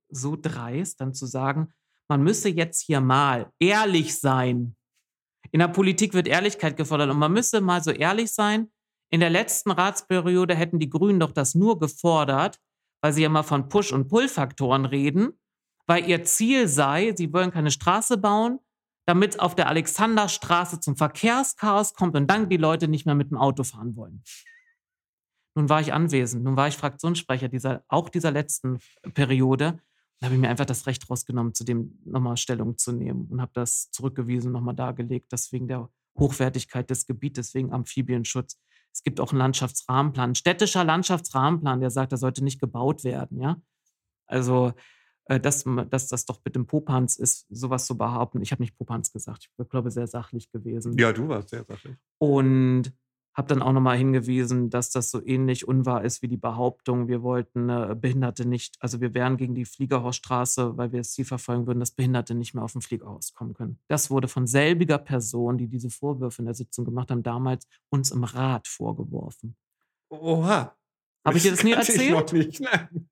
so 0.10 0.38
dreist, 0.40 1.02
dann 1.02 1.14
zu 1.14 1.26
sagen, 1.26 1.74
man 2.12 2.24
müsse 2.24 2.50
jetzt 2.50 2.82
hier 2.82 3.00
mal 3.00 3.54
ehrlich 3.58 4.20
sein. 4.20 4.76
In 5.52 5.62
der 5.62 5.70
Politik 5.70 6.14
wird 6.14 6.28
Ehrlichkeit 6.28 6.76
gefordert 6.76 7.10
und 7.10 7.18
man 7.18 7.32
müsse 7.32 7.62
mal 7.62 7.82
so 7.82 7.90
ehrlich 7.90 8.34
sein. 8.34 8.70
In 9.10 9.22
der 9.22 9.30
letzten 9.30 9.72
Ratsperiode 9.72 10.54
hätten 10.54 10.78
die 10.78 10.90
Grünen 10.90 11.22
doch 11.22 11.32
das 11.32 11.56
nur 11.56 11.80
gefordert, 11.80 12.60
weil 13.02 13.14
sie 13.14 13.22
ja 13.22 13.30
mal 13.30 13.44
von 13.44 13.70
Push- 13.70 13.94
und 13.94 14.10
Pull-Faktoren 14.10 14.84
reden, 14.84 15.40
weil 15.88 16.06
ihr 16.06 16.26
Ziel 16.26 16.68
sei, 16.68 17.14
sie 17.16 17.32
wollen 17.32 17.52
keine 17.52 17.72
Straße 17.72 18.18
bauen, 18.18 18.60
damit 19.06 19.40
auf 19.40 19.56
der 19.56 19.70
Alexanderstraße 19.70 20.82
zum 20.82 20.98
Verkehrschaos 20.98 21.94
kommt 21.94 22.18
und 22.18 22.30
dann 22.30 22.50
die 22.50 22.58
Leute 22.58 22.90
nicht 22.90 23.06
mehr 23.06 23.16
mit 23.16 23.32
dem 23.32 23.38
Auto 23.38 23.64
fahren 23.64 23.96
wollen. 23.96 24.22
Nun 25.56 25.70
war 25.70 25.80
ich 25.80 25.94
anwesend, 25.94 26.44
nun 26.44 26.58
war 26.58 26.68
ich 26.68 26.76
Fraktionssprecher 26.76 27.48
dieser, 27.48 27.86
auch 27.88 28.10
dieser 28.10 28.32
letzten 28.32 28.80
Periode 29.14 29.80
da 30.22 30.28
habe 30.28 30.36
ich 30.36 30.42
mir 30.42 30.50
einfach 30.50 30.66
das 30.66 30.86
Recht 30.86 31.10
rausgenommen, 31.10 31.56
zu 31.56 31.64
dem 31.64 31.98
nochmal 32.06 32.38
Stellung 32.38 32.78
zu 32.78 32.92
nehmen 32.92 33.28
und 33.32 33.42
habe 33.42 33.52
das 33.56 33.90
zurückgewiesen, 33.90 34.52
nochmal 34.52 34.76
dargelegt, 34.76 35.34
dass 35.34 35.52
wegen 35.52 35.68
der 35.68 35.90
Hochwertigkeit 36.18 36.92
des 36.92 37.08
Gebietes, 37.08 37.56
wegen 37.56 37.74
Amphibienschutz. 37.74 38.60
Es 38.94 39.02
gibt 39.02 39.20
auch 39.20 39.32
einen 39.32 39.40
Landschaftsrahmenplan, 39.40 40.32
ein 40.32 40.36
städtischer 40.36 40.84
Landschaftsrahmenplan, 40.84 41.80
der 41.80 41.90
sagt, 41.90 42.12
er 42.12 42.20
sollte 42.20 42.44
nicht 42.44 42.62
gebaut 42.62 43.04
werden, 43.04 43.42
ja. 43.42 43.60
Also, 44.28 44.74
äh, 45.26 45.40
dass, 45.40 45.66
dass 45.90 46.08
das 46.08 46.26
doch 46.26 46.40
mit 46.46 46.56
dem 46.56 46.68
Popanz 46.68 47.16
ist, 47.16 47.48
sowas 47.50 47.88
zu 47.88 47.98
behaupten. 47.98 48.44
Ich 48.44 48.52
habe 48.52 48.62
nicht 48.62 48.78
Popanz 48.78 49.12
gesagt, 49.12 49.50
ich 49.58 49.70
glaube, 49.70 49.90
sehr 49.90 50.06
sachlich 50.06 50.52
gewesen. 50.52 50.96
Ja, 51.00 51.14
du 51.14 51.30
warst 51.30 51.50
sehr 51.50 51.64
sachlich. 51.64 51.96
Und 52.20 52.94
habe 53.34 53.48
dann 53.48 53.62
auch 53.62 53.72
nochmal 53.72 53.98
hingewiesen, 53.98 54.70
dass 54.70 54.90
das 54.90 55.10
so 55.10 55.24
ähnlich 55.26 55.68
unwahr 55.68 56.04
ist 56.04 56.22
wie 56.22 56.28
die 56.28 56.38
Behauptung, 56.38 57.08
wir 57.08 57.24
wollten 57.24 57.70
äh, 57.70 57.96
Behinderte 58.00 58.46
nicht, 58.46 58.76
also 58.80 59.00
wir 59.00 59.14
wären 59.14 59.38
gegen 59.38 59.56
die 59.56 59.66
Fliegerhorststraße, 59.66 60.78
weil 60.78 60.92
wir 60.92 61.00
das 61.00 61.12
Ziel 61.12 61.26
verfolgen 61.26 61.66
würden, 61.66 61.80
dass 61.80 61.92
Behinderte 61.92 62.36
nicht 62.36 62.54
mehr 62.54 62.64
auf 62.64 62.74
dem 62.74 62.82
Fliegerhorst 62.82 63.36
kommen 63.36 63.54
können. 63.54 63.80
Das 63.88 64.10
wurde 64.10 64.28
von 64.28 64.48
selbiger 64.48 64.98
Person, 64.98 65.58
die 65.58 65.68
diese 65.68 65.90
Vorwürfe 65.90 66.42
in 66.42 66.46
der 66.46 66.56
Sitzung 66.56 66.84
gemacht 66.84 67.12
haben, 67.12 67.24
damals 67.24 67.68
uns 67.90 68.12
im 68.12 68.24
Rat 68.24 68.68
vorgeworfen. 68.68 69.56
Oha. 70.10 70.76
Habe 71.24 71.38
ich 71.38 71.44
dir 71.44 71.52
das 71.52 71.64
nie 71.64 71.72
erzählt? 71.74 72.02
Ich 72.02 72.12
noch 72.12 72.32
nicht. 72.32 72.60
Nein. 72.60 73.10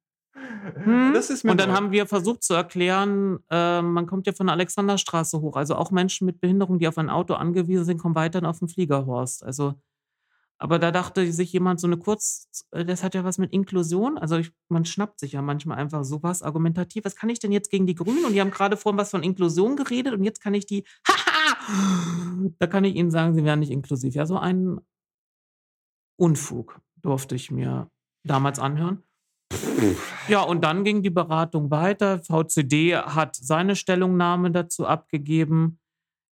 Hm? 0.76 1.14
und 1.44 1.60
dann 1.60 1.72
haben 1.72 1.92
wir 1.92 2.06
versucht 2.06 2.44
zu 2.44 2.54
erklären, 2.54 3.40
äh, 3.50 3.82
man 3.82 4.06
kommt 4.06 4.28
ja 4.28 4.34
von 4.34 4.48
der 4.48 4.54
Alexanderstraße 4.54 5.42
hoch. 5.42 5.56
Also 5.56 5.76
auch 5.76 5.92
Menschen 5.92 6.26
mit 6.26 6.42
Behinderung, 6.42 6.80
die 6.80 6.88
auf 6.88 6.98
ein 6.98 7.10
Auto 7.10 7.34
angewiesen 7.34 7.86
sind, 7.86 7.98
kommen 7.98 8.16
weiter 8.16 8.48
auf 8.48 8.60
den 8.60 8.68
Fliegerhorst. 8.68 9.44
Also, 9.44 9.76
aber 10.62 10.78
da 10.78 10.92
dachte 10.92 11.32
sich 11.32 11.54
jemand 11.54 11.80
so 11.80 11.88
eine 11.88 11.98
kurz, 11.98 12.66
äh, 12.72 12.84
das 12.84 13.02
hat 13.02 13.16
ja 13.16 13.24
was 13.24 13.38
mit 13.38 13.54
Inklusion. 13.54 14.18
Also 14.18 14.38
ich, 14.38 14.52
man 14.68 14.84
schnappt 14.86 15.20
sich 15.20 15.32
ja 15.32 15.42
manchmal 15.42 15.78
einfach 15.78 16.04
sowas 16.04 16.44
argumentativ. 16.44 17.06
Was 17.06 17.16
kann 17.16 17.30
ich 17.30 17.40
denn 17.40 17.54
jetzt 17.54 17.72
gegen 17.72 17.88
die 17.88 17.96
Grünen? 17.96 18.26
Und 18.26 18.34
die 18.34 18.42
haben 18.42 18.52
gerade 18.52 18.76
vorhin 18.76 19.00
was 19.00 19.12
von 19.12 19.24
Inklusion 19.24 19.78
geredet 19.78 20.14
und 20.14 20.24
jetzt 20.24 20.42
kann 20.42 20.54
ich 20.54 20.66
die, 20.66 20.84
haha, 21.08 22.52
da 22.60 22.68
kann 22.68 22.84
ich 22.84 22.96
Ihnen 22.96 23.10
sagen, 23.10 23.34
sie 23.34 23.46
wären 23.46 23.60
nicht 23.60 23.72
inklusiv. 23.72 24.14
Ja, 24.16 24.26
so 24.26 24.38
ein 24.38 24.80
Unfug 26.18 26.82
durfte 27.02 27.36
ich 27.36 27.50
mir 27.50 27.90
damals 28.26 28.60
anhören. 28.60 29.04
Ja, 30.28 30.42
und 30.42 30.62
dann 30.64 30.84
ging 30.84 31.02
die 31.02 31.10
Beratung 31.10 31.72
weiter. 31.72 32.22
VCD 32.22 32.98
hat 32.98 33.36
seine 33.38 33.78
Stellungnahme 33.78 34.52
dazu 34.52 34.86
abgegeben. 34.86 35.80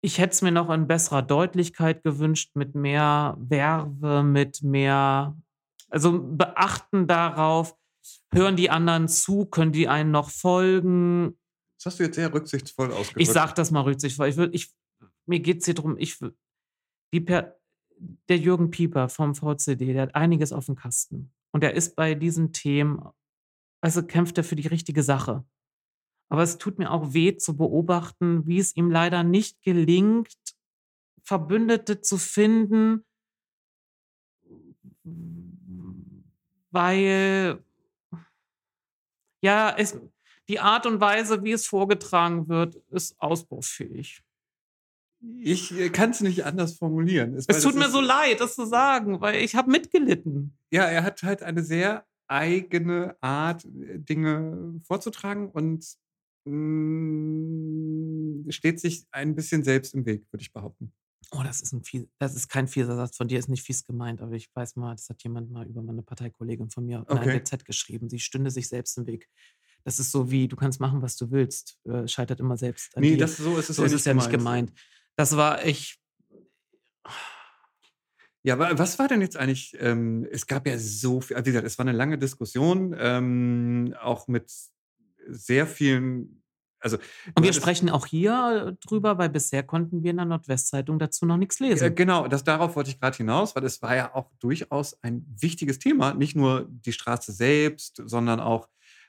Ich 0.01 0.17
hätte 0.17 0.33
es 0.33 0.41
mir 0.41 0.51
noch 0.51 0.69
in 0.69 0.87
besserer 0.87 1.21
Deutlichkeit 1.21 2.03
gewünscht, 2.03 2.51
mit 2.55 2.73
mehr 2.75 3.37
Werbe, 3.39 4.23
mit 4.23 4.63
mehr, 4.63 5.37
also 5.89 6.19
beachten 6.19 7.07
darauf, 7.07 7.77
hören 8.33 8.55
die 8.55 8.69
anderen 8.69 9.07
zu, 9.07 9.45
können 9.45 9.71
die 9.71 9.87
einen 9.87 10.11
noch 10.11 10.31
folgen. 10.31 11.37
Das 11.77 11.93
hast 11.93 11.99
du 11.99 12.03
jetzt 12.03 12.15
sehr 12.15 12.33
rücksichtsvoll 12.33 12.91
ausgedrückt. 12.91 13.21
Ich 13.21 13.29
sage 13.29 13.53
das 13.55 13.71
mal 13.71 13.81
rücksichtsvoll. 13.81 14.29
Ich 14.29 14.37
will, 14.37 14.49
ich, 14.53 14.73
mir 15.27 15.39
geht 15.39 15.59
es 15.59 15.65
hier 15.65 15.75
darum, 15.75 15.97
ich, 15.97 16.17
die 17.13 17.21
per, 17.21 17.59
der 18.27 18.37
Jürgen 18.37 18.71
Pieper 18.71 19.07
vom 19.09 19.35
VCD, 19.35 19.93
der 19.93 20.03
hat 20.03 20.15
einiges 20.15 20.51
auf 20.51 20.65
dem 20.65 20.75
Kasten. 20.75 21.31
Und 21.51 21.63
er 21.63 21.75
ist 21.75 21.95
bei 21.95 22.15
diesen 22.15 22.53
Themen 22.53 23.03
also 23.81 24.03
kämpft 24.03 24.37
er 24.37 24.43
für 24.43 24.55
die 24.55 24.67
richtige 24.67 25.03
Sache. 25.03 25.43
Aber 26.31 26.43
es 26.43 26.57
tut 26.57 26.79
mir 26.79 26.91
auch 26.91 27.13
weh 27.13 27.35
zu 27.35 27.57
beobachten, 27.57 28.47
wie 28.47 28.57
es 28.57 28.73
ihm 28.77 28.89
leider 28.89 29.21
nicht 29.21 29.61
gelingt, 29.63 30.33
Verbündete 31.23 31.99
zu 31.99 32.17
finden, 32.17 33.03
weil 36.71 37.61
ja, 39.41 39.75
es, 39.77 39.99
die 40.47 40.61
Art 40.61 40.85
und 40.85 41.01
Weise, 41.01 41.43
wie 41.43 41.51
es 41.51 41.67
vorgetragen 41.67 42.47
wird, 42.47 42.75
ist 42.91 43.19
ausbaufähig. 43.19 44.23
Ich 45.19 45.77
äh, 45.77 45.89
kann 45.89 46.11
es 46.11 46.21
nicht 46.21 46.45
anders 46.45 46.77
formulieren. 46.77 47.35
Es, 47.35 47.45
es 47.47 47.61
tut 47.61 47.75
mir 47.75 47.89
so 47.89 47.99
leid, 47.99 48.39
das 48.39 48.55
zu 48.55 48.65
sagen, 48.65 49.19
weil 49.19 49.43
ich 49.43 49.55
habe 49.55 49.69
mitgelitten. 49.69 50.57
Ja, 50.69 50.85
er 50.85 51.03
hat 51.03 51.23
halt 51.23 51.43
eine 51.43 51.61
sehr 51.61 52.05
eigene 52.27 53.17
Art, 53.19 53.65
äh, 53.65 53.99
Dinge 53.99 54.79
vorzutragen 54.85 55.49
und 55.49 55.99
mh, 56.45 56.55
mm, 58.45 58.51
steht 58.51 58.79
sich 58.79 59.05
ein 59.11 59.35
bisschen 59.35 59.63
selbst 59.63 59.93
im 59.93 60.05
Weg, 60.05 60.25
würde 60.31 60.41
ich 60.41 60.53
behaupten. 60.53 60.93
Oh, 61.33 61.43
das 61.43 61.61
ist, 61.61 61.71
ein 61.71 61.83
fies, 61.83 62.07
das 62.19 62.35
ist 62.35 62.49
kein 62.49 62.67
fieser 62.67 62.95
Satz 62.95 63.15
von 63.15 63.27
dir, 63.27 63.39
ist 63.39 63.47
nicht 63.47 63.63
fies 63.63 63.85
gemeint, 63.85 64.21
aber 64.21 64.33
ich 64.33 64.49
weiß 64.53 64.75
mal, 64.75 64.91
das 64.91 65.07
hat 65.09 65.23
jemand 65.23 65.49
mal 65.49 65.65
über 65.65 65.81
meine 65.81 66.03
Parteikollegin 66.03 66.69
von 66.69 66.85
mir 66.85 67.05
in 67.09 67.17
okay. 67.17 67.41
Z 67.43 67.63
geschrieben. 67.63 68.09
Sie 68.09 68.19
stünde 68.19 68.51
sich 68.51 68.67
selbst 68.67 68.97
im 68.97 69.07
Weg. 69.07 69.29
Das 69.85 69.97
ist 69.97 70.11
so 70.11 70.29
wie, 70.29 70.47
du 70.47 70.57
kannst 70.57 70.81
machen, 70.81 71.01
was 71.01 71.15
du 71.15 71.31
willst, 71.31 71.79
äh, 71.85 72.07
scheitert 72.07 72.41
immer 72.41 72.57
selbst 72.57 72.95
an 72.97 73.01
nee, 73.01 73.11
dir. 73.11 73.19
Das, 73.19 73.37
so 73.37 73.57
ist 73.57 73.69
es 73.69 73.77
so 73.77 73.83
ja, 73.83 73.85
ist 73.85 73.93
nicht, 73.93 74.01
es 74.01 74.05
ja 74.05 74.13
nicht 74.13 74.29
gemeint. 74.29 74.73
Das 75.15 75.37
war, 75.37 75.65
ich, 75.65 76.01
ja, 78.43 78.55
aber 78.55 78.77
was 78.77 78.97
war 78.97 79.07
denn 79.07 79.21
jetzt 79.21 79.37
eigentlich? 79.37 79.77
Ähm, 79.79 80.27
es 80.31 80.47
gab 80.47 80.65
ja 80.65 80.77
so 80.77 81.21
viel, 81.21 81.35
also 81.35 81.45
wie 81.45 81.51
gesagt, 81.51 81.67
es 81.67 81.77
war 81.77 81.85
eine 81.85 81.95
lange 81.95 82.17
Diskussion, 82.17 82.95
ähm, 82.97 83.95
auch 84.01 84.27
mit 84.27 84.51
sehr 85.31 85.67
vielen. 85.67 86.43
Also, 86.79 86.97
und 87.35 87.43
wir 87.43 87.53
sprechen 87.53 87.91
auch 87.91 88.07
hier 88.07 88.75
drüber, 88.83 89.19
weil 89.19 89.29
bisher 89.29 89.61
konnten 89.61 90.03
wir 90.03 90.11
in 90.11 90.17
der 90.17 90.25
Nordwestzeitung 90.25 90.97
dazu 90.97 91.27
noch 91.27 91.37
nichts 91.37 91.59
lesen. 91.59 91.85
Äh, 91.85 91.91
genau, 91.91 92.27
das, 92.27 92.43
darauf 92.43 92.75
wollte 92.75 92.89
ich 92.89 92.99
gerade 92.99 93.17
hinaus, 93.17 93.55
weil 93.55 93.63
es 93.65 93.81
war 93.83 93.95
ja 93.95 94.15
auch 94.15 94.31
durchaus 94.39 94.97
ein 95.03 95.23
wichtiges 95.39 95.77
Thema. 95.77 96.15
Nicht 96.15 96.35
nur 96.35 96.67
die 96.69 96.91
Straße 96.91 97.31
selbst, 97.33 98.01
sondern 98.05 98.39
auch 98.39 98.67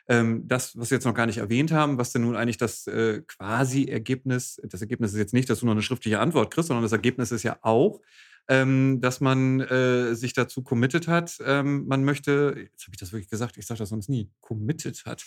ähm, 0.08 0.46
das, 0.46 0.76
was 0.78 0.90
wir 0.90 0.96
jetzt 0.96 1.04
noch 1.04 1.14
gar 1.14 1.26
nicht 1.26 1.38
erwähnt 1.38 1.72
haben, 1.72 1.96
was 1.96 2.12
denn 2.12 2.22
nun 2.22 2.36
eigentlich 2.36 2.58
das 2.58 2.86
äh, 2.86 3.22
quasi 3.22 3.84
Ergebnis, 3.84 4.60
das 4.64 4.80
Ergebnis 4.80 5.12
ist 5.12 5.18
jetzt 5.18 5.34
nicht, 5.34 5.48
dass 5.48 5.60
du 5.60 5.66
noch 5.66 5.72
eine 5.72 5.82
schriftliche 5.82 6.18
Antwort 6.18 6.52
kriegst, 6.52 6.68
sondern 6.68 6.82
das 6.82 6.92
Ergebnis 6.92 7.32
ist 7.32 7.42
ja 7.42 7.56
auch, 7.62 8.00
ähm, 8.48 9.00
dass 9.00 9.20
man 9.20 9.60
äh, 9.60 10.14
sich 10.14 10.32
dazu 10.32 10.62
committed 10.62 11.08
hat. 11.08 11.38
Ähm, 11.44 11.86
man 11.86 12.04
möchte, 12.04 12.54
jetzt 12.70 12.84
habe 12.84 12.92
ich 12.92 12.98
das 12.98 13.12
wirklich 13.12 13.30
gesagt, 13.30 13.56
ich 13.56 13.66
sage 13.66 13.78
das 13.78 13.90
sonst 13.90 14.08
nie, 14.08 14.30
committed 14.40 15.04
hat, 15.06 15.24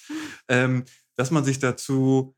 ähm, 0.47 0.83
dass 1.15 1.31
man 1.31 1.43
sich 1.43 1.59
dazu. 1.59 2.35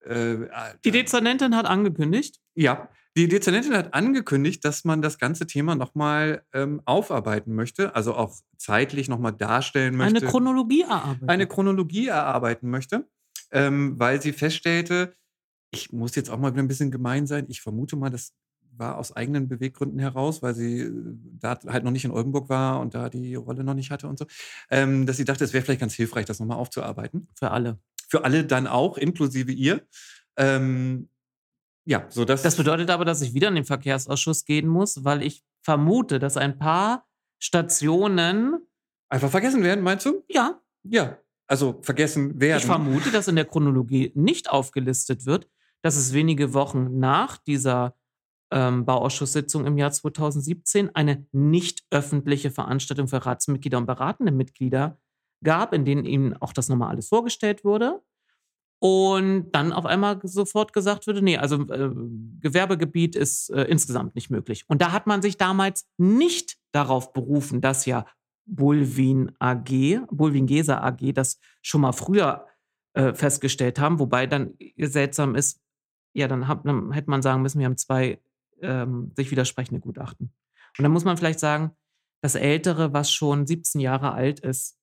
Äh, 0.00 0.36
die 0.84 0.92
Dezernentin 0.92 1.56
hat 1.56 1.66
angekündigt. 1.66 2.40
Ja, 2.54 2.88
die 3.16 3.26
Dezernentin 3.26 3.76
hat 3.76 3.92
angekündigt, 3.92 4.64
dass 4.64 4.84
man 4.84 5.02
das 5.02 5.18
ganze 5.18 5.46
Thema 5.46 5.74
nochmal 5.74 6.44
ähm, 6.52 6.80
aufarbeiten 6.84 7.54
möchte, 7.54 7.94
also 7.96 8.14
auch 8.14 8.36
zeitlich 8.56 9.08
nochmal 9.08 9.32
darstellen 9.32 9.96
möchte. 9.96 10.18
Eine 10.18 10.26
Chronologie 10.26 10.82
erarbeiten. 10.82 11.28
Eine 11.28 11.46
Chronologie 11.48 12.06
erarbeiten 12.06 12.70
möchte, 12.70 13.08
ähm, 13.50 13.98
weil 13.98 14.22
sie 14.22 14.32
feststellte, 14.32 15.16
ich 15.72 15.92
muss 15.92 16.14
jetzt 16.14 16.30
auch 16.30 16.38
mal 16.38 16.52
wieder 16.52 16.62
ein 16.62 16.68
bisschen 16.68 16.92
gemein 16.92 17.26
sein, 17.26 17.46
ich 17.48 17.60
vermute 17.60 17.96
mal, 17.96 18.10
das 18.10 18.32
war 18.80 18.98
aus 18.98 19.14
eigenen 19.14 19.46
Beweggründen 19.46 20.00
heraus, 20.00 20.42
weil 20.42 20.54
sie 20.54 20.80
äh, 20.80 20.92
da 21.38 21.58
halt 21.68 21.84
noch 21.84 21.92
nicht 21.92 22.04
in 22.04 22.10
Oldenburg 22.10 22.48
war 22.48 22.80
und 22.80 22.94
da 22.94 23.08
die 23.08 23.36
Rolle 23.36 23.62
noch 23.62 23.74
nicht 23.74 23.92
hatte 23.92 24.08
und 24.08 24.18
so, 24.18 24.26
ähm, 24.70 25.06
dass 25.06 25.16
sie 25.16 25.24
dachte, 25.24 25.44
es 25.44 25.52
wäre 25.52 25.64
vielleicht 25.64 25.80
ganz 25.80 25.94
hilfreich, 25.94 26.26
das 26.26 26.40
nochmal 26.40 26.58
aufzuarbeiten. 26.58 27.28
Für 27.38 27.52
alle. 27.52 27.78
Für 28.08 28.24
alle 28.24 28.44
dann 28.44 28.66
auch, 28.66 28.98
inklusive 28.98 29.52
ihr. 29.52 29.86
Ähm, 30.36 31.08
ja, 31.84 32.06
so 32.08 32.24
dass. 32.24 32.42
Das 32.42 32.56
bedeutet 32.56 32.90
aber, 32.90 33.04
dass 33.04 33.22
ich 33.22 33.34
wieder 33.34 33.48
in 33.48 33.54
den 33.54 33.64
Verkehrsausschuss 33.64 34.44
gehen 34.44 34.66
muss, 34.66 35.04
weil 35.04 35.22
ich 35.22 35.44
vermute, 35.62 36.18
dass 36.18 36.36
ein 36.36 36.58
paar 36.58 37.06
Stationen. 37.38 38.66
Einfach 39.08 39.30
vergessen 39.30 39.62
werden, 39.62 39.82
meinst 39.82 40.06
du? 40.06 40.24
Ja. 40.28 40.60
Ja. 40.82 41.18
Also 41.46 41.80
vergessen 41.82 42.40
werden. 42.40 42.60
Ich 42.60 42.66
vermute, 42.66 43.10
dass 43.10 43.26
in 43.26 43.34
der 43.34 43.44
Chronologie 43.44 44.12
nicht 44.14 44.50
aufgelistet 44.50 45.26
wird, 45.26 45.48
dass 45.82 45.96
es 45.96 46.12
wenige 46.12 46.54
Wochen 46.54 47.00
nach 47.00 47.38
dieser 47.38 47.96
ähm, 48.50 48.84
Bauausschusssitzung 48.84 49.66
im 49.66 49.78
Jahr 49.78 49.92
2017 49.92 50.94
eine 50.94 51.26
nicht 51.32 51.84
öffentliche 51.90 52.50
Veranstaltung 52.50 53.08
für 53.08 53.24
Ratsmitglieder 53.24 53.78
und 53.78 53.86
beratende 53.86 54.32
Mitglieder 54.32 54.98
gab, 55.42 55.72
in 55.72 55.84
denen 55.84 56.04
ihnen 56.04 56.36
auch 56.36 56.52
das 56.52 56.68
nochmal 56.68 56.90
alles 56.90 57.08
vorgestellt 57.08 57.64
wurde. 57.64 58.02
Und 58.82 59.52
dann 59.52 59.72
auf 59.72 59.84
einmal 59.84 60.18
sofort 60.22 60.72
gesagt 60.72 61.06
wurde, 61.06 61.20
nee, 61.20 61.36
also 61.36 61.68
äh, 61.68 61.90
Gewerbegebiet 62.40 63.14
ist 63.14 63.50
äh, 63.50 63.64
insgesamt 63.64 64.14
nicht 64.14 64.30
möglich. 64.30 64.64
Und 64.68 64.80
da 64.80 64.92
hat 64.92 65.06
man 65.06 65.20
sich 65.20 65.36
damals 65.36 65.86
nicht 65.98 66.56
darauf 66.72 67.12
berufen, 67.12 67.60
dass 67.60 67.84
ja 67.84 68.06
Bulwin 68.46 69.32
AG, 69.38 70.00
Bulwin 70.10 70.46
Gesa 70.46 70.80
AG, 70.82 71.12
das 71.12 71.38
schon 71.60 71.82
mal 71.82 71.92
früher 71.92 72.46
äh, 72.94 73.12
festgestellt 73.12 73.78
haben, 73.78 73.98
wobei 73.98 74.26
dann 74.26 74.54
seltsam 74.78 75.34
ist, 75.34 75.60
ja, 76.14 76.26
dann, 76.26 76.48
hab, 76.48 76.64
dann 76.64 76.90
hätte 76.92 77.10
man 77.10 77.22
sagen 77.22 77.42
müssen, 77.42 77.58
wir 77.58 77.66
haben 77.66 77.76
zwei 77.76 78.18
ähm, 78.62 79.12
sich 79.16 79.30
widersprechende 79.30 79.80
Gutachten. 79.80 80.32
Und 80.78 80.82
dann 80.82 80.92
muss 80.92 81.04
man 81.04 81.16
vielleicht 81.16 81.40
sagen, 81.40 81.76
das 82.22 82.34
Ältere, 82.34 82.92
was 82.92 83.10
schon 83.10 83.46
17 83.46 83.80
Jahre 83.80 84.12
alt 84.12 84.40
ist, 84.40 84.78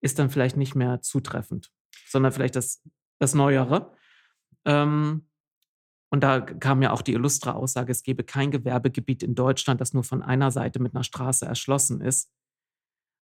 ist 0.00 0.18
dann 0.18 0.30
vielleicht 0.30 0.56
nicht 0.56 0.74
mehr 0.74 1.00
zutreffend, 1.00 1.72
sondern 2.08 2.32
vielleicht 2.32 2.56
das, 2.56 2.82
das 3.18 3.34
Neuere. 3.34 3.92
Ähm, 4.64 5.28
und 6.10 6.20
da 6.20 6.40
kam 6.40 6.82
ja 6.82 6.92
auch 6.92 7.02
die 7.02 7.12
illustre 7.12 7.54
Aussage, 7.54 7.90
es 7.90 8.02
gebe 8.02 8.22
kein 8.22 8.50
Gewerbegebiet 8.50 9.22
in 9.22 9.34
Deutschland, 9.34 9.80
das 9.80 9.94
nur 9.94 10.04
von 10.04 10.22
einer 10.22 10.50
Seite 10.50 10.80
mit 10.80 10.94
einer 10.94 11.04
Straße 11.04 11.46
erschlossen 11.46 12.00
ist. 12.00 12.30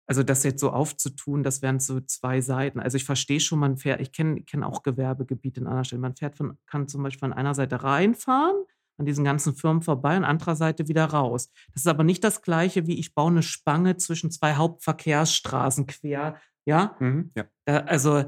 Also 0.08 0.24
das 0.24 0.44
jetzt 0.44 0.60
so 0.60 0.72
aufzutun, 0.72 1.44
das 1.44 1.62
wären 1.62 1.80
so 1.80 2.00
zwei 2.00 2.42
Seiten. 2.42 2.80
Also 2.80 2.96
ich 2.96 3.04
verstehe 3.04 3.40
schon, 3.40 3.60
man 3.60 3.78
fährt, 3.78 4.02
ich 4.02 4.12
kenne 4.12 4.42
kenn 4.42 4.64
auch 4.64 4.82
Gewerbegebiete 4.82 5.60
in 5.60 5.68
anderen 5.68 5.86
Stellen. 5.86 6.02
Man 6.02 6.16
fährt 6.16 6.36
von, 6.36 6.58
kann 6.66 6.88
zum 6.88 7.04
Beispiel 7.04 7.20
von 7.20 7.34
einer 7.34 7.54
Seite 7.54 7.84
reinfahren 7.84 8.56
an 9.00 9.06
diesen 9.06 9.24
ganzen 9.24 9.56
Firmen 9.56 9.82
vorbei 9.82 10.18
und 10.18 10.26
anderer 10.26 10.56
Seite 10.56 10.88
wieder 10.88 11.06
raus. 11.06 11.52
Das 11.74 11.84
ist 11.84 11.88
aber 11.88 12.04
nicht 12.04 12.24
das 12.24 12.42
Gleiche, 12.42 12.86
wie 12.86 13.00
ich 13.00 13.16
baue 13.16 13.32
eine 13.32 13.44
Spange 13.44 13.98
zwischen 13.98 14.30
zwei 14.30 14.56
Hauptverkehrsstraßen 14.56 15.88
quer. 15.88 16.40
Ja? 16.66 16.96
Mhm, 17.00 17.32
ja. 17.36 17.46
Da, 17.66 17.78
also, 17.80 18.26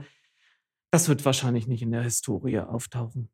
das 0.89 1.09
wird 1.09 1.23
wahrscheinlich 1.25 1.67
nicht 1.67 1.81
in 1.81 1.91
der 1.91 2.03
Historie 2.03 2.59
auftauchen. 2.59 3.29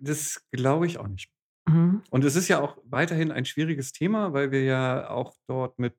Das 0.00 0.42
glaube 0.50 0.86
ich 0.86 0.98
auch 0.98 1.06
nicht. 1.06 1.30
Mhm. 1.68 2.02
Und 2.10 2.24
es 2.24 2.34
ist 2.34 2.48
ja 2.48 2.60
auch 2.60 2.78
weiterhin 2.84 3.30
ein 3.30 3.44
schwieriges 3.44 3.92
Thema, 3.92 4.32
weil 4.32 4.50
wir 4.50 4.64
ja 4.64 5.10
auch 5.10 5.34
dort 5.46 5.78
mit 5.78 5.94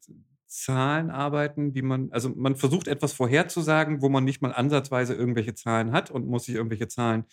Zahlen 0.47 1.11
arbeiten, 1.11 1.73
die 1.73 1.81
man, 1.81 2.11
also 2.11 2.29
man 2.29 2.55
versucht 2.55 2.87
etwas 2.87 3.13
vorherzusagen, 3.13 4.01
wo 4.01 4.09
man 4.09 4.23
nicht 4.23 4.41
mal 4.41 4.53
ansatzweise 4.53 5.13
irgendwelche 5.13 5.53
Zahlen 5.53 5.91
hat 5.91 6.09
und 6.09 6.27
muss 6.27 6.45
sich 6.45 6.55
irgendwelche 6.55 6.87
Zahlen 6.87 7.25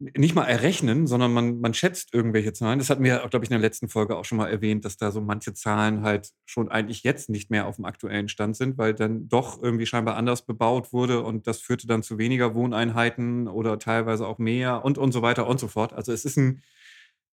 nicht 0.00 0.34
mal 0.34 0.46
errechnen, 0.46 1.06
sondern 1.06 1.30
man, 1.32 1.60
man 1.60 1.74
schätzt 1.74 2.14
irgendwelche 2.14 2.54
Zahlen. 2.54 2.78
Das 2.78 2.88
hatten 2.88 3.04
wir, 3.04 3.18
glaube 3.28 3.44
ich, 3.44 3.50
in 3.50 3.54
der 3.54 3.60
letzten 3.60 3.90
Folge 3.90 4.16
auch 4.16 4.24
schon 4.24 4.38
mal 4.38 4.48
erwähnt, 4.48 4.86
dass 4.86 4.96
da 4.96 5.10
so 5.10 5.20
manche 5.20 5.52
Zahlen 5.52 6.02
halt 6.02 6.30
schon 6.46 6.70
eigentlich 6.70 7.02
jetzt 7.02 7.28
nicht 7.28 7.50
mehr 7.50 7.66
auf 7.66 7.76
dem 7.76 7.84
aktuellen 7.84 8.30
Stand 8.30 8.56
sind, 8.56 8.78
weil 8.78 8.94
dann 8.94 9.28
doch 9.28 9.62
irgendwie 9.62 9.84
scheinbar 9.84 10.16
anders 10.16 10.46
bebaut 10.46 10.94
wurde 10.94 11.22
und 11.22 11.46
das 11.46 11.60
führte 11.60 11.86
dann 11.86 12.02
zu 12.02 12.16
weniger 12.16 12.54
Wohneinheiten 12.54 13.46
oder 13.46 13.78
teilweise 13.78 14.26
auch 14.26 14.38
mehr 14.38 14.84
und, 14.86 14.96
und 14.96 15.12
so 15.12 15.20
weiter 15.20 15.46
und 15.46 15.60
so 15.60 15.68
fort. 15.68 15.92
Also 15.92 16.12
es 16.12 16.24
ist 16.24 16.38
ein 16.38 16.62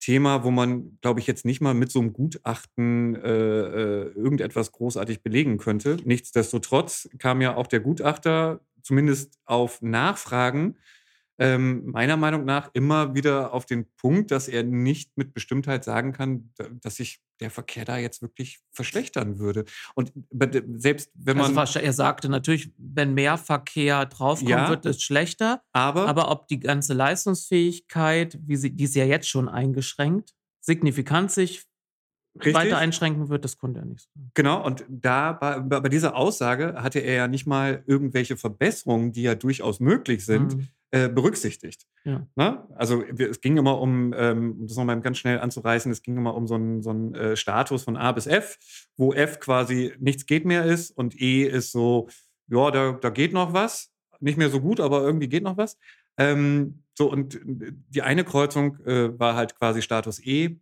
Thema, 0.02 0.44
wo 0.44 0.52
man, 0.52 0.98
glaube 1.02 1.22
ich, 1.22 1.28
jetzt 1.28 1.46
nicht 1.46 1.62
mal 1.62 1.74
mit 1.74 1.90
so 1.90 2.00
einem 2.00 2.12
Gutachten 2.12 3.16
äh, 3.16 3.30
äh, 3.30 4.12
irgendetwas 4.14 4.74
großartig 4.74 5.24
belegen 5.24 5.58
könnte. 5.58 5.98
Nichtsdestotrotz 6.04 7.10
kam 7.18 7.40
ja 7.42 7.56
auch 7.56 7.68
der 7.68 7.80
Gutachter 7.80 8.60
zumindest 8.82 9.40
auf 9.46 9.82
Nachfragen 9.82 10.76
ähm, 11.40 11.92
meiner 11.92 12.18
Meinung 12.18 12.46
nach 12.46 12.70
immer 12.74 13.14
wieder 13.14 13.54
auf 13.54 13.66
den 13.66 13.86
Punkt, 13.98 14.32
dass 14.32 14.48
er 14.48 14.64
nicht 14.64 15.18
mit 15.18 15.34
Bestimmtheit 15.34 15.84
sagen 15.84 16.12
kann, 16.12 16.52
dass 16.82 16.96
sich 16.96 17.22
der 17.40 17.52
Verkehr 17.52 17.86
da 17.86 17.98
jetzt 17.98 18.22
wirklich 18.22 18.60
verschlechtern 18.72 19.38
würde. 19.38 19.66
Und 19.94 20.12
selbst 20.78 21.12
wenn 21.14 21.38
man. 21.38 21.56
Also 21.58 21.80
er 21.80 21.94
sagte 21.94 22.30
natürlich, 22.30 22.72
wenn 22.78 23.14
mehr 23.14 23.38
Verkehr 23.38 24.06
draufkommt, 24.06 24.50
ja, 24.50 24.70
wird 24.70 24.86
es 24.86 25.02
schlechter. 25.02 25.62
Aber, 25.74 26.08
aber 26.08 26.32
ob 26.32 26.48
die 26.48 26.60
ganze 26.60 26.94
Leistungsfähigkeit, 26.94 28.40
wie 28.42 28.56
sie, 28.56 28.76
die 28.76 28.86
ist 28.86 28.96
ja 28.96 29.06
jetzt 29.06 29.30
schon 29.30 29.50
eingeschränkt, 29.50 30.34
signifikant 30.62 31.32
sich 31.32 31.68
Richtig. 32.36 32.54
weiter 32.54 32.78
einschränken 32.78 33.30
wird, 33.30 33.44
das 33.44 33.58
konnte 33.58 33.80
er 33.80 33.86
nicht 33.86 34.02
sagen. 34.02 34.32
Genau, 34.34 34.64
und 34.66 34.86
da 34.88 35.34
bei, 35.34 35.60
bei, 35.60 35.90
dieser 35.90 36.16
Aussage 36.16 36.76
hatte 36.78 37.00
er 37.00 37.16
ja 37.16 37.28
nicht 37.28 37.48
mal 37.48 37.84
irgendwelche 37.88 38.38
Verbesserungen, 38.38 39.12
die 39.12 39.24
ja 39.24 39.36
durchaus 39.36 39.80
möglich 39.80 40.26
sind, 40.26 40.56
mhm. 40.56 40.68
Äh, 40.92 41.10
berücksichtigt. 41.10 41.86
Ja. 42.06 42.26
Ne? 42.36 42.68
Also 42.76 43.04
es 43.04 43.42
ging 43.42 43.58
immer 43.58 43.80
um, 43.82 44.14
ähm, 44.16 44.58
um 44.60 44.68
das 44.68 44.78
nochmal 44.78 45.02
ganz 45.02 45.18
schnell 45.18 45.40
anzureißen, 45.40 45.92
es 45.92 46.02
ging 46.02 46.18
immer 46.18 46.34
um 46.36 46.48
so 46.48 46.56
einen, 46.56 46.82
so 46.82 46.92
einen 46.92 47.14
äh, 47.14 47.36
Status 47.36 47.84
von 47.84 47.98
A 47.98 48.12
bis 48.14 48.28
F, 48.28 48.58
wo 48.96 49.14
F 49.14 49.40
quasi 49.40 49.94
nichts 50.00 50.26
geht 50.26 50.46
mehr 50.46 50.66
ist 50.66 50.92
und 50.92 51.20
E 51.20 51.44
ist 51.44 51.72
so, 51.72 52.08
ja, 52.48 52.72
da, 52.72 52.94
da 52.94 53.10
geht 53.10 53.34
noch 53.34 53.54
was. 53.54 53.92
Nicht 54.20 54.38
mehr 54.38 54.50
so 54.50 54.62
gut, 54.62 54.80
aber 54.80 55.02
irgendwie 55.02 55.28
geht 55.28 55.44
noch 55.44 55.58
was. 55.58 55.78
Ähm, 56.18 56.84
so, 56.96 57.12
und 57.12 57.40
die 57.44 58.02
eine 58.02 58.24
Kreuzung 58.24 58.80
äh, 58.86 59.18
war 59.20 59.36
halt 59.36 59.56
quasi 59.56 59.82
Status 59.82 60.20
E, 60.26 60.60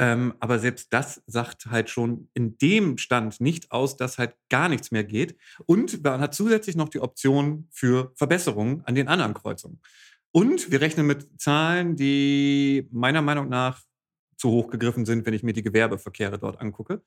ähm, 0.00 0.32
aber 0.40 0.58
selbst 0.58 0.94
das 0.94 1.22
sagt 1.26 1.66
halt 1.66 1.90
schon 1.90 2.30
in 2.32 2.56
dem 2.56 2.96
Stand 2.96 3.38
nicht 3.38 3.70
aus, 3.70 3.98
dass 3.98 4.16
halt 4.16 4.34
gar 4.48 4.70
nichts 4.70 4.90
mehr 4.90 5.04
geht. 5.04 5.36
Und 5.66 6.02
man 6.02 6.22
hat 6.22 6.34
zusätzlich 6.34 6.74
noch 6.74 6.88
die 6.88 7.00
Option 7.00 7.68
für 7.70 8.10
Verbesserungen 8.16 8.82
an 8.86 8.94
den 8.94 9.08
anderen 9.08 9.34
Kreuzungen. 9.34 9.78
Und 10.32 10.70
wir 10.70 10.80
rechnen 10.80 11.06
mit 11.06 11.38
Zahlen, 11.38 11.96
die 11.96 12.88
meiner 12.90 13.20
Meinung 13.20 13.50
nach 13.50 13.82
zu 14.38 14.48
hoch 14.48 14.70
gegriffen 14.70 15.04
sind, 15.04 15.26
wenn 15.26 15.34
ich 15.34 15.42
mir 15.42 15.52
die 15.52 15.62
Gewerbeverkehre 15.62 16.38
dort 16.38 16.62
angucke. 16.62 17.02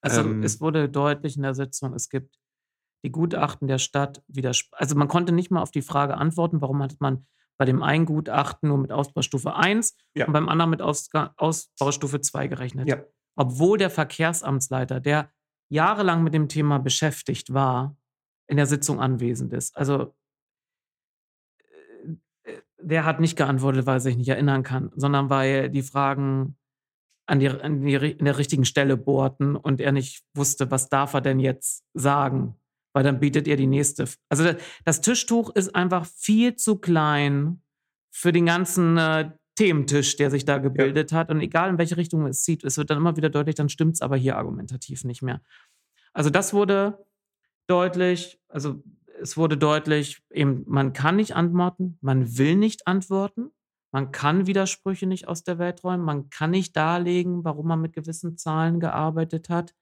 Also 0.00 0.20
ähm, 0.20 0.44
es 0.44 0.60
wurde 0.60 0.88
deutlich 0.88 1.34
in 1.34 1.42
der 1.42 1.54
Sitzung, 1.54 1.92
es 1.92 2.08
gibt 2.08 2.38
die 3.04 3.10
Gutachten 3.10 3.66
der 3.66 3.78
Stadt 3.78 4.22
widersprechen. 4.28 4.80
Also 4.80 4.94
man 4.94 5.08
konnte 5.08 5.32
nicht 5.32 5.50
mal 5.50 5.60
auf 5.60 5.72
die 5.72 5.82
Frage 5.82 6.16
antworten, 6.16 6.60
warum 6.60 6.80
hat 6.84 7.00
man 7.00 7.26
bei 7.58 7.64
dem 7.64 7.82
einen 7.82 8.06
Gutachten 8.06 8.68
nur 8.68 8.78
mit 8.78 8.92
Ausbaustufe 8.92 9.54
1 9.54 9.96
ja. 10.14 10.26
und 10.26 10.32
beim 10.32 10.48
anderen 10.48 10.70
mit 10.70 10.80
Aus 10.80 11.10
Ausbaustufe 11.36 12.20
2 12.20 12.46
gerechnet. 12.46 12.88
Ja. 12.88 13.02
Obwohl 13.36 13.78
der 13.78 13.90
Verkehrsamtsleiter, 13.90 15.00
der 15.00 15.30
jahrelang 15.68 16.22
mit 16.22 16.34
dem 16.34 16.48
Thema 16.48 16.78
beschäftigt 16.78 17.52
war, 17.52 17.96
in 18.46 18.56
der 18.56 18.66
Sitzung 18.66 19.00
anwesend 19.00 19.52
ist. 19.52 19.76
Also 19.76 20.14
äh, 22.44 22.54
der 22.80 23.04
hat 23.04 23.20
nicht 23.20 23.36
geantwortet, 23.36 23.86
weil 23.86 23.96
er 23.96 24.00
sich 24.00 24.16
nicht 24.16 24.28
erinnern 24.28 24.62
kann, 24.62 24.90
sondern 24.94 25.28
weil 25.28 25.68
die 25.68 25.82
Fragen 25.82 26.56
an 27.26 27.40
die, 27.40 27.48
an 27.48 27.82
die, 27.82 27.94
in 27.94 28.24
der 28.24 28.38
richtigen 28.38 28.64
Stelle 28.64 28.96
bohrten 28.96 29.56
und 29.56 29.80
er 29.80 29.92
nicht 29.92 30.24
wusste, 30.34 30.70
was 30.70 30.88
darf 30.88 31.12
er 31.12 31.20
denn 31.20 31.40
jetzt 31.40 31.84
sagen 31.92 32.58
weil 32.98 33.04
dann 33.04 33.20
bietet 33.20 33.46
ihr 33.46 33.56
die 33.56 33.68
nächste. 33.68 34.06
Also 34.28 34.54
das 34.84 35.00
Tischtuch 35.00 35.54
ist 35.54 35.72
einfach 35.72 36.04
viel 36.04 36.56
zu 36.56 36.78
klein 36.78 37.62
für 38.10 38.32
den 38.32 38.46
ganzen 38.46 38.98
äh, 38.98 39.30
Thementisch, 39.54 40.16
der 40.16 40.32
sich 40.32 40.44
da 40.44 40.58
gebildet 40.58 41.12
ja. 41.12 41.18
hat. 41.18 41.30
Und 41.30 41.40
egal 41.40 41.70
in 41.70 41.78
welche 41.78 41.96
Richtung 41.96 42.26
es 42.26 42.42
zieht, 42.42 42.64
es 42.64 42.76
wird 42.76 42.90
dann 42.90 42.98
immer 42.98 43.16
wieder 43.16 43.30
deutlich, 43.30 43.54
dann 43.54 43.68
stimmt 43.68 43.94
es 43.94 44.02
aber 44.02 44.16
hier 44.16 44.36
argumentativ 44.36 45.04
nicht 45.04 45.22
mehr. 45.22 45.40
Also 46.12 46.28
das 46.28 46.52
wurde 46.52 47.06
deutlich, 47.68 48.40
also 48.48 48.82
es 49.22 49.36
wurde 49.36 49.56
deutlich, 49.56 50.20
eben, 50.32 50.64
man 50.66 50.92
kann 50.92 51.14
nicht 51.14 51.36
antworten, 51.36 51.98
man 52.00 52.36
will 52.36 52.56
nicht 52.56 52.88
antworten, 52.88 53.52
man 53.92 54.10
kann 54.10 54.48
Widersprüche 54.48 55.06
nicht 55.06 55.28
aus 55.28 55.44
der 55.44 55.60
Welt 55.60 55.84
räumen, 55.84 56.04
man 56.04 56.30
kann 56.30 56.50
nicht 56.50 56.76
darlegen, 56.76 57.44
warum 57.44 57.68
man 57.68 57.80
mit 57.80 57.92
gewissen 57.92 58.36
Zahlen 58.36 58.80
gearbeitet 58.80 59.50
hat. 59.50 59.76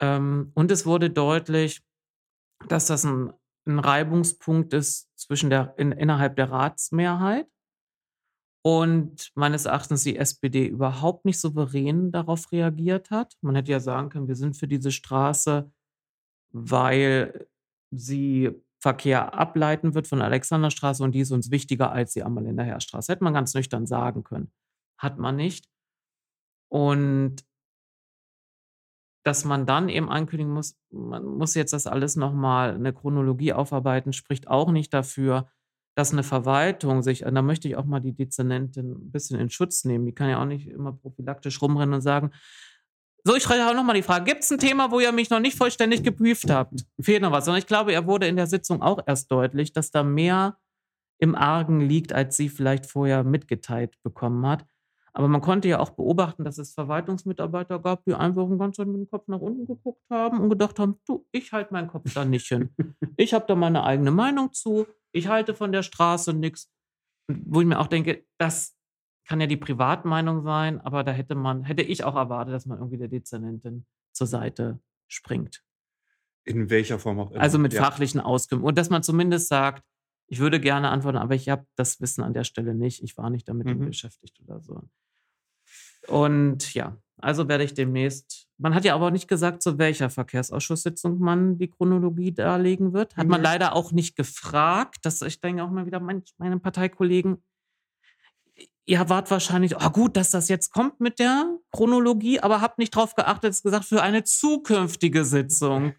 Ähm, 0.00 0.52
und 0.54 0.70
es 0.70 0.86
wurde 0.86 1.10
deutlich, 1.10 1.82
dass 2.68 2.86
das 2.86 3.04
ein, 3.04 3.32
ein 3.66 3.78
Reibungspunkt 3.78 4.72
ist 4.72 5.08
zwischen 5.16 5.50
der, 5.50 5.74
in, 5.76 5.92
innerhalb 5.92 6.36
der 6.36 6.50
Ratsmehrheit 6.50 7.46
und 8.62 9.30
meines 9.34 9.64
Erachtens 9.64 10.02
die 10.02 10.16
SPD 10.16 10.66
überhaupt 10.66 11.24
nicht 11.24 11.40
souverän 11.40 12.12
darauf 12.12 12.52
reagiert 12.52 13.10
hat. 13.10 13.36
Man 13.40 13.54
hätte 13.54 13.72
ja 13.72 13.80
sagen 13.80 14.10
können, 14.10 14.28
wir 14.28 14.36
sind 14.36 14.56
für 14.56 14.68
diese 14.68 14.92
Straße, 14.92 15.72
weil 16.52 17.48
sie 17.90 18.50
Verkehr 18.82 19.34
ableiten 19.34 19.94
wird 19.94 20.06
von 20.06 20.18
der 20.18 20.28
Alexanderstraße 20.28 21.02
und 21.04 21.12
die 21.12 21.20
ist 21.20 21.32
uns 21.32 21.50
wichtiger 21.50 21.92
als 21.92 22.12
die 22.12 22.22
Ammerländer. 22.22 22.64
Hätte 22.64 23.24
man 23.24 23.34
ganz 23.34 23.54
nüchtern 23.54 23.86
sagen 23.86 24.24
können. 24.24 24.50
Hat 24.98 25.18
man 25.18 25.36
nicht. 25.36 25.68
Und 26.70 27.44
dass 29.22 29.44
man 29.44 29.66
dann 29.66 29.88
eben 29.88 30.08
ankündigen 30.08 30.52
muss, 30.52 30.76
man 30.90 31.24
muss 31.24 31.54
jetzt 31.54 31.72
das 31.72 31.86
alles 31.86 32.16
nochmal 32.16 32.74
eine 32.74 32.92
Chronologie 32.92 33.52
aufarbeiten, 33.52 34.12
spricht 34.12 34.48
auch 34.48 34.72
nicht 34.72 34.94
dafür, 34.94 35.48
dass 35.96 36.12
eine 36.12 36.22
Verwaltung 36.22 37.02
sich, 37.02 37.20
da 37.20 37.42
möchte 37.42 37.68
ich 37.68 37.76
auch 37.76 37.84
mal 37.84 38.00
die 38.00 38.14
Dezernentin 38.14 38.92
ein 38.92 39.12
bisschen 39.12 39.38
in 39.38 39.50
Schutz 39.50 39.84
nehmen. 39.84 40.06
Die 40.06 40.14
kann 40.14 40.30
ja 40.30 40.40
auch 40.40 40.46
nicht 40.46 40.68
immer 40.68 40.92
prophylaktisch 40.92 41.60
rumrennen 41.60 41.94
und 41.94 42.00
sagen, 42.00 42.30
so, 43.22 43.36
ich 43.36 43.42
frage 43.42 43.68
auch 43.68 43.74
nochmal 43.74 43.96
die 43.96 44.02
Frage, 44.02 44.24
gibt 44.24 44.44
es 44.44 44.50
ein 44.50 44.58
Thema, 44.58 44.90
wo 44.90 44.98
ihr 44.98 45.12
mich 45.12 45.28
noch 45.28 45.40
nicht 45.40 45.58
vollständig 45.58 46.02
geprüft 46.02 46.48
habt? 46.48 46.86
Fehlt 47.00 47.20
noch 47.20 47.32
was? 47.32 47.46
Und 47.48 47.56
ich 47.56 47.66
glaube, 47.66 47.92
er 47.92 48.06
wurde 48.06 48.26
in 48.26 48.36
der 48.36 48.46
Sitzung 48.46 48.80
auch 48.80 49.00
erst 49.06 49.30
deutlich, 49.30 49.72
dass 49.72 49.90
da 49.90 50.02
mehr 50.02 50.56
im 51.18 51.34
Argen 51.34 51.80
liegt, 51.80 52.14
als 52.14 52.38
sie 52.38 52.48
vielleicht 52.48 52.86
vorher 52.86 53.22
mitgeteilt 53.22 53.94
bekommen 54.02 54.46
hat. 54.46 54.64
Aber 55.12 55.28
man 55.28 55.40
konnte 55.40 55.68
ja 55.68 55.80
auch 55.80 55.90
beobachten, 55.90 56.44
dass 56.44 56.58
es 56.58 56.74
Verwaltungsmitarbeiter 56.74 57.80
gab, 57.80 58.04
die 58.04 58.14
einfach 58.14 58.48
den 58.48 58.58
ganzen 58.58 58.82
Zeit 58.82 58.86
mit 58.86 58.96
dem 58.96 59.10
Kopf 59.10 59.26
nach 59.26 59.40
unten 59.40 59.66
geguckt 59.66 60.02
haben 60.08 60.40
und 60.40 60.50
gedacht 60.50 60.78
haben, 60.78 61.00
du, 61.06 61.26
ich 61.32 61.52
halte 61.52 61.72
meinen 61.72 61.88
Kopf 61.88 62.12
da 62.14 62.24
nicht 62.24 62.46
hin. 62.46 62.70
Ich 63.16 63.34
habe 63.34 63.44
da 63.46 63.54
meine 63.54 63.84
eigene 63.84 64.10
Meinung 64.12 64.52
zu. 64.52 64.86
Ich 65.12 65.28
halte 65.28 65.54
von 65.54 65.72
der 65.72 65.82
Straße 65.82 66.32
nichts. 66.32 66.70
Wo 67.28 67.60
ich 67.60 67.66
mir 67.66 67.78
auch 67.78 67.86
denke, 67.86 68.24
das 68.38 68.76
kann 69.26 69.40
ja 69.40 69.46
die 69.46 69.56
Privatmeinung 69.56 70.42
sein, 70.42 70.80
aber 70.80 71.04
da 71.04 71.12
hätte 71.12 71.34
man, 71.34 71.64
hätte 71.64 71.82
ich 71.82 72.02
auch 72.02 72.16
erwartet, 72.16 72.54
dass 72.54 72.66
man 72.66 72.78
irgendwie 72.78 72.98
der 72.98 73.08
Dezernentin 73.08 73.86
zur 74.12 74.26
Seite 74.26 74.80
springt. 75.06 75.62
In 76.44 76.70
welcher 76.70 76.98
Form 76.98 77.20
auch 77.20 77.30
immer. 77.30 77.40
Also 77.40 77.58
mit 77.58 77.72
ja. 77.72 77.82
fachlichen 77.82 78.20
Auskünften. 78.20 78.66
Und 78.66 78.78
dass 78.78 78.90
man 78.90 79.02
zumindest 79.02 79.48
sagt, 79.48 79.84
ich 80.30 80.38
würde 80.38 80.60
gerne 80.60 80.90
antworten, 80.90 81.18
aber 81.18 81.34
ich 81.34 81.48
habe 81.48 81.66
das 81.74 82.00
Wissen 82.00 82.22
an 82.22 82.32
der 82.32 82.44
Stelle 82.44 82.72
nicht. 82.72 83.02
Ich 83.02 83.18
war 83.18 83.30
nicht 83.30 83.48
damit 83.48 83.66
mhm. 83.66 83.86
beschäftigt 83.86 84.40
oder 84.40 84.60
so. 84.60 84.80
Und 86.06 86.72
ja, 86.72 86.96
also 87.18 87.48
werde 87.48 87.64
ich 87.64 87.74
demnächst. 87.74 88.46
Man 88.56 88.74
hat 88.74 88.84
ja 88.84 88.94
aber 88.94 89.10
nicht 89.10 89.26
gesagt, 89.26 89.60
zu 89.60 89.76
welcher 89.78 90.08
Verkehrsausschusssitzung 90.08 91.18
man 91.18 91.58
die 91.58 91.68
Chronologie 91.68 92.32
darlegen 92.32 92.92
wird. 92.92 93.16
Hat 93.16 93.26
man 93.26 93.42
leider 93.42 93.74
auch 93.74 93.90
nicht 93.90 94.14
gefragt. 94.14 94.98
Das, 95.02 95.20
ich 95.22 95.40
denke 95.40 95.64
auch 95.64 95.70
mal 95.70 95.84
wieder, 95.84 95.98
mein, 95.98 96.22
meine 96.38 96.60
Parteikollegen, 96.60 97.42
ihr 98.86 99.08
wart 99.08 99.32
wahrscheinlich, 99.32 99.76
oh 99.76 99.90
gut, 99.90 100.16
dass 100.16 100.30
das 100.30 100.48
jetzt 100.48 100.70
kommt 100.70 101.00
mit 101.00 101.18
der 101.18 101.58
Chronologie, 101.72 102.38
aber 102.38 102.60
habt 102.60 102.78
nicht 102.78 102.94
darauf 102.94 103.16
geachtet, 103.16 103.50
es 103.50 103.62
gesagt, 103.64 103.84
für 103.84 104.00
eine 104.00 104.22
zukünftige 104.22 105.24
Sitzung. 105.24 105.94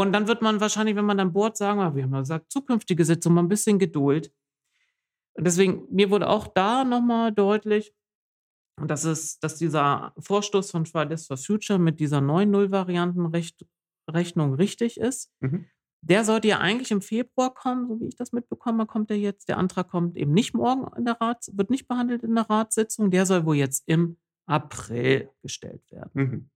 Und 0.00 0.12
dann 0.12 0.28
wird 0.28 0.42
man 0.42 0.60
wahrscheinlich, 0.60 0.96
wenn 0.96 1.04
man 1.04 1.18
dann 1.18 1.32
bohrt, 1.32 1.56
sagen, 1.56 1.96
wir 1.96 2.04
haben 2.04 2.12
ja 2.12 2.20
gesagt, 2.20 2.52
zukünftige 2.52 3.04
Sitzung, 3.04 3.34
mal 3.34 3.42
ein 3.42 3.48
bisschen 3.48 3.78
Geduld. 3.78 4.32
Und 5.34 5.44
deswegen, 5.44 5.86
mir 5.90 6.10
wurde 6.10 6.28
auch 6.28 6.46
da 6.46 6.84
nochmal 6.84 7.32
deutlich, 7.32 7.94
dass, 8.86 9.04
es, 9.04 9.40
dass 9.40 9.56
dieser 9.56 10.14
Vorstoß 10.18 10.70
von 10.70 10.86
Fridays 10.86 11.26
for 11.26 11.36
Future 11.36 11.80
mit 11.80 11.98
dieser 11.98 12.20
neuen 12.20 12.52
Nullvariantenrechnung 12.52 14.54
richtig 14.54 14.98
ist. 14.98 15.32
Mhm. 15.40 15.66
Der 16.00 16.24
sollte 16.24 16.46
ja 16.46 16.58
eigentlich 16.58 16.92
im 16.92 17.02
Februar 17.02 17.52
kommen, 17.52 17.88
so 17.88 18.00
wie 18.00 18.06
ich 18.06 18.16
das 18.16 18.32
mitbekomme, 18.32 18.86
kommt 18.86 19.10
er 19.10 19.18
jetzt. 19.18 19.48
Der 19.48 19.58
Antrag 19.58 19.88
kommt 19.88 20.16
eben 20.16 20.32
nicht 20.32 20.54
morgen 20.54 20.86
in 20.96 21.06
der 21.06 21.20
Rats 21.20 21.50
wird 21.56 21.70
nicht 21.70 21.88
behandelt 21.88 22.22
in 22.22 22.36
der 22.36 22.48
Ratssitzung. 22.48 23.10
Der 23.10 23.26
soll 23.26 23.44
wohl 23.44 23.56
jetzt 23.56 23.82
im 23.86 24.16
April 24.46 25.28
gestellt 25.42 25.82
werden. 25.90 26.10
Mhm. 26.14 26.50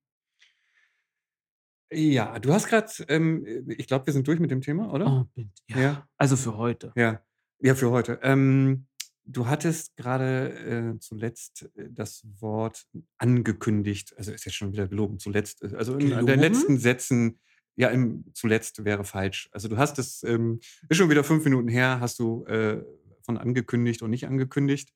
Ja, 1.93 2.39
du 2.39 2.53
hast 2.53 2.69
gerade, 2.69 2.91
ähm, 3.09 3.45
ich 3.69 3.87
glaube, 3.87 4.07
wir 4.07 4.13
sind 4.13 4.27
durch 4.27 4.41
mit 4.41 4.51
dem 4.51 4.61
Thema, 4.61 4.93
oder? 4.93 5.29
Oh. 5.37 5.43
Ja. 5.69 5.79
Ja. 5.79 6.09
Also 6.17 6.37
für 6.37 6.57
heute. 6.57 6.93
Ja, 6.97 7.23
ja, 7.61 7.75
für 7.75 7.91
heute. 7.91 8.19
Ähm, 8.23 8.87
du 9.25 9.47
hattest 9.47 9.95
gerade 9.97 10.95
äh, 10.95 10.99
zuletzt 10.99 11.71
äh, 11.77 11.89
das 11.91 12.27
Wort 12.41 12.87
angekündigt. 13.19 14.15
Also 14.17 14.33
ist 14.33 14.45
jetzt 14.45 14.55
schon 14.55 14.73
wieder 14.73 14.89
gelogen. 14.89 15.19
Zuletzt, 15.19 15.63
äh, 15.63 15.75
also 15.77 15.95
in 15.95 16.11
den 16.11 16.27
Gelogen? 16.27 16.41
letzten 16.41 16.79
Sätzen, 16.79 17.39
ja, 17.77 17.89
im 17.89 18.25
zuletzt 18.33 18.85
wäre 18.85 19.05
falsch. 19.05 19.49
Also 19.53 19.69
du 19.69 19.77
hast 19.77 19.99
es, 19.99 20.23
ähm, 20.25 20.61
ist 20.89 20.97
schon 20.97 21.11
wieder 21.11 21.25
fünf 21.25 21.45
Minuten 21.45 21.69
her, 21.69 22.01
hast 22.01 22.19
du 22.19 22.45
äh, 22.47 22.83
von 23.23 23.39
angekündigt 23.39 24.03
und 24.03 24.11
nicht 24.11 24.27
angekündigt 24.27 24.93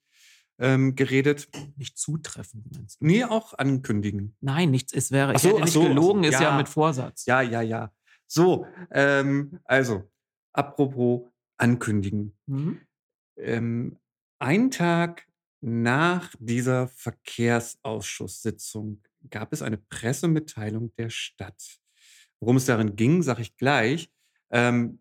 ähm, 0.59 0.95
geredet. 0.95 1.49
Nicht 1.77 1.99
zutreffend, 1.99 2.73
meinst 2.75 3.01
du? 3.01 3.07
Nee, 3.07 3.25
auch 3.25 3.55
ankündigen. 3.55 4.37
Nein, 4.41 4.71
nichts. 4.71 4.93
Es 4.93 5.11
wäre 5.13 5.31
Ach 5.31 5.35
ich 5.37 5.43
so, 5.43 5.49
hätte 5.49 5.59
ach 5.59 5.65
nicht 5.65 5.73
so, 5.75 5.81
ach 5.81 5.85
so. 5.85 5.89
gelogen, 5.91 6.25
ist 6.25 6.35
ja 6.35 6.43
Ja. 6.43 6.57
mit 6.57 6.69
Vorsatz. 6.69 7.27
Ja, 7.27 7.41
ja, 7.43 7.61
ja. 7.63 7.93
So, 8.27 8.67
ähm, 8.91 9.61
also, 9.65 10.05
apropos 10.53 11.23
ankündigen. 11.59 12.37
Mhm. 12.47 12.81
Ähm, 13.39 13.99
ein 14.39 14.71
Tag 14.71 15.27
nach 15.61 16.35
dieser 16.39 16.89
Verkehrsausschusssitzung 16.89 19.03
gab 19.31 19.53
es 19.53 19.63
eine 19.63 19.79
Pressemitteilung 19.79 20.95
der 20.97 21.11
Stadt. 21.11 21.79
Worum 22.41 22.57
es 22.57 22.67
darin 22.67 22.97
ging, 22.97 23.23
sage 23.23 23.43
ich 23.43 23.57
gleich. 23.57 24.11
Ähm, 24.51 25.01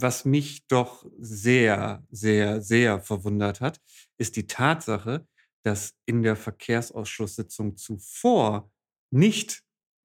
was 0.00 0.24
mich 0.24 0.66
doch 0.66 1.06
sehr, 1.18 2.04
sehr, 2.10 2.60
sehr 2.60 3.00
verwundert 3.00 3.60
hat, 3.60 3.80
ist 4.18 4.36
die 4.36 4.46
Tatsache, 4.46 5.26
dass 5.62 5.94
in 6.06 6.22
der 6.22 6.36
Verkehrsausschusssitzung 6.36 7.76
zuvor 7.76 8.70
nicht 9.10 9.62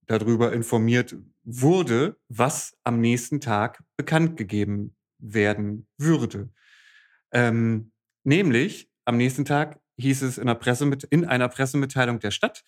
darüber 0.07 0.53
informiert 0.53 1.15
wurde, 1.43 2.17
was 2.27 2.77
am 2.83 2.99
nächsten 2.99 3.39
Tag 3.39 3.83
bekannt 3.97 4.37
gegeben 4.37 4.95
werden 5.17 5.87
würde. 5.97 6.49
Ähm, 7.31 7.91
nämlich 8.23 8.89
am 9.05 9.17
nächsten 9.17 9.45
Tag 9.45 9.79
hieß 9.97 10.23
es 10.23 10.37
in 10.37 10.43
einer, 10.43 10.55
Pressemit 10.55 11.03
in 11.05 11.25
einer 11.25 11.49
Pressemitteilung 11.49 12.19
der 12.19 12.31
Stadt, 12.31 12.63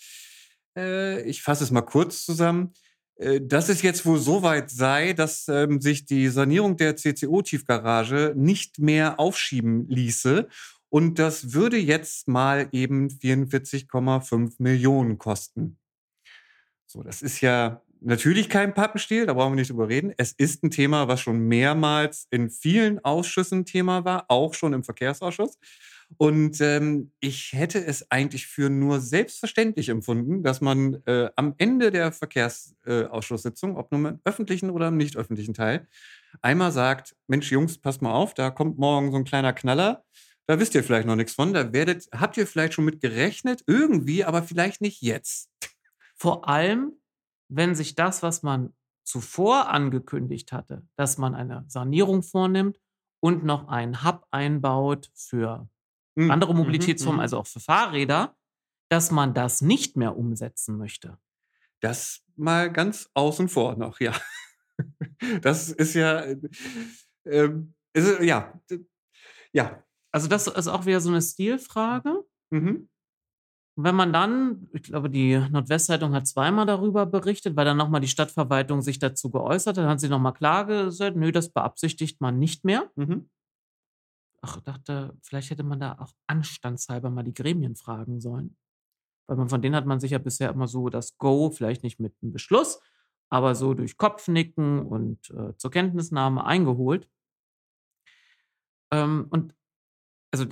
äh, 0.78 1.22
ich 1.24 1.42
fasse 1.42 1.64
es 1.64 1.72
mal 1.72 1.82
kurz 1.82 2.26
zusammen, 2.26 2.74
dass 3.42 3.70
es 3.70 3.82
jetzt 3.82 4.06
wohl 4.06 4.20
so 4.20 4.44
weit 4.44 4.70
sei, 4.70 5.14
dass 5.14 5.48
ähm, 5.48 5.82
sich 5.82 6.06
die 6.06 6.28
Sanierung 6.28 6.78
der 6.78 6.96
CCO-Tiefgarage 6.96 8.34
nicht 8.36 8.80
mehr 8.80 9.20
aufschieben 9.20 9.88
ließe. 9.90 10.48
Und 10.90 11.20
das 11.20 11.54
würde 11.54 11.78
jetzt 11.78 12.28
mal 12.28 12.70
eben 12.72 13.10
44,5 13.10 14.54
Millionen 14.60 15.18
kosten. 15.18 15.78
So, 16.86 17.04
das 17.04 17.22
ist 17.22 17.42
ja 17.42 17.82
natürlich 18.00 18.50
kein 18.50 18.74
Pappenstiel, 18.74 19.26
da 19.26 19.34
brauchen 19.34 19.54
wir 19.54 19.58
nicht 19.58 19.72
drüber 19.72 19.90
reden. 19.90 20.14
Es 20.18 20.32
ist 20.32 20.64
ein 20.64 20.72
Thema, 20.72 21.08
was 21.08 21.20
schon 21.20 21.40
mehrmals 21.40 22.28
in 22.30 22.50
vielen 22.50 23.04
Ausschüssen 23.04 23.66
Thema 23.66 24.06
war, 24.06 24.26
auch 24.30 24.54
schon 24.54 24.74
im 24.74 24.84
Verkehrsausschuss. 24.84 25.58
Und 26.16 26.62
ähm, 26.62 27.12
ich 27.20 27.52
hätte 27.54 27.84
es 27.86 28.10
eigentlich 28.12 28.48
für 28.48 28.70
nur 28.70 29.02
selbstverständlich 29.02 29.90
empfunden, 29.90 30.42
dass 30.42 30.62
man 30.62 31.02
äh, 31.06 31.30
am 31.36 31.54
Ende 31.58 31.92
der 31.92 32.14
Verkehrsausschusssitzung, 32.14 33.76
ob 33.76 33.92
nun 33.92 34.06
im 34.06 34.20
öffentlichen 34.24 34.70
oder 34.70 34.88
im 34.88 34.98
nicht 34.98 35.18
öffentlichen 35.18 35.54
Teil, 35.54 35.88
einmal 36.42 36.72
sagt, 36.72 37.16
Mensch, 37.28 37.52
Jungs, 37.52 37.78
passt 37.78 38.02
mal 38.02 38.14
auf, 38.14 38.34
da 38.34 38.52
kommt 38.52 38.78
morgen 38.78 39.12
so 39.12 39.18
ein 39.18 39.26
kleiner 39.26 39.52
Knaller. 39.52 40.06
Da 40.48 40.60
wisst 40.60 40.76
ihr 40.76 40.84
vielleicht 40.84 41.08
noch 41.08 41.18
nichts 41.18 41.34
von. 41.34 41.54
Da 41.54 41.74
werdet, 41.74 42.08
habt 42.14 42.38
ihr 42.38 42.48
vielleicht 42.48 42.74
schon 42.74 42.86
mit 42.86 43.02
gerechnet, 43.02 43.64
irgendwie, 43.68 44.24
aber 44.24 44.44
vielleicht 44.44 44.80
nicht 44.80 45.02
jetzt. 45.02 45.52
Vor 46.16 46.48
allem, 46.48 46.94
wenn 47.50 47.76
sich 47.76 47.96
das, 47.96 48.24
was 48.24 48.44
man 48.44 48.74
zuvor 49.04 49.70
angekündigt 49.70 50.54
hatte, 50.54 50.88
dass 50.96 51.18
man 51.18 51.36
eine 51.36 51.66
Sanierung 51.68 52.24
vornimmt 52.24 52.80
und 53.20 53.44
noch 53.44 53.68
einen 53.68 54.06
Hub 54.06 54.26
einbaut 54.32 55.12
für 55.14 55.70
Hm, 56.18 56.32
andere 56.32 56.54
mhm, 56.54 56.60
Mobilitätsformen, 56.60 57.18
mhm. 57.18 57.22
also 57.22 57.38
auch 57.38 57.48
für 57.48 57.60
Fahrräder, 57.60 58.36
dass 58.90 59.12
man 59.12 59.34
das 59.34 59.62
nicht 59.62 59.96
mehr 59.96 60.18
umsetzen 60.18 60.78
möchte. 60.78 61.18
Das 61.80 62.24
mal 62.36 62.72
ganz 62.72 63.10
außen 63.14 63.48
vor 63.50 63.76
noch, 63.76 64.00
ja. 64.00 64.14
Das 65.42 65.72
ist 65.72 65.96
ja, 65.96 66.24
äh, 67.24 67.50
ist, 67.94 68.22
ja, 68.22 68.62
ja. 69.52 69.84
Also 70.12 70.28
das 70.28 70.46
ist 70.46 70.68
auch 70.68 70.86
wieder 70.86 71.02
so 71.02 71.10
eine 71.10 71.22
Stilfrage. 71.22 72.24
Mhm. 72.52 72.88
Wenn 73.76 73.96
man 73.96 74.14
dann, 74.14 74.70
ich 74.74 74.84
glaube, 74.84 75.10
die 75.10 75.38
Nordwestzeitung 75.38 76.14
hat 76.14 76.28
zweimal 76.28 76.68
darüber 76.68 77.08
berichtet, 77.08 77.56
weil 77.56 77.66
dann 77.66 77.78
nochmal 77.78 78.02
die 78.02 78.08
Stadtverwaltung 78.08 78.82
sich 78.82 79.00
dazu 79.00 79.32
geäußert 79.32 79.78
hat, 79.78 79.84
dann 79.84 79.90
hat 79.90 80.00
sie 80.00 80.10
nochmal 80.10 80.34
klar 80.34 80.66
gesagt, 80.66 81.16
nö, 81.16 81.32
das 81.32 81.50
beabsichtigt 81.50 82.22
man 82.22 82.38
nicht 82.38 82.64
mehr. 82.64 82.92
Mhm. 82.96 83.30
Ach, 84.48 84.58
ich 84.58 84.64
dachte, 84.64 85.18
vielleicht 85.22 85.50
hätte 85.50 85.64
man 85.64 85.80
da 85.80 85.98
auch 86.00 86.14
anstandshalber 86.28 87.10
mal 87.10 87.24
die 87.24 87.34
Gremien 87.34 87.76
fragen 87.76 88.22
sollen. 88.22 88.56
Weil 89.28 89.38
man 89.38 89.50
von 89.50 89.62
denen 89.62 89.76
hat 89.76 89.86
man 89.86 90.00
sich 90.00 90.12
ja 90.12 90.20
bisher 90.20 90.52
immer 90.52 90.68
so 90.68 90.90
das 90.90 91.18
Go, 91.18 91.52
vielleicht 91.52 91.84
nicht 91.84 92.00
mit 92.00 92.16
einem 92.22 92.32
Beschluss, 92.32 92.80
aber 93.30 93.56
so 93.56 93.74
durch 93.74 93.98
Kopfnicken 93.98 94.86
und 94.86 95.30
äh, 95.32 95.58
zur 95.58 95.72
Kenntnisnahme 95.72 96.46
eingeholt. 96.46 97.10
Ähm, 98.92 99.28
und 99.32 99.54
also 100.32 100.46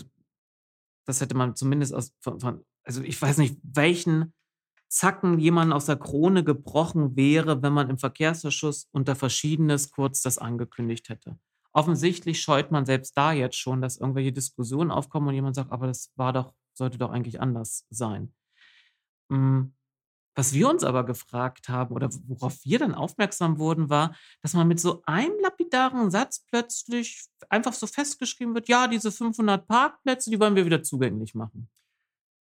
das 1.05 1.22
hätte 1.22 1.35
man 1.38 1.55
zumindest 1.55 1.93
aus 1.93 2.13
von, 2.19 2.39
von, 2.41 2.65
also 2.84 3.01
ich 3.01 3.22
weiß 3.22 3.38
nicht, 3.38 3.57
welchen 3.63 4.34
Zacken 4.89 5.39
jemand 5.39 5.72
aus 5.72 5.85
der 5.85 5.95
Krone 5.95 6.43
gebrochen 6.43 7.15
wäre, 7.15 7.61
wenn 7.63 7.73
man 7.73 7.89
im 7.89 7.97
Verkehrsausschuss 7.97 8.89
unter 8.91 9.15
Verschiedenes 9.15 9.91
kurz 9.91 10.22
das 10.22 10.38
angekündigt 10.38 11.07
hätte. 11.07 11.39
Offensichtlich 11.76 12.41
scheut 12.41 12.72
man 12.72 12.85
selbst 12.85 13.18
da 13.18 13.34
jetzt 13.34 13.57
schon, 13.57 13.81
dass 13.81 13.97
irgendwelche 13.97 14.31
Diskussionen 14.31 14.91
aufkommen 14.91 15.27
und 15.27 15.34
jemand 15.35 15.56
sagt, 15.56 15.72
aber 15.72 15.88
das 15.88 16.11
war 16.15 16.31
doch, 16.31 16.53
sollte 16.73 16.97
doch 16.97 17.11
eigentlich 17.11 17.41
anders 17.41 17.85
sein. 17.89 18.34
Mm, 19.30 19.64
Was 20.38 20.53
wir 20.53 20.69
uns 20.69 20.84
aber 20.84 21.06
gefragt 21.06 21.69
haben 21.69 21.95
oder 21.95 22.10
worauf 22.27 22.64
wir 22.65 22.80
dann 22.80 22.93
aufmerksam 22.93 23.57
wurden, 23.57 23.89
war, 23.89 24.15
dass 24.41 24.53
man 24.53 24.68
mit 24.68 24.80
so 24.80 25.02
einem 25.06 25.34
lapidaren 25.41 26.11
Satz 26.11 26.45
plötzlich 26.49 27.26
einfach 27.49 27.73
so 27.73 27.88
festgeschrieben 27.88 28.53
wird, 28.56 28.68
ja, 28.68 28.88
diese 28.88 29.11
500 29.11 29.68
Parkplätze, 29.68 30.30
die 30.30 30.39
wollen 30.39 30.56
wir 30.56 30.65
wieder 30.65 30.84
zugänglich 30.84 31.35
machen. 31.35 31.69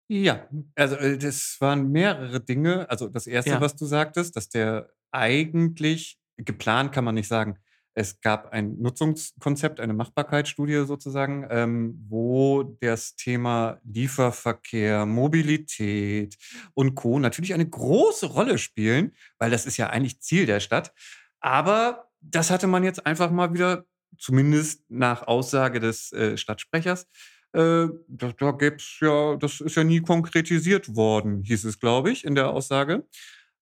Ja, 0.09 0.47
also 0.75 0.95
äh, 0.95 1.17
das 1.17 1.57
waren 1.59 1.91
mehrere 1.91 2.39
Dinge. 2.39 2.89
Also 2.89 3.07
das 3.09 3.25
erste, 3.27 3.51
Ja. 3.51 3.61
was 3.61 3.75
du 3.75 3.85
sagtest, 3.85 4.35
dass 4.35 4.49
der 4.49 4.89
eigentlich 5.11 6.19
geplant 6.37 6.91
kann 6.91 7.05
man 7.05 7.15
nicht 7.15 7.27
sagen. 7.27 7.57
Es 7.95 8.21
gab 8.21 8.51
ein 8.51 8.77
Nutzungskonzept, 8.79 9.79
eine 9.79 9.93
Machbarkeitsstudie 9.93 10.85
sozusagen, 10.85 11.45
ähm, 11.49 12.03
wo 12.07 12.63
das 12.81 13.15
Thema 13.15 13.79
Lieferverkehr, 13.83 15.05
Mobilität 15.05 16.37
und 16.73 16.95
Co. 16.95 17.19
natürlich 17.19 17.53
eine 17.53 17.69
große 17.69 18.27
Rolle 18.27 18.57
spielen, 18.57 19.13
weil 19.37 19.51
das 19.51 19.65
ist 19.65 19.77
ja 19.77 19.89
eigentlich 19.89 20.21
Ziel 20.21 20.45
der 20.45 20.59
Stadt. 20.59 20.91
Aber 21.39 22.09
das 22.21 22.49
hatte 22.49 22.67
man 22.67 22.83
jetzt 22.83 23.05
einfach 23.05 23.31
mal 23.31 23.53
wieder, 23.53 23.85
zumindest 24.17 24.83
nach 24.89 25.27
Aussage 25.27 25.79
des 25.79 26.11
äh, 26.13 26.37
Stadtsprechers, 26.37 27.07
äh, 27.53 27.87
da, 28.07 28.31
da 28.37 28.51
gäb's 28.51 28.97
ja, 29.01 29.35
das 29.35 29.61
ist 29.61 29.75
ja 29.75 29.83
nie 29.83 30.01
konkretisiert 30.01 30.95
worden, 30.95 31.43
hieß 31.43 31.65
es, 31.65 31.79
glaube 31.79 32.11
ich, 32.11 32.25
in 32.25 32.33
der 32.35 32.49
Aussage. 32.49 33.05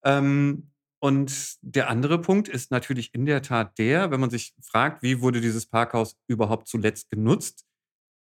Ähm, 0.03 0.70
und 1.03 1.57
der 1.61 1.89
andere 1.89 2.21
Punkt 2.21 2.47
ist 2.47 2.69
natürlich 2.69 3.15
in 3.15 3.25
der 3.25 3.41
Tat 3.41 3.79
der, 3.79 4.11
wenn 4.11 4.19
man 4.19 4.29
sich 4.29 4.53
fragt, 4.61 5.01
wie 5.01 5.19
wurde 5.19 5.41
dieses 5.41 5.65
Parkhaus 5.65 6.15
überhaupt 6.27 6.67
zuletzt 6.67 7.09
genutzt? 7.09 7.65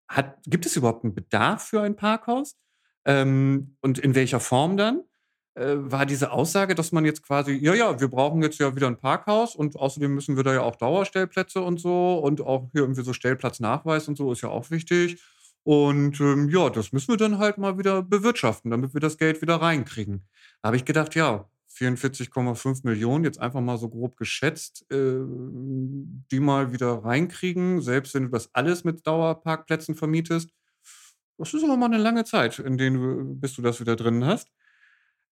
Hat, 0.08 0.38
gibt 0.46 0.64
es 0.64 0.76
überhaupt 0.76 1.02
einen 1.02 1.12
Bedarf 1.12 1.64
für 1.64 1.82
ein 1.82 1.96
Parkhaus? 1.96 2.56
Ähm, 3.04 3.76
und 3.80 3.98
in 3.98 4.14
welcher 4.14 4.38
Form 4.38 4.76
dann? 4.76 5.02
Äh, 5.56 5.74
war 5.90 6.06
diese 6.06 6.30
Aussage, 6.30 6.76
dass 6.76 6.92
man 6.92 7.04
jetzt 7.04 7.24
quasi, 7.24 7.54
ja, 7.54 7.74
ja, 7.74 7.98
wir 8.00 8.06
brauchen 8.06 8.42
jetzt 8.42 8.60
ja 8.60 8.76
wieder 8.76 8.86
ein 8.86 8.96
Parkhaus 8.96 9.56
und 9.56 9.74
außerdem 9.74 10.14
müssen 10.14 10.36
wir 10.36 10.44
da 10.44 10.54
ja 10.54 10.62
auch 10.62 10.76
Dauerstellplätze 10.76 11.60
und 11.60 11.80
so 11.80 12.18
und 12.18 12.40
auch 12.42 12.70
hier 12.70 12.82
irgendwie 12.82 13.02
so 13.02 13.12
Stellplatznachweis 13.12 14.06
und 14.06 14.16
so 14.16 14.30
ist 14.30 14.42
ja 14.42 14.50
auch 14.50 14.70
wichtig. 14.70 15.20
Und 15.64 16.20
ähm, 16.20 16.48
ja, 16.48 16.70
das 16.70 16.92
müssen 16.92 17.08
wir 17.08 17.16
dann 17.16 17.38
halt 17.38 17.58
mal 17.58 17.76
wieder 17.76 18.02
bewirtschaften, 18.02 18.70
damit 18.70 18.94
wir 18.94 19.00
das 19.00 19.18
Geld 19.18 19.42
wieder 19.42 19.56
reinkriegen. 19.56 20.28
Da 20.62 20.68
habe 20.68 20.76
ich 20.76 20.84
gedacht, 20.84 21.16
ja, 21.16 21.50
44,5 21.78 22.80
Millionen, 22.84 23.24
jetzt 23.24 23.40
einfach 23.40 23.60
mal 23.60 23.78
so 23.78 23.88
grob 23.88 24.16
geschätzt, 24.16 24.84
äh, 24.90 25.20
die 26.30 26.40
mal 26.40 26.72
wieder 26.72 27.04
reinkriegen, 27.04 27.80
selbst 27.80 28.14
wenn 28.14 28.24
du 28.24 28.28
das 28.30 28.54
alles 28.54 28.84
mit 28.84 29.06
Dauerparkplätzen 29.06 29.94
vermietest. 29.94 30.50
Das 31.38 31.54
ist 31.54 31.62
aber 31.62 31.76
mal 31.76 31.86
eine 31.86 31.98
lange 31.98 32.24
Zeit, 32.24 32.58
in 32.58 32.78
denen 32.78 32.96
du, 33.00 33.34
bis 33.40 33.54
du 33.54 33.62
das 33.62 33.80
wieder 33.80 33.94
drin 33.94 34.24
hast. 34.24 34.48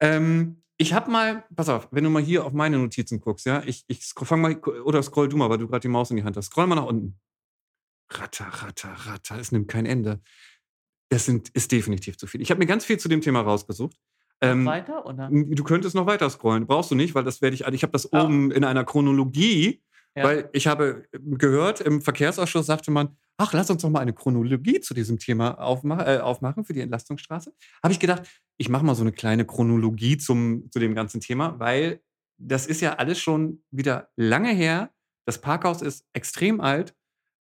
Ähm, 0.00 0.62
ich 0.78 0.92
habe 0.92 1.10
mal, 1.10 1.44
pass 1.54 1.68
auf, 1.68 1.88
wenn 1.90 2.04
du 2.04 2.10
mal 2.10 2.22
hier 2.22 2.44
auf 2.44 2.52
meine 2.52 2.78
Notizen 2.78 3.20
guckst, 3.20 3.46
ja, 3.46 3.62
ich, 3.64 3.84
ich 3.88 4.04
fang 4.14 4.40
mal, 4.40 4.56
oder 4.58 5.02
scroll 5.02 5.28
du 5.28 5.36
mal, 5.36 5.50
weil 5.50 5.58
du 5.58 5.66
gerade 5.66 5.80
die 5.80 5.88
Maus 5.88 6.10
in 6.10 6.16
die 6.16 6.24
Hand 6.24 6.36
hast. 6.36 6.46
Scroll 6.46 6.66
mal 6.66 6.76
nach 6.76 6.84
unten. 6.84 7.18
Ratter, 8.10 8.46
ratter, 8.46 8.92
ratter, 8.92 9.38
es 9.38 9.52
nimmt 9.52 9.68
kein 9.68 9.86
Ende. 9.86 10.20
Das 11.08 11.24
sind, 11.24 11.48
ist 11.50 11.72
definitiv 11.72 12.18
zu 12.18 12.26
viel. 12.26 12.40
Ich 12.40 12.50
habe 12.50 12.58
mir 12.58 12.66
ganz 12.66 12.84
viel 12.84 12.98
zu 12.98 13.08
dem 13.08 13.20
Thema 13.20 13.40
rausgesucht. 13.40 13.96
Ähm, 14.40 14.66
weiter, 14.66 15.06
oder? 15.06 15.30
Du 15.30 15.64
könntest 15.64 15.94
noch 15.94 16.06
weiter 16.06 16.28
scrollen. 16.28 16.66
Brauchst 16.66 16.90
du 16.90 16.94
nicht, 16.94 17.14
weil 17.14 17.24
das 17.24 17.40
werde 17.40 17.54
ich. 17.54 17.66
Ich 17.66 17.82
habe 17.82 17.92
das 17.92 18.12
ah. 18.12 18.24
oben 18.24 18.50
in 18.50 18.64
einer 18.64 18.84
Chronologie, 18.84 19.82
ja. 20.14 20.24
weil 20.24 20.50
ich 20.52 20.66
habe 20.66 21.06
gehört, 21.12 21.80
im 21.80 22.02
Verkehrsausschuss 22.02 22.66
sagte 22.66 22.90
man, 22.90 23.16
ach, 23.38 23.52
lass 23.52 23.70
uns 23.70 23.82
doch 23.82 23.90
mal 23.90 24.00
eine 24.00 24.12
Chronologie 24.12 24.80
zu 24.80 24.94
diesem 24.94 25.18
Thema 25.18 25.58
aufmach, 25.58 26.06
äh, 26.06 26.18
aufmachen 26.18 26.64
für 26.64 26.72
die 26.72 26.80
Entlastungsstraße. 26.80 27.52
Habe 27.82 27.92
ich 27.92 28.00
gedacht, 28.00 28.22
ich 28.58 28.68
mache 28.68 28.84
mal 28.84 28.94
so 28.94 29.02
eine 29.02 29.12
kleine 29.12 29.44
Chronologie 29.44 30.18
zum, 30.18 30.70
zu 30.70 30.78
dem 30.78 30.94
ganzen 30.94 31.20
Thema, 31.20 31.58
weil 31.58 32.00
das 32.38 32.66
ist 32.66 32.80
ja 32.80 32.94
alles 32.94 33.18
schon 33.18 33.62
wieder 33.70 34.10
lange 34.16 34.52
her. 34.52 34.90
Das 35.26 35.40
Parkhaus 35.40 35.82
ist 35.82 36.06
extrem 36.12 36.60
alt. 36.60 36.94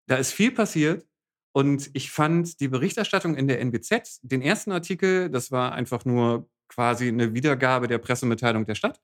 Da 0.08 0.16
ist 0.16 0.32
viel 0.32 0.52
passiert. 0.52 1.06
Und 1.54 1.90
ich 1.92 2.10
fand 2.10 2.60
die 2.60 2.68
Berichterstattung 2.68 3.34
in 3.34 3.46
der 3.46 3.60
NBZ, 3.60 4.20
den 4.22 4.40
ersten 4.40 4.72
Artikel, 4.72 5.28
das 5.28 5.50
war 5.50 5.72
einfach 5.72 6.06
nur 6.06 6.48
quasi 6.72 7.08
eine 7.08 7.34
Wiedergabe 7.34 7.88
der 7.88 7.98
Pressemitteilung 7.98 8.64
der 8.64 8.74
Stadt. 8.74 9.00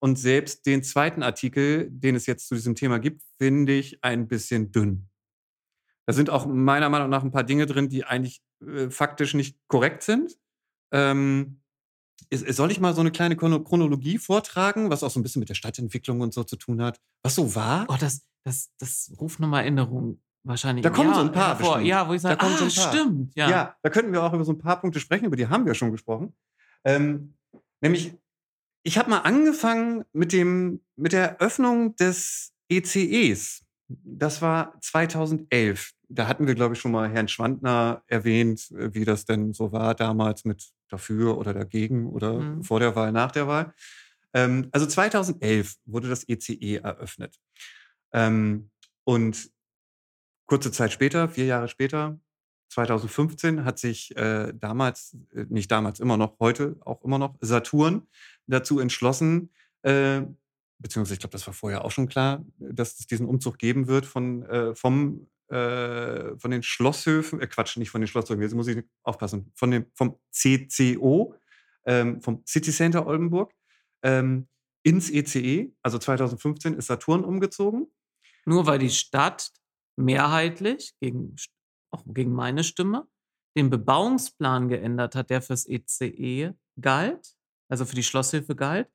Und 0.00 0.18
selbst 0.18 0.66
den 0.66 0.82
zweiten 0.82 1.22
Artikel, 1.22 1.88
den 1.90 2.16
es 2.16 2.26
jetzt 2.26 2.48
zu 2.48 2.54
diesem 2.54 2.74
Thema 2.74 2.98
gibt, 2.98 3.22
finde 3.38 3.72
ich 3.72 4.02
ein 4.02 4.26
bisschen 4.26 4.72
dünn. 4.72 5.08
Da 6.06 6.12
sind 6.12 6.30
auch 6.30 6.46
meiner 6.46 6.88
Meinung 6.88 7.08
nach 7.08 7.22
ein 7.22 7.30
paar 7.30 7.44
Dinge 7.44 7.66
drin, 7.66 7.88
die 7.88 8.04
eigentlich 8.04 8.42
äh, 8.66 8.90
faktisch 8.90 9.34
nicht 9.34 9.56
korrekt 9.68 10.02
sind. 10.02 10.36
Ähm, 10.92 11.62
soll 12.32 12.72
ich 12.72 12.80
mal 12.80 12.94
so 12.94 13.00
eine 13.00 13.12
kleine 13.12 13.36
Chronologie 13.36 14.18
vortragen, 14.18 14.90
was 14.90 15.02
auch 15.02 15.10
so 15.10 15.20
ein 15.20 15.22
bisschen 15.22 15.40
mit 15.40 15.48
der 15.48 15.54
Stadtentwicklung 15.54 16.20
und 16.20 16.34
so 16.34 16.42
zu 16.42 16.56
tun 16.56 16.82
hat? 16.82 17.00
Was 17.22 17.36
so 17.36 17.54
war? 17.54 17.86
Oh, 17.88 17.96
das, 17.98 18.26
das, 18.44 18.70
das 18.78 19.12
ruft 19.20 19.38
nochmal 19.38 19.62
Erinnerungen 19.62 20.20
wahrscheinlich. 20.42 20.82
Da 20.82 20.90
kommen 20.90 21.10
ja, 21.10 21.14
so 21.14 21.20
ein 21.20 21.32
paar 21.32 21.56
vor. 21.56 21.80
Ja, 21.80 22.08
wo 22.08 22.14
ich 22.14 22.22
sage, 22.22 22.40
ah, 22.40 22.56
so 22.56 22.68
stimmt. 22.68 23.34
Ja. 23.36 23.48
ja, 23.48 23.76
da 23.82 23.90
könnten 23.90 24.12
wir 24.12 24.22
auch 24.22 24.32
über 24.32 24.44
so 24.44 24.52
ein 24.52 24.58
paar 24.58 24.80
Punkte 24.80 24.98
sprechen, 24.98 25.26
über 25.26 25.36
die 25.36 25.46
haben 25.46 25.66
wir 25.66 25.74
schon 25.74 25.92
gesprochen. 25.92 26.34
Ähm, 26.84 27.34
nämlich, 27.80 28.14
ich 28.82 28.98
habe 28.98 29.10
mal 29.10 29.18
angefangen 29.18 30.04
mit, 30.12 30.32
dem, 30.32 30.80
mit 30.96 31.12
der 31.12 31.40
Öffnung 31.40 31.96
des 31.96 32.52
ECEs. 32.68 33.64
Das 33.88 34.42
war 34.42 34.80
2011. 34.80 35.92
Da 36.08 36.26
hatten 36.26 36.46
wir, 36.46 36.54
glaube 36.54 36.74
ich, 36.74 36.80
schon 36.80 36.92
mal 36.92 37.10
Herrn 37.10 37.28
Schwandner 37.28 38.02
erwähnt, 38.06 38.70
äh, 38.72 38.92
wie 38.94 39.04
das 39.04 39.24
denn 39.24 39.52
so 39.52 39.72
war 39.72 39.94
damals 39.94 40.44
mit 40.44 40.70
dafür 40.88 41.38
oder 41.38 41.54
dagegen 41.54 42.08
oder 42.08 42.34
mhm. 42.34 42.64
vor 42.64 42.80
der 42.80 42.94
Wahl, 42.96 43.12
nach 43.12 43.32
der 43.32 43.46
Wahl. 43.46 43.74
Ähm, 44.34 44.68
also 44.72 44.86
2011 44.86 45.76
wurde 45.84 46.08
das 46.08 46.28
ECE 46.28 46.54
e 46.54 46.76
eröffnet. 46.76 47.38
Ähm, 48.12 48.70
und 49.04 49.50
kurze 50.46 50.70
Zeit 50.70 50.92
später, 50.92 51.28
vier 51.28 51.46
Jahre 51.46 51.68
später, 51.68 52.20
2015 52.72 53.64
hat 53.64 53.78
sich 53.78 54.16
äh, 54.16 54.52
damals, 54.54 55.16
äh, 55.34 55.44
nicht 55.48 55.70
damals, 55.70 56.00
immer 56.00 56.16
noch, 56.16 56.38
heute 56.40 56.76
auch 56.80 57.02
immer 57.02 57.18
noch, 57.18 57.36
Saturn 57.40 58.06
dazu 58.46 58.80
entschlossen, 58.80 59.50
äh, 59.82 60.22
beziehungsweise 60.78 61.14
ich 61.14 61.20
glaube, 61.20 61.32
das 61.32 61.46
war 61.46 61.54
vorher 61.54 61.84
auch 61.84 61.90
schon 61.90 62.08
klar, 62.08 62.44
dass 62.58 62.98
es 62.98 63.06
diesen 63.06 63.26
Umzug 63.26 63.58
geben 63.58 63.86
wird 63.88 64.06
von, 64.06 64.42
äh, 64.44 64.74
vom, 64.74 65.28
äh, 65.48 66.36
von 66.38 66.50
den 66.50 66.62
Schlosshöfen, 66.62 67.40
äh, 67.40 67.46
Quatsch, 67.46 67.76
nicht 67.76 67.90
von 67.90 68.00
den 68.00 68.08
Schlosshöfen, 68.08 68.42
jetzt 68.42 68.54
muss 68.54 68.68
ich 68.68 68.82
aufpassen, 69.02 69.52
von 69.54 69.70
dem, 69.70 69.86
vom 69.94 70.18
CCO, 70.30 71.34
ähm, 71.84 72.22
vom 72.22 72.42
City 72.46 72.72
Center 72.72 73.06
Oldenburg, 73.06 73.52
ähm, 74.02 74.48
ins 74.82 75.10
ECE. 75.10 75.38
E. 75.40 75.72
Also 75.82 75.98
2015 75.98 76.74
ist 76.74 76.86
Saturn 76.86 77.24
umgezogen. 77.24 77.86
Nur 78.44 78.66
weil 78.66 78.78
die 78.78 78.90
Stadt 78.90 79.52
mehrheitlich 79.96 80.94
gegen 81.00 81.36
auch 81.92 82.04
gegen 82.06 82.32
meine 82.32 82.64
Stimme, 82.64 83.06
den 83.56 83.70
Bebauungsplan 83.70 84.68
geändert 84.68 85.14
hat, 85.14 85.30
der 85.30 85.42
fürs 85.42 85.68
ECE 85.68 86.06
e 86.06 86.52
galt, 86.80 87.36
also 87.68 87.84
für 87.84 87.94
die 87.94 88.02
Schlosshilfe 88.02 88.56
galt. 88.56 88.88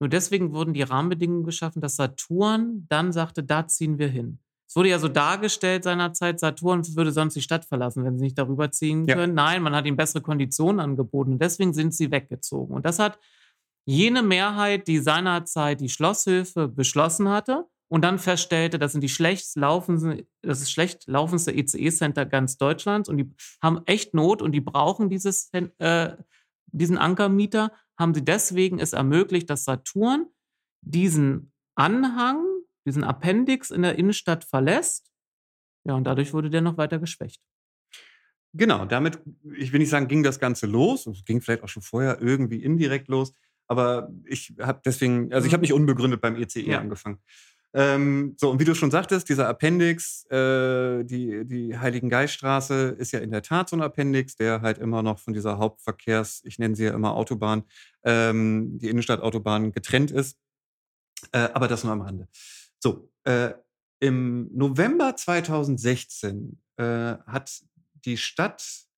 Nur 0.00 0.08
deswegen 0.08 0.52
wurden 0.52 0.74
die 0.74 0.82
Rahmenbedingungen 0.82 1.44
geschaffen, 1.44 1.82
dass 1.82 1.96
Saturn 1.96 2.86
dann 2.88 3.12
sagte, 3.12 3.42
da 3.42 3.66
ziehen 3.66 3.98
wir 3.98 4.08
hin. 4.08 4.38
Es 4.68 4.76
wurde 4.76 4.90
ja 4.90 4.98
so 4.98 5.08
dargestellt 5.08 5.82
seinerzeit, 5.82 6.38
Saturn 6.38 6.86
würde 6.94 7.10
sonst 7.10 7.34
die 7.34 7.42
Stadt 7.42 7.64
verlassen, 7.64 8.04
wenn 8.04 8.18
sie 8.18 8.24
nicht 8.24 8.38
darüber 8.38 8.70
ziehen 8.70 9.06
können. 9.06 9.36
Ja. 9.36 9.44
Nein, 9.44 9.62
man 9.62 9.74
hat 9.74 9.86
ihnen 9.86 9.96
bessere 9.96 10.20
Konditionen 10.20 10.78
angeboten 10.78 11.32
und 11.32 11.42
deswegen 11.42 11.72
sind 11.72 11.94
sie 11.94 12.10
weggezogen. 12.10 12.74
Und 12.74 12.84
das 12.84 12.98
hat 12.98 13.18
jene 13.86 14.22
Mehrheit, 14.22 14.86
die 14.86 14.98
seinerzeit 14.98 15.80
die 15.80 15.88
Schlosshilfe 15.88 16.68
beschlossen 16.68 17.30
hatte, 17.30 17.66
und 17.88 18.02
dann 18.02 18.18
feststellte, 18.18 18.78
das 18.78 18.92
sind 18.92 19.00
die 19.00 19.08
schlecht 19.08 19.56
laufendsten, 19.56 20.26
das 20.42 20.60
ist 20.60 20.70
schlecht 20.70 21.06
laufendste 21.06 21.52
ECE-Center 21.52 22.26
ganz 22.26 22.58
Deutschlands 22.58 23.08
und 23.08 23.16
die 23.16 23.30
haben 23.62 23.80
echt 23.86 24.14
Not 24.14 24.42
und 24.42 24.52
die 24.52 24.60
brauchen 24.60 25.08
dieses, 25.08 25.50
äh, 25.52 26.16
diesen 26.66 26.98
Ankermieter, 26.98 27.72
haben 27.98 28.14
sie 28.14 28.24
deswegen 28.24 28.78
es 28.78 28.92
ermöglicht, 28.92 29.48
dass 29.50 29.64
Saturn 29.64 30.26
diesen 30.82 31.52
Anhang, 31.74 32.44
diesen 32.86 33.04
Appendix 33.04 33.70
in 33.70 33.82
der 33.82 33.98
Innenstadt 33.98 34.44
verlässt. 34.44 35.10
Ja, 35.84 35.94
und 35.94 36.04
dadurch 36.04 36.32
wurde 36.32 36.50
der 36.50 36.60
noch 36.60 36.76
weiter 36.76 36.98
geschwächt. 36.98 37.40
Genau, 38.54 38.84
damit, 38.84 39.20
ich 39.56 39.72
will 39.72 39.80
nicht 39.80 39.90
sagen, 39.90 40.08
ging 40.08 40.22
das 40.22 40.38
Ganze 40.38 40.66
los. 40.66 41.06
Es 41.06 41.24
ging 41.24 41.40
vielleicht 41.40 41.62
auch 41.62 41.68
schon 41.68 41.82
vorher 41.82 42.20
irgendwie 42.20 42.62
indirekt 42.62 43.08
los. 43.08 43.32
Aber 43.66 44.10
ich 44.24 44.54
habe 44.60 44.80
deswegen, 44.84 45.32
also 45.32 45.46
ich 45.46 45.52
habe 45.52 45.60
nicht 45.60 45.72
unbegründet 45.72 46.20
beim 46.20 46.36
ECE 46.36 46.62
ja. 46.62 46.80
angefangen. 46.80 47.18
Ähm, 47.74 48.34
so, 48.38 48.50
und 48.50 48.60
wie 48.60 48.64
du 48.64 48.74
schon 48.74 48.90
sagtest, 48.90 49.28
dieser 49.28 49.46
Appendix, 49.48 50.24
äh, 50.30 51.04
die, 51.04 51.44
die 51.44 51.76
Heiligengeiststraße 51.78 52.96
ist 52.98 53.12
ja 53.12 53.20
in 53.20 53.30
der 53.30 53.42
Tat 53.42 53.68
so 53.68 53.76
ein 53.76 53.82
Appendix, 53.82 54.36
der 54.36 54.62
halt 54.62 54.78
immer 54.78 55.02
noch 55.02 55.18
von 55.18 55.34
dieser 55.34 55.58
Hauptverkehrs-, 55.58 56.42
ich 56.44 56.58
nenne 56.58 56.74
sie 56.74 56.84
ja 56.84 56.94
immer 56.94 57.14
Autobahn, 57.14 57.64
ähm, 58.04 58.78
die 58.78 58.88
Innenstadtautobahn 58.88 59.72
getrennt 59.72 60.10
ist. 60.10 60.38
Äh, 61.32 61.48
aber 61.52 61.68
das 61.68 61.84
nur 61.84 61.92
am 61.92 62.00
Rande. 62.00 62.28
So, 62.78 63.10
äh, 63.24 63.52
im 64.00 64.48
November 64.56 65.16
2016 65.16 66.60
äh, 66.76 66.84
hat 66.84 67.62
die 68.04 68.16
Stadt 68.16 68.88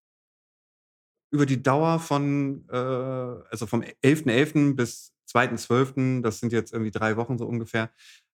über 1.33 1.47
die 1.47 1.63
Dauer 1.63 1.99
von, 1.99 2.67
äh, 2.71 2.77
also 2.77 3.67
vom 3.67 3.83
11.11. 3.83 4.25
.11. 4.27 4.75
bis 4.75 5.15
2.12., 5.33 6.23
das 6.23 6.41
sind 6.41 6.53
jetzt 6.53 6.73
irgendwie 6.73 6.91
drei 6.91 7.17
Wochen 7.17 7.39
so 7.39 7.47
ungefähr, 7.47 7.91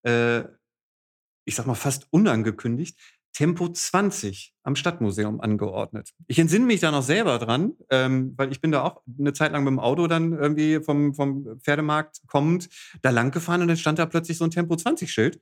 äh, 0.06 0.44
ich 1.44 1.54
sag 1.54 1.66
mal 1.66 1.74
fast 1.74 2.06
unangekündigt, 2.10 2.98
Tempo 3.32 3.68
20 3.68 4.54
am 4.62 4.76
Stadtmuseum 4.76 5.42
angeordnet. 5.42 6.14
Ich 6.26 6.38
entsinne 6.38 6.64
mich 6.64 6.80
da 6.80 6.90
noch 6.90 7.02
selber 7.02 7.38
dran, 7.38 7.74
ähm, 7.90 8.32
weil 8.36 8.50
ich 8.50 8.62
bin 8.62 8.72
da 8.72 8.82
auch 8.82 9.02
eine 9.18 9.34
Zeit 9.34 9.52
lang 9.52 9.62
mit 9.62 9.72
dem 9.72 9.78
Auto 9.78 10.06
dann 10.06 10.32
irgendwie 10.32 10.80
vom, 10.82 11.12
vom 11.14 11.60
Pferdemarkt 11.60 12.22
kommend 12.28 12.68
da 13.02 13.10
lang 13.10 13.32
gefahren 13.32 13.60
und 13.60 13.68
dann 13.68 13.76
stand 13.76 13.98
da 13.98 14.06
plötzlich 14.06 14.38
so 14.38 14.44
ein 14.44 14.50
Tempo 14.50 14.74
20 14.74 15.12
Schild. 15.12 15.40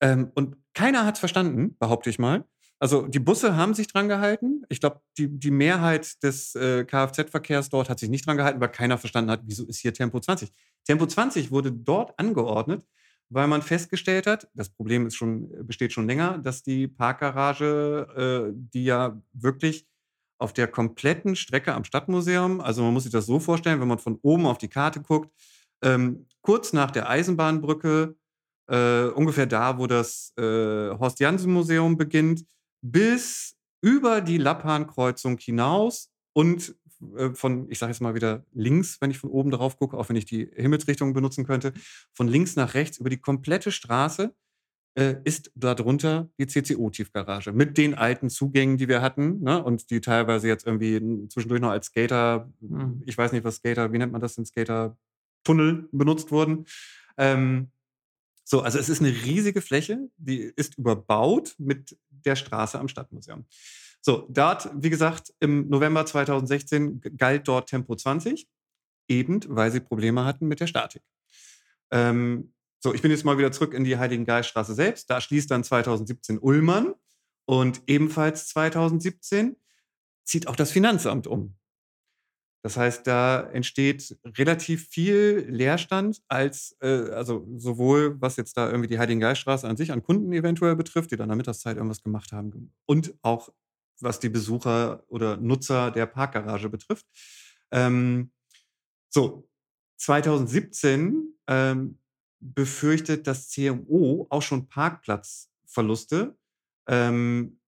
Ähm, 0.00 0.32
und 0.34 0.56
keiner 0.74 1.06
hat 1.06 1.14
es 1.14 1.20
verstanden, 1.20 1.76
behaupte 1.78 2.10
ich 2.10 2.18
mal. 2.18 2.44
Also 2.80 3.06
die 3.06 3.20
Busse 3.20 3.56
haben 3.56 3.74
sich 3.74 3.86
dran 3.86 4.08
gehalten. 4.08 4.62
Ich 4.68 4.80
glaube, 4.80 5.00
die, 5.16 5.28
die 5.28 5.50
Mehrheit 5.52 6.20
des 6.24 6.56
äh, 6.56 6.84
Kfz-Verkehrs 6.84 7.68
dort 7.68 7.88
hat 7.88 8.00
sich 8.00 8.08
nicht 8.08 8.26
dran 8.26 8.36
gehalten, 8.36 8.60
weil 8.60 8.70
keiner 8.70 8.98
verstanden 8.98 9.30
hat, 9.30 9.42
wieso 9.44 9.64
ist 9.64 9.78
hier 9.78 9.94
Tempo 9.94 10.18
20. 10.18 10.52
Tempo 10.84 11.06
20 11.06 11.52
wurde 11.52 11.70
dort 11.70 12.18
angeordnet, 12.18 12.84
weil 13.30 13.46
man 13.46 13.62
festgestellt 13.62 14.26
hat, 14.26 14.48
das 14.54 14.70
Problem 14.70 15.06
ist 15.06 15.16
schon, 15.16 15.50
besteht 15.66 15.92
schon 15.92 16.06
länger, 16.06 16.38
dass 16.38 16.62
die 16.62 16.88
Parkgarage, 16.88 18.48
äh, 18.50 18.52
die 18.54 18.84
ja 18.84 19.20
wirklich 19.32 19.86
auf 20.38 20.52
der 20.52 20.68
kompletten 20.68 21.36
Strecke 21.36 21.74
am 21.74 21.84
Stadtmuseum, 21.84 22.60
also 22.60 22.82
man 22.82 22.92
muss 22.92 23.02
sich 23.02 23.12
das 23.12 23.26
so 23.26 23.40
vorstellen, 23.40 23.80
wenn 23.80 23.88
man 23.88 23.98
von 23.98 24.18
oben 24.22 24.46
auf 24.46 24.58
die 24.58 24.68
Karte 24.68 25.00
guckt, 25.00 25.30
ähm, 25.82 26.26
kurz 26.42 26.72
nach 26.72 26.90
der 26.90 27.08
Eisenbahnbrücke, 27.08 28.16
äh, 28.68 29.04
ungefähr 29.06 29.46
da, 29.46 29.78
wo 29.78 29.86
das 29.86 30.32
äh, 30.36 30.42
Horst-Jansen-Museum 30.42 31.96
beginnt, 31.96 32.44
bis 32.82 33.56
über 33.80 34.20
die 34.20 34.38
Lappan-Kreuzung 34.38 35.38
hinaus 35.38 36.10
und 36.34 36.74
von, 37.34 37.70
ich 37.70 37.78
sage 37.78 37.92
jetzt 37.92 38.00
mal 38.00 38.14
wieder 38.14 38.44
links, 38.52 39.00
wenn 39.00 39.10
ich 39.10 39.18
von 39.18 39.30
oben 39.30 39.50
drauf 39.50 39.78
gucke, 39.78 39.96
auch 39.96 40.08
wenn 40.08 40.16
ich 40.16 40.24
die 40.24 40.50
Himmelsrichtung 40.54 41.12
benutzen 41.12 41.46
könnte, 41.46 41.72
von 42.12 42.28
links 42.28 42.56
nach 42.56 42.74
rechts 42.74 42.98
über 42.98 43.10
die 43.10 43.20
komplette 43.20 43.70
Straße 43.70 44.34
äh, 44.98 45.16
ist 45.22 45.52
darunter 45.54 46.28
die 46.38 46.46
CCO-Tiefgarage 46.46 47.52
mit 47.52 47.78
den 47.78 47.94
alten 47.94 48.30
Zugängen, 48.30 48.78
die 48.78 48.88
wir 48.88 49.00
hatten 49.00 49.40
ne? 49.42 49.62
und 49.62 49.90
die 49.90 50.00
teilweise 50.00 50.48
jetzt 50.48 50.66
irgendwie 50.66 51.28
zwischendurch 51.28 51.60
noch 51.60 51.70
als 51.70 51.86
Skater, 51.86 52.52
mhm. 52.60 53.02
ich 53.06 53.16
weiß 53.16 53.30
nicht, 53.32 53.44
was 53.44 53.56
Skater, 53.56 53.92
wie 53.92 53.98
nennt 53.98 54.12
man 54.12 54.20
das 54.20 54.34
denn, 54.34 54.44
Skater-Tunnel 54.44 55.88
benutzt 55.92 56.32
wurden. 56.32 56.64
Ähm, 57.16 57.70
so, 58.42 58.62
also 58.62 58.78
es 58.78 58.88
ist 58.88 59.00
eine 59.00 59.10
riesige 59.10 59.60
Fläche, 59.60 60.08
die 60.16 60.40
ist 60.40 60.78
überbaut 60.78 61.54
mit 61.58 61.96
der 62.08 62.34
Straße 62.34 62.78
am 62.78 62.88
Stadtmuseum. 62.88 63.44
So, 64.00 64.26
dort, 64.30 64.70
wie 64.74 64.90
gesagt, 64.90 65.34
im 65.40 65.68
November 65.68 66.06
2016 66.06 67.00
galt 67.16 67.48
dort 67.48 67.68
Tempo 67.68 67.94
20. 67.96 68.48
eben 69.08 69.40
weil 69.48 69.70
sie 69.72 69.80
Probleme 69.80 70.24
hatten 70.24 70.46
mit 70.48 70.60
der 70.60 70.66
Statik. 70.66 71.02
Ähm, 71.90 72.52
so, 72.80 72.94
ich 72.94 73.02
bin 73.02 73.10
jetzt 73.10 73.24
mal 73.24 73.38
wieder 73.38 73.52
zurück 73.52 73.74
in 73.74 73.84
die 73.84 73.98
Heiligen 73.98 74.24
Geiststraße 74.24 74.74
selbst. 74.74 75.10
Da 75.10 75.20
schließt 75.20 75.50
dann 75.50 75.64
2017 75.64 76.38
Ullmann 76.38 76.94
und 77.46 77.82
ebenfalls 77.86 78.48
2017 78.48 79.56
zieht 80.24 80.46
auch 80.46 80.56
das 80.56 80.70
Finanzamt 80.70 81.26
um. 81.26 81.56
Das 82.62 82.76
heißt, 82.76 83.06
da 83.06 83.48
entsteht 83.52 84.18
relativ 84.36 84.88
viel 84.88 85.46
Leerstand 85.48 86.20
als, 86.28 86.76
äh, 86.80 87.10
also 87.10 87.46
sowohl 87.56 88.20
was 88.20 88.36
jetzt 88.36 88.56
da 88.56 88.66
irgendwie 88.66 88.88
die 88.88 88.98
Heiligen 88.98 89.20
Geiststraße 89.20 89.66
an 89.66 89.76
sich 89.76 89.92
an 89.92 90.02
Kunden 90.02 90.32
eventuell 90.32 90.76
betrifft, 90.76 91.10
die 91.10 91.16
dann 91.16 91.26
in 91.26 91.30
der 91.30 91.36
Mittagszeit 91.36 91.76
irgendwas 91.76 92.02
gemacht 92.02 92.32
haben, 92.32 92.72
und 92.84 93.14
auch 93.22 93.50
was 94.00 94.20
die 94.20 94.28
Besucher 94.28 95.04
oder 95.08 95.36
Nutzer 95.36 95.90
der 95.90 96.06
Parkgarage 96.06 96.68
betrifft. 96.68 97.06
Ähm, 97.70 98.30
so, 99.10 99.48
2017 99.98 101.34
ähm, 101.46 101.98
befürchtet 102.40 103.26
das 103.26 103.48
CMO 103.50 104.26
auch 104.30 104.42
schon 104.42 104.68
Parkplatzverluste, 104.68 106.36
ähm, 106.86 107.58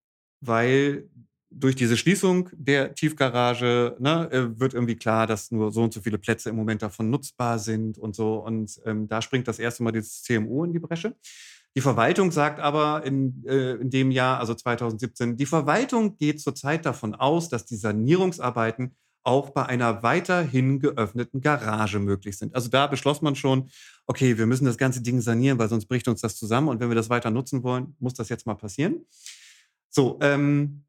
weil 0.41 1.09
durch 1.51 1.75
diese 1.75 1.97
Schließung 1.97 2.49
der 2.53 2.95
Tiefgarage 2.95 3.97
ne, 3.99 4.31
äh, 4.31 4.61
wird 4.61 4.73
irgendwie 4.73 4.95
klar, 4.95 5.27
dass 5.27 5.51
nur 5.51 5.73
so 5.73 5.83
und 5.83 5.93
so 5.93 6.01
viele 6.01 6.19
Plätze 6.19 6.49
im 6.51 6.57
Moment 6.57 6.83
davon 6.83 7.11
nutzbar 7.11 7.59
sind 7.59 7.99
und 7.99 8.15
so. 8.15 8.37
Und 8.37 8.81
ähm, 8.85 9.09
da 9.09 9.21
springt 9.21 9.49
das 9.49 9.59
erste 9.59 9.83
Mal 9.83 9.91
dieses 9.91 10.23
CMO 10.23 10.65
in 10.65 10.73
die 10.73 10.79
Bresche. 10.79 11.17
Die 11.77 11.81
Verwaltung 11.81 12.33
sagt 12.33 12.59
aber 12.59 13.05
in, 13.05 13.45
äh, 13.47 13.75
in 13.75 13.91
dem 13.91 14.11
Jahr, 14.11 14.41
also 14.41 14.55
2017, 14.55 15.37
die 15.37 15.47
Verwaltung 15.47 16.17
geht 16.17 16.41
zurzeit 16.41 16.85
davon 16.85 17.15
aus, 17.15 17.49
dass 17.49 17.65
die 17.65 17.77
Sanierungsarbeiten 17.77 18.97
auch 19.23 19.51
bei 19.51 19.67
einer 19.67 20.03
weiterhin 20.03 20.81
geöffneten 20.81 21.41
Garage 21.41 21.99
möglich 21.99 22.39
sind. 22.39 22.55
Also 22.55 22.69
da 22.69 22.87
beschloss 22.87 23.23
man 23.23 23.37
schon, 23.37 23.71
okay, 24.07 24.39
wir 24.39 24.47
müssen 24.47 24.65
das 24.65 24.79
ganze 24.79 25.03
Ding 25.03 25.21
sanieren, 25.21 25.59
weil 25.59 25.69
sonst 25.69 25.87
bricht 25.87 26.09
uns 26.09 26.23
das 26.23 26.37
zusammen. 26.37 26.69
Und 26.69 26.81
wenn 26.81 26.89
wir 26.89 26.95
das 26.95 27.11
weiter 27.11 27.31
nutzen 27.31 27.63
wollen, 27.63 27.95
muss 27.99 28.15
das 28.15 28.29
jetzt 28.29 28.47
mal 28.47 28.55
passieren. 28.55 29.07
So, 29.91 30.19
ähm, 30.23 30.85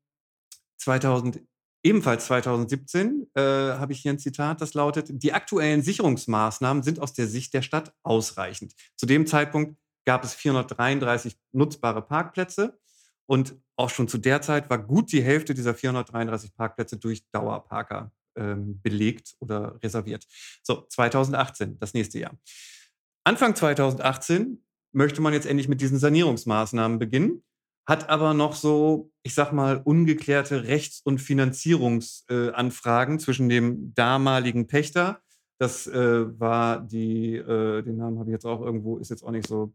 2000, 0.78 1.42
ebenfalls 1.84 2.26
2017 2.28 3.28
äh, 3.36 3.42
habe 3.42 3.94
ich 3.94 4.00
hier 4.00 4.14
ein 4.14 4.20
Zitat, 4.20 4.62
das 4.62 4.74
lautet, 4.74 5.10
die 5.12 5.34
aktuellen 5.34 5.82
Sicherungsmaßnahmen 5.82 6.84
sind 6.84 7.00
aus 7.00 7.14
der 7.14 7.28
Sicht 7.28 7.54
der 7.54 7.62
Stadt 7.62 7.94
ausreichend. 8.04 8.74
Zu 8.96 9.06
dem 9.06 9.28
Zeitpunkt 9.28 9.78
gab 10.06 10.24
es 10.24 10.34
433 10.34 11.38
nutzbare 11.52 12.02
Parkplätze 12.02 12.80
und 13.26 13.56
auch 13.76 13.90
schon 13.90 14.08
zu 14.08 14.18
der 14.18 14.42
Zeit 14.42 14.70
war 14.70 14.78
gut 14.78 15.12
die 15.12 15.24
Hälfte 15.24 15.54
dieser 15.54 15.74
433 15.74 16.56
Parkplätze 16.56 16.98
durch 16.98 17.24
Dauerparker 17.32 18.12
ähm, 18.36 18.82
belegt 18.82 19.36
oder 19.40 19.80
reserviert. 19.84 20.26
So, 20.64 20.86
2018, 20.90 21.80
das 21.80 21.94
nächste 21.94 22.20
Jahr. 22.20 22.38
Anfang 23.24 23.56
2018 23.56 24.64
möchte 24.94 25.22
man 25.22 25.34
jetzt 25.34 25.46
endlich 25.46 25.68
mit 25.68 25.82
diesen 25.82 26.00
Sanierungsmaßnahmen 26.00 27.00
beginnen 27.00 27.44
hat 27.88 28.10
aber 28.10 28.34
noch 28.34 28.56
so, 28.56 29.12
ich 29.24 29.34
sag 29.34 29.52
mal, 29.52 29.82
ungeklärte 29.84 30.66
Rechts- 30.66 31.02
und 31.04 31.20
Finanzierungsanfragen 31.20 33.16
äh, 33.16 33.20
zwischen 33.20 33.50
dem 33.50 33.94
damaligen 33.96 34.68
Pächter, 34.68 35.22
das 35.58 35.88
äh, 35.88 36.40
war 36.40 36.80
die, 36.80 37.36
äh, 37.36 37.82
den 37.82 37.98
Namen 37.98 38.20
habe 38.20 38.30
ich 38.30 38.34
jetzt 38.34 38.46
auch 38.46 38.62
irgendwo, 38.62 38.98
ist 38.98 39.10
jetzt 39.10 39.24
auch 39.24 39.32
nicht 39.32 39.48
so 39.48 39.74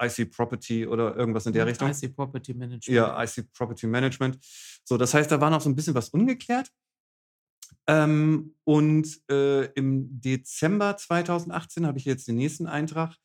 IC 0.00 0.30
Property 0.30 0.86
oder 0.86 1.16
irgendwas 1.16 1.46
in 1.46 1.52
der 1.52 1.66
Richtung. 1.66 1.90
IC 1.90 2.14
Property 2.14 2.54
Management. 2.54 2.86
Ja, 2.86 3.22
IC 3.22 3.52
Property 3.52 3.86
Management. 3.86 4.38
So, 4.84 4.96
das 4.96 5.14
heißt, 5.14 5.30
da 5.30 5.40
war 5.40 5.50
noch 5.50 5.60
so 5.60 5.68
ein 5.68 5.76
bisschen 5.76 5.94
was 5.94 6.10
ungeklärt. 6.10 6.70
Ähm, 7.86 8.54
und 8.64 9.20
äh, 9.30 9.66
im 9.72 10.20
Dezember 10.20 10.96
2018 10.96 11.86
habe 11.86 11.98
ich 11.98 12.04
jetzt 12.04 12.26
den 12.26 12.36
nächsten 12.36 12.66
Eintrag. 12.66 13.16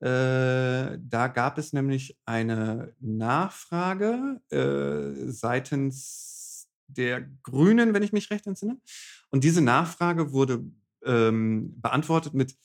Äh, 0.00 0.98
da 0.98 1.28
gab 1.28 1.58
es 1.58 1.72
nämlich 1.72 2.18
eine 2.24 2.94
Nachfrage 3.00 4.40
äh, 4.50 5.30
seitens 5.30 6.68
der 6.86 7.22
Grünen, 7.42 7.94
wenn 7.94 8.02
ich 8.02 8.12
mich 8.12 8.30
recht 8.30 8.46
entsinne. 8.46 8.80
Und 9.30 9.44
diese 9.44 9.60
Nachfrage 9.60 10.32
wurde 10.32 10.64
ähm, 11.04 11.80
beantwortet 11.80 12.34
mit, 12.34 12.56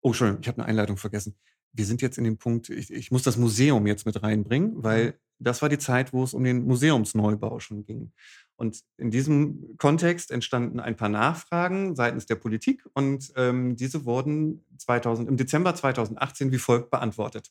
oh, 0.00 0.08
Entschuldigung, 0.08 0.42
ich 0.42 0.48
habe 0.48 0.58
eine 0.58 0.68
Einleitung 0.68 0.96
vergessen. 0.96 1.36
Wir 1.78 1.86
sind 1.86 2.02
jetzt 2.02 2.18
in 2.18 2.24
dem 2.24 2.38
Punkt, 2.38 2.70
ich, 2.70 2.92
ich 2.92 3.12
muss 3.12 3.22
das 3.22 3.36
Museum 3.36 3.86
jetzt 3.86 4.04
mit 4.04 4.20
reinbringen, 4.20 4.82
weil 4.82 5.14
das 5.38 5.62
war 5.62 5.68
die 5.68 5.78
Zeit, 5.78 6.12
wo 6.12 6.24
es 6.24 6.34
um 6.34 6.42
den 6.42 6.64
Museumsneubau 6.66 7.60
schon 7.60 7.84
ging. 7.84 8.10
Und 8.56 8.82
in 8.96 9.12
diesem 9.12 9.76
Kontext 9.78 10.32
entstanden 10.32 10.80
ein 10.80 10.96
paar 10.96 11.08
Nachfragen 11.08 11.94
seitens 11.94 12.26
der 12.26 12.34
Politik 12.34 12.84
und 12.94 13.32
ähm, 13.36 13.76
diese 13.76 14.04
wurden 14.04 14.64
2000, 14.78 15.28
im 15.28 15.36
Dezember 15.36 15.72
2018 15.72 16.50
wie 16.50 16.58
folgt 16.58 16.90
beantwortet. 16.90 17.48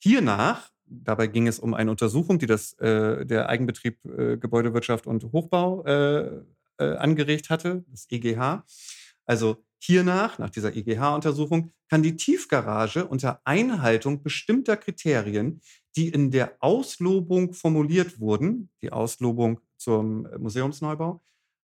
Hiernach, 0.00 0.70
dabei 0.86 1.26
ging 1.26 1.46
es 1.46 1.58
um 1.58 1.74
eine 1.74 1.90
Untersuchung, 1.90 2.38
die 2.38 2.46
das, 2.46 2.72
äh, 2.78 3.26
der 3.26 3.50
Eigenbetrieb 3.50 4.02
äh, 4.06 4.38
Gebäudewirtschaft 4.38 5.06
und 5.06 5.24
Hochbau 5.24 5.84
äh, 5.84 6.40
äh 6.78 6.96
angeregt 6.96 7.50
hatte, 7.50 7.84
das 7.90 8.06
EGH. 8.08 8.64
Also 9.26 9.62
hiernach, 9.78 10.38
nach 10.38 10.50
dieser 10.50 10.74
EGH-Untersuchung, 10.74 11.72
kann 11.88 12.02
die 12.02 12.16
Tiefgarage 12.16 13.06
unter 13.06 13.40
Einhaltung 13.44 14.22
bestimmter 14.22 14.76
Kriterien, 14.76 15.60
die 15.96 16.08
in 16.08 16.30
der 16.30 16.56
Auslobung 16.60 17.52
formuliert 17.52 18.20
wurden, 18.20 18.70
die 18.82 18.92
Auslobung 18.92 19.60
zum 19.76 20.26
äh, 20.26 20.38
Museumsneubau, 20.38 21.22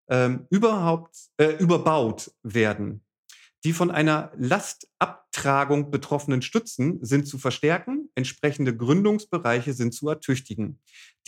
ähm, 0.08 0.46
überhaupt 0.50 1.16
äh, 1.38 1.56
überbaut 1.56 2.32
werden. 2.42 3.04
Die 3.64 3.72
von 3.72 3.90
einer 3.90 4.30
Lastabtragung 4.36 5.90
betroffenen 5.90 6.42
Stützen 6.42 7.02
sind 7.02 7.26
zu 7.26 7.38
verstärken, 7.38 8.10
entsprechende 8.14 8.76
Gründungsbereiche 8.76 9.72
sind 9.72 9.94
zu 9.94 10.08
ertüchtigen. 10.08 10.80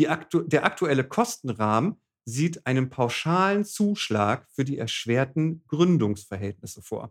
Aktu 0.06 0.42
der 0.42 0.66
aktuelle 0.66 1.04
Kostenrahmen 1.04 1.96
sieht 2.26 2.66
einen 2.66 2.90
pauschalen 2.90 3.64
Zuschlag 3.64 4.46
für 4.50 4.64
die 4.64 4.76
erschwerten 4.76 5.64
Gründungsverhältnisse 5.68 6.82
vor 6.82 7.10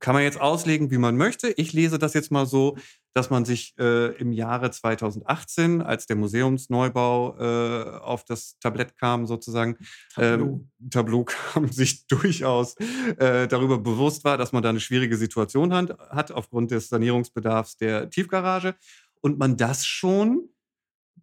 kann 0.00 0.14
man 0.14 0.22
jetzt 0.22 0.40
auslegen, 0.40 0.90
wie 0.90 0.98
man 0.98 1.16
möchte. 1.16 1.48
Ich 1.56 1.72
lese 1.72 1.98
das 1.98 2.14
jetzt 2.14 2.30
mal 2.30 2.46
so, 2.46 2.76
dass 3.14 3.30
man 3.30 3.44
sich 3.44 3.74
äh, 3.78 4.12
im 4.16 4.32
Jahre 4.32 4.70
2018, 4.70 5.80
als 5.82 6.06
der 6.06 6.16
Museumsneubau 6.16 7.36
äh, 7.38 7.98
auf 8.00 8.24
das 8.24 8.58
Tablett 8.58 8.96
kam, 8.96 9.26
sozusagen, 9.26 9.78
Tableau, 10.14 10.60
äh, 10.84 10.88
Tableau 10.90 11.24
kam, 11.52 11.70
sich 11.70 12.06
durchaus 12.06 12.74
äh, 13.18 13.46
darüber 13.46 13.78
bewusst 13.78 14.24
war, 14.24 14.36
dass 14.36 14.52
man 14.52 14.62
da 14.62 14.70
eine 14.70 14.80
schwierige 14.80 15.16
Situation 15.16 15.72
hat, 15.72 15.96
hat 16.10 16.32
aufgrund 16.32 16.72
des 16.72 16.88
Sanierungsbedarfs 16.88 17.76
der 17.76 18.10
Tiefgarage 18.10 18.74
und 19.20 19.38
man 19.38 19.56
das 19.56 19.86
schon 19.86 20.48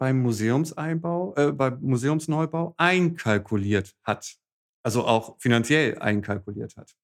beim 0.01 0.19
Museumseinbau, 0.23 1.35
äh, 1.35 1.51
beim 1.51 1.79
Museumsneubau 1.79 2.73
einkalkuliert 2.77 3.95
hat. 4.01 4.35
Also 4.81 5.05
auch 5.05 5.39
finanziell 5.39 5.99
einkalkuliert 5.99 6.75
hat. 6.75 6.95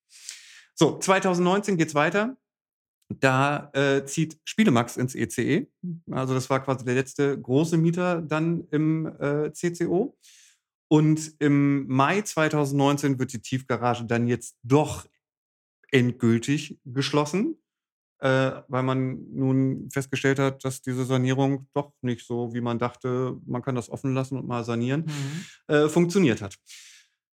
So, 0.74 0.98
2019 0.98 1.78
geht 1.78 1.90
es 1.90 1.94
weiter. 1.96 2.38
Da 3.08 3.70
äh, 3.74 4.04
zieht 4.06 4.40
Spielemax 4.46 4.98
ins 4.98 5.14
ECE. 5.14 5.42
E. 5.42 5.68
Also 6.10 6.34
das 6.34 6.50
war 6.50 6.64
quasi 6.64 6.86
der 6.86 6.96
letzte 6.96 7.40
große 7.40 7.78
Mieter 7.78 8.20
dann 8.20 8.68
im 8.72 9.06
äh, 9.20 9.54
CCO. 9.54 10.18
Und 10.88 11.36
im 11.38 11.86
Mai 11.88 12.24
2019 12.24 13.20
wird 13.20 13.32
die 13.32 13.42
Tiefgarage 13.44 14.06
dann 14.06 14.26
jetzt 14.28 14.58
doch 14.64 15.06
endgültig 15.92 16.80
geschlossen, 16.84 17.62
äh, 18.20 18.52
weil 18.68 18.84
man 18.84 19.32
nun 19.32 19.90
festgestellt 19.92 20.40
hat, 20.40 20.64
dass 20.66 20.82
diese 20.82 21.06
Sanierung 21.06 21.68
doch 21.74 21.94
nicht 22.02 22.26
so, 22.26 22.54
wie 22.54 22.62
man 22.62 22.80
dachte, 22.80 23.38
man 23.46 23.62
kann 23.62 23.76
das 23.76 23.90
offen 23.90 24.14
lassen 24.14 24.38
und 24.38 24.48
mal 24.48 24.64
sanieren, 24.64 25.06
mhm. 25.06 25.76
äh, 25.76 25.90
funktioniert 25.90 26.42
hat. 26.42 26.56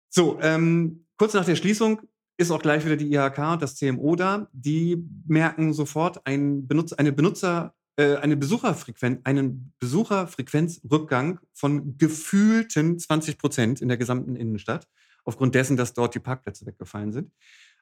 So, 0.08 0.38
ähm, 0.40 1.06
kurz 1.16 1.34
nach 1.34 1.44
der 1.44 1.56
Schließung 1.56 2.00
ist 2.38 2.50
auch 2.50 2.62
gleich 2.62 2.84
wieder 2.84 2.96
die 2.96 3.12
IHK 3.12 3.38
und 3.52 3.62
das 3.62 3.74
CMO 3.76 4.14
da. 4.14 4.48
Die 4.52 5.04
merken 5.26 5.72
sofort 5.72 6.24
ein 6.24 6.66
Benutzer, 6.68 6.98
eine 6.98 7.12
Benutzer, 7.12 7.74
äh, 7.96 8.14
eine 8.16 8.36
Besucherfrequenz, 8.36 9.20
einen 9.24 9.74
Besucherfrequenzrückgang 9.80 11.40
von 11.52 11.98
gefühlten 11.98 12.98
20 12.98 13.38
Prozent 13.38 13.82
in 13.82 13.88
der 13.88 13.96
gesamten 13.96 14.36
Innenstadt, 14.36 14.86
aufgrund 15.24 15.56
dessen, 15.56 15.76
dass 15.76 15.94
dort 15.94 16.14
die 16.14 16.20
Parkplätze 16.20 16.64
weggefallen 16.64 17.12
sind. 17.12 17.32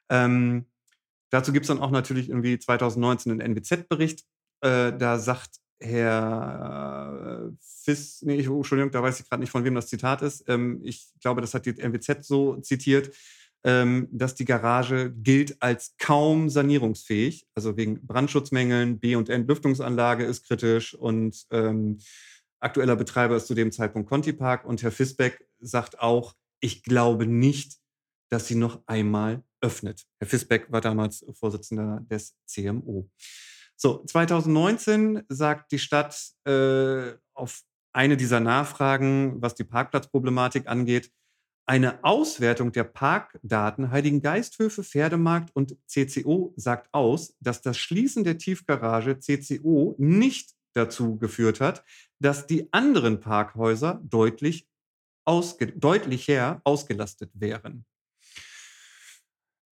Ähm, 0.09 0.65
dazu 1.29 1.53
gibt 1.53 1.65
es 1.65 1.67
dann 1.67 1.79
auch 1.79 1.91
natürlich 1.91 2.29
irgendwie 2.29 2.59
2019 2.59 3.31
einen 3.31 3.55
NWZ-Bericht. 3.55 4.23
Äh, 4.61 4.93
da 4.97 5.19
sagt 5.19 5.57
Herr 5.79 7.51
Fiss, 7.61 8.23
nee, 8.23 8.35
ich, 8.35 8.47
Entschuldigung, 8.47 8.91
da 8.91 9.03
weiß 9.03 9.19
ich 9.19 9.29
gerade 9.29 9.41
nicht, 9.41 9.51
von 9.51 9.63
wem 9.63 9.75
das 9.75 9.87
Zitat 9.87 10.21
ist. 10.23 10.43
Ähm, 10.47 10.81
ich 10.83 11.07
glaube, 11.21 11.41
das 11.41 11.53
hat 11.53 11.65
die 11.65 11.79
NWZ 11.79 12.25
so 12.25 12.57
zitiert 12.61 13.11
ähm, 13.63 14.07
dass 14.11 14.33
die 14.33 14.45
Garage 14.45 15.11
gilt 15.11 15.61
als 15.61 15.95
kaum 15.97 16.49
sanierungsfähig. 16.49 17.47
Also 17.55 17.75
wegen 17.75 18.05
Brandschutzmängeln, 18.05 18.99
B- 18.99 19.15
und 19.15 19.29
Entlüftungsanlage 19.29 20.23
ist 20.23 20.47
kritisch 20.47 20.93
und 20.93 21.45
ähm, 21.51 21.97
aktueller 22.59 22.95
Betreiber 22.95 23.35
ist 23.35 23.47
zu 23.47 23.55
dem 23.55 23.71
Zeitpunkt 23.71 24.09
Conti 24.09 24.33
Park. 24.33 24.65
Und 24.65 24.83
Herr 24.83 24.91
Fisbeck 24.91 25.45
sagt 25.59 25.99
auch, 25.99 26.33
ich 26.59 26.83
glaube 26.83 27.27
nicht, 27.27 27.77
dass 28.29 28.47
sie 28.47 28.55
noch 28.55 28.81
einmal 28.87 29.43
öffnet. 29.61 30.05
Herr 30.19 30.27
Fisbeck 30.27 30.71
war 30.71 30.81
damals 30.81 31.25
Vorsitzender 31.33 32.01
des 32.09 32.35
CMO. 32.45 33.09
So, 33.75 34.03
2019 34.05 35.23
sagt 35.29 35.71
die 35.71 35.79
Stadt 35.79 36.19
äh, 36.45 37.13
auf 37.33 37.61
eine 37.93 38.17
dieser 38.17 38.39
Nachfragen, 38.39 39.41
was 39.41 39.55
die 39.55 39.63
Parkplatzproblematik 39.63 40.67
angeht, 40.67 41.11
eine 41.67 42.03
Auswertung 42.03 42.71
der 42.71 42.85
Parkdaten 42.85 43.91
Heiligengeisthöfe, 43.91 44.83
Pferdemarkt 44.83 45.53
und 45.53 45.77
CCO 45.85 46.53
sagt 46.55 46.93
aus, 46.93 47.35
dass 47.41 47.61
das 47.61 47.77
Schließen 47.77 48.23
der 48.23 48.37
Tiefgarage 48.37 49.19
CCO 49.19 49.95
nicht 49.97 50.55
dazu 50.73 51.17
geführt 51.17 51.59
hat, 51.59 51.83
dass 52.19 52.47
die 52.47 52.71
anderen 52.71 53.19
Parkhäuser 53.19 53.99
deutlich, 54.03 54.67
ausge 55.25 55.67
deutlicher 55.67 56.61
ausgelastet 56.63 57.31
wären. 57.33 57.85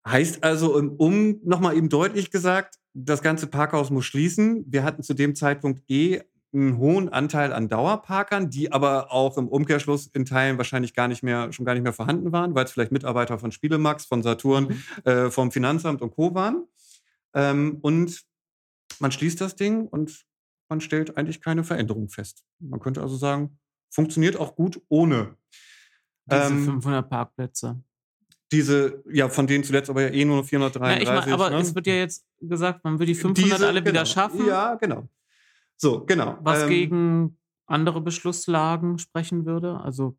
Heißt 0.08 0.44
also, 0.44 0.76
um 0.76 1.40
nochmal 1.44 1.76
eben 1.76 1.90
deutlich 1.90 2.32
gesagt, 2.32 2.76
das 2.94 3.22
ganze 3.22 3.48
Parkhaus 3.48 3.90
muss 3.90 4.06
schließen. 4.06 4.64
Wir 4.68 4.84
hatten 4.84 5.04
zu 5.04 5.14
dem 5.14 5.36
Zeitpunkt 5.36 5.84
eh 5.90 6.22
einen 6.54 6.78
hohen 6.78 7.10
Anteil 7.10 7.52
an 7.52 7.68
Dauerparkern, 7.68 8.50
die 8.50 8.72
aber 8.72 9.12
auch 9.12 9.38
im 9.38 9.48
Umkehrschluss 9.48 10.08
in 10.08 10.26
Teilen 10.26 10.58
wahrscheinlich 10.58 10.94
gar 10.94 11.08
nicht 11.08 11.22
mehr, 11.22 11.52
schon 11.52 11.66
gar 11.66 11.74
nicht 11.74 11.84
mehr 11.84 11.92
vorhanden 11.92 12.32
waren, 12.32 12.56
weil 12.56 12.66
es 12.66 12.72
vielleicht 12.72 12.94
Mitarbeiter 12.94 13.38
von 13.40 13.52
Spielemax, 13.52 14.06
von 14.06 14.24
Saturn, 14.24 14.68
mhm. 14.68 15.12
äh, 15.12 15.32
vom 15.32 15.52
Finanzamt 15.52 16.02
und 16.02 16.12
Co. 16.12 16.34
waren. 16.34 16.66
Ähm, 17.34 17.80
und 17.82 18.24
man 19.00 19.12
schließt 19.12 19.42
das 19.42 19.56
Ding 19.56 19.88
und 19.88 20.26
man 20.70 20.82
stellt 20.82 21.18
eigentlich 21.18 21.42
keine 21.42 21.64
Veränderung 21.64 22.10
fest. 22.10 22.46
Man 22.60 22.80
könnte 22.80 23.02
also 23.02 23.18
sagen, 23.18 23.60
funktioniert 23.90 24.38
auch 24.38 24.56
gut 24.56 24.82
ohne. 24.88 25.36
Diese 26.26 26.44
ähm, 26.44 26.66
500 26.66 27.10
Parkplätze. 27.10 27.84
Diese, 28.56 29.04
ja, 29.12 29.28
von 29.28 29.48
denen 29.48 29.64
zuletzt 29.64 29.90
aber 29.90 30.04
ja 30.04 30.10
eh 30.10 30.24
nur 30.24 30.44
433. 30.44 31.08
Ja, 31.08 31.14
ich 31.14 31.26
mein, 31.26 31.34
aber 31.34 31.50
ne? 31.50 31.58
es 31.58 31.76
wird 31.76 31.88
ja 31.88 31.96
jetzt 31.96 32.26
gesagt, 32.40 32.84
man 32.84 32.98
will 33.00 33.06
die 33.06 33.16
500 33.16 33.46
Diese, 33.46 33.68
alle 33.68 33.82
genau. 33.82 33.94
wieder 33.94 34.06
schaffen. 34.06 34.48
Ja, 34.48 34.76
genau. 34.76 35.10
So, 35.76 36.06
genau. 36.06 36.38
Was 36.42 36.64
ähm, 36.64 36.70
gegen 36.70 37.38
andere 37.66 38.00
Beschlusslagen 38.00 38.98
sprechen 38.98 39.46
würde. 39.46 39.82
Also 39.82 40.18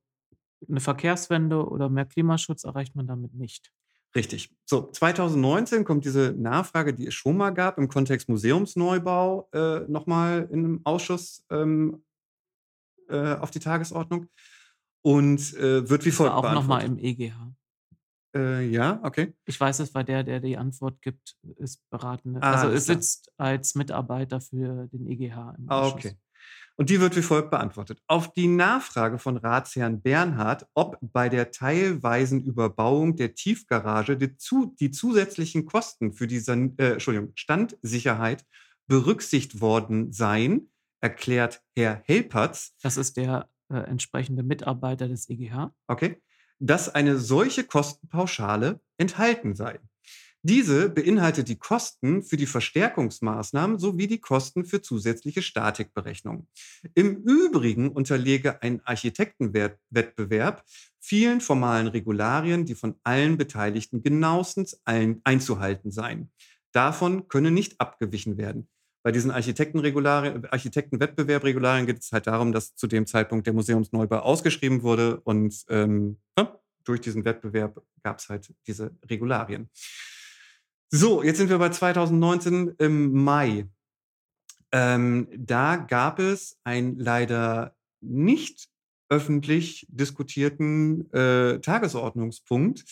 eine 0.68 0.80
Verkehrswende 0.80 1.66
oder 1.66 1.88
mehr 1.88 2.04
Klimaschutz 2.04 2.64
erreicht 2.64 2.94
man 2.94 3.06
damit 3.06 3.34
nicht. 3.34 3.72
Richtig. 4.14 4.54
So, 4.64 4.90
2019 4.90 5.84
kommt 5.84 6.04
diese 6.04 6.34
Nachfrage, 6.36 6.94
die 6.94 7.06
es 7.06 7.14
schon 7.14 7.36
mal 7.36 7.50
gab, 7.50 7.78
im 7.78 7.88
Kontext 7.88 8.28
Museumsneubau 8.28 9.48
äh, 9.52 9.80
nochmal 9.88 10.48
in 10.50 10.58
einem 10.60 10.80
Ausschuss 10.84 11.44
ähm, 11.50 12.02
äh, 13.08 13.34
auf 13.34 13.50
die 13.50 13.60
Tagesordnung 13.60 14.28
und 15.02 15.54
äh, 15.54 15.88
wird 15.88 16.04
wie 16.04 16.10
folgt 16.10 16.34
auch 16.34 16.52
nochmal 16.52 16.84
im 16.84 16.98
EGH. 16.98 17.34
Äh, 18.36 18.68
ja, 18.68 19.00
okay. 19.02 19.34
Ich 19.46 19.58
weiß 19.58 19.80
es, 19.80 19.94
weil 19.94 20.04
der, 20.04 20.22
der 20.22 20.40
die 20.40 20.58
Antwort 20.58 21.00
gibt, 21.00 21.36
ist 21.56 21.88
beratende. 21.90 22.42
Ah, 22.42 22.52
also 22.52 22.74
es 22.74 22.86
sitzt 22.86 23.32
als 23.38 23.74
Mitarbeiter 23.74 24.40
für 24.40 24.88
den 24.88 25.06
EGH 25.06 25.54
im 25.58 25.68
ah, 25.68 25.80
Ausschuss. 25.80 26.04
Okay. 26.04 26.16
Und 26.78 26.90
die 26.90 27.00
wird 27.00 27.16
wie 27.16 27.22
folgt 27.22 27.50
beantwortet. 27.50 28.02
Auf 28.06 28.34
die 28.34 28.48
Nachfrage 28.48 29.18
von 29.18 29.38
Ratsherrn 29.38 30.02
Bernhard, 30.02 30.66
ob 30.74 30.98
bei 31.00 31.30
der 31.30 31.50
teilweisen 31.50 32.44
Überbauung 32.44 33.16
der 33.16 33.34
Tiefgarage 33.34 34.18
die, 34.18 34.36
zu, 34.36 34.76
die 34.78 34.90
zusätzlichen 34.90 35.64
Kosten 35.64 36.12
für 36.12 36.26
die 36.26 36.38
San 36.38 36.74
äh, 36.76 36.92
Entschuldigung, 36.92 37.32
Standsicherheit 37.34 38.44
berücksichtigt 38.86 39.62
worden 39.62 40.12
seien, 40.12 40.70
erklärt 41.00 41.62
Herr 41.74 42.02
Helpertz. 42.04 42.74
Das 42.82 42.98
ist 42.98 43.16
der 43.16 43.48
äh, 43.70 43.78
entsprechende 43.78 44.42
Mitarbeiter 44.42 45.08
des 45.08 45.30
EGH. 45.30 45.72
Okay 45.88 46.20
dass 46.58 46.94
eine 46.94 47.18
solche 47.18 47.64
Kostenpauschale 47.64 48.80
enthalten 48.98 49.54
sei. 49.54 49.78
Diese 50.42 50.88
beinhaltet 50.88 51.48
die 51.48 51.58
Kosten 51.58 52.22
für 52.22 52.36
die 52.36 52.46
Verstärkungsmaßnahmen 52.46 53.80
sowie 53.80 54.06
die 54.06 54.20
Kosten 54.20 54.64
für 54.64 54.80
zusätzliche 54.80 55.42
Statikberechnungen. 55.42 56.46
Im 56.94 57.16
Übrigen 57.24 57.90
unterlege 57.90 58.62
ein 58.62 58.80
Architektenwettbewerb 58.84 60.64
vielen 61.00 61.40
formalen 61.40 61.88
Regularien, 61.88 62.64
die 62.64 62.76
von 62.76 62.94
allen 63.02 63.36
Beteiligten 63.36 64.04
genauestens 64.04 64.80
einzuhalten 64.84 65.90
seien. 65.90 66.30
Davon 66.70 67.26
könne 67.26 67.50
nicht 67.50 67.80
abgewichen 67.80 68.36
werden. 68.36 68.68
Bei 69.06 69.12
diesen 69.12 69.30
Architektenwettbewerbregularien 69.30 71.86
geht 71.86 72.00
es 72.00 72.10
halt 72.10 72.26
darum, 72.26 72.50
dass 72.50 72.74
zu 72.74 72.88
dem 72.88 73.06
Zeitpunkt 73.06 73.46
der 73.46 73.54
Museumsneubau 73.54 74.18
ausgeschrieben 74.18 74.82
wurde 74.82 75.20
und 75.20 75.64
ähm, 75.68 76.16
durch 76.82 77.02
diesen 77.02 77.24
Wettbewerb 77.24 77.80
gab 78.02 78.18
es 78.18 78.28
halt 78.28 78.52
diese 78.66 78.96
Regularien. 79.08 79.70
So, 80.90 81.22
jetzt 81.22 81.38
sind 81.38 81.50
wir 81.50 81.58
bei 81.58 81.68
2019 81.68 82.74
im 82.78 83.12
Mai. 83.12 83.68
Ähm, 84.72 85.28
da 85.36 85.76
gab 85.76 86.18
es 86.18 86.58
einen 86.64 86.98
leider 86.98 87.76
nicht 88.00 88.70
öffentlich 89.08 89.86
diskutierten 89.88 91.08
äh, 91.12 91.60
Tagesordnungspunkt 91.60 92.84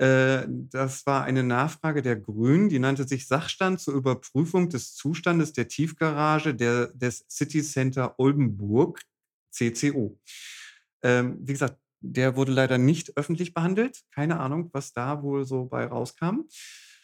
das 0.00 1.04
war 1.04 1.24
eine 1.24 1.42
Nachfrage 1.42 2.00
der 2.00 2.16
Grünen, 2.16 2.70
die 2.70 2.78
nannte 2.78 3.06
sich 3.06 3.26
Sachstand 3.26 3.80
zur 3.80 3.94
Überprüfung 3.94 4.70
des 4.70 4.94
Zustandes 4.94 5.52
der 5.52 5.68
Tiefgarage 5.68 6.54
der, 6.54 6.86
des 6.94 7.26
City 7.28 7.62
Center 7.62 8.14
Oldenburg, 8.18 9.02
CCO. 9.50 10.18
Ähm, 11.02 11.36
wie 11.40 11.52
gesagt, 11.52 11.76
der 12.00 12.34
wurde 12.36 12.52
leider 12.52 12.78
nicht 12.78 13.18
öffentlich 13.18 13.52
behandelt. 13.52 14.00
Keine 14.10 14.40
Ahnung, 14.40 14.70
was 14.72 14.94
da 14.94 15.22
wohl 15.22 15.44
so 15.44 15.66
bei 15.66 15.84
rauskam. 15.84 16.46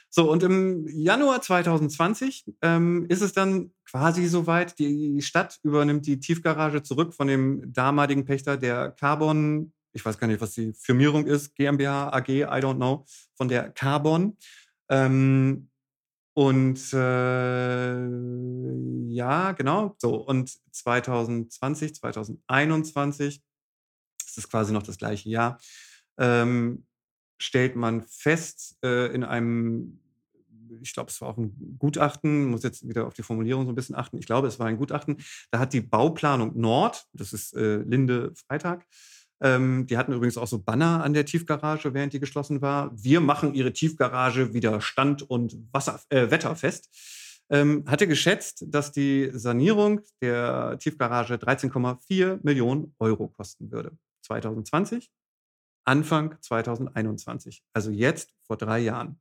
So, 0.08 0.30
und 0.30 0.42
im 0.42 0.88
Januar 0.88 1.42
2020 1.42 2.46
ähm, 2.62 3.04
ist 3.10 3.20
es 3.20 3.34
dann 3.34 3.72
quasi 3.84 4.26
soweit. 4.26 4.78
Die 4.78 5.20
Stadt 5.20 5.60
übernimmt 5.62 6.06
die 6.06 6.18
Tiefgarage 6.18 6.82
zurück 6.82 7.12
von 7.12 7.28
dem 7.28 7.70
damaligen 7.74 8.24
Pächter 8.24 8.56
der 8.56 8.92
Carbon 8.92 9.74
ich 9.96 10.04
weiß 10.04 10.18
gar 10.18 10.26
nicht, 10.26 10.42
was 10.42 10.52
die 10.52 10.74
Firmierung 10.74 11.26
ist, 11.26 11.54
GmbH, 11.54 12.10
AG, 12.12 12.28
I 12.28 12.44
don't 12.44 12.76
know, 12.76 13.06
von 13.34 13.48
der 13.48 13.70
Carbon. 13.70 14.36
Ähm, 14.90 15.70
und 16.34 16.92
äh, 16.92 18.06
ja, 19.08 19.52
genau, 19.52 19.96
so. 19.98 20.16
Und 20.16 20.54
2020, 20.70 21.94
2021, 21.94 23.42
das 24.22 24.36
ist 24.36 24.50
quasi 24.50 24.74
noch 24.74 24.82
das 24.82 24.98
gleiche 24.98 25.30
Jahr, 25.30 25.58
ähm, 26.18 26.84
stellt 27.40 27.74
man 27.74 28.02
fest 28.02 28.76
äh, 28.84 29.14
in 29.14 29.24
einem, 29.24 29.98
ich 30.82 30.92
glaube, 30.92 31.10
es 31.10 31.22
war 31.22 31.28
auch 31.28 31.38
ein 31.38 31.78
Gutachten, 31.78 32.50
muss 32.50 32.64
jetzt 32.64 32.86
wieder 32.86 33.06
auf 33.06 33.14
die 33.14 33.22
Formulierung 33.22 33.64
so 33.64 33.72
ein 33.72 33.74
bisschen 33.74 33.96
achten, 33.96 34.18
ich 34.18 34.26
glaube, 34.26 34.48
es 34.48 34.58
war 34.58 34.66
ein 34.66 34.76
Gutachten, 34.76 35.16
da 35.50 35.58
hat 35.58 35.72
die 35.72 35.80
Bauplanung 35.80 36.58
Nord, 36.60 37.06
das 37.14 37.32
ist 37.32 37.54
äh, 37.54 37.76
Linde 37.76 38.34
Freitag, 38.34 38.86
ähm, 39.40 39.86
die 39.86 39.98
hatten 39.98 40.12
übrigens 40.12 40.38
auch 40.38 40.46
so 40.46 40.58
Banner 40.58 41.04
an 41.04 41.12
der 41.12 41.26
Tiefgarage, 41.26 41.92
während 41.92 42.12
die 42.12 42.20
geschlossen 42.20 42.62
war. 42.62 42.90
Wir 42.94 43.20
machen 43.20 43.54
ihre 43.54 43.72
Tiefgarage 43.72 44.54
wieder 44.54 44.80
stand- 44.80 45.28
und 45.28 45.56
Wasser, 45.72 46.00
äh, 46.08 46.30
wetterfest. 46.30 46.88
Ähm, 47.48 47.84
hatte 47.86 48.08
geschätzt, 48.08 48.64
dass 48.68 48.90
die 48.90 49.30
Sanierung 49.32 50.00
der 50.20 50.78
Tiefgarage 50.80 51.38
13,4 51.38 52.40
Millionen 52.42 52.94
Euro 52.98 53.28
kosten 53.28 53.70
würde. 53.70 53.96
2020, 54.22 55.12
Anfang 55.84 56.36
2021. 56.40 57.62
Also 57.72 57.90
jetzt 57.90 58.34
vor 58.42 58.56
drei 58.56 58.80
Jahren. 58.80 59.20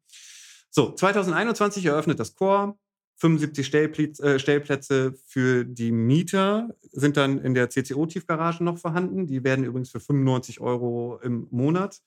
So, 0.72 0.92
2021 0.92 1.86
eröffnet 1.86 2.20
das 2.20 2.36
Chor. 2.36 2.80
75 3.18 3.66
Stellplätze, 3.66 4.24
äh, 4.24 4.40
Stellplätze 4.40 5.14
für 5.26 5.64
die 5.64 5.92
Mieter 5.92 6.70
sind 6.92 7.18
dann 7.18 7.40
in 7.40 7.54
der 7.54 7.70
CCO-Tiefgarage 7.70 8.64
noch 8.64 8.78
vorhanden. 8.78 9.28
Die 9.28 9.44
werden 9.44 9.66
übrigens 9.66 9.92
für 9.92 10.00
95 10.00 10.60
Euro 10.60 11.20
im 11.24 11.48
Monat 11.52 12.02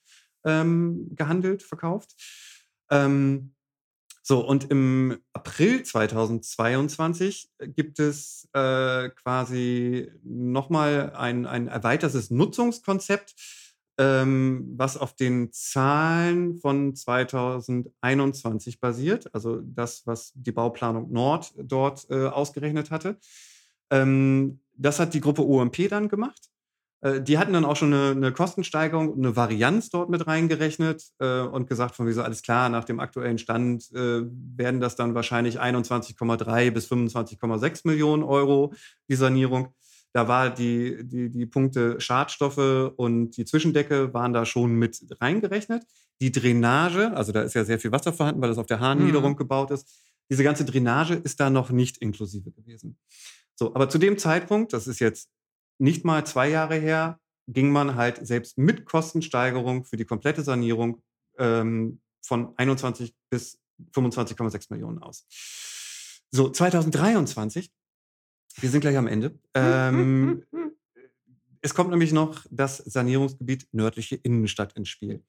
ähm, 0.45 1.09
gehandelt, 1.15 1.63
verkauft. 1.63 2.15
Ähm, 2.91 3.55
so, 4.23 4.47
und 4.47 4.71
im 4.71 5.17
April 5.33 5.83
2022 5.83 7.51
gibt 7.75 7.99
es 7.99 8.47
äh, 8.53 9.09
quasi 9.09 10.11
nochmal 10.23 11.15
ein, 11.17 11.47
ein 11.47 11.67
erweitertes 11.69 12.31
Nutzungskonzept 12.31 13.35
ähm, 13.99 14.75
was 14.77 14.97
auf 14.97 15.15
den 15.15 15.53
Zahlen 15.53 16.57
von 16.59 16.95
2021 16.95 18.81
basiert, 18.81 19.35
also 19.35 19.61
das, 19.61 20.07
was 20.07 20.33
die 20.35 20.53
Bauplanung 20.53 21.11
Nord 21.13 21.53
dort 21.57 22.07
äh, 22.09 22.27
ausgerechnet 22.27 22.91
hatte. 22.91 23.19
Ähm, 23.91 24.61
das 24.75 25.01
hat 25.01 25.15
die 25.15 25.21
Gruppe 25.21 25.43
OMP 25.43 25.89
dann 25.89 26.09
gemacht. 26.09 26.49
Äh, 27.01 27.21
die 27.21 27.39
hatten 27.39 27.53
dann 27.53 27.65
auch 27.65 27.77
schon 27.77 27.93
eine, 27.93 28.11
eine 28.13 28.33
Kostensteigerung 28.33 29.11
und 29.11 29.25
eine 29.25 29.35
Varianz 29.35 29.91
dort 29.91 30.11
mit 30.11 30.27
reingerechnet 30.27 31.03
äh, 31.19 31.41
und 31.41 31.69
gesagt, 31.69 31.97
von 31.97 32.07
wieso 32.07 32.23
alles 32.23 32.43
klar, 32.43 32.69
nach 32.69 32.85
dem 32.85 33.01
aktuellen 33.01 33.39
Stand 33.39 33.91
äh, 33.93 34.23
werden 34.23 34.81
das 34.81 34.97
dann 34.97 35.15
wahrscheinlich 35.15 35.61
21,3 35.61 36.71
bis 36.71 36.91
25,6 36.91 37.81
Millionen 37.85 38.23
Euro, 38.23 38.73
die 39.09 39.17
Sanierung. 39.17 39.75
Da 40.13 40.27
war 40.29 40.51
die, 40.51 41.05
die, 41.05 41.31
die 41.31 41.47
Punkte 41.47 42.01
Schadstoffe 42.01 42.93
und 42.97 43.37
die 43.37 43.45
Zwischendecke 43.45 44.13
waren 44.15 44.33
da 44.33 44.45
schon 44.47 44.73
mit 44.75 44.99
reingerechnet. 45.21 45.85
die 46.21 46.33
Drainage, 46.33 47.13
also 47.17 47.31
da 47.31 47.43
ist 47.43 47.55
ja 47.55 47.65
sehr 47.65 47.79
viel 47.79 47.93
Wasser 47.93 48.13
vorhanden, 48.13 48.41
weil 48.43 48.49
das 48.49 48.59
auf 48.59 48.67
der 48.67 48.81
Hahnniederung 48.81 49.33
Mhm. 49.33 49.37
gebaut 49.37 49.71
ist. 49.71 49.89
Diese 50.29 50.43
ganze 50.43 50.65
Drainage 50.65 51.15
ist 51.15 51.39
da 51.39 51.49
noch 51.49 51.71
nicht 51.71 51.99
inklusive 51.99 52.51
gewesen. 52.51 52.99
So, 53.55 53.73
aber 53.75 53.89
zu 53.89 53.99
dem 53.99 54.19
Zeitpunkt, 54.19 54.73
das 54.73 54.89
ist 54.89 54.99
jetzt 54.99 55.31
nicht 55.79 56.05
mal 56.05 56.27
zwei 56.27 56.49
Jahre 56.51 56.75
her, 56.75 57.21
ging 57.47 57.71
man 57.71 57.95
halt 57.95 58.27
selbst 58.27 58.59
mit 58.59 58.85
Kostensteigerung 58.85 59.85
für 59.85 59.97
die 59.97 60.05
komplette 60.07 60.43
Sanierung 60.43 61.03
ähm, 61.39 62.01
von 62.21 62.53
21 62.57 63.15
bis 63.31 63.61
25,6 63.95 64.67
Millionen 64.71 64.99
aus. 64.99 65.25
So, 66.33 66.51
2023, 66.51 67.71
wir 68.61 68.71
sind 68.71 68.81
gleich 68.81 68.97
am 68.97 69.07
Ende. 69.07 69.39
Ähm, 69.55 70.45
es 71.61 71.75
kommt 71.75 71.91
nämlich 71.91 72.13
noch 72.13 72.47
das 72.51 72.79
Sanierungsgebiet 72.79 73.69
nördliche 73.73 74.17
Innenstadt 74.17 74.73
ins 74.75 74.89
Spiel. 74.89 75.23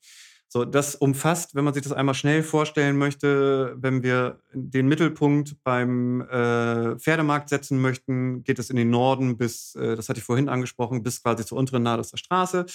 So, 0.51 0.65
das 0.65 0.95
umfasst, 0.95 1.53
wenn 1.53 1.63
man 1.63 1.75
sich 1.75 1.83
das 1.83 1.91
einmal 1.91 2.15
schnell 2.15 2.41
vorstellen 2.41 2.97
möchte, 2.97 3.75
wenn 3.77 4.01
wir 4.01 4.41
den 4.51 4.87
Mittelpunkt 4.87 5.57
beim 5.63 6.21
äh, 6.21 6.97
Pferdemarkt 6.97 7.49
setzen 7.49 7.79
möchten, 7.79 8.43
geht 8.43 8.57
es 8.57 8.71
in 8.71 8.75
den 8.75 8.89
Norden 8.89 9.37
bis, 9.37 9.75
äh, 9.75 9.95
das 9.95 10.09
hatte 10.09 10.19
ich 10.19 10.25
vorhin 10.25 10.49
angesprochen, 10.49 11.03
bis 11.03 11.21
quasi 11.21 11.45
zur 11.45 11.59
unteren 11.59 11.83
Nahe 11.83 12.03
Straße. 12.03 12.65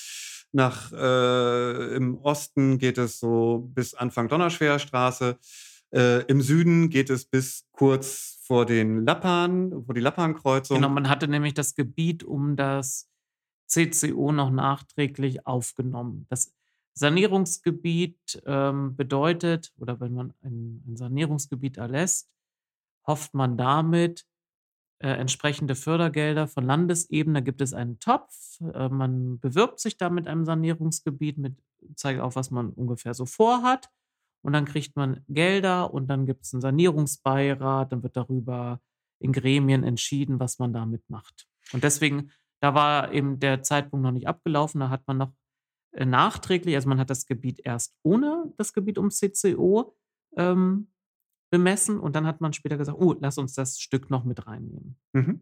Nach 0.53 0.93
äh, 0.93 1.97
im 1.97 2.17
Osten 2.19 2.79
geht 2.79 2.97
es 2.97 3.19
so 3.19 3.69
bis 3.75 3.95
Anfang 3.95 4.29
Donnerschwerstraße. 4.29 5.37
Äh, 5.95 6.23
Im 6.23 6.43
Süden 6.43 6.91
geht 6.91 7.09
es 7.09 7.25
bis 7.25 7.66
kurz 7.73 8.41
vor 8.43 8.66
den 8.66 9.05
Lappan, 9.05 9.85
vor 9.85 9.95
die 9.95 10.01
Lappan-Kreuzung. 10.01 10.77
Genau, 10.77 10.89
man 10.89 11.09
hatte 11.09 11.29
nämlich 11.29 11.55
das 11.55 11.77
Gebiet 11.77 12.25
um 12.25 12.57
das 12.57 13.09
CCO 13.69 14.33
noch 14.33 14.51
nachträglich 14.51 15.47
aufgenommen. 15.47 16.27
Das 16.29 16.53
Sanierungsgebiet 16.95 18.43
ähm, 18.45 18.97
bedeutet, 18.97 19.73
oder 19.79 20.01
wenn 20.01 20.15
man 20.15 20.35
ein, 20.43 20.83
ein 20.87 20.97
Sanierungsgebiet 20.97 21.77
erlässt, 21.77 22.29
hofft 23.07 23.35
man 23.35 23.57
damit 23.57 24.27
äh, 24.99 25.11
entsprechende 25.11 25.77
Fördergelder 25.77 26.49
von 26.49 26.65
Landesebene. 26.65 27.41
Da 27.41 27.45
gibt 27.45 27.61
es 27.61 27.73
einen 27.73 28.01
Topf. 28.01 28.61
Äh, 28.61 28.89
man 28.89 29.39
bewirbt 29.39 29.79
sich 29.79 29.97
da 29.97 30.11
mit 30.11 30.27
einem 30.27 30.45
Sanierungsgebiet, 30.45 31.39
mit, 31.39 31.57
zeigt 31.95 32.21
auf, 32.21 32.35
was 32.35 32.51
man 32.51 32.71
ungefähr 32.71 33.15
so 33.15 33.27
vorhat. 33.27 33.91
Und 34.45 34.53
dann 34.53 34.66
kriegt 34.66 34.95
man 34.95 35.25
Gelder 35.29 35.93
und 35.93 36.07
dann 36.09 36.27
gibt 36.27 36.45
es 36.45 36.53
einen 36.53 36.61
Sanierungsbeirat. 36.61 37.91
Dann 37.91 38.03
wird 38.03 38.16
darüber 38.16 38.81
in 39.19 39.33
Gremien 39.33 39.85
entschieden, 39.85 40.39
was 40.39 40.59
man 40.59 40.73
damit 40.73 41.09
macht. 41.09 41.47
Und 41.73 41.83
deswegen, 41.83 42.31
da 42.61 42.75
war 42.75 43.12
eben 43.12 43.41
der 43.41 43.62
Zeitpunkt 43.62 44.05
noch 44.05 44.12
nicht 44.12 44.29
abgelaufen. 44.29 44.81
Da 44.81 44.91
hat 44.91 45.07
man 45.07 45.16
noch 45.16 45.33
äh, 45.93 46.05
nachträglich, 46.05 46.75
also 46.75 46.89
man 46.89 46.99
hat 46.99 47.09
das 47.09 47.25
Gebiet 47.25 47.61
erst 47.65 47.97
ohne 48.03 48.53
das 48.59 48.73
Gebiet 48.73 48.99
ums 48.99 49.19
CCO 49.19 49.97
ähm, 50.37 50.89
bemessen 51.51 51.99
und 51.99 52.15
dann 52.15 52.27
hat 52.27 52.41
man 52.41 52.53
später 52.53 52.77
gesagt, 52.77 52.99
oh, 53.01 53.15
lass 53.19 53.39
uns 53.39 53.55
das 53.55 53.79
Stück 53.79 54.11
noch 54.11 54.25
mit 54.25 54.47
reinnehmen. 54.47 54.97
Mhm. 55.12 55.41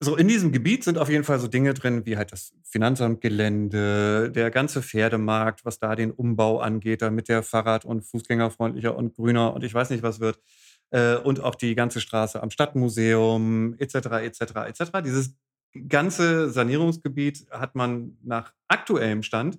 So, 0.00 0.14
in 0.14 0.28
diesem 0.28 0.52
Gebiet 0.52 0.84
sind 0.84 0.96
auf 0.96 1.08
jeden 1.08 1.24
Fall 1.24 1.40
so 1.40 1.48
Dinge 1.48 1.74
drin, 1.74 2.06
wie 2.06 2.16
halt 2.16 2.30
das 2.30 2.54
Finanzamtgelände, 2.62 4.30
der 4.30 4.50
ganze 4.52 4.80
Pferdemarkt, 4.80 5.64
was 5.64 5.80
da 5.80 5.96
den 5.96 6.12
Umbau 6.12 6.60
angeht, 6.60 7.02
damit 7.02 7.28
der 7.28 7.42
Fahrrad- 7.42 7.84
und 7.84 8.02
Fußgängerfreundlicher 8.02 8.94
und 8.96 9.16
grüner 9.16 9.54
und 9.54 9.64
ich 9.64 9.74
weiß 9.74 9.90
nicht 9.90 10.04
was 10.04 10.20
wird. 10.20 10.38
Äh, 10.90 11.16
und 11.16 11.40
auch 11.40 11.56
die 11.56 11.74
ganze 11.74 12.00
Straße 12.00 12.40
am 12.40 12.50
Stadtmuseum, 12.50 13.74
etc., 13.78 13.94
etc., 14.22 14.40
etc. 14.68 14.82
Dieses 15.04 15.34
ganze 15.88 16.50
Sanierungsgebiet 16.50 17.46
hat 17.50 17.74
man 17.74 18.16
nach 18.22 18.54
aktuellem 18.68 19.24
Stand, 19.24 19.58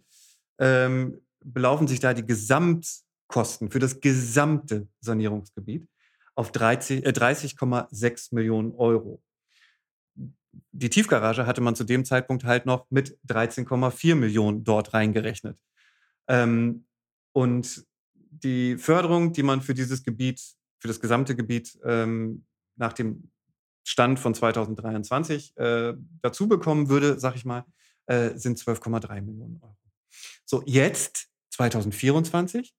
ähm, 0.57 1.19
belaufen 1.43 1.87
sich 1.87 1.99
da 1.99 2.13
die 2.13 2.25
Gesamtkosten 2.25 3.71
für 3.71 3.79
das 3.79 3.99
gesamte 3.99 4.87
Sanierungsgebiet 5.01 5.85
auf 6.35 6.53
30 6.53 7.05
äh, 7.05 7.09
30,6 7.09 8.33
Millionen 8.33 8.73
Euro. 8.75 9.21
Die 10.71 10.89
Tiefgarage 10.89 11.45
hatte 11.45 11.61
man 11.61 11.75
zu 11.75 11.83
dem 11.83 12.05
Zeitpunkt 12.05 12.43
halt 12.43 12.65
noch 12.65 12.85
mit 12.89 13.17
13,4 13.27 14.15
Millionen 14.15 14.63
dort 14.63 14.93
reingerechnet. 14.93 15.57
Ähm, 16.27 16.85
und 17.33 17.85
die 18.29 18.77
Förderung, 18.77 19.33
die 19.33 19.43
man 19.43 19.61
für 19.61 19.73
dieses 19.73 20.03
Gebiet, 20.03 20.41
für 20.79 20.87
das 20.87 20.99
gesamte 20.99 21.35
Gebiet 21.35 21.77
ähm, 21.83 22.45
nach 22.75 22.93
dem 22.93 23.31
Stand 23.83 24.19
von 24.19 24.33
2023 24.33 25.57
äh, 25.57 25.93
dazu 26.21 26.47
bekommen 26.47 26.89
würde, 26.89 27.19
sag 27.19 27.35
ich 27.35 27.45
mal, 27.45 27.65
äh, 28.05 28.37
sind 28.37 28.59
12,3 28.59 29.21
Millionen 29.21 29.59
Euro. 29.61 29.77
So, 30.45 30.63
jetzt, 30.65 31.27
2024, 31.51 32.73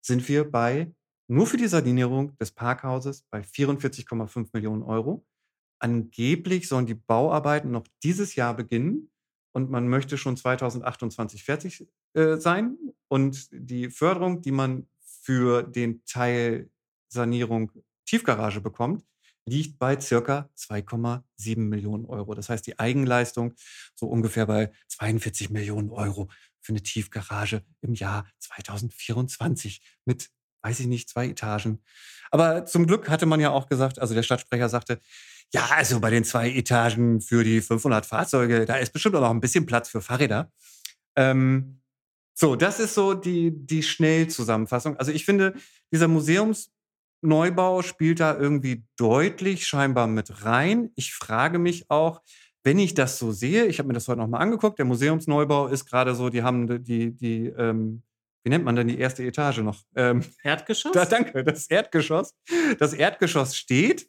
sind 0.00 0.28
wir 0.28 0.50
bei, 0.50 0.92
nur 1.28 1.46
für 1.46 1.56
die 1.56 1.66
Sanierung 1.66 2.36
des 2.38 2.50
Parkhauses, 2.50 3.24
bei 3.30 3.40
44,5 3.40 4.48
Millionen 4.52 4.82
Euro. 4.82 5.24
Angeblich 5.80 6.68
sollen 6.68 6.86
die 6.86 6.94
Bauarbeiten 6.94 7.70
noch 7.70 7.86
dieses 8.02 8.36
Jahr 8.36 8.54
beginnen 8.54 9.10
und 9.52 9.70
man 9.70 9.88
möchte 9.88 10.16
schon 10.18 10.36
2028 10.36 11.42
fertig 11.42 11.88
äh, 12.14 12.36
sein. 12.36 12.76
Und 13.08 13.48
die 13.50 13.90
Förderung, 13.90 14.42
die 14.42 14.52
man 14.52 14.86
für 15.00 15.62
den 15.62 16.04
Teil 16.04 16.70
Sanierung 17.08 17.72
Tiefgarage 18.06 18.60
bekommt, 18.60 19.04
liegt 19.46 19.78
bei 19.78 19.98
circa 20.00 20.48
2,7 20.56 21.58
Millionen 21.58 22.06
Euro. 22.06 22.34
Das 22.34 22.48
heißt, 22.48 22.66
die 22.66 22.78
Eigenleistung 22.78 23.54
so 23.94 24.06
ungefähr 24.06 24.46
bei 24.46 24.70
42 24.88 25.50
Millionen 25.50 25.90
Euro 25.90 26.28
für 26.60 26.72
eine 26.72 26.82
Tiefgarage 26.82 27.64
im 27.80 27.94
Jahr 27.94 28.30
2024 28.38 29.82
mit, 30.04 30.30
weiß 30.62 30.80
ich 30.80 30.86
nicht, 30.86 31.08
zwei 31.08 31.28
Etagen. 31.28 31.82
Aber 32.30 32.64
zum 32.66 32.86
Glück 32.86 33.08
hatte 33.08 33.26
man 33.26 33.40
ja 33.40 33.50
auch 33.50 33.66
gesagt, 33.68 33.98
also 33.98 34.14
der 34.14 34.22
Stadtsprecher 34.22 34.68
sagte, 34.68 35.00
ja, 35.52 35.68
also 35.70 36.00
bei 36.00 36.10
den 36.10 36.24
zwei 36.24 36.50
Etagen 36.50 37.20
für 37.20 37.42
die 37.44 37.60
500 37.60 38.06
Fahrzeuge, 38.06 38.66
da 38.66 38.76
ist 38.76 38.92
bestimmt 38.92 39.16
auch 39.16 39.20
noch 39.20 39.30
ein 39.30 39.40
bisschen 39.40 39.66
Platz 39.66 39.88
für 39.88 40.00
Fahrräder. 40.00 40.50
Ähm, 41.16 41.80
so, 42.34 42.56
das 42.56 42.80
ist 42.80 42.94
so 42.94 43.14
die, 43.14 43.52
die 43.52 43.82
Schnellzusammenfassung. 43.82 44.96
Also 44.96 45.12
ich 45.12 45.24
finde, 45.24 45.54
dieser 45.92 46.08
Museumsneubau 46.08 47.82
spielt 47.82 48.20
da 48.20 48.38
irgendwie 48.38 48.84
deutlich 48.96 49.66
scheinbar 49.66 50.06
mit 50.06 50.44
rein. 50.44 50.90
Ich 50.94 51.12
frage 51.12 51.58
mich 51.58 51.90
auch, 51.90 52.22
wenn 52.62 52.78
ich 52.78 52.94
das 52.94 53.18
so 53.18 53.32
sehe, 53.32 53.66
ich 53.66 53.78
habe 53.78 53.88
mir 53.88 53.94
das 53.94 54.06
heute 54.08 54.20
nochmal 54.20 54.42
angeguckt, 54.42 54.78
der 54.78 54.86
Museumsneubau 54.86 55.66
ist 55.66 55.86
gerade 55.86 56.14
so, 56.14 56.28
die 56.30 56.42
haben 56.42 56.82
die, 56.84 57.14
die, 57.16 57.46
ähm, 57.46 58.02
wie 58.44 58.50
nennt 58.50 58.64
man 58.64 58.76
denn 58.76 58.88
die 58.88 58.98
erste 58.98 59.24
Etage 59.24 59.58
noch? 59.58 59.82
Ähm, 59.94 60.22
Erdgeschoss? 60.42 60.92
da, 60.92 61.04
danke, 61.06 61.42
das 61.44 61.68
Erdgeschoss. 61.68 62.34
Das 62.78 62.92
Erdgeschoss 62.92 63.56
steht. 63.56 64.08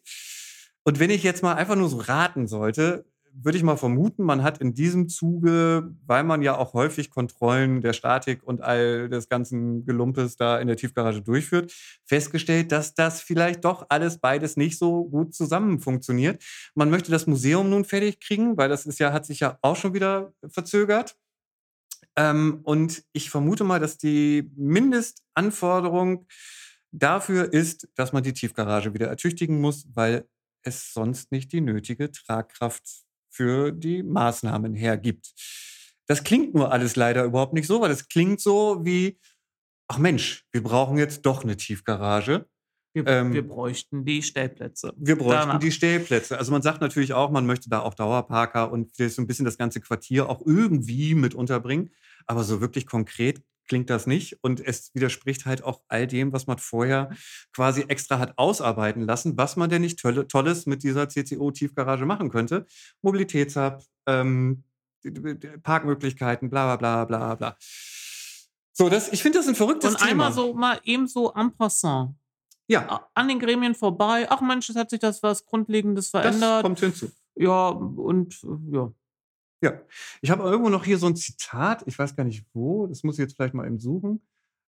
Und 0.84 0.98
wenn 0.98 1.10
ich 1.10 1.22
jetzt 1.22 1.42
mal 1.42 1.54
einfach 1.54 1.76
nur 1.76 1.88
so 1.88 1.98
raten 1.98 2.46
sollte, 2.46 3.04
würde 3.34 3.56
ich 3.56 3.64
mal 3.64 3.76
vermuten, 3.76 4.24
man 4.24 4.42
hat 4.42 4.58
in 4.58 4.74
diesem 4.74 5.08
Zuge, 5.08 5.94
weil 6.06 6.22
man 6.22 6.42
ja 6.42 6.56
auch 6.56 6.74
häufig 6.74 7.10
Kontrollen 7.10 7.80
der 7.80 7.92
Statik 7.94 8.42
und 8.42 8.60
all 8.60 9.08
des 9.08 9.28
ganzen 9.28 9.86
Gelumpes 9.86 10.36
da 10.36 10.58
in 10.58 10.68
der 10.68 10.76
Tiefgarage 10.76 11.22
durchführt, 11.22 11.72
festgestellt, 12.04 12.72
dass 12.72 12.94
das 12.94 13.22
vielleicht 13.22 13.64
doch 13.64 13.86
alles 13.88 14.18
beides 14.18 14.56
nicht 14.56 14.78
so 14.78 15.04
gut 15.04 15.34
zusammen 15.34 15.80
funktioniert. 15.80 16.42
Man 16.74 16.90
möchte 16.90 17.10
das 17.10 17.26
Museum 17.26 17.70
nun 17.70 17.84
fertig 17.84 18.20
kriegen, 18.20 18.56
weil 18.56 18.68
das 18.68 18.84
ist 18.86 18.98
ja, 18.98 19.12
hat 19.12 19.24
sich 19.24 19.40
ja 19.40 19.58
auch 19.62 19.76
schon 19.76 19.94
wieder 19.94 20.32
verzögert. 20.48 21.16
Ähm, 22.16 22.60
und 22.64 23.02
ich 23.12 23.30
vermute 23.30 23.64
mal, 23.64 23.80
dass 23.80 23.96
die 23.96 24.50
Mindestanforderung 24.56 26.26
dafür 26.90 27.50
ist, 27.50 27.88
dass 27.94 28.12
man 28.12 28.22
die 28.22 28.34
Tiefgarage 28.34 28.92
wieder 28.92 29.08
ertüchtigen 29.08 29.60
muss, 29.60 29.86
weil 29.94 30.26
es 30.64 30.92
sonst 30.92 31.32
nicht 31.32 31.52
die 31.52 31.60
nötige 31.60 32.10
Tragkraft 32.10 32.82
für 33.30 33.72
die 33.72 34.02
Maßnahmen 34.02 34.74
hergibt. 34.74 35.32
Das 36.06 36.24
klingt 36.24 36.54
nur 36.54 36.72
alles 36.72 36.96
leider 36.96 37.24
überhaupt 37.24 37.54
nicht 37.54 37.66
so, 37.66 37.80
weil 37.80 37.90
es 37.90 38.08
klingt 38.08 38.40
so 38.40 38.84
wie, 38.84 39.18
ach 39.88 39.98
Mensch, 39.98 40.44
wir 40.52 40.62
brauchen 40.62 40.98
jetzt 40.98 41.22
doch 41.22 41.42
eine 41.42 41.56
Tiefgarage. 41.56 42.46
Wir, 42.94 43.06
Ähm, 43.06 43.32
wir 43.32 43.46
bräuchten 43.46 44.04
die 44.04 44.22
Stellplätze. 44.22 44.92
Wir 44.96 45.16
bräuchten 45.16 45.48
Danach. 45.48 45.58
die 45.58 45.72
Stellplätze. 45.72 46.38
Also 46.38 46.52
man 46.52 46.62
sagt 46.62 46.80
natürlich 46.80 47.14
auch, 47.14 47.30
man 47.30 47.46
möchte 47.46 47.70
da 47.70 47.80
auch 47.80 47.94
Dauerparker 47.94 48.70
und 48.70 48.94
vielleicht 48.94 49.14
so 49.16 49.22
ein 49.22 49.26
bisschen 49.26 49.44
das 49.46 49.56
ganze 49.58 49.80
Quartier 49.80 50.28
auch 50.28 50.42
irgendwie 50.44 51.14
mit 51.14 51.34
unterbringen. 51.34 51.90
Aber 52.26 52.44
so 52.44 52.60
wirklich 52.60 52.86
konkret 52.86 53.42
klingt 53.66 53.88
das 53.88 54.06
nicht. 54.06 54.38
Und 54.42 54.60
es 54.60 54.90
widerspricht 54.94 55.46
halt 55.46 55.64
auch 55.64 55.80
all 55.88 56.06
dem, 56.06 56.32
was 56.32 56.46
man 56.46 56.58
vorher 56.58 57.10
quasi 57.54 57.84
extra 57.88 58.18
hat 58.18 58.36
ausarbeiten 58.36 59.02
lassen, 59.02 59.36
was 59.38 59.56
man 59.56 59.70
denn 59.70 59.80
nicht 59.82 59.98
tolle, 59.98 60.28
Tolles 60.28 60.66
mit 60.66 60.82
dieser 60.82 61.08
CCO-Tiefgarage 61.08 62.04
machen 62.04 62.28
könnte. 62.28 62.66
Mobilitätshub, 63.00 63.82
ähm, 64.06 64.64
Parkmöglichkeiten, 65.62 66.50
bla 66.50 66.76
bla 66.76 67.04
bla 67.04 67.04
bla 67.06 67.34
bla. 67.34 67.56
So, 68.74 68.88
das, 68.88 69.12
ich 69.12 69.22
finde 69.22 69.38
das 69.38 69.48
ein 69.48 69.54
verrücktes 69.54 69.92
Und 69.92 69.98
Thema. 69.98 70.10
einmal 70.10 70.32
so 70.32 70.54
mal 70.54 70.80
eben 70.84 71.06
so 71.06 71.32
en 71.34 71.54
passant. 71.56 72.14
Ja, 72.68 73.08
An 73.14 73.28
den 73.28 73.38
Gremien 73.38 73.74
vorbei. 73.74 74.26
Ach 74.30 74.40
Mensch, 74.40 74.70
es 74.70 74.76
hat 74.76 74.90
sich 74.90 75.00
das 75.00 75.22
was 75.22 75.44
Grundlegendes 75.44 76.10
das 76.10 76.22
verändert. 76.22 76.62
kommt 76.62 76.80
hinzu. 76.80 77.10
Ja, 77.34 77.68
und 77.68 78.42
äh, 78.44 78.74
ja. 78.76 78.92
Ja, 79.64 79.80
ich 80.20 80.30
habe 80.30 80.42
irgendwo 80.42 80.70
noch 80.70 80.84
hier 80.84 80.98
so 80.98 81.06
ein 81.06 81.14
Zitat, 81.14 81.84
ich 81.86 81.96
weiß 81.96 82.16
gar 82.16 82.24
nicht 82.24 82.44
wo, 82.52 82.88
das 82.88 83.04
muss 83.04 83.14
ich 83.14 83.20
jetzt 83.22 83.36
vielleicht 83.36 83.54
mal 83.54 83.66
eben 83.66 83.78
suchen. 83.78 84.20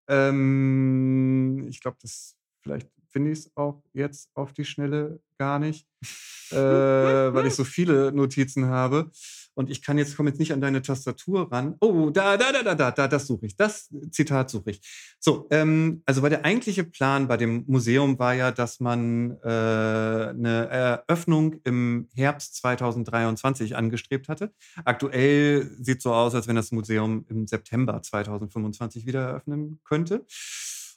Ähm, 0.09 1.67
ich 1.69 1.81
glaube, 1.81 1.97
das 2.01 2.37
vielleicht 2.63 2.89
finde 3.09 3.33
ich 3.33 3.41
es 3.41 3.57
auch 3.57 3.83
jetzt 3.93 4.31
auf 4.35 4.53
die 4.53 4.65
Schnelle 4.65 5.21
gar 5.39 5.59
nicht, 5.59 5.89
äh, 6.51 6.57
weil 6.57 7.47
ich 7.47 7.55
so 7.55 7.65
viele 7.65 8.13
Notizen 8.13 8.67
habe. 8.67 9.11
Und 9.55 9.71
ich 9.71 9.83
kann 9.83 9.99
jetzt, 9.99 10.17
komme 10.17 10.31
jetzt 10.31 10.39
nicht 10.39 10.53
an 10.53 10.61
deine 10.61 10.83
Tastatur 10.83 11.51
ran. 11.51 11.77
Oh, 11.81 12.11
da, 12.11 12.37
da, 12.37 12.53
da, 12.53 12.63
da, 12.63 12.75
da, 12.75 12.91
da, 12.91 13.09
das 13.09 13.27
suche 13.27 13.47
ich. 13.47 13.57
Das 13.57 13.91
Zitat 14.11 14.51
suche 14.51 14.73
ich. 14.73 15.17
So, 15.21 15.47
ähm, 15.51 16.03
also 16.07 16.23
weil 16.23 16.31
der 16.31 16.45
eigentliche 16.45 16.85
Plan 16.85 17.29
bei 17.29 17.37
dem 17.37 17.65
Museum 17.67 18.19
war 18.19 18.35
ja, 18.35 18.51
dass 18.51 18.81
man 18.81 19.39
äh, 19.43 19.49
eine 19.49 20.69
Eröffnung 20.71 21.61
im 21.65 22.09
Herbst 22.15 22.57
2023 22.57 23.77
angestrebt 23.77 24.29
hatte. 24.29 24.53
Aktuell 24.85 25.71
sieht 25.81 26.03
so 26.03 26.13
aus, 26.13 26.35
als 26.35 26.49
wenn 26.49 26.57
das 26.57 26.73
Museum 26.73 27.25
im 27.29 27.47
September 27.47 28.03
2025 28.03 29.07
wieder 29.07 29.29
eröffnen 29.29 29.81
könnte. 29.85 30.27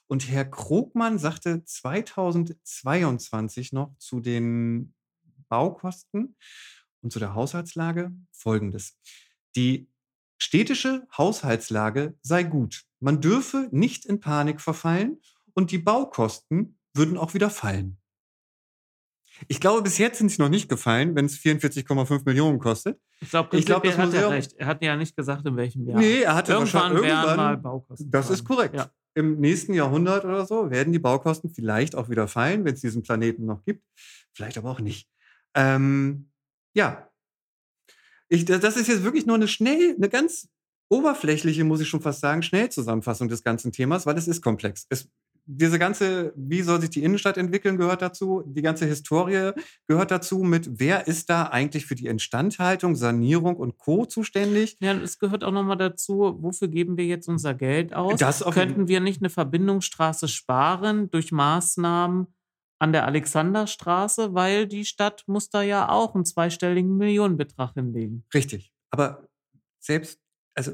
Und 0.08 0.30
Herr 0.30 0.46
Krogmann 0.46 1.20
sagte 1.20 1.64
2022 1.64 3.74
noch 3.74 3.96
zu 3.98 4.22
den 4.22 4.94
Baukosten 5.50 6.36
und 7.08 7.12
zu 7.12 7.20
der 7.20 7.36
Haushaltslage 7.36 8.12
folgendes. 8.34 8.98
Die 9.56 9.90
städtische 10.38 11.08
Haushaltslage 11.18 12.18
sei 12.22 12.44
gut. 12.44 12.84
Man 13.00 13.22
dürfe 13.22 13.70
nicht 13.72 14.06
in 14.06 14.20
Panik 14.20 14.60
verfallen 14.60 15.22
und 15.54 15.72
die 15.72 15.78
Baukosten 15.78 16.78
würden 16.94 17.18
auch 17.18 17.34
wieder 17.34 17.50
fallen. 17.50 17.98
Ich 19.48 19.62
glaube, 19.62 19.84
bis 19.84 19.98
jetzt 20.00 20.18
sind 20.18 20.30
sie 20.30 20.42
noch 20.42 20.50
nicht 20.50 20.68
gefallen, 20.68 21.16
wenn 21.16 21.26
es 21.26 21.38
44,5 21.38 22.24
Millionen 22.26 22.60
kostet. 22.60 23.00
Ich 23.22 23.30
glaube, 23.30 23.62
glaub, 23.62 23.84
das 23.84 23.98
hat 23.98 24.14
er 24.14 24.30
recht. 24.32 24.54
Er 24.58 24.68
hat 24.68 24.84
ja 24.84 24.98
nicht 24.98 25.16
gesagt, 25.16 25.46
in 25.46 25.56
welchem 25.56 25.88
Jahr. 25.88 26.00
Nee, 26.00 26.24
er 26.24 26.36
hatte 26.36 26.52
irgendwann, 26.52 26.94
irgendwann 26.94 27.38
mal 27.38 27.58
Baukosten. 27.58 28.12
Das 28.12 28.30
ist 28.30 28.44
korrekt. 28.44 28.76
Ja. 28.76 28.92
Im 29.14 29.40
nächsten 29.40 29.74
Jahrhundert 29.74 30.26
oder 30.26 30.46
so 30.46 30.70
werden 30.72 30.92
die 30.92 31.00
Baukosten 31.00 31.50
vielleicht 31.52 31.96
auch 31.96 32.10
wieder 32.10 32.28
fallen, 32.28 32.66
wenn 32.66 32.74
es 32.74 32.82
diesen 32.82 33.02
Planeten 33.02 33.46
noch 33.46 33.64
gibt. 33.64 33.86
Vielleicht 34.34 34.58
aber 34.58 34.72
auch 34.72 34.82
nicht. 34.82 35.08
Ähm, 35.54 36.32
ja. 36.78 37.10
Ich, 38.30 38.46
das 38.46 38.78
ist 38.78 38.88
jetzt 38.88 39.04
wirklich 39.04 39.26
nur 39.26 39.36
eine 39.36 39.48
schnell, 39.48 39.96
eine 39.96 40.10
ganz 40.10 40.48
oberflächliche, 40.90 41.64
muss 41.64 41.82
ich 41.82 41.90
schon 41.90 42.02
fast 42.02 42.22
sagen, 42.22 42.44
Schnellzusammenfassung 42.44 43.28
des 43.28 43.44
ganzen 43.44 43.72
Themas, 43.72 44.06
weil 44.06 44.18
es 44.18 44.28
ist 44.28 44.42
komplex. 44.42 44.86
Es, 44.90 45.10
diese 45.50 45.80
ganze, 45.80 46.34
wie 46.36 46.62
soll 46.62 46.82
sich 46.82 46.90
die 46.90 47.04
Innenstadt 47.04 47.38
entwickeln, 47.38 47.78
gehört 47.78 48.02
dazu. 48.02 48.44
Die 48.46 48.62
ganze 48.62 48.86
Historie 48.86 49.54
gehört 49.88 50.12
dazu 50.12 50.40
mit, 50.40 50.80
wer 50.80 51.08
ist 51.08 51.30
da 51.30 51.44
eigentlich 51.44 51.86
für 51.86 51.96
die 51.96 52.08
Instandhaltung, 52.08 52.96
Sanierung 52.96 53.56
und 53.56 53.78
Co. 53.78 54.06
zuständig? 54.06 54.78
Ja, 54.82 54.94
es 54.94 55.20
gehört 55.20 55.46
auch 55.46 55.54
nochmal 55.54 55.78
dazu, 55.78 56.38
wofür 56.40 56.68
geben 56.68 56.98
wir 56.98 57.06
jetzt 57.06 57.30
unser 57.30 57.54
Geld 57.54 57.94
aus? 57.94 58.20
Das 58.20 58.44
Könnten 58.44 58.90
wir 58.90 59.00
nicht 59.00 59.22
eine 59.22 59.30
Verbindungsstraße 59.30 60.28
sparen 60.28 61.10
durch 61.12 61.32
Maßnahmen, 61.32 62.28
an 62.80 62.92
der 62.92 63.06
Alexanderstraße, 63.06 64.34
weil 64.34 64.68
die 64.68 64.86
Stadt 64.86 65.24
muss 65.28 65.50
da 65.50 65.62
ja 65.62 65.90
auch 65.90 66.16
einen 66.16 66.26
zweistelligen 66.26 66.98
Millionenbetrag 66.98 67.74
hinlegen. 67.74 68.24
Richtig. 68.34 68.74
Aber 68.92 69.28
selbst, 69.80 70.20
also 70.54 70.74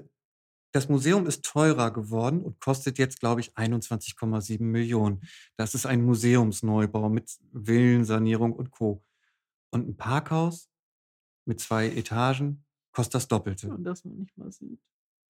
das 0.73 0.89
Museum 0.89 1.27
ist 1.27 1.45
teurer 1.45 1.91
geworden 1.91 2.41
und 2.41 2.59
kostet 2.59 2.97
jetzt, 2.97 3.19
glaube 3.19 3.41
ich, 3.41 3.53
21,7 3.53 4.61
Millionen. 4.63 5.21
Das 5.55 5.75
ist 5.75 5.85
ein 5.85 6.03
Museumsneubau 6.03 7.09
mit 7.09 7.37
Villensanierung 7.51 8.53
und 8.53 8.71
Co. 8.71 9.03
Und 9.69 9.87
ein 9.87 9.95
Parkhaus 9.95 10.69
mit 11.45 11.59
zwei 11.59 11.89
Etagen 11.89 12.65
kostet 12.91 13.15
das 13.15 13.27
Doppelte. 13.27 13.69
Und 13.69 13.83
das 13.83 14.03
man 14.03 14.17
nicht 14.17 14.35
mal 14.37 14.51
sieht. 14.51 14.81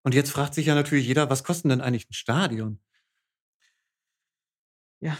Und 0.04 0.14
jetzt 0.14 0.30
fragt 0.30 0.54
sich 0.54 0.66
ja 0.66 0.74
natürlich 0.74 1.06
jeder, 1.06 1.28
was 1.28 1.44
kostet 1.44 1.70
denn 1.70 1.80
eigentlich 1.80 2.08
ein 2.08 2.14
Stadion? 2.14 2.80
Ja, 5.00 5.16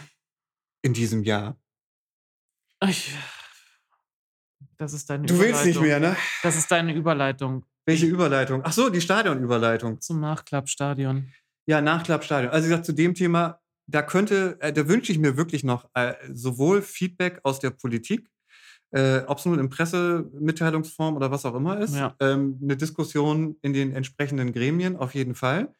in 0.83 0.93
diesem 0.93 1.23
Jahr. 1.23 1.57
Ich, 2.87 3.15
das 4.77 4.93
ist 4.93 5.09
deine 5.09 5.25
Du 5.25 5.39
willst 5.39 5.65
nicht 5.65 5.81
mehr, 5.81 5.99
ne? 5.99 6.15
Das 6.43 6.55
ist 6.55 6.69
deine 6.69 6.93
Überleitung. 6.93 7.65
Welche 7.85 8.05
Überleitung? 8.05 8.61
Ach 8.63 8.71
so, 8.73 8.89
die 8.89 9.01
Stadionüberleitung. 9.01 9.99
Zum 10.01 10.19
Nachklappstadion. 10.19 11.31
Ja, 11.65 11.81
Nachklappstadion. 11.81 12.51
Also, 12.51 12.65
wie 12.65 12.69
gesagt, 12.69 12.85
zu 12.85 12.93
dem 12.93 13.13
Thema, 13.13 13.59
da 13.87 14.01
könnte, 14.01 14.57
äh, 14.61 14.71
da 14.71 14.87
wünsche 14.87 15.11
ich 15.11 15.19
mir 15.19 15.37
wirklich 15.37 15.63
noch 15.63 15.89
äh, 15.93 16.13
sowohl 16.31 16.81
Feedback 16.81 17.39
aus 17.43 17.59
der 17.59 17.71
Politik, 17.71 18.29
äh, 18.91 19.19
ob 19.27 19.37
es 19.37 19.45
nun 19.45 19.59
in 19.59 19.69
Pressemitteilungsform 19.69 21.15
oder 21.15 21.31
was 21.31 21.45
auch 21.45 21.55
immer 21.55 21.79
ist, 21.79 21.95
Ja. 21.95 22.15
ähm, 22.19 22.59
eine 22.61 22.77
Diskussion 22.77 23.57
in 23.61 23.73
den 23.73 23.93
entsprechenden 23.95 24.51
Gremien 24.53 24.95
auf 24.97 25.15
jeden 25.15 25.35
Fall. 25.35 25.73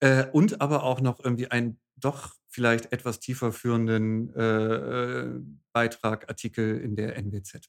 Äh, 0.00 0.26
und 0.32 0.60
aber 0.60 0.82
auch 0.82 1.00
noch 1.00 1.24
irgendwie 1.24 1.50
ein 1.50 1.78
doch 1.96 2.34
vielleicht 2.48 2.92
etwas 2.92 3.20
tiefer 3.20 3.52
führenden 3.52 4.34
äh, 4.34 4.42
äh 4.42 5.40
Beitrag, 5.72 6.28
Artikel 6.28 6.80
in 6.80 6.96
der 6.96 7.16
NWZ. 7.16 7.68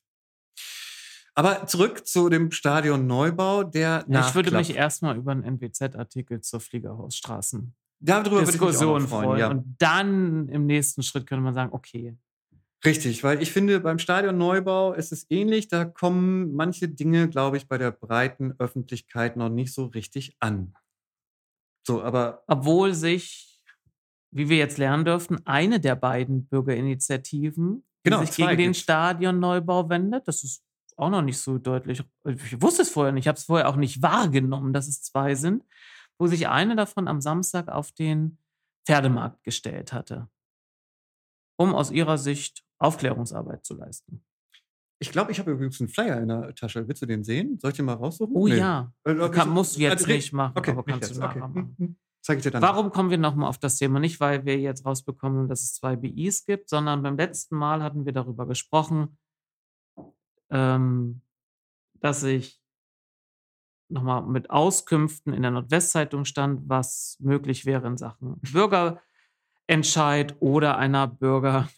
Aber 1.35 1.67
zurück 1.67 2.07
zu 2.07 2.29
dem 2.29 2.51
Stadion 2.51 3.05
Neubau, 3.05 3.63
der 3.63 4.05
ja, 4.07 4.27
Ich 4.27 4.33
würde 4.33 4.51
mich 4.51 4.75
erstmal 4.75 5.17
über 5.17 5.31
einen 5.31 5.43
NWZ-Artikel 5.43 6.41
zur 6.41 6.59
Fliegerhausstraßen 6.59 7.75
Darüber 7.99 8.43
Diskussion 8.43 9.07
freuen. 9.07 9.23
freuen. 9.23 9.39
Ja. 9.39 9.49
Und 9.49 9.75
dann 9.79 10.49
im 10.49 10.65
nächsten 10.65 11.03
Schritt 11.03 11.27
könnte 11.27 11.43
man 11.43 11.53
sagen, 11.53 11.73
okay. 11.73 12.15
Richtig, 12.85 13.23
weil 13.23 13.41
ich 13.41 13.51
finde, 13.51 13.79
beim 13.79 13.97
Stadion 13.97 14.37
Neubau 14.37 14.93
ist 14.93 15.11
es 15.11 15.25
ähnlich. 15.29 15.67
Da 15.67 15.85
kommen 15.85 16.53
manche 16.53 16.87
Dinge, 16.87 17.27
glaube 17.27 17.57
ich, 17.57 17.67
bei 17.67 17.77
der 17.77 17.91
breiten 17.91 18.53
Öffentlichkeit 18.59 19.35
noch 19.35 19.49
nicht 19.49 19.73
so 19.73 19.85
richtig 19.85 20.35
an. 20.39 20.73
So, 21.87 22.03
aber. 22.03 22.43
Obwohl 22.47 22.93
sich 22.93 23.47
wie 24.31 24.49
wir 24.49 24.57
jetzt 24.57 24.77
lernen 24.77 25.05
dürften, 25.05 25.37
eine 25.45 25.79
der 25.79 25.95
beiden 25.95 26.47
Bürgerinitiativen, 26.47 27.83
die 28.05 28.09
genau, 28.09 28.21
sich 28.21 28.35
gegen 28.35 28.57
den 28.57 28.73
Stadionneubau 28.73 29.89
wendet. 29.89 30.27
Das 30.27 30.43
ist 30.43 30.63
auch 30.95 31.09
noch 31.09 31.21
nicht 31.21 31.39
so 31.39 31.57
deutlich. 31.57 32.03
Ich 32.25 32.61
wusste 32.61 32.81
es 32.81 32.89
vorher 32.89 33.11
nicht, 33.11 33.23
ich 33.23 33.27
habe 33.27 33.37
es 33.37 33.45
vorher 33.45 33.69
auch 33.69 33.75
nicht 33.75 34.01
wahrgenommen, 34.01 34.73
dass 34.73 34.87
es 34.87 35.01
zwei 35.01 35.35
sind, 35.35 35.63
wo 36.17 36.27
sich 36.27 36.47
eine 36.47 36.75
davon 36.75 37.07
am 37.07 37.21
Samstag 37.21 37.69
auf 37.69 37.91
den 37.91 38.37
Pferdemarkt 38.85 39.43
gestellt 39.43 39.93
hatte, 39.93 40.29
um 41.57 41.73
aus 41.73 41.91
ihrer 41.91 42.17
Sicht 42.17 42.63
Aufklärungsarbeit 42.79 43.65
zu 43.65 43.75
leisten. 43.75 44.23
Ich 44.99 45.11
glaube, 45.11 45.31
ich 45.31 45.39
habe 45.39 45.51
übrigens 45.51 45.79
einen 45.79 45.89
Flyer 45.89 46.19
in 46.19 46.29
der 46.29 46.55
Tasche. 46.55 46.87
Willst 46.87 47.01
du 47.01 47.05
den 47.05 47.23
sehen? 47.23 47.59
Soll 47.59 47.71
ich 47.71 47.77
den 47.77 47.85
mal 47.85 47.93
raussuchen? 47.93 48.35
Oh 48.35 48.47
nee. 48.47 48.57
ja. 48.57 48.91
Äh, 49.03 49.29
kann, 49.29 49.49
musst 49.49 49.77
du 49.77 49.81
jetzt 49.81 50.01
also, 50.01 50.11
nicht 50.11 50.33
machen, 50.33 50.53
okay, 50.57 50.71
aber 50.71 50.83
kannst 50.83 51.15
du 51.15 51.19
nachher 51.19 51.43
okay. 51.43 51.59
machen. 51.59 51.75
Mhm. 51.77 51.95
Zeige 52.21 52.39
ich 52.39 52.43
dir 52.43 52.51
dann. 52.51 52.61
Warum 52.61 52.91
kommen 52.91 53.09
wir 53.09 53.17
nochmal 53.17 53.47
auf 53.47 53.57
das 53.59 53.77
Thema? 53.77 53.99
Nicht, 53.99 54.19
weil 54.19 54.45
wir 54.45 54.59
jetzt 54.59 54.85
rausbekommen, 54.85 55.47
dass 55.47 55.63
es 55.63 55.75
zwei 55.75 55.95
BIs 55.95 56.45
gibt, 56.45 56.69
sondern 56.69 57.03
beim 57.03 57.15
letzten 57.15 57.55
Mal 57.55 57.83
hatten 57.83 58.05
wir 58.05 58.11
darüber 58.11 58.47
gesprochen, 58.47 59.17
ähm, 60.49 61.21
dass 61.99 62.23
ich 62.23 62.59
nochmal 63.89 64.23
mit 64.23 64.49
Auskünften 64.49 65.31
in 65.33 65.43
der 65.43 65.51
Nordwestzeitung 65.51 66.25
stand, 66.25 66.67
was 66.67 67.17
möglich 67.19 67.65
wäre 67.65 67.87
in 67.87 67.97
Sachen 67.97 68.41
Bürgerentscheid 68.41 70.35
oder 70.41 70.77
einer 70.77 71.07
Bürger 71.07 71.69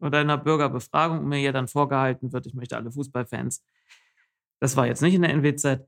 oder 0.00 0.18
einer 0.18 0.38
Bürgerbefragung 0.38 1.26
mir 1.26 1.40
ja 1.40 1.52
dann 1.52 1.68
vorgehalten 1.68 2.32
wird, 2.32 2.46
ich 2.46 2.54
möchte 2.54 2.76
alle 2.76 2.90
Fußballfans. 2.92 3.64
Das 4.60 4.76
war 4.76 4.86
jetzt 4.86 5.02
nicht 5.02 5.14
in 5.14 5.22
der 5.22 5.32
NWZ 5.32 5.86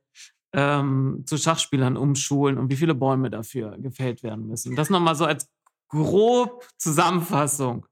ähm, 0.52 1.22
zu 1.26 1.36
Schachspielern 1.36 1.96
umschulen 1.96 2.58
und 2.58 2.70
wie 2.70 2.76
viele 2.76 2.94
Bäume 2.94 3.30
dafür 3.30 3.78
gefällt 3.78 4.22
werden 4.22 4.46
müssen. 4.46 4.76
Das 4.76 4.90
nochmal 4.90 5.14
so 5.14 5.24
als 5.24 5.48
grob 5.88 6.66
Zusammenfassung. 6.76 7.86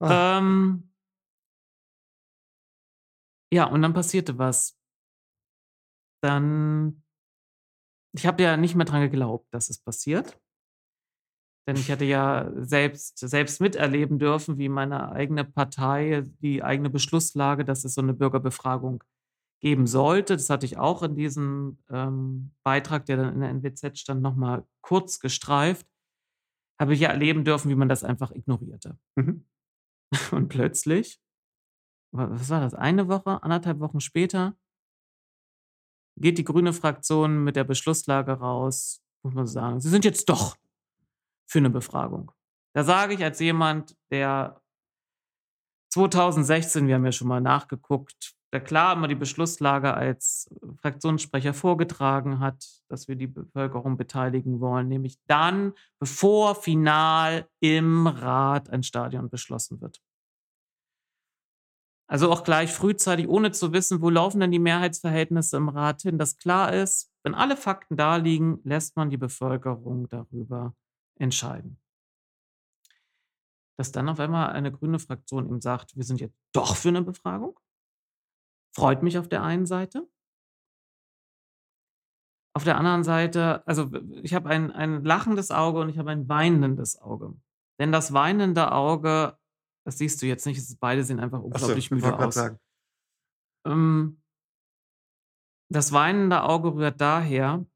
Ah. 0.00 0.38
Ähm, 0.38 0.92
ja, 3.52 3.66
und 3.66 3.82
dann 3.82 3.92
passierte 3.92 4.38
was. 4.38 4.78
Dann, 6.22 7.02
ich 8.14 8.26
habe 8.26 8.42
ja 8.42 8.56
nicht 8.56 8.74
mehr 8.74 8.86
dran 8.86 9.02
geglaubt, 9.02 9.52
dass 9.52 9.68
es 9.68 9.78
passiert. 9.78 10.40
Denn 11.66 11.76
ich 11.76 11.90
hatte 11.90 12.04
ja 12.04 12.50
selbst, 12.56 13.18
selbst 13.18 13.60
miterleben 13.60 14.18
dürfen, 14.18 14.58
wie 14.58 14.68
meine 14.68 15.12
eigene 15.12 15.44
Partei 15.44 16.24
die 16.40 16.62
eigene 16.62 16.90
Beschlusslage, 16.90 17.64
dass 17.64 17.84
es 17.84 17.94
so 17.94 18.00
eine 18.00 18.14
Bürgerbefragung 18.14 19.04
geben 19.60 19.86
sollte. 19.86 20.34
Das 20.34 20.50
hatte 20.50 20.66
ich 20.66 20.76
auch 20.76 21.04
in 21.04 21.14
diesem 21.14 21.78
ähm, 21.88 22.52
Beitrag, 22.64 23.06
der 23.06 23.16
dann 23.16 23.34
in 23.34 23.40
der 23.40 23.50
NWZ 23.50 23.96
stand, 23.96 24.20
nochmal 24.20 24.66
kurz 24.80 25.20
gestreift. 25.20 25.86
Habe 26.80 26.94
ich 26.94 27.00
ja 27.00 27.10
erleben 27.10 27.44
dürfen, 27.44 27.70
wie 27.70 27.76
man 27.76 27.88
das 27.88 28.02
einfach 28.02 28.32
ignorierte. 28.32 28.98
Mhm. 29.14 29.46
Und 30.32 30.48
plötzlich, 30.48 31.20
was 32.12 32.50
war 32.50 32.60
das, 32.60 32.74
eine 32.74 33.06
Woche, 33.06 33.40
anderthalb 33.44 33.78
Wochen 33.78 34.00
später, 34.00 34.56
geht 36.16 36.38
die 36.38 36.44
grüne 36.44 36.72
Fraktion 36.72 37.44
mit 37.44 37.54
der 37.54 37.64
Beschlusslage 37.64 38.32
raus, 38.32 39.00
muss 39.22 39.34
man 39.34 39.46
sagen, 39.46 39.80
sie 39.80 39.88
sind 39.88 40.04
jetzt 40.04 40.28
doch 40.28 40.56
für 41.46 41.58
eine 41.58 41.70
Befragung. 41.70 42.32
Da 42.74 42.84
sage 42.84 43.14
ich 43.14 43.22
als 43.22 43.38
jemand, 43.40 43.96
der 44.10 44.62
2016, 45.92 46.88
wir 46.88 46.94
haben 46.94 47.04
ja 47.04 47.12
schon 47.12 47.28
mal 47.28 47.40
nachgeguckt, 47.40 48.34
der 48.52 48.60
klar 48.60 48.94
immer 48.94 49.08
die 49.08 49.14
Beschlusslage 49.14 49.94
als 49.94 50.50
Fraktionssprecher 50.80 51.54
vorgetragen 51.54 52.38
hat, 52.38 52.66
dass 52.88 53.08
wir 53.08 53.16
die 53.16 53.26
Bevölkerung 53.26 53.96
beteiligen 53.96 54.60
wollen, 54.60 54.88
nämlich 54.88 55.18
dann, 55.26 55.72
bevor 55.98 56.54
final 56.54 57.48
im 57.60 58.06
Rat 58.06 58.68
ein 58.70 58.82
Stadion 58.82 59.30
beschlossen 59.30 59.80
wird. 59.80 60.02
Also 62.10 62.30
auch 62.30 62.44
gleich 62.44 62.70
frühzeitig, 62.72 63.26
ohne 63.26 63.52
zu 63.52 63.72
wissen, 63.72 64.02
wo 64.02 64.10
laufen 64.10 64.40
denn 64.40 64.50
die 64.50 64.58
Mehrheitsverhältnisse 64.58 65.56
im 65.56 65.70
Rat 65.70 66.02
hin, 66.02 66.18
dass 66.18 66.36
klar 66.36 66.74
ist, 66.74 67.10
wenn 67.22 67.34
alle 67.34 67.56
Fakten 67.56 67.96
da 67.96 68.16
liegen, 68.16 68.60
lässt 68.64 68.96
man 68.96 69.08
die 69.08 69.16
Bevölkerung 69.16 70.08
darüber 70.08 70.74
entscheiden. 71.16 71.80
Dass 73.78 73.92
dann 73.92 74.08
auf 74.08 74.20
einmal 74.20 74.50
eine 74.52 74.70
grüne 74.70 74.98
Fraktion 74.98 75.48
ihm 75.48 75.60
sagt, 75.60 75.96
wir 75.96 76.04
sind 76.04 76.20
jetzt 76.20 76.38
doch 76.52 76.76
für 76.76 76.88
eine 76.88 77.02
Befragung, 77.02 77.58
freut 78.74 79.02
mich 79.02 79.18
auf 79.18 79.28
der 79.28 79.42
einen 79.42 79.66
Seite. 79.66 80.08
Auf 82.54 82.64
der 82.64 82.76
anderen 82.76 83.02
Seite, 83.02 83.66
also 83.66 83.90
ich 84.22 84.34
habe 84.34 84.50
ein, 84.50 84.70
ein 84.70 85.04
lachendes 85.04 85.50
Auge 85.50 85.80
und 85.80 85.88
ich 85.88 85.98
habe 85.98 86.10
ein 86.10 86.28
weinendes 86.28 87.00
Auge. 87.00 87.34
Denn 87.80 87.92
das 87.92 88.12
weinende 88.12 88.72
Auge 88.72 89.38
das 89.84 89.98
siehst 89.98 90.22
du 90.22 90.26
jetzt 90.26 90.46
nicht. 90.46 90.60
Beide 90.80 91.04
sehen 91.04 91.20
einfach 91.20 91.40
unglaublich 91.40 91.88
so, 91.88 91.94
müde 91.94 92.16
aus. 92.18 92.36
Ähm, 93.66 94.22
das 95.70 95.92
weinende 95.92 96.42
Auge 96.42 96.74
rührt 96.74 97.00
daher, 97.00 97.66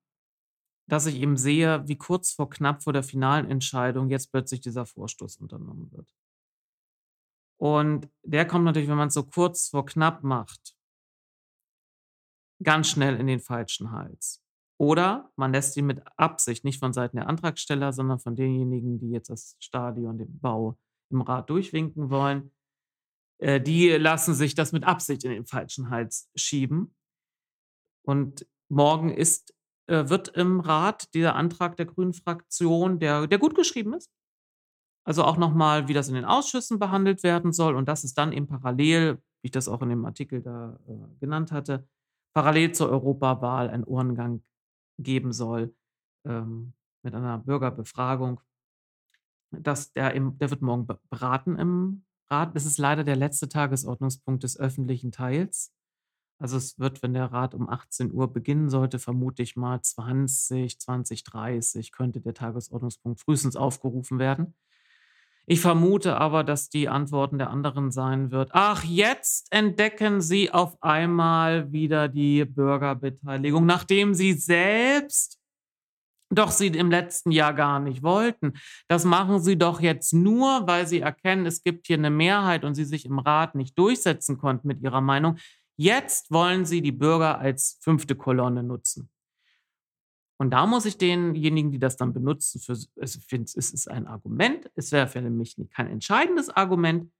dass 0.88 1.06
ich 1.06 1.16
eben 1.16 1.36
sehe, 1.36 1.86
wie 1.88 1.96
kurz 1.96 2.32
vor 2.32 2.48
knapp 2.48 2.82
vor 2.82 2.92
der 2.92 3.02
finalen 3.02 3.50
Entscheidung 3.50 4.08
jetzt 4.08 4.30
plötzlich 4.30 4.60
dieser 4.60 4.86
Vorstoß 4.86 5.38
unternommen 5.38 5.90
wird. 5.92 6.08
Und 7.58 8.08
der 8.22 8.46
kommt 8.46 8.64
natürlich, 8.64 8.88
wenn 8.88 8.96
man 8.96 9.08
es 9.08 9.14
so 9.14 9.24
kurz 9.24 9.68
vor 9.68 9.86
knapp 9.86 10.22
macht, 10.22 10.76
ganz 12.62 12.88
schnell 12.88 13.18
in 13.18 13.26
den 13.26 13.40
falschen 13.40 13.90
Hals. 13.90 14.42
Oder 14.78 15.32
man 15.36 15.52
lässt 15.52 15.76
ihn 15.76 15.86
mit 15.86 16.02
Absicht, 16.18 16.64
nicht 16.64 16.78
von 16.78 16.92
Seiten 16.92 17.16
der 17.16 17.28
Antragsteller, 17.28 17.92
sondern 17.92 18.18
von 18.18 18.36
denjenigen, 18.36 18.98
die 18.98 19.10
jetzt 19.10 19.30
das 19.30 19.56
Stadion, 19.58 20.18
den 20.18 20.38
Bau 20.38 20.78
im 21.10 21.22
Rat 21.22 21.48
durchwinken 21.48 22.10
wollen, 22.10 22.52
äh, 23.38 23.60
die 23.60 23.88
lassen 23.90 24.34
sich 24.34 24.54
das 24.54 24.72
mit 24.72 24.84
Absicht 24.84 25.24
in 25.24 25.30
den 25.30 25.46
falschen 25.46 25.88
Hals 25.90 26.30
schieben. 26.34 26.94
Und 28.04 28.46
morgen 28.68 29.10
ist, 29.10 29.55
äh, 29.86 30.08
wird 30.08 30.28
im 30.28 30.60
Rat 30.60 31.12
dieser 31.14 31.34
Antrag 31.34 31.76
der 31.76 31.86
Grünen 31.86 32.12
Fraktion, 32.12 32.98
der, 32.98 33.26
der 33.26 33.38
gut 33.38 33.54
geschrieben 33.54 33.94
ist, 33.94 34.10
also 35.04 35.24
auch 35.24 35.36
nochmal, 35.36 35.88
wie 35.88 35.94
das 35.94 36.08
in 36.08 36.14
den 36.14 36.24
Ausschüssen 36.24 36.78
behandelt 36.78 37.22
werden 37.22 37.52
soll 37.52 37.76
und 37.76 37.88
dass 37.88 38.04
es 38.04 38.14
dann 38.14 38.32
eben 38.32 38.46
parallel, 38.46 39.16
wie 39.42 39.46
ich 39.48 39.52
das 39.52 39.68
auch 39.68 39.82
in 39.82 39.88
dem 39.88 40.04
Artikel 40.04 40.42
da 40.42 40.78
äh, 40.88 41.18
genannt 41.20 41.52
hatte, 41.52 41.86
parallel 42.34 42.72
zur 42.72 42.90
Europawahl 42.90 43.70
einen 43.70 43.84
Ohrengang 43.84 44.42
geben 44.98 45.32
soll 45.32 45.74
ähm, 46.24 46.72
mit 47.02 47.14
einer 47.14 47.38
Bürgerbefragung 47.38 48.40
dass 49.50 49.92
der, 49.92 50.14
im, 50.14 50.38
der 50.38 50.50
wird 50.50 50.62
morgen 50.62 50.86
beraten 51.10 51.56
im 51.56 52.04
Rat. 52.28 52.54
Das 52.54 52.66
ist 52.66 52.78
leider 52.78 53.04
der 53.04 53.16
letzte 53.16 53.48
Tagesordnungspunkt 53.48 54.42
des 54.42 54.58
öffentlichen 54.58 55.12
Teils. 55.12 55.72
Also 56.38 56.56
es 56.56 56.78
wird, 56.78 57.02
wenn 57.02 57.14
der 57.14 57.32
Rat 57.32 57.54
um 57.54 57.68
18 57.68 58.12
Uhr 58.12 58.32
beginnen 58.32 58.68
sollte, 58.68 58.98
vermute 58.98 59.42
ich 59.42 59.56
mal 59.56 59.80
20, 59.80 60.78
20, 60.78 61.24
30 61.24 61.92
könnte 61.92 62.20
der 62.20 62.34
Tagesordnungspunkt 62.34 63.20
frühestens 63.20 63.56
aufgerufen 63.56 64.18
werden. 64.18 64.54
Ich 65.46 65.60
vermute 65.60 66.16
aber, 66.16 66.42
dass 66.42 66.68
die 66.68 66.88
Antworten 66.88 67.38
der 67.38 67.50
anderen 67.50 67.92
sein 67.92 68.32
wird. 68.32 68.50
Ach, 68.52 68.82
jetzt 68.84 69.52
entdecken 69.52 70.20
Sie 70.20 70.50
auf 70.50 70.82
einmal 70.82 71.72
wieder 71.72 72.08
die 72.08 72.44
Bürgerbeteiligung, 72.44 73.64
nachdem 73.64 74.12
Sie 74.12 74.32
selbst 74.32 75.38
doch 76.30 76.50
sie 76.50 76.68
im 76.68 76.90
letzten 76.90 77.30
Jahr 77.30 77.54
gar 77.54 77.78
nicht 77.80 78.02
wollten. 78.02 78.54
Das 78.88 79.04
machen 79.04 79.40
sie 79.40 79.56
doch 79.56 79.80
jetzt 79.80 80.12
nur, 80.12 80.66
weil 80.66 80.86
sie 80.86 81.00
erkennen, 81.00 81.46
es 81.46 81.62
gibt 81.62 81.86
hier 81.86 81.98
eine 81.98 82.10
Mehrheit 82.10 82.64
und 82.64 82.74
sie 82.74 82.84
sich 82.84 83.06
im 83.06 83.18
Rat 83.18 83.54
nicht 83.54 83.78
durchsetzen 83.78 84.36
konnten 84.36 84.66
mit 84.66 84.82
ihrer 84.82 85.00
Meinung. 85.00 85.38
Jetzt 85.76 86.30
wollen 86.30 86.64
sie 86.64 86.80
die 86.80 86.92
Bürger 86.92 87.38
als 87.38 87.78
fünfte 87.80 88.16
Kolonne 88.16 88.62
nutzen. 88.62 89.10
Und 90.38 90.50
da 90.50 90.66
muss 90.66 90.84
ich 90.84 90.98
denjenigen, 90.98 91.70
die 91.70 91.78
das 91.78 91.96
dann 91.96 92.12
benutzen, 92.12 92.60
für, 92.60 92.76
finde, 93.20 93.50
es 93.54 93.72
ist 93.72 93.88
ein 93.88 94.06
Argument. 94.06 94.70
Es 94.74 94.92
wäre 94.92 95.08
für 95.08 95.22
mich 95.22 95.56
kein 95.70 95.88
entscheidendes 95.88 96.50
Argument, 96.50 97.10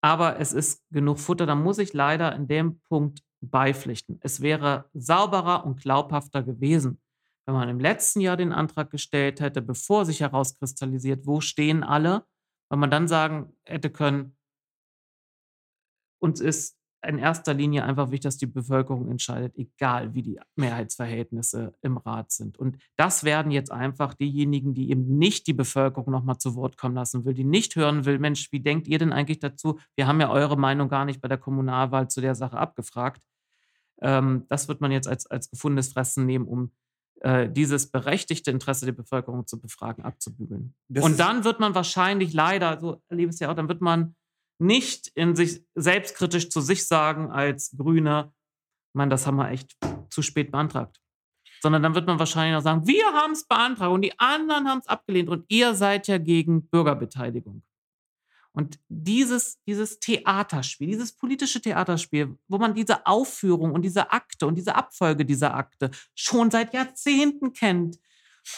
aber 0.00 0.38
es 0.38 0.52
ist 0.52 0.84
genug 0.90 1.18
Futter. 1.18 1.46
Da 1.46 1.54
muss 1.54 1.78
ich 1.78 1.92
leider 1.92 2.34
in 2.34 2.46
dem 2.46 2.80
Punkt 2.80 3.22
beipflichten. 3.40 4.18
Es 4.22 4.40
wäre 4.40 4.88
sauberer 4.94 5.64
und 5.64 5.80
glaubhafter 5.80 6.42
gewesen, 6.42 7.00
wenn 7.46 7.54
man 7.54 7.68
im 7.68 7.80
letzten 7.80 8.20
Jahr 8.20 8.36
den 8.36 8.52
Antrag 8.52 8.90
gestellt 8.90 9.40
hätte, 9.40 9.62
bevor 9.62 10.04
sich 10.04 10.20
herauskristallisiert, 10.20 11.26
wo 11.26 11.40
stehen 11.40 11.82
alle, 11.82 12.26
wenn 12.68 12.78
man 12.78 12.90
dann 12.90 13.08
sagen 13.08 13.56
hätte 13.64 13.90
können, 13.90 14.36
uns 16.18 16.40
ist 16.40 16.76
in 17.06 17.18
erster 17.18 17.54
Linie 17.54 17.84
einfach 17.84 18.10
wichtig, 18.10 18.22
dass 18.22 18.36
die 18.36 18.46
Bevölkerung 18.46 19.08
entscheidet, 19.10 19.56
egal 19.56 20.14
wie 20.14 20.22
die 20.22 20.40
Mehrheitsverhältnisse 20.56 21.74
im 21.82 21.96
Rat 21.96 22.32
sind. 22.32 22.58
Und 22.58 22.78
das 22.96 23.24
werden 23.24 23.52
jetzt 23.52 23.70
einfach 23.70 24.14
diejenigen, 24.14 24.74
die 24.74 24.90
eben 24.90 25.18
nicht 25.18 25.46
die 25.46 25.52
Bevölkerung 25.52 26.10
nochmal 26.10 26.38
zu 26.38 26.54
Wort 26.54 26.76
kommen 26.76 26.94
lassen 26.94 27.24
will, 27.24 27.34
die 27.34 27.44
nicht 27.44 27.76
hören 27.76 28.04
will, 28.04 28.18
Mensch, 28.18 28.50
wie 28.52 28.60
denkt 28.60 28.88
ihr 28.88 28.98
denn 28.98 29.12
eigentlich 29.12 29.38
dazu? 29.38 29.78
Wir 29.94 30.06
haben 30.06 30.20
ja 30.20 30.30
eure 30.30 30.56
Meinung 30.56 30.88
gar 30.88 31.04
nicht 31.04 31.20
bei 31.20 31.28
der 31.28 31.38
Kommunalwahl 31.38 32.08
zu 32.08 32.20
der 32.20 32.34
Sache 32.34 32.56
abgefragt. 32.56 33.22
Ähm, 34.00 34.44
das 34.48 34.68
wird 34.68 34.80
man 34.80 34.92
jetzt 34.92 35.08
als, 35.08 35.26
als 35.26 35.50
gefundenes 35.50 35.92
Fressen 35.92 36.26
nehmen, 36.26 36.46
um 36.46 36.70
äh, 37.20 37.48
dieses 37.48 37.90
berechtigte 37.90 38.50
Interesse 38.50 38.84
der 38.84 38.92
Bevölkerung 38.92 39.46
zu 39.46 39.60
befragen, 39.60 40.04
abzubügeln. 40.04 40.74
Das 40.88 41.04
und 41.04 41.18
dann 41.18 41.44
wird 41.44 41.60
man 41.60 41.74
wahrscheinlich 41.74 42.32
leider, 42.34 42.78
so 42.78 43.02
erlebe 43.08 43.30
ich 43.30 43.34
es 43.34 43.40
ja 43.40 43.50
auch, 43.50 43.54
dann 43.54 43.68
wird 43.68 43.80
man 43.80 44.14
nicht 44.58 45.08
in 45.14 45.36
sich 45.36 45.62
selbstkritisch 45.74 46.48
zu 46.48 46.60
sich 46.60 46.86
sagen 46.86 47.30
als 47.30 47.76
Grüne, 47.76 48.32
man, 48.92 49.10
das 49.10 49.26
haben 49.26 49.36
wir 49.36 49.50
echt 49.50 49.76
zu 50.10 50.22
spät 50.22 50.50
beantragt. 50.50 51.00
Sondern 51.62 51.82
dann 51.82 51.94
wird 51.94 52.06
man 52.06 52.18
wahrscheinlich 52.18 52.56
auch 52.56 52.62
sagen, 52.62 52.86
wir 52.86 53.04
haben 53.12 53.32
es 53.32 53.46
beantragt 53.46 53.92
und 53.92 54.02
die 54.02 54.18
anderen 54.18 54.68
haben 54.68 54.78
es 54.78 54.88
abgelehnt 54.88 55.28
und 55.28 55.44
ihr 55.48 55.74
seid 55.74 56.06
ja 56.08 56.18
gegen 56.18 56.68
Bürgerbeteiligung. 56.68 57.62
Und 58.52 58.78
dieses, 58.88 59.62
dieses 59.66 59.98
Theaterspiel, 59.98 60.86
dieses 60.86 61.12
politische 61.12 61.60
Theaterspiel, 61.60 62.38
wo 62.48 62.56
man 62.56 62.74
diese 62.74 63.06
Aufführung 63.06 63.72
und 63.72 63.82
diese 63.82 64.12
Akte 64.12 64.46
und 64.46 64.54
diese 64.54 64.74
Abfolge 64.74 65.26
dieser 65.26 65.54
Akte 65.54 65.90
schon 66.14 66.50
seit 66.50 66.72
Jahrzehnten 66.72 67.52
kennt, 67.52 67.98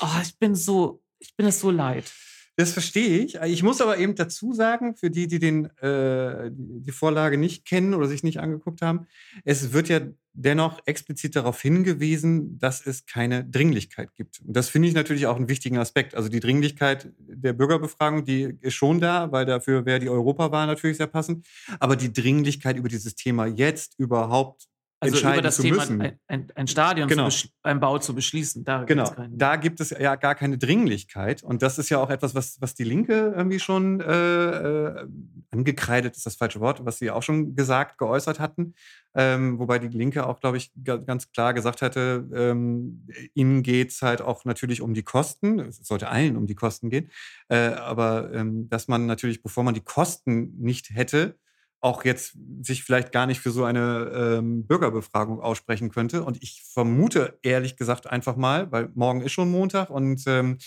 oh, 0.00 0.20
ich 0.22 0.38
bin 0.38 0.54
so, 0.54 1.02
ich 1.18 1.34
bin 1.34 1.46
es 1.46 1.58
so 1.58 1.72
leid. 1.72 2.12
Das 2.58 2.72
verstehe 2.72 3.18
ich. 3.20 3.36
Ich 3.36 3.62
muss 3.62 3.80
aber 3.80 3.98
eben 3.98 4.16
dazu 4.16 4.52
sagen, 4.52 4.96
für 4.96 5.12
die, 5.12 5.28
die 5.28 5.38
den, 5.38 5.66
äh, 5.76 6.50
die 6.52 6.90
Vorlage 6.90 7.38
nicht 7.38 7.64
kennen 7.64 7.94
oder 7.94 8.08
sich 8.08 8.24
nicht 8.24 8.40
angeguckt 8.40 8.82
haben, 8.82 9.06
es 9.44 9.72
wird 9.72 9.88
ja 9.88 10.00
dennoch 10.32 10.80
explizit 10.84 11.36
darauf 11.36 11.62
hingewiesen, 11.62 12.58
dass 12.58 12.84
es 12.84 13.06
keine 13.06 13.44
Dringlichkeit 13.44 14.12
gibt. 14.16 14.40
Und 14.40 14.56
das 14.56 14.70
finde 14.70 14.88
ich 14.88 14.94
natürlich 14.94 15.28
auch 15.28 15.36
einen 15.36 15.48
wichtigen 15.48 15.78
Aspekt. 15.78 16.16
Also 16.16 16.28
die 16.28 16.40
Dringlichkeit 16.40 17.12
der 17.20 17.52
Bürgerbefragung, 17.52 18.24
die 18.24 18.56
ist 18.60 18.74
schon 18.74 18.98
da, 18.98 19.30
weil 19.30 19.46
dafür 19.46 19.86
wäre 19.86 20.00
die 20.00 20.08
Europawahl 20.08 20.66
natürlich 20.66 20.96
sehr 20.96 21.06
passend. 21.06 21.46
Aber 21.78 21.94
die 21.94 22.12
Dringlichkeit 22.12 22.76
über 22.76 22.88
dieses 22.88 23.14
Thema 23.14 23.46
jetzt 23.46 23.94
überhaupt 24.00 24.66
also 25.00 25.18
über 25.18 25.42
das 25.42 25.58
Thema 25.58 25.82
ein, 25.82 26.18
ein, 26.26 26.48
ein, 26.54 26.66
Stadion, 26.66 27.06
genau. 27.08 27.28
zu 27.28 27.48
ein 27.62 27.78
Bau 27.78 27.98
zu 27.98 28.14
beschließen. 28.14 28.64
Da 28.64 28.82
genau, 28.82 29.08
da 29.30 29.56
gibt 29.56 29.80
es 29.80 29.90
ja 29.90 30.16
gar 30.16 30.34
keine 30.34 30.58
Dringlichkeit. 30.58 31.42
Und 31.42 31.62
das 31.62 31.78
ist 31.78 31.88
ja 31.88 31.98
auch 31.98 32.10
etwas, 32.10 32.34
was, 32.34 32.60
was 32.60 32.74
die 32.74 32.84
Linke 32.84 33.32
irgendwie 33.36 33.60
schon 33.60 34.00
äh, 34.00 34.08
äh, 34.10 35.06
angekreidet, 35.52 36.16
ist 36.16 36.26
das 36.26 36.34
falsche 36.34 36.60
Wort, 36.60 36.84
was 36.84 36.98
sie 36.98 37.10
auch 37.10 37.22
schon 37.22 37.54
gesagt, 37.54 37.98
geäußert 37.98 38.40
hatten. 38.40 38.74
Ähm, 39.14 39.58
wobei 39.58 39.78
die 39.78 39.88
Linke 39.88 40.26
auch, 40.26 40.40
glaube 40.40 40.56
ich, 40.56 40.72
ganz 40.84 41.30
klar 41.30 41.54
gesagt 41.54 41.80
hatte, 41.80 42.28
ähm, 42.34 43.06
ihnen 43.34 43.62
geht 43.62 43.90
es 43.90 44.02
halt 44.02 44.20
auch 44.20 44.44
natürlich 44.44 44.82
um 44.82 44.94
die 44.94 45.04
Kosten. 45.04 45.60
Es 45.60 45.78
sollte 45.78 46.08
allen 46.08 46.36
um 46.36 46.46
die 46.46 46.56
Kosten 46.56 46.90
gehen. 46.90 47.10
Äh, 47.48 47.68
aber 47.68 48.32
ähm, 48.34 48.68
dass 48.68 48.88
man 48.88 49.06
natürlich, 49.06 49.42
bevor 49.42 49.62
man 49.62 49.74
die 49.74 49.84
Kosten 49.84 50.54
nicht 50.58 50.90
hätte, 50.90 51.36
auch 51.80 52.04
jetzt 52.04 52.36
sich 52.62 52.82
vielleicht 52.82 53.12
gar 53.12 53.26
nicht 53.26 53.40
für 53.40 53.50
so 53.50 53.64
eine 53.64 54.38
ähm, 54.38 54.66
Bürgerbefragung 54.66 55.40
aussprechen 55.40 55.90
könnte. 55.90 56.24
Und 56.24 56.42
ich 56.42 56.62
vermute 56.72 57.38
ehrlich 57.42 57.76
gesagt 57.76 58.08
einfach 58.08 58.36
mal, 58.36 58.70
weil 58.72 58.90
morgen 58.94 59.20
ist 59.20 59.32
schon 59.32 59.50
Montag 59.50 59.90
und 59.90 60.22
ähm, 60.26 60.58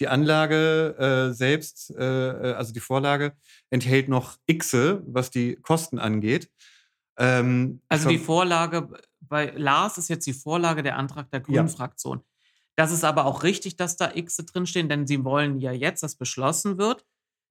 die 0.00 0.08
Anlage 0.08 0.96
äh, 0.98 1.34
selbst, 1.34 1.94
äh, 1.96 2.02
äh, 2.02 2.54
also 2.54 2.72
die 2.72 2.80
Vorlage, 2.80 3.32
enthält 3.70 4.08
noch 4.08 4.38
Xe, 4.48 5.02
was 5.06 5.30
die 5.30 5.56
Kosten 5.56 5.98
angeht. 5.98 6.50
Ähm, 7.18 7.80
also 7.88 8.08
die 8.08 8.18
Vorlage, 8.18 8.88
bei 9.20 9.52
Lars 9.56 9.98
ist 9.98 10.08
jetzt 10.08 10.26
die 10.26 10.32
Vorlage 10.32 10.82
der 10.82 10.96
Antrag 10.96 11.30
der 11.30 11.40
Grünen 11.40 11.68
ja. 11.68 11.74
Fraktion. 11.74 12.22
Das 12.76 12.90
ist 12.90 13.04
aber 13.04 13.24
auch 13.26 13.44
richtig, 13.44 13.76
dass 13.76 13.96
da 13.96 14.08
Xe 14.08 14.44
drinstehen, 14.44 14.88
denn 14.88 15.06
sie 15.06 15.24
wollen 15.24 15.60
ja 15.60 15.72
jetzt, 15.72 16.02
dass 16.02 16.16
beschlossen 16.16 16.76
wird, 16.76 17.04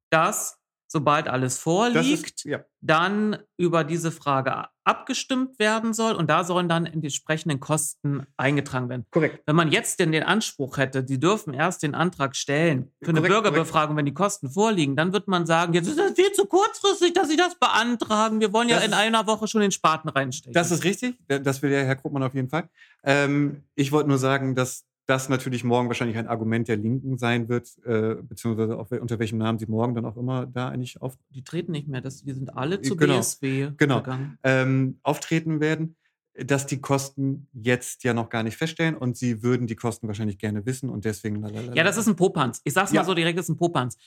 dass 0.10 0.60
sobald 0.94 1.28
alles 1.28 1.58
vorliegt, 1.58 2.42
ist, 2.42 2.46
ja. 2.46 2.60
dann 2.80 3.38
über 3.58 3.84
diese 3.84 4.12
Frage 4.12 4.68
abgestimmt 4.86 5.60
werden 5.60 5.94
soll 5.94 6.14
und 6.14 6.30
da 6.30 6.44
sollen 6.44 6.70
dann 6.70 6.86
die 6.86 6.92
entsprechenden 7.08 7.60
Kosten 7.60 8.28
eingetragen 8.38 8.90
werden. 8.90 9.06
Korrekt. 9.12 9.42
Wenn 9.46 9.56
man 9.56 9.72
jetzt 9.72 10.00
denn 10.00 10.12
den 10.12 10.24
Anspruch 10.24 10.78
hätte, 10.78 11.06
Sie 11.08 11.20
dürfen 11.20 11.54
erst 11.54 11.84
den 11.84 11.96
Antrag 11.96 12.36
stellen 12.36 12.92
für 13.02 13.10
eine 13.10 13.20
Korrekt, 13.22 13.34
Bürgerbefragung, 13.34 13.98
wenn 13.98 14.06
die 14.06 14.14
Kosten 14.14 14.50
vorliegen, 14.50 14.96
dann 14.96 15.12
wird 15.12 15.28
man 15.28 15.46
sagen, 15.46 15.74
jetzt 15.74 15.88
ist 15.88 15.98
das 15.98 16.14
viel 16.14 16.32
zu 16.34 16.46
kurzfristig, 16.46 17.14
dass 17.14 17.28
Sie 17.28 17.38
das 17.38 17.56
beantragen. 17.60 18.40
Wir 18.40 18.54
wollen 18.54 18.70
ja 18.70 18.76
Das 18.76 18.86
in 18.86 18.92
ist- 18.92 18.98
einer 18.98 19.26
Woche 19.28 19.48
schon 19.48 19.62
den 19.62 19.72
Spaten 19.72 20.10
reinstecken. 20.10 20.54
Das 20.54 20.70
ist 20.72 20.84
richtig. 20.84 21.16
Das 21.28 21.62
will 21.62 21.72
der 21.72 21.86
Herr 21.86 21.96
Kruppmann 21.96 22.24
auf 22.24 22.34
jeden 22.36 22.50
Fall. 22.50 22.70
Ähm, 23.04 23.64
ich 23.76 23.92
wollte 23.92 24.10
nur 24.10 24.20
sagen, 24.20 24.54
dass 24.56 24.86
das 25.06 25.28
natürlich 25.30 25.64
morgen 25.64 25.88
wahrscheinlich 25.90 26.18
ein 26.18 26.28
Argument 26.28 26.68
der 26.68 26.78
Linken 26.78 27.18
sein 27.18 27.50
wird, 27.50 27.68
äh, 27.86 28.16
beziehungsweise 28.22 28.78
auf, 28.78 28.92
unter 28.92 29.20
welchem 29.20 29.38
Namen 29.38 29.60
sie 29.60 29.66
morgen 29.66 29.96
dann 29.96 30.06
auch 30.06 30.16
immer 30.18 30.46
da 30.46 30.70
eigentlich 30.70 31.02
auf, 31.02 31.18
die 31.30 31.44
treten 31.44 31.72
nicht 31.74 31.88
mehr, 31.88 32.02
das, 32.02 32.24
die 32.24 32.34
sind 32.34 32.56
alle 32.56 32.82
zu 32.82 32.96
Genau. 32.96 33.18
BSW 33.20 33.72
Genau. 33.78 33.98
gegangen. 33.98 34.38
ähm, 34.44 35.00
auftreten 35.04 35.60
werden, 35.60 35.96
dass 36.36 36.66
die 36.66 36.82
Kosten 36.82 37.48
jetzt 37.54 38.04
ja 38.04 38.14
noch 38.14 38.30
gar 38.30 38.44
nicht 38.44 38.58
feststellen 38.58 38.96
und 38.96 39.18
sie 39.18 39.44
würden 39.44 39.68
die 39.68 39.76
Kosten 39.76 40.08
wahrscheinlich 40.08 40.38
gerne 40.40 40.66
wissen 40.66 40.90
und 40.90 41.06
deswegen. 41.06 41.42
lalalala. 41.42 41.76
Ja, 41.76 41.84
das 41.84 41.98
ist 41.98 42.08
ein 42.08 42.16
Popanz. 42.16 42.62
Ich 42.64 42.74
sag's 42.74 42.92
Ja. 42.92 43.02
mal 43.02 43.06
so 43.06 43.14
direkt, 43.14 43.38
das 43.38 43.46
ist 43.48 43.50
ein 43.56 43.58
Popanz. 43.58 43.98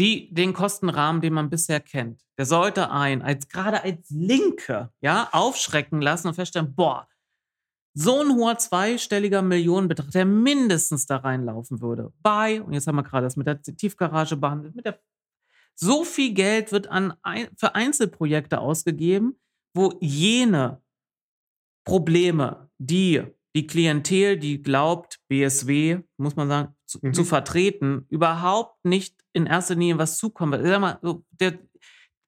Die, 0.00 0.32
den 0.34 0.52
Kostenrahmen, 0.54 1.20
den 1.20 1.32
man 1.34 1.50
bisher 1.50 1.78
kennt, 1.80 2.22
der 2.38 2.46
sollte 2.46 2.90
ein, 2.90 3.22
als, 3.22 3.48
gerade 3.48 3.82
als 3.84 4.08
Linke, 4.10 4.90
ja, 5.00 5.28
aufschrecken 5.32 6.00
lassen 6.00 6.28
und 6.28 6.34
feststellen, 6.34 6.74
boah, 6.74 7.06
so 7.94 8.20
ein 8.20 8.34
hoher 8.34 8.58
zweistelliger 8.58 9.42
Millionenbetrag, 9.42 10.10
der 10.10 10.24
mindestens 10.24 11.06
da 11.06 11.18
reinlaufen 11.18 11.80
würde. 11.80 12.12
Bei, 12.22 12.60
und 12.60 12.72
jetzt 12.72 12.86
haben 12.86 12.96
wir 12.96 13.04
gerade 13.04 13.24
das 13.26 13.36
mit 13.36 13.46
der 13.46 13.62
Tiefgarage 13.62 14.36
behandelt, 14.36 14.74
mit 14.74 14.84
der, 14.84 15.00
so 15.76 16.04
viel 16.04 16.34
Geld 16.34 16.72
wird 16.72 16.88
an, 16.88 17.14
für 17.56 17.74
Einzelprojekte 17.74 18.58
ausgegeben, 18.60 19.38
wo 19.74 19.96
jene 20.00 20.82
Probleme, 21.84 22.70
die 22.78 23.22
die 23.56 23.66
Klientel, 23.66 24.36
die 24.36 24.62
glaubt, 24.62 25.20
BSW, 25.28 26.00
muss 26.16 26.34
man 26.34 26.48
sagen, 26.48 26.74
zu, 26.86 26.98
Mhm. 27.02 27.14
zu 27.14 27.24
vertreten, 27.24 28.06
überhaupt 28.08 28.84
nicht 28.84 29.16
in 29.32 29.46
erster 29.46 29.74
Linie 29.76 29.98
was 29.98 30.18
zukommt. 30.18 30.56
Sag 30.60 30.80
mal, 30.80 30.98
der 31.30 31.60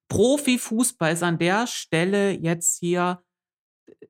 Profifußball 0.09 1.11
ist 1.13 1.23
an 1.23 1.37
der 1.37 1.67
Stelle 1.67 2.31
jetzt 2.31 2.79
hier 2.79 3.21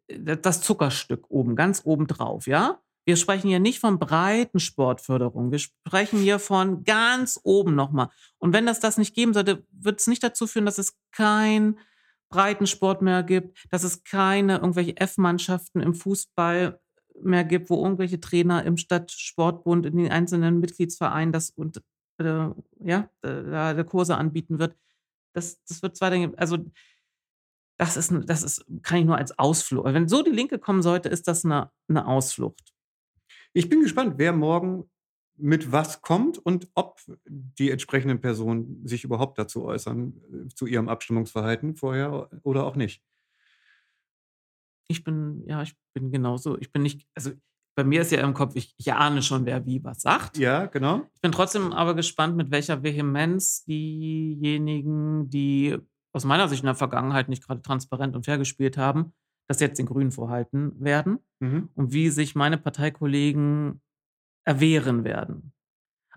das 0.08 0.62
Zuckerstück 0.62 1.26
oben, 1.30 1.56
ganz 1.56 1.82
oben 1.86 2.08
drauf, 2.08 2.48
ja? 2.48 2.80
Wir 3.06 3.16
sprechen 3.16 3.48
hier 3.48 3.60
nicht 3.60 3.80
von 3.80 4.00
breiten 4.00 4.60
Sportförderung. 4.60 5.50
Wir 5.50 5.60
sprechen 5.60 6.20
hier 6.20 6.40
von 6.40 6.84
ganz 6.84 7.40
oben 7.44 7.74
nochmal. 7.74 8.10
Und 8.38 8.52
wenn 8.52 8.66
das 8.66 8.82
das 8.82 8.98
nicht 8.98 9.16
geben 9.16 9.34
sollte, 9.34 9.66
wird 9.72 10.02
es 10.02 10.08
nicht 10.08 10.22
dazu 10.24 10.46
führen, 10.46 10.66
dass 10.66 10.78
es 10.78 10.98
kein 11.14 11.80
Breitensport 12.30 13.02
mehr 13.02 13.24
gibt, 13.24 13.66
dass 13.72 13.84
es 13.84 14.04
keine 14.04 14.58
irgendwelche 14.58 14.98
F-Mannschaften 14.98 15.80
im 15.80 15.94
Fußball 15.94 16.82
mehr 17.22 17.46
gibt, 17.46 17.70
wo 17.70 17.82
irgendwelche 17.82 18.20
Trainer 18.20 18.66
im 18.66 18.76
Stadtsportbund 18.76 19.86
in 19.86 19.98
den 19.98 20.12
einzelnen 20.12 20.60
Mitgliedsvereinen 20.60 21.32
das 21.32 21.50
und 21.50 21.82
äh, 22.18 22.50
ja, 22.80 23.10
da 23.22 23.74
der 23.74 23.84
Kurse 23.86 24.18
anbieten 24.18 24.60
wird. 24.60 24.76
Das, 25.34 25.64
das 25.64 25.82
wird 25.82 26.00
weitergehen. 26.02 26.38
Also 26.38 26.58
das 27.78 27.98
ist, 27.98 28.12
das 28.26 28.44
ist, 28.44 28.66
kann 28.82 29.00
ich 29.00 29.06
nur 29.06 29.18
als 29.18 29.38
Ausflucht. 29.38 29.94
Wenn 29.94 30.08
so 30.08 30.24
die 30.24 30.32
Linke 30.32 30.60
kommen 30.60 30.82
sollte, 30.82 31.10
ist 31.10 31.28
das 31.28 31.46
eine, 31.46 31.72
eine 31.88 32.08
Ausflucht. 32.08 32.74
Ich 33.54 33.70
bin 33.70 33.82
gespannt, 33.82 34.16
wer 34.18 34.34
morgen 34.34 34.90
mit 35.38 35.72
was 35.72 36.02
kommt 36.02 36.40
und 36.40 36.68
ob 36.74 37.00
die 37.28 37.70
entsprechenden 37.70 38.20
Personen 38.20 38.88
sich 38.88 39.04
überhaupt 39.04 39.38
dazu 39.38 39.66
äußern, 39.66 40.14
äh, 40.32 40.48
zu 40.54 40.66
ihrem 40.66 40.90
Abstimmungsverhalten 40.90 41.76
vorher 41.76 42.30
oder 42.44 42.66
auch 42.66 42.76
nicht. 42.76 43.04
Ich 44.88 45.04
bin, 45.04 45.44
ja, 45.46 45.62
ich 45.62 45.76
bin 45.94 46.12
genauso. 46.12 46.58
Ich 46.58 46.72
bin 46.72 46.82
nicht, 46.82 47.08
also 47.14 47.32
bei 47.76 47.84
mir 47.84 48.02
ist 48.02 48.12
ja 48.12 48.22
im 48.22 48.34
Kopf, 48.34 48.56
ich, 48.56 48.74
ich 48.78 48.92
ahne 48.94 49.22
schon, 49.22 49.46
wer 49.46 49.66
wie 49.68 49.84
was 49.84 50.02
sagt. 50.02 50.38
Ja, 50.40 50.66
genau. 50.66 51.08
Ich 51.14 51.22
bin 51.22 51.32
trotzdem 51.32 51.74
aber 51.74 51.94
gespannt, 51.94 52.36
mit 52.36 52.50
welcher 52.50 52.82
Vehemenz 52.82 53.64
diejenigen, 53.66 55.30
die 55.30 55.78
aus 56.18 56.26
meiner 56.26 56.48
Sicht 56.50 56.64
in 56.64 56.68
der 56.68 56.76
Vergangenheit 56.76 57.30
nicht 57.30 57.46
gerade 57.46 57.62
transparent 57.62 58.16
und 58.16 58.26
fair 58.26 58.38
gespielt 58.38 58.78
haben, 58.78 59.14
das 59.48 59.60
jetzt 59.62 59.78
den 59.80 59.86
Grünen 59.86 60.12
vorhalten 60.12 60.74
werden 60.84 61.20
Mhm. 61.40 61.70
und 61.76 61.94
wie 61.94 62.10
sich 62.10 62.36
meine 62.36 62.58
Parteikollegen 62.58 63.82
erwehren 64.46 65.04
werden. 65.04 65.54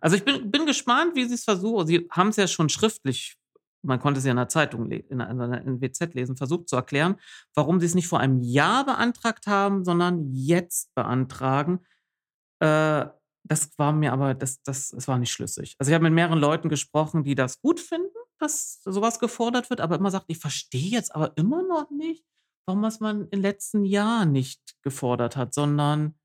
Also 0.00 0.16
ich 0.16 0.24
bin, 0.24 0.50
bin 0.50 0.64
gespannt, 0.66 1.14
wie 1.14 1.26
sie 1.26 1.34
es 1.34 1.44
versuchen. 1.44 1.86
Sie 1.86 2.08
haben 2.10 2.28
es 2.28 2.36
ja 2.36 2.46
schon 2.48 2.70
schriftlich, 2.70 3.36
man 3.82 4.00
konnte 4.00 4.18
es 4.18 4.24
ja 4.24 4.30
in 4.30 4.38
der 4.38 4.48
Zeitung, 4.48 4.90
in 4.90 5.20
einer 5.20 5.60
NWZ 5.64 6.14
lesen, 6.14 6.36
versucht 6.36 6.68
zu 6.68 6.76
erklären, 6.76 7.16
warum 7.54 7.80
sie 7.80 7.86
es 7.86 7.94
nicht 7.94 8.08
vor 8.08 8.20
einem 8.20 8.40
Jahr 8.40 8.84
beantragt 8.86 9.46
haben, 9.46 9.84
sondern 9.84 10.32
jetzt 10.32 10.94
beantragen. 10.94 11.80
Äh, 12.60 13.06
das 13.44 13.78
war 13.78 13.92
mir 13.92 14.12
aber, 14.12 14.34
das, 14.34 14.62
das, 14.62 14.90
das 14.90 15.08
war 15.08 15.18
nicht 15.18 15.32
schlüssig. 15.32 15.76
Also 15.78 15.90
ich 15.90 15.94
habe 15.94 16.04
mit 16.04 16.12
mehreren 16.12 16.38
Leuten 16.38 16.68
gesprochen, 16.68 17.24
die 17.24 17.34
das 17.34 17.60
gut 17.60 17.80
finden, 17.80 18.08
dass 18.40 18.82
sowas 18.84 19.18
gefordert 19.18 19.70
wird, 19.70 19.80
aber 19.80 19.96
immer 19.96 20.10
sagt, 20.10 20.26
ich 20.28 20.38
verstehe 20.38 20.90
jetzt 20.90 21.14
aber 21.14 21.36
immer 21.36 21.62
noch 21.62 21.90
nicht, 21.90 22.24
warum 22.66 22.84
es 22.84 23.00
man 23.00 23.28
im 23.28 23.40
letzten 23.40 23.84
Jahr 23.84 24.24
nicht 24.24 24.60
gefordert 24.82 25.36
hat, 25.36 25.54
sondern 25.54 26.18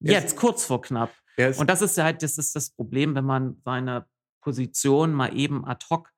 jetzt, 0.00 0.36
kurz 0.36 0.64
vor 0.64 0.82
knapp. 0.82 1.12
Ist, 1.36 1.60
Und 1.60 1.70
das 1.70 1.82
ist 1.82 1.96
ja 1.96 2.04
halt, 2.04 2.22
das 2.22 2.38
ist 2.38 2.54
das 2.54 2.70
Problem, 2.70 3.14
wenn 3.14 3.24
man 3.24 3.60
seine 3.64 4.06
Position 4.42 5.12
mal 5.12 5.36
eben 5.36 5.64
ad 5.64 5.86
hoc 5.90 6.10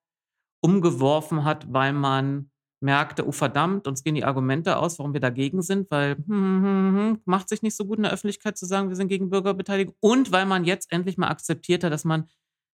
umgeworfen 0.62 1.44
hat, 1.44 1.72
weil 1.72 1.92
man 1.92 2.50
merkte, 2.80 3.26
oh 3.26 3.32
verdammt, 3.32 3.86
uns 3.86 4.02
gehen 4.02 4.14
die 4.14 4.24
Argumente 4.24 4.76
aus, 4.76 4.98
warum 4.98 5.14
wir 5.14 5.20
dagegen 5.20 5.62
sind, 5.62 5.90
weil 5.90 6.16
hm, 6.16 6.26
hm, 6.26 6.64
hm, 6.64 6.96
hm, 6.96 7.20
macht 7.24 7.48
sich 7.48 7.62
nicht 7.62 7.76
so 7.76 7.86
gut 7.86 7.98
in 7.98 8.02
der 8.04 8.12
Öffentlichkeit 8.12 8.58
zu 8.58 8.66
sagen, 8.66 8.88
wir 8.88 8.96
sind 8.96 9.08
gegen 9.08 9.30
Bürgerbeteiligung 9.30 9.94
und 10.00 10.32
weil 10.32 10.46
man 10.46 10.64
jetzt 10.64 10.92
endlich 10.92 11.16
mal 11.16 11.28
akzeptiert 11.28 11.84
hat, 11.84 11.92
dass 11.92 12.04
man 12.04 12.28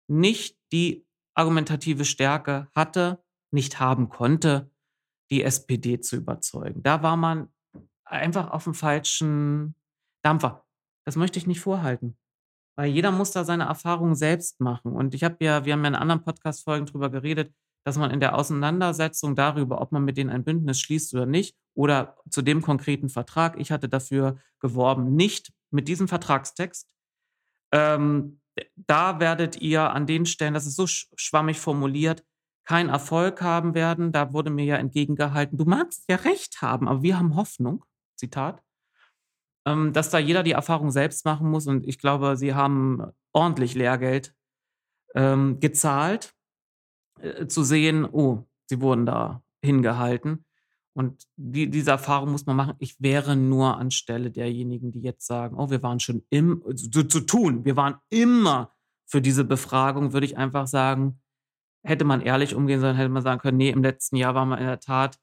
nicht 0.08 0.56
die 0.72 1.06
argumentative 1.40 2.04
Stärke 2.04 2.68
hatte, 2.74 3.22
nicht 3.50 3.80
haben 3.80 4.10
konnte, 4.10 4.70
die 5.30 5.42
SPD 5.42 6.00
zu 6.00 6.16
überzeugen. 6.16 6.82
Da 6.82 7.02
war 7.02 7.16
man 7.16 7.48
einfach 8.04 8.50
auf 8.50 8.64
dem 8.64 8.74
falschen 8.74 9.74
Dampfer. 10.22 10.66
Das 11.06 11.16
möchte 11.16 11.38
ich 11.38 11.46
nicht 11.46 11.60
vorhalten. 11.60 12.16
Weil 12.76 12.90
jeder 12.90 13.10
muss 13.10 13.30
da 13.30 13.44
seine 13.44 13.64
Erfahrungen 13.64 14.14
selbst 14.14 14.60
machen. 14.60 14.92
Und 14.92 15.14
ich 15.14 15.24
habe 15.24 15.36
ja, 15.40 15.64
wir 15.64 15.72
haben 15.72 15.82
ja 15.82 15.88
in 15.88 15.94
anderen 15.94 16.22
Podcast-Folgen 16.22 16.86
drüber 16.86 17.10
geredet, 17.10 17.52
dass 17.84 17.96
man 17.96 18.10
in 18.10 18.20
der 18.20 18.36
Auseinandersetzung 18.36 19.34
darüber, 19.34 19.80
ob 19.80 19.92
man 19.92 20.04
mit 20.04 20.16
denen 20.16 20.30
ein 20.30 20.44
Bündnis 20.44 20.80
schließt 20.80 21.14
oder 21.14 21.26
nicht, 21.26 21.56
oder 21.74 22.16
zu 22.28 22.42
dem 22.42 22.60
konkreten 22.60 23.08
Vertrag, 23.08 23.58
ich 23.58 23.72
hatte 23.72 23.88
dafür 23.88 24.38
geworben, 24.60 25.14
nicht 25.14 25.52
mit 25.70 25.88
diesem 25.88 26.06
Vertragstext. 26.06 26.88
Ähm, 27.72 28.40
da 28.76 29.20
werdet 29.20 29.60
ihr 29.60 29.90
an 29.90 30.06
den 30.06 30.26
Stellen, 30.26 30.54
das 30.54 30.66
ist 30.66 30.76
so 30.76 30.86
sch 30.86 31.08
schwammig 31.16 31.58
formuliert, 31.60 32.24
keinen 32.64 32.88
Erfolg 32.88 33.42
haben 33.42 33.74
werden. 33.74 34.12
Da 34.12 34.32
wurde 34.32 34.50
mir 34.50 34.64
ja 34.64 34.76
entgegengehalten, 34.76 35.58
du 35.58 35.64
magst 35.64 36.04
ja 36.08 36.16
recht 36.16 36.62
haben, 36.62 36.88
aber 36.88 37.02
wir 37.02 37.18
haben 37.18 37.36
Hoffnung, 37.36 37.84
Zitat, 38.16 38.62
ähm, 39.66 39.92
dass 39.92 40.10
da 40.10 40.18
jeder 40.18 40.42
die 40.42 40.52
Erfahrung 40.52 40.90
selbst 40.90 41.24
machen 41.24 41.50
muss. 41.50 41.66
Und 41.66 41.86
ich 41.86 41.98
glaube, 41.98 42.36
sie 42.36 42.54
haben 42.54 43.02
ordentlich 43.32 43.74
Lehrgeld 43.74 44.34
ähm, 45.14 45.60
gezahlt, 45.60 46.34
äh, 47.20 47.46
zu 47.46 47.64
sehen, 47.64 48.04
oh, 48.04 48.44
sie 48.68 48.80
wurden 48.80 49.06
da 49.06 49.42
hingehalten. 49.64 50.44
Und 51.00 51.26
die, 51.36 51.70
diese 51.70 51.92
Erfahrung 51.92 52.30
muss 52.30 52.44
man 52.44 52.56
machen. 52.56 52.74
Ich 52.78 53.00
wäre 53.00 53.34
nur 53.34 53.78
anstelle 53.78 54.30
derjenigen, 54.30 54.92
die 54.92 55.00
jetzt 55.00 55.26
sagen, 55.26 55.56
oh, 55.58 55.70
wir 55.70 55.82
waren 55.82 55.98
schon 55.98 56.26
im, 56.28 56.62
zu, 56.76 57.04
zu 57.04 57.20
tun, 57.20 57.64
wir 57.64 57.74
waren 57.74 57.94
immer 58.10 58.74
für 59.06 59.22
diese 59.22 59.44
Befragung, 59.44 60.12
würde 60.12 60.26
ich 60.26 60.36
einfach 60.36 60.66
sagen, 60.66 61.22
hätte 61.82 62.04
man 62.04 62.20
ehrlich 62.20 62.54
umgehen 62.54 62.82
sollen, 62.82 62.96
hätte 62.96 63.08
man 63.08 63.22
sagen 63.22 63.40
können, 63.40 63.56
nee, 63.56 63.70
im 63.70 63.82
letzten 63.82 64.16
Jahr 64.16 64.34
waren 64.34 64.50
wir 64.50 64.58
in 64.58 64.66
der 64.66 64.78
Tat 64.78 65.18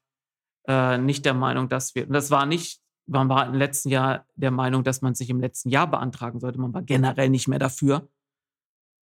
äh, 0.66 0.98
nicht 0.98 1.24
der 1.24 1.34
Meinung, 1.34 1.68
dass 1.68 1.94
wir, 1.94 2.08
und 2.08 2.12
das 2.12 2.32
war 2.32 2.44
nicht, 2.44 2.82
man 3.06 3.28
war 3.28 3.46
im 3.46 3.54
letzten 3.54 3.88
Jahr 3.90 4.26
der 4.34 4.50
Meinung, 4.50 4.82
dass 4.82 5.00
man 5.00 5.14
sich 5.14 5.30
im 5.30 5.38
letzten 5.38 5.68
Jahr 5.68 5.88
beantragen 5.88 6.40
sollte. 6.40 6.58
Man 6.58 6.74
war 6.74 6.82
generell 6.82 7.30
nicht 7.30 7.46
mehr 7.46 7.60
dafür. 7.60 8.10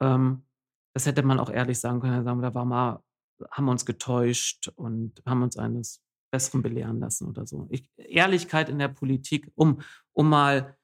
Ähm, 0.03 0.45
das 0.93 1.07
hätte 1.07 1.23
man 1.23 1.41
auch 1.41 1.49
ehrlich 1.49 1.81
sagen 1.81 2.01
können, 2.01 2.23
sagen, 2.23 2.43
da 2.43 2.55
war 2.55 2.67
mal, 2.67 3.03
haben 3.51 3.65
wir 3.65 3.73
uns 3.73 3.87
getäuscht 3.87 4.69
und 4.77 5.23
haben 5.25 5.43
uns 5.43 5.57
eines 5.57 6.03
Besseren 6.37 6.63
belehren 6.63 7.01
lassen 7.01 7.29
oder 7.29 7.47
so. 7.47 7.67
Ich, 7.71 7.89
Ehrlichkeit 7.97 8.69
in 8.69 8.79
der 8.79 8.89
Politik, 8.89 9.51
um, 9.55 9.81
um 10.13 10.29
mal 10.29 10.77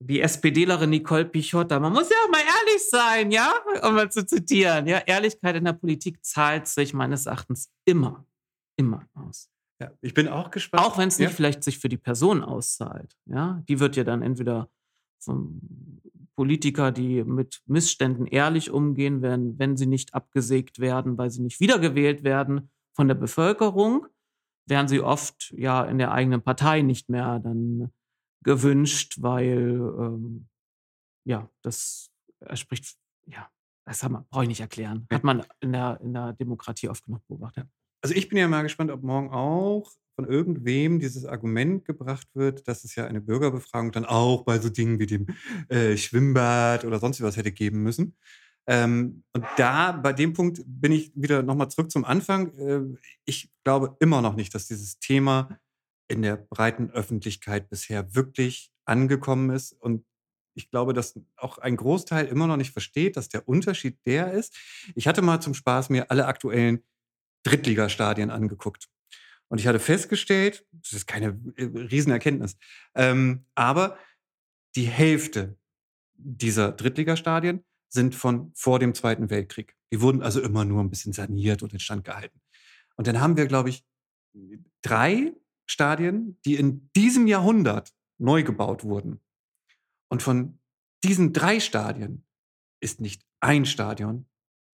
die 0.00 0.20
SPDlerin 0.20 0.90
Nicole 0.90 1.24
Pichotta, 1.24 1.78
man 1.80 1.92
muss 1.92 2.10
ja 2.10 2.16
auch 2.24 2.30
mal 2.30 2.40
ehrlich 2.40 2.82
sein, 2.90 3.30
ja, 3.30 3.54
um 3.86 3.94
mal 3.94 4.10
zu 4.10 4.26
zitieren, 4.26 4.86
ja, 4.86 4.98
Ehrlichkeit 4.98 5.56
in 5.56 5.64
der 5.64 5.72
Politik 5.72 6.22
zahlt 6.24 6.66
sich 6.66 6.92
meines 6.92 7.26
Erachtens 7.26 7.70
immer, 7.86 8.26
immer 8.76 9.06
aus. 9.14 9.48
ja, 9.80 9.90
ich 10.00 10.12
bin 10.12 10.28
auch 10.28 10.50
gespannt. 10.50 10.84
Auch 10.84 10.98
wenn 10.98 11.08
es 11.08 11.18
nicht 11.18 11.30
Ja. 11.30 11.34
vielleicht 11.34 11.62
sich 11.64 11.78
für 11.78 11.88
die 11.88 11.96
Person 11.96 12.42
auszahlt, 12.42 13.16
ja, 13.26 13.62
die 13.68 13.78
wird 13.80 13.96
ja 13.96 14.04
dann 14.04 14.22
entweder 14.22 14.68
vom 15.20 15.60
Politiker, 16.36 16.90
die 16.90 17.22
mit 17.24 17.62
Missständen 17.66 18.26
ehrlich 18.26 18.70
umgehen, 18.70 19.22
wenn, 19.22 19.56
wenn 19.58 19.76
sie 19.76 19.86
nicht 19.86 20.14
abgesägt 20.14 20.80
werden, 20.80 21.16
weil 21.16 21.30
sie 21.30 21.42
nicht 21.42 21.60
wiedergewählt 21.60 22.24
werden 22.24 22.70
von 22.96 23.06
der 23.08 23.14
Bevölkerung, 23.14 24.06
wären 24.66 24.88
sie 24.88 25.00
oft 25.00 25.52
ja 25.56 25.84
in 25.84 25.98
der 25.98 26.12
eigenen 26.12 26.42
Partei 26.42 26.82
nicht 26.82 27.08
mehr 27.08 27.38
dann 27.38 27.92
gewünscht, 28.42 29.16
weil 29.20 29.78
ähm, 29.98 30.48
ja, 31.24 31.48
das 31.62 32.10
spricht, 32.54 32.96
ja, 33.26 33.48
das 33.86 34.00
brauche 34.00 34.42
ich 34.42 34.48
nicht 34.48 34.60
erklären. 34.60 35.06
Hat 35.10 35.24
man 35.24 35.44
in 35.60 35.72
der, 35.72 36.00
in 36.02 36.12
der 36.12 36.32
Demokratie 36.34 36.88
oft 36.88 37.04
genug 37.04 37.26
beobachtet. 37.26 37.66
Also 38.02 38.14
ich 38.14 38.28
bin 38.28 38.38
ja 38.38 38.48
mal 38.48 38.62
gespannt, 38.62 38.90
ob 38.90 39.02
morgen 39.02 39.30
auch 39.30 39.90
von 40.14 40.26
irgendwem 40.26 41.00
dieses 41.00 41.24
Argument 41.24 41.84
gebracht 41.84 42.28
wird, 42.34 42.68
dass 42.68 42.84
es 42.84 42.94
ja 42.94 43.06
eine 43.06 43.20
Bürgerbefragung 43.20 43.92
dann 43.92 44.04
auch 44.04 44.44
bei 44.44 44.58
so 44.58 44.68
Dingen 44.68 44.98
wie 44.98 45.06
dem 45.06 45.26
äh, 45.68 45.96
Schwimmbad 45.96 46.84
oder 46.84 46.98
sonst 46.98 47.20
was 47.22 47.36
hätte 47.36 47.50
geben 47.50 47.82
müssen. 47.82 48.16
Ähm, 48.66 49.24
und 49.32 49.44
da, 49.56 49.92
bei 49.92 50.12
dem 50.12 50.32
Punkt, 50.32 50.62
bin 50.66 50.92
ich 50.92 51.12
wieder 51.14 51.42
nochmal 51.42 51.70
zurück 51.70 51.90
zum 51.90 52.04
Anfang. 52.04 52.52
Äh, 52.54 52.98
ich 53.24 53.50
glaube 53.64 53.96
immer 54.00 54.22
noch 54.22 54.34
nicht, 54.34 54.54
dass 54.54 54.66
dieses 54.66 54.98
Thema 54.98 55.58
in 56.08 56.22
der 56.22 56.36
breiten 56.36 56.90
Öffentlichkeit 56.90 57.68
bisher 57.68 58.14
wirklich 58.14 58.72
angekommen 58.84 59.50
ist. 59.50 59.72
Und 59.72 60.04
ich 60.54 60.70
glaube, 60.70 60.92
dass 60.92 61.18
auch 61.36 61.58
ein 61.58 61.76
Großteil 61.76 62.26
immer 62.26 62.46
noch 62.46 62.56
nicht 62.56 62.72
versteht, 62.72 63.16
dass 63.16 63.28
der 63.28 63.48
Unterschied 63.48 63.98
der 64.06 64.32
ist. 64.32 64.56
Ich 64.94 65.06
hatte 65.06 65.22
mal 65.22 65.40
zum 65.40 65.54
Spaß 65.54 65.90
mir 65.90 66.10
alle 66.10 66.26
aktuellen 66.26 66.82
Drittligastadien 67.42 68.30
angeguckt. 68.30 68.88
Und 69.48 69.58
ich 69.60 69.66
hatte 69.66 69.78
festgestellt, 69.78 70.66
das 70.72 70.94
ist 70.94 71.06
keine 71.06 71.38
äh, 71.56 71.64
Riesenerkenntnis, 71.64 72.56
ähm, 72.94 73.44
aber 73.54 73.98
die 74.74 74.86
Hälfte 74.86 75.58
dieser 76.14 76.72
Drittligastadien 76.72 77.64
sind 77.94 78.14
von 78.14 78.52
vor 78.54 78.80
dem 78.80 78.92
Zweiten 78.92 79.30
Weltkrieg. 79.30 79.76
Die 79.92 80.00
wurden 80.00 80.20
also 80.20 80.40
immer 80.40 80.64
nur 80.64 80.82
ein 80.82 80.90
bisschen 80.90 81.12
saniert 81.12 81.62
und 81.62 81.72
instand 81.72 82.04
gehalten. 82.04 82.40
Und 82.96 83.06
dann 83.06 83.20
haben 83.20 83.36
wir, 83.36 83.46
glaube 83.46 83.70
ich, 83.70 83.84
drei 84.82 85.32
Stadien, 85.64 86.38
die 86.44 86.56
in 86.56 86.90
diesem 86.96 87.28
Jahrhundert 87.28 87.94
neu 88.18 88.42
gebaut 88.42 88.82
wurden. 88.82 89.20
Und 90.08 90.22
von 90.22 90.58
diesen 91.04 91.32
drei 91.32 91.60
Stadien 91.60 92.26
ist 92.80 93.00
nicht 93.00 93.24
ein 93.40 93.64
Stadion 93.64 94.26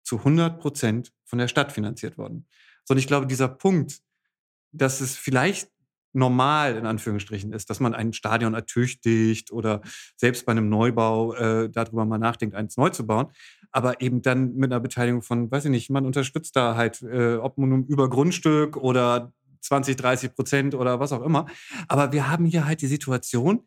zu 0.05 0.19
100 0.19 0.61
Prozent 0.61 1.13
von 1.25 1.41
der 1.41 1.49
Stadt 1.49 1.73
finanziert 1.73 2.19
worden. 2.19 2.47
Sondern 2.85 3.01
ich 3.01 3.09
glaube, 3.09 3.27
dieser 3.27 3.49
Punkt, 3.49 4.01
dass 4.71 5.01
es 5.01 5.17
vielleicht 5.17 5.71
normal 6.13 6.77
in 6.77 6.87
Anführungsstrichen 6.87 7.53
ist, 7.53 7.71
dass 7.71 7.81
man 7.81 7.95
ein 7.95 8.13
Stadion 8.13 8.55
ertüchtigt 8.55 9.53
oder 9.53 9.83
selbst 10.17 10.47
bei 10.47 10.53
einem 10.53 10.69
Neubau 10.69 11.35
äh, 11.35 11.69
darüber 11.71 12.05
mal 12.05 12.19
nachdenkt, 12.19 12.55
eins 12.55 12.77
neu 12.77 12.91
zu 12.91 13.07
bauen. 13.07 13.27
Aber 13.71 14.01
eben 14.01 14.23
dann 14.23 14.55
mit 14.55 14.73
einer 14.73 14.81
Beteiligung 14.81 15.23
von, 15.23 15.51
weiß 15.51 15.67
ich 15.67 15.71
nicht, 15.71 15.91
man 15.91 16.07
unterstützt 16.07 16.57
da 16.57 16.77
halt, 16.77 17.03
äh, 17.03 17.37
ob 17.37 17.59
nun 17.59 17.85
über 17.87 18.09
Grundstück 18.09 18.77
oder 18.77 19.33
20, 19.61 19.97
30 19.97 20.35
Prozent 20.35 20.75
oder 20.75 21.01
was 21.01 21.13
auch 21.13 21.23
immer. 21.23 21.47
Aber 21.89 22.13
wir 22.13 22.29
haben 22.31 22.47
hier 22.47 22.65
halt 22.65 22.81
die 22.81 22.87
Situation, 22.87 23.67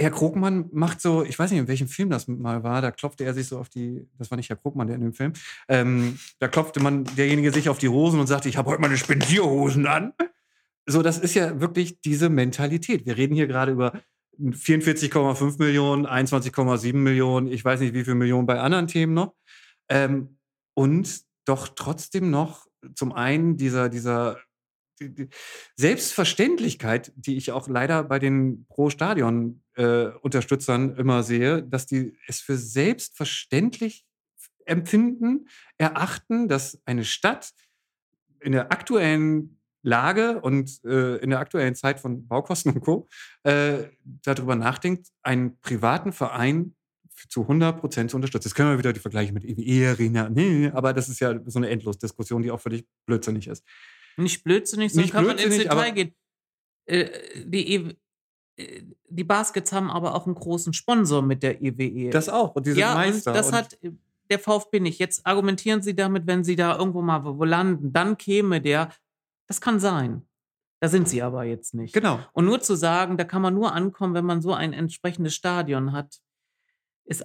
Herr 0.00 0.10
Krogmann 0.10 0.68
macht 0.72 1.00
so, 1.00 1.22
ich 1.22 1.38
weiß 1.38 1.52
nicht, 1.52 1.60
in 1.60 1.68
welchem 1.68 1.86
Film 1.86 2.10
das 2.10 2.26
mal 2.26 2.64
war, 2.64 2.82
da 2.82 2.90
klopfte 2.90 3.24
er 3.24 3.32
sich 3.32 3.46
so 3.46 3.58
auf 3.58 3.68
die, 3.68 4.08
das 4.18 4.30
war 4.30 4.36
nicht 4.36 4.48
Herr 4.48 4.56
Krogmann, 4.56 4.88
der 4.88 4.96
in 4.96 5.02
dem 5.02 5.14
Film, 5.14 5.34
ähm, 5.68 6.18
da 6.40 6.48
klopfte 6.48 6.80
man 6.80 7.04
derjenige 7.16 7.52
sich 7.52 7.68
auf 7.68 7.78
die 7.78 7.88
Hosen 7.88 8.18
und 8.18 8.26
sagte, 8.26 8.48
ich 8.48 8.56
habe 8.56 8.70
heute 8.70 8.80
meine 8.80 8.96
Spendierhosen 8.96 9.86
an. 9.86 10.12
So, 10.86 11.02
das 11.02 11.18
ist 11.18 11.34
ja 11.34 11.60
wirklich 11.60 12.00
diese 12.00 12.28
Mentalität. 12.28 13.06
Wir 13.06 13.16
reden 13.16 13.34
hier 13.34 13.46
gerade 13.46 13.72
über 13.72 14.02
44,5 14.38 15.58
Millionen, 15.58 16.06
21,7 16.06 16.94
Millionen, 16.94 17.48
ich 17.48 17.64
weiß 17.64 17.80
nicht, 17.80 17.94
wie 17.94 18.04
viele 18.04 18.16
Millionen 18.16 18.46
bei 18.46 18.60
anderen 18.60 18.86
Themen 18.86 19.14
noch. 19.14 19.34
Ähm, 19.88 20.38
und 20.74 21.22
doch 21.46 21.68
trotzdem 21.68 22.30
noch 22.30 22.66
zum 22.94 23.12
einen 23.12 23.56
dieser, 23.56 23.88
dieser 23.88 24.38
Selbstverständlichkeit, 25.76 27.12
die 27.16 27.36
ich 27.36 27.50
auch 27.52 27.68
leider 27.68 28.02
bei 28.04 28.18
den 28.18 28.66
Pro-Stadion-Unterstützern 28.66 30.96
äh, 30.96 31.00
immer 31.00 31.22
sehe, 31.22 31.62
dass 31.62 31.86
die 31.86 32.16
es 32.26 32.40
für 32.40 32.56
selbstverständlich 32.56 34.04
empfinden, 34.64 35.46
erachten, 35.78 36.48
dass 36.48 36.80
eine 36.86 37.04
Stadt 37.04 37.52
in 38.40 38.50
der 38.52 38.72
aktuellen 38.72 39.60
Lage 39.84 40.40
und 40.40 40.82
äh, 40.84 41.16
in 41.16 41.30
der 41.30 41.38
aktuellen 41.38 41.74
Zeit 41.74 42.00
von 42.00 42.26
Baukosten 42.26 42.72
und 42.72 42.80
Co. 42.80 43.06
Äh, 43.42 43.84
darüber 44.22 44.56
nachdenkt, 44.56 45.08
einen 45.22 45.60
privaten 45.60 46.12
Verein 46.12 46.74
zu 47.28 47.42
100 47.42 47.80
Prozent 47.80 48.10
zu 48.10 48.16
unterstützen. 48.16 48.48
Jetzt 48.48 48.54
können 48.54 48.70
wir 48.70 48.78
wieder 48.78 48.92
die 48.92 49.00
Vergleiche 49.00 49.32
mit 49.32 49.44
EWE, 49.44 49.90
Arena, 49.90 50.28
nee, 50.28 50.70
aber 50.72 50.92
das 50.92 51.08
ist 51.08 51.20
ja 51.20 51.38
so 51.46 51.58
eine 51.58 51.68
Endlosdiskussion, 51.68 52.42
die 52.42 52.50
auch 52.50 52.60
völlig 52.60 52.86
blödsinnig 53.06 53.46
ist. 53.46 53.64
Nicht 54.16 54.42
blödsinnig, 54.42 54.92
sondern 54.92 55.10
kann 55.10 55.26
man 55.26 55.38
ins 55.38 55.58
Detail 55.58 55.90
gehen. 55.92 56.14
Äh, 56.86 57.08
die, 57.44 57.74
e 57.74 57.94
äh, 58.56 58.82
die 59.08 59.24
Baskets 59.24 59.72
haben 59.72 59.90
aber 59.90 60.14
auch 60.14 60.26
einen 60.26 60.34
großen 60.34 60.72
Sponsor 60.72 61.22
mit 61.22 61.42
der 61.42 61.62
EWE. 61.62 62.10
Das 62.10 62.28
auch. 62.28 62.54
Und 62.54 62.66
die 62.66 62.70
sind 62.70 62.80
ja, 62.80 62.94
Meister. 62.94 63.32
Und 63.32 63.36
das 63.36 63.48
und 63.48 63.54
hat 63.54 63.78
der 64.30 64.38
VfB 64.38 64.80
nicht. 64.80 64.98
Jetzt 64.98 65.26
argumentieren 65.26 65.82
sie 65.82 65.94
damit, 65.94 66.26
wenn 66.26 66.44
sie 66.44 66.56
da 66.56 66.76
irgendwo 66.78 67.02
mal 67.02 67.24
wo 67.24 67.44
landen, 67.44 67.92
dann 67.92 68.16
käme 68.16 68.60
der. 68.60 68.90
Das 69.46 69.60
kann 69.60 69.80
sein. 69.80 70.26
Da 70.80 70.88
sind 70.88 71.08
sie 71.08 71.22
aber 71.22 71.44
jetzt 71.44 71.74
nicht. 71.74 71.94
Genau. 71.94 72.20
Und 72.32 72.44
nur 72.44 72.60
zu 72.60 72.74
sagen, 72.74 73.16
da 73.16 73.24
kann 73.24 73.40
man 73.40 73.54
nur 73.54 73.72
ankommen, 73.72 74.14
wenn 74.14 74.26
man 74.26 74.42
so 74.42 74.52
ein 74.52 74.72
entsprechendes 74.72 75.34
Stadion 75.34 75.92
hat, 75.92 76.18
ist 77.04 77.24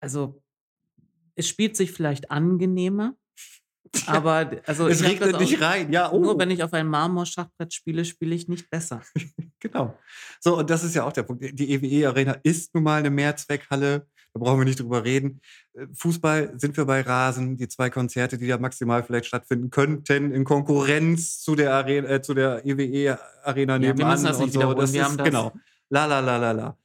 also 0.00 0.42
es 1.34 1.48
spielt 1.48 1.76
sich 1.76 1.92
vielleicht 1.92 2.30
angenehmer, 2.30 3.14
aber 4.06 4.60
also 4.66 4.88
es 4.88 5.02
regnet 5.02 5.38
nicht 5.40 5.60
rein. 5.62 5.92
Ja, 5.92 6.12
oh. 6.12 6.20
Nur 6.20 6.38
wenn 6.38 6.50
ich 6.50 6.62
auf 6.62 6.74
einem 6.74 6.90
Marmorschachbrett 6.90 7.72
spiele, 7.72 8.04
spiele 8.04 8.34
ich 8.34 8.48
nicht 8.48 8.68
besser. 8.68 9.02
genau. 9.60 9.96
So, 10.40 10.58
und 10.58 10.68
das 10.68 10.84
ist 10.84 10.94
ja 10.94 11.04
auch 11.04 11.12
der 11.12 11.22
Punkt. 11.22 11.42
Die 11.42 11.72
EWE 11.72 12.08
Arena 12.08 12.32
ist 12.42 12.74
nun 12.74 12.84
mal 12.84 12.98
eine 12.98 13.10
Mehrzweckhalle. 13.10 14.06
Da 14.34 14.40
brauchen 14.40 14.60
wir 14.60 14.64
nicht 14.64 14.80
drüber 14.80 15.04
reden. 15.04 15.40
Äh, 15.74 15.86
Fußball 15.92 16.58
sind 16.58 16.76
wir 16.76 16.84
bei 16.84 17.00
Rasen. 17.00 17.56
Die 17.56 17.68
zwei 17.68 17.90
Konzerte, 17.90 18.38
die 18.38 18.46
da 18.46 18.58
maximal 18.58 19.02
vielleicht 19.02 19.26
stattfinden 19.26 19.70
könnten, 19.70 20.32
in 20.32 20.44
Konkurrenz 20.44 21.40
zu 21.40 21.54
der, 21.54 21.74
Arena, 21.74 22.08
äh, 22.08 22.22
zu 22.22 22.34
der 22.34 22.64
EWE 22.64 23.18
Arena 23.42 23.74
ja, 23.74 23.78
nebenan. 23.78 23.98
Wir 23.98 24.06
müssen 24.06 24.24
das 24.26 24.38
nicht 24.38 24.52
so. 24.52 24.74
Das 24.74 24.92
wir 24.92 25.00
ist, 25.00 25.06
haben 25.08 25.16
das 25.16 25.24
genau. 25.26 25.52
La 25.90 26.06
la 26.06 26.20
la 26.20 26.36
la 26.36 26.52
la. 26.52 26.78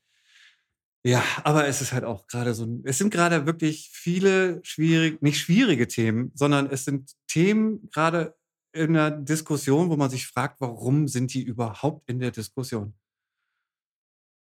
Ja, 1.06 1.22
aber 1.44 1.68
es 1.68 1.82
ist 1.82 1.92
halt 1.92 2.06
auch 2.06 2.28
gerade 2.28 2.54
so, 2.54 2.80
es 2.86 2.98
sind 2.98 3.10
gerade 3.10 3.46
wirklich 3.46 3.90
viele 3.92 4.62
schwierig, 4.64 5.22
nicht 5.22 5.38
schwierige 5.38 5.86
Themen, 5.90 6.32
sondern 6.34 6.70
es 6.70 6.86
sind 6.86 7.12
Themen 7.28 7.90
gerade 7.90 8.36
in 8.72 8.94
der 8.94 9.12
Diskussion, 9.12 9.90
wo 9.90 9.98
man 9.98 10.10
sich 10.10 10.28
fragt, 10.28 10.62
warum 10.62 11.10
sind 11.10 11.34
die 11.34 11.44
überhaupt 11.44 12.10
in 12.10 12.20
der 12.20 12.32
Diskussion? 12.32 12.94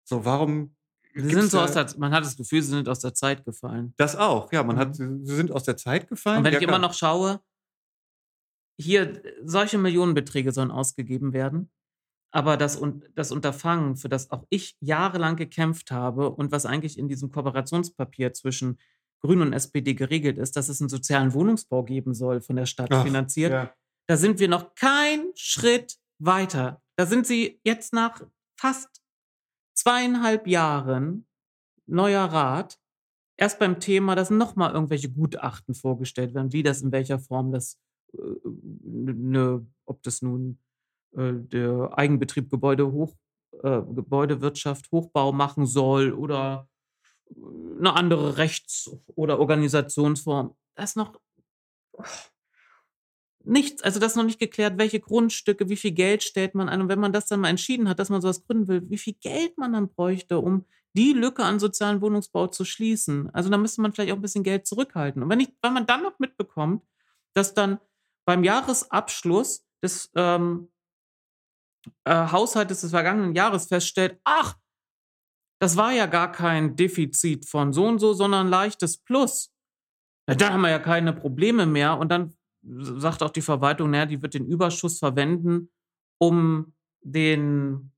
So, 0.03 0.25
warum? 0.25 0.75
Sie 1.17 1.33
sind 1.33 1.49
so 1.49 1.59
aus 1.59 1.73
der, 1.73 1.87
man 1.97 2.11
hat 2.11 2.23
das 2.23 2.37
Gefühl, 2.37 2.61
sie 2.61 2.69
sind 2.69 2.87
aus 2.87 2.99
der 2.99 3.13
Zeit 3.13 3.43
gefallen. 3.43 3.93
Das 3.97 4.15
auch, 4.15 4.51
ja, 4.51 4.63
man 4.63 4.77
hat, 4.77 4.99
mhm. 4.99 5.25
sie 5.25 5.35
sind 5.35 5.51
aus 5.51 5.63
der 5.63 5.77
Zeit 5.77 6.07
gefallen. 6.07 6.39
Und 6.39 6.43
wenn 6.45 6.53
ja, 6.53 6.59
ich 6.59 6.65
klar. 6.65 6.77
immer 6.77 6.87
noch 6.87 6.93
schaue, 6.93 7.41
hier, 8.79 9.21
solche 9.43 9.77
Millionenbeträge 9.77 10.51
sollen 10.51 10.71
ausgegeben 10.71 11.33
werden. 11.33 11.71
Aber 12.31 12.57
das, 12.57 12.79
das 13.15 13.31
Unterfangen, 13.31 13.95
für 13.95 14.09
das 14.09 14.31
auch 14.31 14.45
ich 14.49 14.77
jahrelang 14.79 15.37
gekämpft 15.37 15.91
habe 15.91 16.29
und 16.29 16.51
was 16.51 16.65
eigentlich 16.65 16.99
in 16.99 17.07
diesem 17.07 17.31
Kooperationspapier 17.31 18.33
zwischen 18.33 18.77
Grünen 19.21 19.41
und 19.41 19.53
SPD 19.53 19.95
geregelt 19.95 20.37
ist, 20.37 20.55
dass 20.55 20.69
es 20.69 20.79
einen 20.79 20.89
sozialen 20.89 21.33
Wohnungsbau 21.33 21.83
geben 21.83 22.13
soll, 22.13 22.41
von 22.41 22.55
der 22.55 22.67
Stadt 22.67 22.91
Ach, 22.91 23.03
finanziert, 23.03 23.51
ja. 23.51 23.73
da 24.07 24.17
sind 24.17 24.39
wir 24.39 24.47
noch 24.47 24.75
keinen 24.75 25.31
Schritt 25.35 25.95
weiter. 26.19 26.81
Da 26.97 27.05
sind 27.05 27.25
sie 27.25 27.59
jetzt 27.63 27.93
nach 27.93 28.21
fast 28.59 29.01
zweieinhalb 29.87 30.47
Jahren 30.47 31.25
neuer 31.85 32.25
Rat 32.25 32.77
erst 33.37 33.57
beim 33.57 33.79
Thema, 33.79 34.15
dass 34.15 34.29
nochmal 34.29 34.73
irgendwelche 34.73 35.09
Gutachten 35.09 35.73
vorgestellt 35.73 36.33
werden, 36.33 36.51
wie 36.51 36.63
das 36.63 36.81
in 36.81 36.91
welcher 36.91 37.19
Form 37.19 37.53
das, 37.53 37.79
äh, 38.13 38.17
ne, 38.83 39.65
ob 39.85 40.03
das 40.03 40.21
nun 40.21 40.59
äh, 41.15 41.31
der 41.33 41.97
Eigenbetrieb 41.97 42.49
Gebäude 42.49 42.91
hoch, 42.91 43.15
äh, 43.63 43.81
Gebäudewirtschaft 43.81 44.91
Hochbau 44.91 45.31
machen 45.31 45.65
soll 45.65 46.11
oder 46.11 46.67
eine 47.79 47.93
andere 47.93 48.37
Rechts- 48.37 48.91
oder 49.15 49.39
Organisationsform. 49.39 50.53
Das 50.75 50.91
ist 50.91 50.95
noch 50.97 51.17
nichts, 53.47 53.81
also 53.81 53.99
das 53.99 54.11
ist 54.11 54.15
noch 54.17 54.23
nicht 54.23 54.39
geklärt, 54.39 54.77
welche 54.77 54.99
Grundstücke, 54.99 55.69
wie 55.69 55.75
viel 55.75 55.91
Geld 55.91 56.23
stellt 56.23 56.55
man 56.55 56.69
ein. 56.69 56.81
Und 56.81 56.89
wenn 56.89 56.99
man 56.99 57.13
das 57.13 57.27
dann 57.27 57.39
mal 57.39 57.49
entschieden 57.49 57.89
hat, 57.89 57.99
dass 57.99 58.09
man 58.09 58.21
sowas 58.21 58.45
gründen 58.45 58.67
will, 58.67 58.89
wie 58.89 58.97
viel 58.97 59.13
Geld 59.13 59.57
man 59.57 59.73
dann 59.73 59.89
bräuchte, 59.89 60.39
um 60.39 60.65
die 60.95 61.13
Lücke 61.13 61.43
an 61.43 61.59
sozialen 61.59 62.01
Wohnungsbau 62.01 62.47
zu 62.47 62.65
schließen. 62.65 63.29
Also 63.33 63.49
da 63.49 63.57
müsste 63.57 63.81
man 63.81 63.93
vielleicht 63.93 64.11
auch 64.11 64.17
ein 64.17 64.21
bisschen 64.21 64.43
Geld 64.43 64.65
zurückhalten. 64.65 65.23
Und 65.23 65.29
wenn, 65.29 65.39
ich, 65.39 65.49
wenn 65.61 65.73
man 65.73 65.85
dann 65.85 66.03
noch 66.03 66.19
mitbekommt, 66.19 66.83
dass 67.33 67.53
dann 67.53 67.79
beim 68.25 68.43
Jahresabschluss 68.43 69.65
des 69.83 70.11
ähm, 70.15 70.69
äh, 72.03 72.13
Haushaltes 72.31 72.81
des 72.81 72.91
vergangenen 72.91 73.35
Jahres 73.35 73.67
feststellt, 73.67 74.19
ach, 74.23 74.57
das 75.59 75.77
war 75.77 75.91
ja 75.91 76.05
gar 76.05 76.31
kein 76.31 76.75
Defizit 76.75 77.47
von 77.47 77.73
so 77.73 77.85
und 77.85 77.99
so, 77.99 78.13
sondern 78.13 78.47
leichtes 78.47 78.97
Plus. 78.97 79.53
Ja, 80.27 80.35
dann 80.35 80.53
haben 80.53 80.61
wir 80.61 80.69
ja 80.69 80.79
keine 80.79 81.13
Probleme 81.13 81.65
mehr. 81.65 81.97
Und 81.97 82.09
dann 82.09 82.36
sagt 82.79 83.23
auch 83.23 83.29
die 83.29 83.41
Verwaltung, 83.41 83.91
naja, 83.91 84.05
die 84.05 84.21
wird 84.21 84.33
den 84.33 84.45
Überschuss 84.45 84.99
verwenden, 84.99 85.69
um 86.19 86.73
den, 87.01 87.91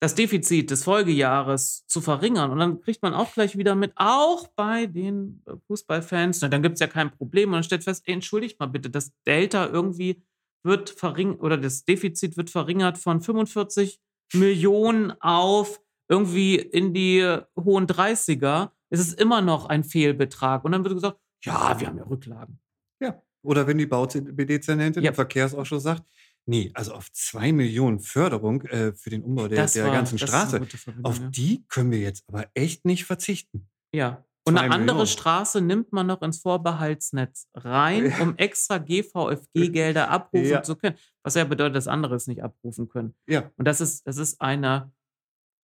das 0.00 0.14
Defizit 0.14 0.70
des 0.70 0.84
Folgejahres 0.84 1.86
zu 1.86 2.00
verringern. 2.00 2.50
Und 2.50 2.58
dann 2.58 2.80
kriegt 2.80 3.02
man 3.02 3.14
auch 3.14 3.32
gleich 3.32 3.56
wieder 3.56 3.74
mit, 3.74 3.92
auch 3.96 4.48
bei 4.56 4.86
den 4.86 5.42
Fußballfans, 5.66 6.40
na, 6.40 6.48
dann 6.48 6.62
gibt 6.62 6.74
es 6.74 6.80
ja 6.80 6.86
kein 6.86 7.10
Problem. 7.10 7.50
Und 7.50 7.54
dann 7.54 7.62
stellt 7.62 7.84
fest, 7.84 8.02
ey, 8.06 8.14
entschuldigt 8.14 8.58
mal 8.58 8.66
bitte, 8.66 8.90
das 8.90 9.12
Delta 9.26 9.66
irgendwie 9.66 10.22
wird 10.62 10.90
verringert 10.90 11.40
oder 11.40 11.56
das 11.56 11.84
Defizit 11.84 12.36
wird 12.36 12.50
verringert 12.50 12.98
von 12.98 13.20
45 13.20 14.00
Millionen 14.34 15.12
auf 15.20 15.80
irgendwie 16.08 16.56
in 16.56 16.92
die 16.92 17.38
hohen 17.56 17.86
30er. 17.86 18.70
Es 18.90 19.00
ist 19.00 19.18
immer 19.18 19.40
noch 19.40 19.66
ein 19.66 19.84
Fehlbetrag. 19.84 20.64
Und 20.64 20.72
dann 20.72 20.84
wird 20.84 20.94
gesagt, 20.94 21.18
ja, 21.44 21.78
wir 21.78 21.86
haben 21.86 21.98
ja 21.98 22.04
Rücklagen. 22.04 22.58
Ja. 23.00 23.22
Oder 23.42 23.66
wenn 23.66 23.78
die 23.78 23.86
Bau-BD-Dezernentin 23.86 25.02
ja. 25.02 25.10
im 25.10 25.14
Verkehrsausschuss 25.14 25.82
sagt, 25.82 26.04
nee, 26.46 26.70
also 26.74 26.92
auf 26.92 27.10
zwei 27.12 27.52
Millionen 27.52 28.00
Förderung 28.00 28.62
äh, 28.62 28.92
für 28.92 29.10
den 29.10 29.22
Umbau 29.22 29.48
der, 29.48 29.66
der 29.66 29.84
war, 29.84 29.92
ganzen 29.92 30.18
Straße, 30.18 30.60
auf 31.02 31.20
die 31.30 31.64
können 31.68 31.90
wir 31.90 32.00
jetzt 32.00 32.24
aber 32.28 32.48
echt 32.54 32.84
nicht 32.84 33.04
verzichten. 33.04 33.68
Ja. 33.94 34.24
Und 34.46 34.56
eine 34.56 34.74
andere 34.74 34.96
Millionen. 34.96 35.06
Straße 35.06 35.60
nimmt 35.60 35.92
man 35.92 36.06
noch 36.06 36.22
ins 36.22 36.38
Vorbehaltsnetz 36.38 37.48
rein, 37.54 38.12
um 38.20 38.36
extra 38.36 38.78
GVFG-Gelder 38.78 40.08
abrufen 40.08 40.48
ja. 40.48 40.62
zu 40.62 40.76
können. 40.76 40.96
Was 41.22 41.34
ja 41.34 41.44
bedeutet, 41.44 41.76
dass 41.76 41.88
andere 41.88 42.14
es 42.14 42.26
nicht 42.26 42.42
abrufen 42.42 42.88
können. 42.88 43.14
Ja. 43.26 43.50
Und 43.56 43.66
das 43.66 43.80
ist, 43.80 44.06
das 44.06 44.16
ist 44.16 44.40
eine, 44.40 44.92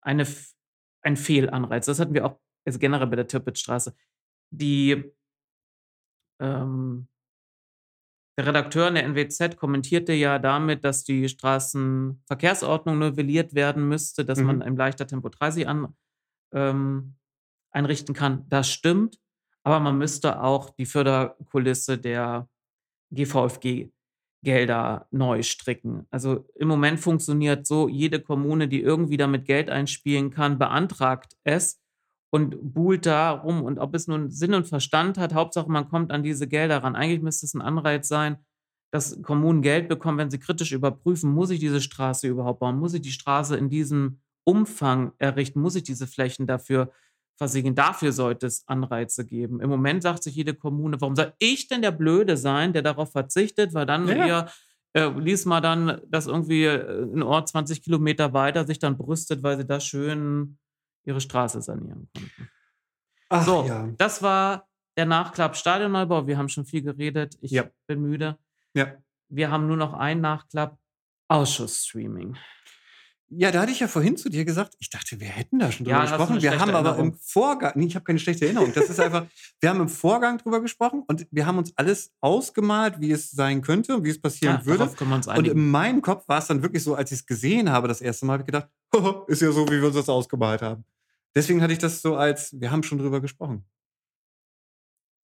eine, 0.02 0.26
ein 1.02 1.16
Fehlanreiz. 1.16 1.86
Das 1.86 1.98
hatten 1.98 2.14
wir 2.14 2.26
auch 2.26 2.38
also 2.66 2.78
generell 2.78 3.06
bei 3.06 3.16
der 3.16 3.26
Tirpitzstraße. 3.26 3.94
Die 4.50 5.12
ähm, 6.40 7.08
der 8.36 8.46
Redakteur 8.46 8.88
in 8.88 8.94
der 8.94 9.04
NWZ 9.04 9.56
kommentierte 9.56 10.12
ja 10.12 10.38
damit, 10.38 10.84
dass 10.84 11.04
die 11.04 11.28
Straßenverkehrsordnung 11.28 12.98
novelliert 12.98 13.54
werden 13.54 13.88
müsste, 13.88 14.24
dass 14.24 14.38
mhm. 14.38 14.46
man 14.46 14.60
im 14.62 14.76
leichter 14.76 15.06
Tempo 15.06 15.28
30 15.28 15.66
an, 15.66 15.94
ähm, 16.52 17.14
einrichten 17.70 18.14
kann. 18.14 18.46
Das 18.48 18.70
stimmt, 18.70 19.18
aber 19.62 19.80
man 19.80 19.98
müsste 19.98 20.42
auch 20.42 20.70
die 20.70 20.86
Förderkulisse 20.86 21.98
der 21.98 22.48
GVFG 23.10 23.90
Gelder 24.42 25.08
neu 25.10 25.42
stricken. 25.42 26.06
Also 26.10 26.46
im 26.54 26.68
Moment 26.68 27.00
funktioniert 27.00 27.66
so, 27.66 27.88
jede 27.88 28.20
Kommune, 28.20 28.68
die 28.68 28.80
irgendwie 28.80 29.16
damit 29.16 29.44
Geld 29.44 29.70
einspielen 29.70 30.30
kann, 30.30 30.58
beantragt 30.58 31.36
es 31.42 31.80
und 32.30 32.74
buhlt 32.74 33.06
da 33.06 33.30
rum. 33.30 33.62
Und 33.62 33.78
ob 33.78 33.94
es 33.94 34.08
nun 34.08 34.30
Sinn 34.30 34.54
und 34.54 34.66
Verstand 34.66 35.18
hat, 35.18 35.34
Hauptsache 35.34 35.70
man 35.70 35.88
kommt 35.88 36.12
an 36.12 36.22
diese 36.22 36.46
Gelder 36.48 36.82
ran. 36.82 36.96
Eigentlich 36.96 37.22
müsste 37.22 37.46
es 37.46 37.54
ein 37.54 37.62
Anreiz 37.62 38.08
sein, 38.08 38.38
dass 38.92 39.20
Kommunen 39.22 39.62
Geld 39.62 39.88
bekommen, 39.88 40.18
wenn 40.18 40.30
sie 40.30 40.38
kritisch 40.38 40.72
überprüfen, 40.72 41.30
muss 41.30 41.50
ich 41.50 41.60
diese 41.60 41.80
Straße 41.80 42.26
überhaupt 42.28 42.60
bauen? 42.60 42.78
Muss 42.78 42.94
ich 42.94 43.02
die 43.02 43.10
Straße 43.10 43.56
in 43.56 43.68
diesem 43.68 44.20
Umfang 44.44 45.12
errichten? 45.18 45.60
Muss 45.60 45.76
ich 45.76 45.82
diese 45.82 46.06
Flächen 46.06 46.46
dafür 46.46 46.92
versiegeln? 47.36 47.74
Dafür 47.74 48.12
sollte 48.12 48.46
es 48.46 48.66
Anreize 48.66 49.26
geben. 49.26 49.60
Im 49.60 49.68
Moment 49.68 50.02
sagt 50.02 50.22
sich 50.22 50.34
jede 50.34 50.54
Kommune, 50.54 51.00
warum 51.00 51.16
soll 51.16 51.32
ich 51.38 51.68
denn 51.68 51.82
der 51.82 51.90
Blöde 51.90 52.36
sein, 52.36 52.72
der 52.72 52.82
darauf 52.82 53.12
verzichtet, 53.12 53.74
weil 53.74 53.86
dann 53.86 54.08
ja. 54.08 54.26
ihr 54.26 54.46
äh, 54.94 55.10
lies 55.18 55.44
mal 55.44 55.60
dann, 55.60 56.00
dass 56.08 56.26
irgendwie 56.26 56.64
äh, 56.64 57.02
ein 57.02 57.22
Ort 57.22 57.48
20 57.48 57.82
Kilometer 57.82 58.32
weiter 58.32 58.66
sich 58.66 58.78
dann 58.78 58.96
brüstet, 58.96 59.42
weil 59.42 59.58
sie 59.58 59.66
da 59.66 59.80
schön 59.80 60.58
ihre 61.06 61.20
Straße 61.20 61.62
sanieren 61.62 62.08
konnten. 62.14 62.50
Ach, 63.28 63.44
so, 63.44 63.64
ja. 63.66 63.88
das 63.96 64.22
war 64.22 64.68
der 64.96 65.06
Nachklapp 65.06 65.56
Stadionneubau. 65.56 66.26
Wir 66.26 66.38
haben 66.38 66.48
schon 66.48 66.64
viel 66.64 66.82
geredet. 66.82 67.36
Ich 67.40 67.50
ja. 67.50 67.64
bin 67.86 68.02
müde. 68.02 68.38
Ja. 68.74 68.94
Wir 69.28 69.50
haben 69.50 69.66
nur 69.66 69.76
noch 69.76 69.94
einen 69.94 70.20
Nachklapp 70.20 70.78
Ausschussstreaming. 71.28 72.36
Ja, 73.28 73.50
da 73.50 73.62
hatte 73.62 73.72
ich 73.72 73.80
ja 73.80 73.88
vorhin 73.88 74.16
zu 74.16 74.28
dir 74.28 74.44
gesagt, 74.44 74.76
ich 74.78 74.88
dachte, 74.88 75.18
wir 75.18 75.26
hätten 75.26 75.58
da 75.58 75.72
schon 75.72 75.84
drüber 75.84 75.98
ja, 75.98 76.02
gesprochen. 76.04 76.40
Wir 76.40 76.60
haben 76.60 76.74
aber 76.76 76.96
im 76.98 77.12
Vorgang, 77.14 77.72
nee, 77.74 77.86
ich 77.86 77.96
habe 77.96 78.04
keine 78.04 78.20
schlechte 78.20 78.44
Erinnerung. 78.44 78.72
Das 78.72 78.88
ist 78.88 79.00
einfach, 79.00 79.26
wir 79.60 79.68
haben 79.68 79.80
im 79.80 79.88
Vorgang 79.88 80.38
drüber 80.38 80.60
gesprochen 80.60 81.02
und 81.08 81.26
wir 81.32 81.44
haben 81.44 81.58
uns 81.58 81.72
alles 81.76 82.12
ausgemalt, 82.20 83.00
wie 83.00 83.10
es 83.10 83.32
sein 83.32 83.62
könnte 83.62 83.96
und 83.96 84.04
wie 84.04 84.10
es 84.10 84.20
passieren 84.20 84.60
ja, 84.60 84.66
würde. 84.66 84.88
Und 85.36 85.48
in 85.48 85.70
meinem 85.70 86.02
Kopf 86.02 86.28
war 86.28 86.38
es 86.38 86.46
dann 86.46 86.62
wirklich 86.62 86.84
so, 86.84 86.94
als 86.94 87.10
ich 87.10 87.18
es 87.20 87.26
gesehen 87.26 87.70
habe, 87.72 87.88
das 87.88 88.00
erste 88.00 88.26
Mal, 88.26 88.34
habe 88.34 88.42
ich 88.42 88.46
gedacht, 88.46 88.68
ist 89.26 89.42
ja 89.42 89.50
so, 89.50 89.66
wie 89.66 89.80
wir 89.80 89.86
uns 89.86 89.96
das 89.96 90.08
ausgemalt 90.08 90.62
haben. 90.62 90.84
Deswegen 91.36 91.60
hatte 91.60 91.74
ich 91.74 91.78
das 91.78 92.00
so 92.00 92.16
als, 92.16 92.58
wir 92.58 92.70
haben 92.70 92.82
schon 92.82 92.96
drüber 92.96 93.20
gesprochen. 93.20 93.68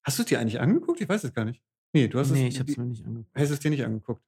Hast 0.04 0.18
du 0.18 0.22
es 0.22 0.28
dir 0.28 0.40
eigentlich 0.40 0.60
angeguckt? 0.60 1.00
Ich 1.00 1.08
weiß 1.08 1.24
es 1.24 1.32
gar 1.32 1.46
nicht. 1.46 1.62
Nee, 1.94 2.06
du 2.06 2.18
hast 2.18 2.30
nee, 2.30 2.48
es. 2.48 2.54
ich 2.54 2.60
habe 2.60 2.70
es 2.70 2.76
mir 2.76 2.84
nicht 2.84 3.04
angeguckt. 3.06 3.34
Hast 3.34 3.48
du 3.48 3.54
es 3.54 3.60
dir 3.60 3.70
nicht 3.70 3.84
angeguckt? 3.84 4.22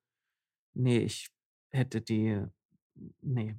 Nee, 0.72 0.98
ich 1.00 1.30
hätte 1.72 2.00
die. 2.00 2.42
Nee. 3.20 3.56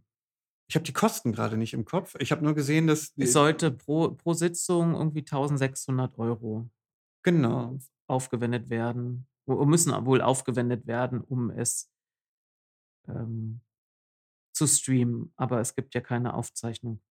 Ich 0.67 0.75
habe 0.75 0.83
die 0.83 0.93
Kosten 0.93 1.33
gerade 1.33 1.55
nicht 1.55 1.73
im 1.73 1.85
Kopf. 1.85 2.15
Ich 2.19 2.31
habe 2.31 2.43
nur 2.43 2.55
gesehen, 2.55 2.87
dass. 2.87 3.13
Es 3.15 3.33
sollte 3.33 3.69
pro, 3.69 4.09
pro 4.11 4.33
Sitzung 4.33 4.95
irgendwie 4.95 5.19
1600 5.19 6.17
Euro 6.17 6.67
genau. 7.21 7.77
aufgewendet 8.07 8.71
werden. 8.71 9.27
Müssen 9.45 9.93
wohl 10.07 10.21
aufgewendet 10.21 10.87
werden, 10.87 11.21
um 11.21 11.51
es 11.51 11.91
ähm, 13.07 13.61
zu 14.51 14.65
streamen. 14.65 15.31
Aber 15.35 15.59
es 15.59 15.75
gibt 15.75 15.93
ja 15.93 16.01
keine 16.01 16.33
Aufzeichnung. 16.33 17.01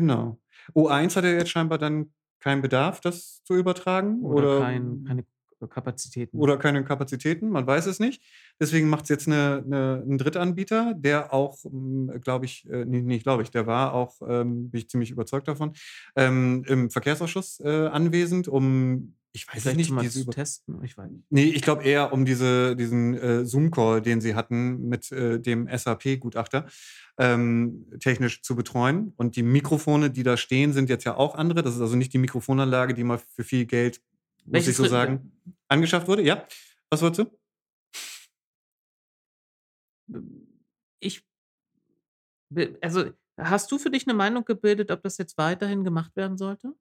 Genau. 0.00 0.38
O1 0.74 1.16
hat 1.16 1.24
ja 1.24 1.30
jetzt 1.30 1.50
scheinbar 1.50 1.78
dann 1.78 2.12
keinen 2.40 2.62
Bedarf, 2.62 3.00
das 3.00 3.42
zu 3.44 3.54
übertragen. 3.54 4.22
Oder, 4.22 4.56
oder 4.56 4.60
kein, 4.60 5.04
keine 5.04 5.24
Kapazitäten. 5.66 6.38
Oder 6.38 6.56
keine 6.56 6.84
Kapazitäten, 6.84 7.50
man 7.50 7.66
weiß 7.66 7.86
es 7.86 7.98
nicht. 7.98 8.22
Deswegen 8.60 8.88
macht 8.88 9.04
es 9.04 9.08
jetzt 9.08 9.26
eine, 9.26 9.64
eine, 9.66 10.04
ein 10.06 10.18
Drittanbieter, 10.18 10.94
der 10.94 11.32
auch, 11.32 11.64
hm, 11.64 12.20
glaube 12.20 12.44
ich, 12.44 12.68
äh, 12.70 12.84
nee, 12.84 13.02
nicht 13.02 13.24
glaube 13.24 13.42
ich, 13.42 13.50
der 13.50 13.66
war 13.66 13.92
auch, 13.92 14.20
ähm, 14.28 14.70
bin 14.70 14.78
ich 14.78 14.88
ziemlich 14.88 15.10
überzeugt 15.10 15.48
davon, 15.48 15.72
ähm, 16.14 16.62
im 16.68 16.90
Verkehrsausschuss 16.90 17.60
äh, 17.60 17.88
anwesend, 17.88 18.46
um 18.46 19.14
ich 19.32 19.46
weiß 19.46 19.62
Vielleicht 19.62 19.76
nicht, 19.76 19.90
mal 19.90 20.08
zu 20.08 20.24
testen. 20.24 20.82
Ich 20.82 20.96
weiß 20.96 21.10
nicht. 21.10 21.24
Nee, 21.30 21.44
ich 21.44 21.62
glaube 21.62 21.82
eher 21.82 22.12
um 22.12 22.24
diese, 22.24 22.74
diesen 22.76 23.14
äh, 23.14 23.44
Zoom-Call, 23.44 24.00
den 24.00 24.20
sie 24.20 24.34
hatten 24.34 24.88
mit 24.88 25.12
äh, 25.12 25.38
dem 25.38 25.68
SAP-Gutachter, 25.68 26.66
ähm, 27.18 27.86
technisch 28.00 28.42
zu 28.42 28.56
betreuen. 28.56 29.12
Und 29.16 29.36
die 29.36 29.42
Mikrofone, 29.42 30.10
die 30.10 30.22
da 30.22 30.36
stehen, 30.36 30.72
sind 30.72 30.88
jetzt 30.88 31.04
ja 31.04 31.16
auch 31.16 31.34
andere. 31.34 31.62
Das 31.62 31.74
ist 31.74 31.80
also 31.80 31.94
nicht 31.94 32.12
die 32.14 32.18
Mikrofonanlage, 32.18 32.94
die 32.94 33.04
mal 33.04 33.18
für 33.18 33.44
viel 33.44 33.66
Geld, 33.66 34.00
muss 34.44 34.54
Welches 34.54 34.70
ich 34.70 34.76
so 34.76 34.86
sagen, 34.86 35.32
angeschafft 35.68 36.08
wurde. 36.08 36.22
Ja, 36.22 36.46
was 36.90 37.02
wolltest 37.02 37.30
du? 40.08 40.22
Ich, 41.00 41.22
also 42.80 43.12
hast 43.36 43.70
du 43.70 43.78
für 43.78 43.90
dich 43.90 44.06
eine 44.06 44.16
Meinung 44.16 44.46
gebildet, 44.46 44.90
ob 44.90 45.02
das 45.02 45.18
jetzt 45.18 45.36
weiterhin 45.36 45.84
gemacht 45.84 46.16
werden 46.16 46.38
sollte? 46.38 46.74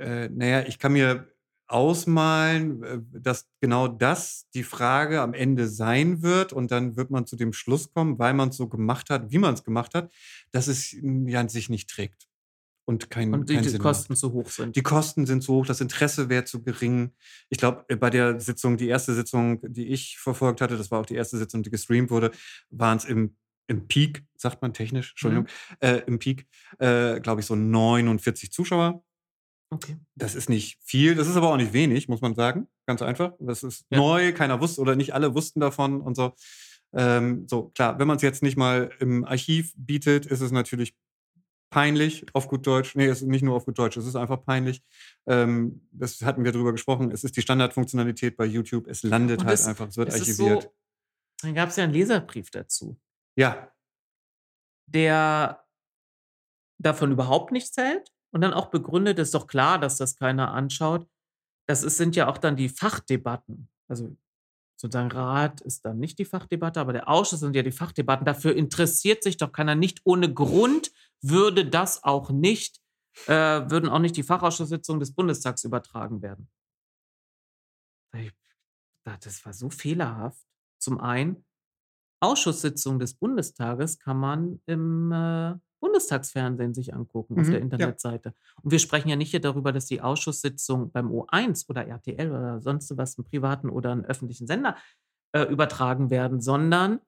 Äh, 0.00 0.28
naja, 0.30 0.66
ich 0.66 0.78
kann 0.78 0.92
mir 0.92 1.28
ausmalen, 1.68 3.06
dass 3.12 3.48
genau 3.60 3.86
das 3.86 4.48
die 4.54 4.64
Frage 4.64 5.20
am 5.20 5.34
Ende 5.34 5.68
sein 5.68 6.22
wird 6.22 6.52
und 6.52 6.72
dann 6.72 6.96
wird 6.96 7.10
man 7.10 7.26
zu 7.26 7.36
dem 7.36 7.52
Schluss 7.52 7.92
kommen, 7.92 8.18
weil 8.18 8.34
man 8.34 8.48
es 8.48 8.56
so 8.56 8.68
gemacht 8.68 9.08
hat, 9.08 9.30
wie 9.30 9.38
man 9.38 9.54
es 9.54 9.62
gemacht 9.62 9.94
hat, 9.94 10.12
dass 10.50 10.66
es 10.66 10.96
ja 11.00 11.48
sich 11.48 11.68
nicht 11.68 11.88
trägt 11.88 12.26
und 12.90 13.08
kein, 13.08 13.32
und 13.32 13.48
die, 13.48 13.60
die 13.60 13.78
Kosten 13.78 14.14
macht. 14.14 14.20
zu 14.20 14.32
hoch 14.32 14.50
sind. 14.50 14.74
Die 14.74 14.82
Kosten 14.82 15.26
sind 15.26 15.42
zu 15.42 15.54
hoch, 15.54 15.66
das 15.66 15.80
Interesse 15.80 16.28
wäre 16.28 16.44
zu 16.44 16.62
gering. 16.62 17.12
Ich 17.48 17.58
glaube, 17.58 17.84
äh, 17.88 17.94
bei 17.94 18.10
der 18.10 18.40
Sitzung, 18.40 18.76
die 18.76 18.88
erste 18.88 19.14
Sitzung, 19.14 19.60
die 19.62 19.86
ich 19.86 20.18
verfolgt 20.18 20.60
hatte, 20.60 20.76
das 20.76 20.90
war 20.90 21.00
auch 21.00 21.06
die 21.06 21.14
erste 21.14 21.38
Sitzung, 21.38 21.62
die 21.62 21.70
gestreamt 21.70 22.10
wurde, 22.10 22.32
waren 22.70 22.98
es 22.98 23.04
im 23.04 23.36
im 23.68 23.86
Peak, 23.86 24.24
sagt 24.36 24.62
man 24.62 24.74
technisch, 24.74 25.12
Entschuldigung, 25.12 25.44
mhm. 25.44 25.76
äh, 25.78 25.98
im 25.98 26.18
Peak, 26.18 26.48
äh, 26.80 27.20
glaube 27.20 27.40
ich, 27.40 27.46
so 27.46 27.54
49 27.54 28.50
Zuschauer. 28.50 29.04
Okay. 29.72 29.96
Das 30.16 30.34
ist 30.34 30.48
nicht 30.48 30.78
viel, 30.82 31.14
das 31.14 31.28
ist 31.28 31.36
aber 31.36 31.50
auch 31.52 31.56
nicht 31.56 31.72
wenig, 31.72 32.08
muss 32.08 32.20
man 32.20 32.34
sagen. 32.34 32.68
Ganz 32.86 33.02
einfach. 33.02 33.34
Das 33.38 33.62
ist 33.62 33.86
ja. 33.90 33.98
neu, 33.98 34.32
keiner 34.32 34.60
wusste 34.60 34.80
oder 34.80 34.96
nicht 34.96 35.14
alle 35.14 35.34
wussten 35.34 35.60
davon 35.60 36.00
und 36.00 36.16
so. 36.16 36.34
Ähm, 36.92 37.46
so, 37.48 37.68
klar, 37.68 37.98
wenn 38.00 38.08
man 38.08 38.16
es 38.16 38.22
jetzt 38.22 38.42
nicht 38.42 38.56
mal 38.56 38.90
im 38.98 39.24
Archiv 39.24 39.72
bietet, 39.76 40.26
ist 40.26 40.40
es 40.40 40.50
natürlich 40.50 40.96
peinlich, 41.70 42.26
auf 42.32 42.48
gut 42.48 42.66
Deutsch. 42.66 42.96
Nee, 42.96 43.06
es 43.06 43.22
ist 43.22 43.28
nicht 43.28 43.42
nur 43.42 43.54
auf 43.54 43.64
gut 43.64 43.78
Deutsch, 43.78 43.96
es 43.96 44.06
ist 44.06 44.16
einfach 44.16 44.44
peinlich. 44.44 44.82
Ähm, 45.26 45.86
das 45.92 46.20
hatten 46.22 46.42
wir 46.42 46.50
drüber 46.50 46.72
gesprochen. 46.72 47.12
Es 47.12 47.22
ist 47.22 47.36
die 47.36 47.42
Standardfunktionalität 47.42 48.36
bei 48.36 48.46
YouTube. 48.46 48.88
Es 48.88 49.04
landet 49.04 49.44
halt 49.44 49.64
einfach, 49.64 49.88
es 49.88 49.96
wird 49.96 50.08
es 50.08 50.16
archiviert. 50.16 50.64
So, 50.64 50.74
dann 51.42 51.54
gab 51.54 51.68
es 51.68 51.76
ja 51.76 51.84
einen 51.84 51.92
Leserbrief 51.92 52.50
dazu. 52.50 52.98
Ja. 53.36 53.72
Der 54.86 55.64
davon 56.78 57.12
überhaupt 57.12 57.52
nichts 57.52 57.76
hält 57.76 58.10
und 58.32 58.40
dann 58.40 58.52
auch 58.52 58.66
begründet, 58.66 59.18
ist 59.18 59.34
doch 59.34 59.46
klar, 59.46 59.78
dass 59.78 59.96
das 59.96 60.16
keiner 60.16 60.52
anschaut. 60.52 61.06
Das 61.66 61.82
ist, 61.82 61.96
sind 61.96 62.16
ja 62.16 62.28
auch 62.28 62.38
dann 62.38 62.56
die 62.56 62.68
Fachdebatten. 62.68 63.68
Also 63.88 64.16
sozusagen 64.76 65.10
Rat 65.10 65.60
ist 65.60 65.84
dann 65.84 65.98
nicht 65.98 66.18
die 66.18 66.24
Fachdebatte, 66.24 66.80
aber 66.80 66.92
der 66.92 67.08
Ausschuss 67.08 67.40
sind 67.40 67.54
ja 67.54 67.62
die 67.62 67.72
Fachdebatten. 67.72 68.24
Dafür 68.24 68.54
interessiert 68.54 69.22
sich 69.22 69.36
doch 69.36 69.52
keiner 69.52 69.74
nicht 69.74 70.00
ohne 70.04 70.32
Grund 70.32 70.90
würde 71.22 71.68
das 71.68 72.02
auch 72.02 72.30
nicht, 72.30 72.80
äh, 73.26 73.32
würden 73.70 73.90
auch 73.90 73.98
nicht 73.98 74.16
die 74.16 74.22
Fachausschusssitzungen 74.22 75.00
des 75.00 75.14
Bundestags 75.14 75.64
übertragen 75.64 76.22
werden. 76.22 76.48
Das 79.04 79.44
war 79.44 79.52
so 79.52 79.70
fehlerhaft. 79.70 80.46
Zum 80.78 81.00
einen, 81.00 81.44
Ausschusssitzungen 82.22 82.98
des 82.98 83.14
Bundestages 83.14 83.98
kann 83.98 84.18
man 84.18 84.62
im 84.66 85.10
äh, 85.10 85.54
Bundestagsfernsehen 85.80 86.74
sich 86.74 86.94
angucken 86.94 87.38
auf 87.38 87.46
Mhm, 87.46 87.50
der 87.50 87.60
ja. 87.60 87.64
Internetseite. 87.64 88.34
Und 88.62 88.70
wir 88.70 88.78
sprechen 88.78 89.08
ja 89.08 89.16
nicht 89.16 89.30
hier 89.30 89.40
darüber, 89.40 89.72
dass 89.72 89.86
die 89.86 90.00
Ausschusssitzungen 90.00 90.90
beim 90.90 91.08
O1 91.10 91.68
oder 91.68 91.86
RTL 91.86 92.30
oder 92.30 92.60
sonst 92.60 92.96
was, 92.96 93.18
einen 93.18 93.24
privaten 93.24 93.70
oder 93.70 93.92
einen 93.92 94.04
öffentlichen 94.04 94.46
Sender 94.46 94.76
äh, 95.32 95.42
übertragen 95.42 96.10
werden, 96.10 96.40
sondern 96.40 97.00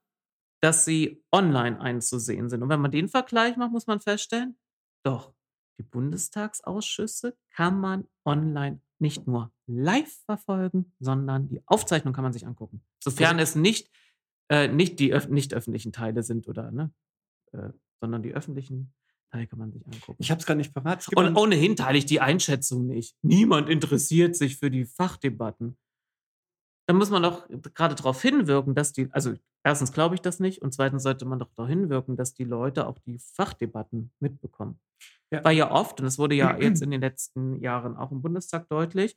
dass 0.63 0.85
sie 0.85 1.23
online 1.33 1.81
einzusehen 1.81 2.49
sind. 2.49 2.63
Und 2.63 2.69
wenn 2.69 2.81
man 2.81 2.91
den 2.93 3.09
Vergleich 3.09 3.57
macht, 3.57 3.73
muss 3.73 3.87
man 3.87 4.01
feststellen, 4.01 4.57
doch, 5.05 5.35
die 5.79 5.83
Bundestagsausschüsse 5.83 7.37
kann 7.51 7.81
man 7.81 8.07
online 8.25 8.81
nicht 9.01 9.27
nur 9.27 9.53
live 9.67 10.13
verfolgen, 10.27 10.93
sondern 11.01 11.49
die 11.49 11.61
Aufzeichnung 11.67 12.15
kann 12.15 12.23
man 12.23 12.33
sich 12.33 12.47
angucken. 12.47 12.85
Sofern 13.03 13.41
es 13.41 13.57
nicht, 13.57 13.91
äh, 14.49 14.69
nicht 14.69 15.01
die 15.01 15.13
öff 15.13 15.29
nicht 15.29 15.53
öffentlichen 15.55 15.93
Teile 15.93 16.23
sind 16.23 16.47
oder, 16.47 16.71
ne, 16.71 16.93
äh, 17.53 17.71
sondern 18.03 18.23
die 18.23 18.35
öffentlichen 18.35 18.93
Teile 19.31 19.47
kann 19.47 19.61
man 19.61 19.73
sich 19.73 19.87
angucken. 19.87 20.17
Ich 20.19 20.31
habe 20.31 20.41
es 20.41 20.47
gerade 20.47 20.59
nicht 20.59 20.75
gibt 20.75 21.17
Und 21.17 21.37
ohnehin 21.37 21.77
teile 21.77 21.97
ich 21.97 22.05
die 22.05 22.21
Einschätzung 22.21 22.87
nicht. 22.87 23.17
Niemand 23.23 23.69
interessiert 23.69 24.35
sich 24.37 24.59
für 24.59 24.71
die 24.71 24.85
Fachdebatten. 24.85 25.79
Da 26.89 26.95
muss 26.95 27.11
man 27.11 27.23
doch 27.23 27.49
gerade 27.75 27.95
darauf 27.95 28.21
hinwirken, 28.21 28.75
dass 28.75 28.93
die, 28.93 29.09
also 29.13 29.35
erstens 29.63 29.93
glaube 29.93 30.17
ich 30.17 30.21
das 30.21 30.41
nicht 30.41 30.61
und 30.63 30.75
zweitens 30.75 31.05
sollte 31.05 31.25
man 31.25 31.39
doch 31.39 31.49
darauf 31.55 31.69
hinwirken, 31.69 32.17
dass 32.17 32.35
die 32.35 32.45
Leute 32.45 32.89
auch 32.89 32.99
die 32.99 33.21
Fachdebatten 33.21 34.11
mitbekommen. 34.19 34.81
Ja. 35.31 35.45
Weil 35.45 35.57
ja 35.57 35.71
oft, 35.71 36.01
und 36.01 36.07
es 36.07 36.19
wurde 36.19 36.35
ja 36.35 36.57
jetzt 36.61 36.83
in 36.83 36.91
den 36.91 37.01
letzten 37.01 37.61
Jahren 37.63 37.97
auch 37.97 38.11
im 38.11 38.21
Bundestag 38.21 38.69
deutlich, 38.69 39.17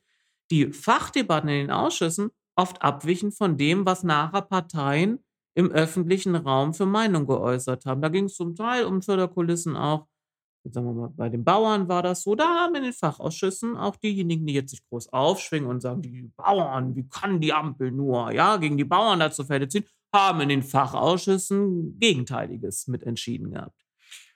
die 0.51 0.71
Fachdebatten 0.71 1.49
in 1.49 1.67
den 1.67 1.71
Ausschüssen 1.71 2.29
oft 2.55 2.83
abwichen 2.83 3.31
von 3.31 3.57
dem, 3.57 3.85
was 3.87 4.03
nachher 4.03 4.43
Parteien 4.43 5.25
im 5.55 5.71
öffentlichen 5.71 6.35
Raum 6.35 6.73
für 6.73 6.85
Meinung 6.85 7.25
geäußert 7.25 7.85
haben. 7.85 8.01
Da 8.01 8.09
ging 8.09 8.25
es 8.25 8.35
zum 8.35 8.55
Teil 8.55 8.85
um 8.85 9.01
Förderkulissen 9.01 9.75
auch 9.75 10.07
sagen 10.71 10.87
wir 10.87 10.93
mal, 10.93 11.09
bei 11.15 11.29
den 11.29 11.43
Bauern 11.43 11.87
war 11.87 12.01
das 12.01 12.23
so, 12.23 12.35
da 12.35 12.45
haben 12.45 12.75
in 12.75 12.83
den 12.83 12.93
Fachausschüssen 12.93 13.77
auch 13.77 13.95
diejenigen, 13.95 14.45
die 14.45 14.53
jetzt 14.53 14.71
sich 14.71 14.83
groß 14.89 15.13
aufschwingen 15.13 15.69
und 15.69 15.81
sagen, 15.81 16.01
die 16.01 16.31
Bauern, 16.35 16.95
wie 16.95 17.07
kann 17.07 17.39
die 17.39 17.53
Ampel 17.53 17.91
nur, 17.91 18.31
ja, 18.31 18.57
gegen 18.57 18.77
die 18.77 18.83
Bauern 18.83 19.19
da 19.19 19.31
zu 19.31 19.45
Felde 19.45 19.67
ziehen, 19.67 19.85
haben 20.13 20.41
in 20.41 20.49
den 20.49 20.63
Fachausschüssen 20.63 21.99
Gegenteiliges 21.99 22.87
mitentschieden 22.87 23.51
gehabt 23.51 23.79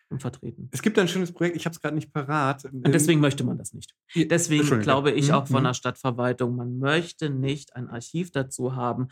und 0.10 0.22
vertreten. 0.22 0.70
Es 0.72 0.82
gibt 0.82 1.00
ein 1.00 1.08
schönes 1.08 1.32
Projekt, 1.32 1.56
ich 1.56 1.66
habe 1.66 1.74
es 1.74 1.82
gerade 1.82 1.96
nicht 1.96 2.12
parat. 2.12 2.66
Und 2.66 2.92
deswegen 2.94 3.22
möchte 3.22 3.44
man 3.44 3.58
das 3.58 3.74
nicht. 3.74 3.96
Deswegen 4.16 4.82
glaube 4.82 5.12
ich 5.12 5.32
auch 5.32 5.48
von 5.48 5.62
mhm. 5.62 5.68
der 5.68 5.74
Stadtverwaltung, 5.74 6.56
man 6.56 6.80
möchte 6.80 7.30
nicht 7.30 7.76
ein 7.76 7.90
Archiv 7.90 8.32
dazu 8.32 8.76
haben, 8.76 9.10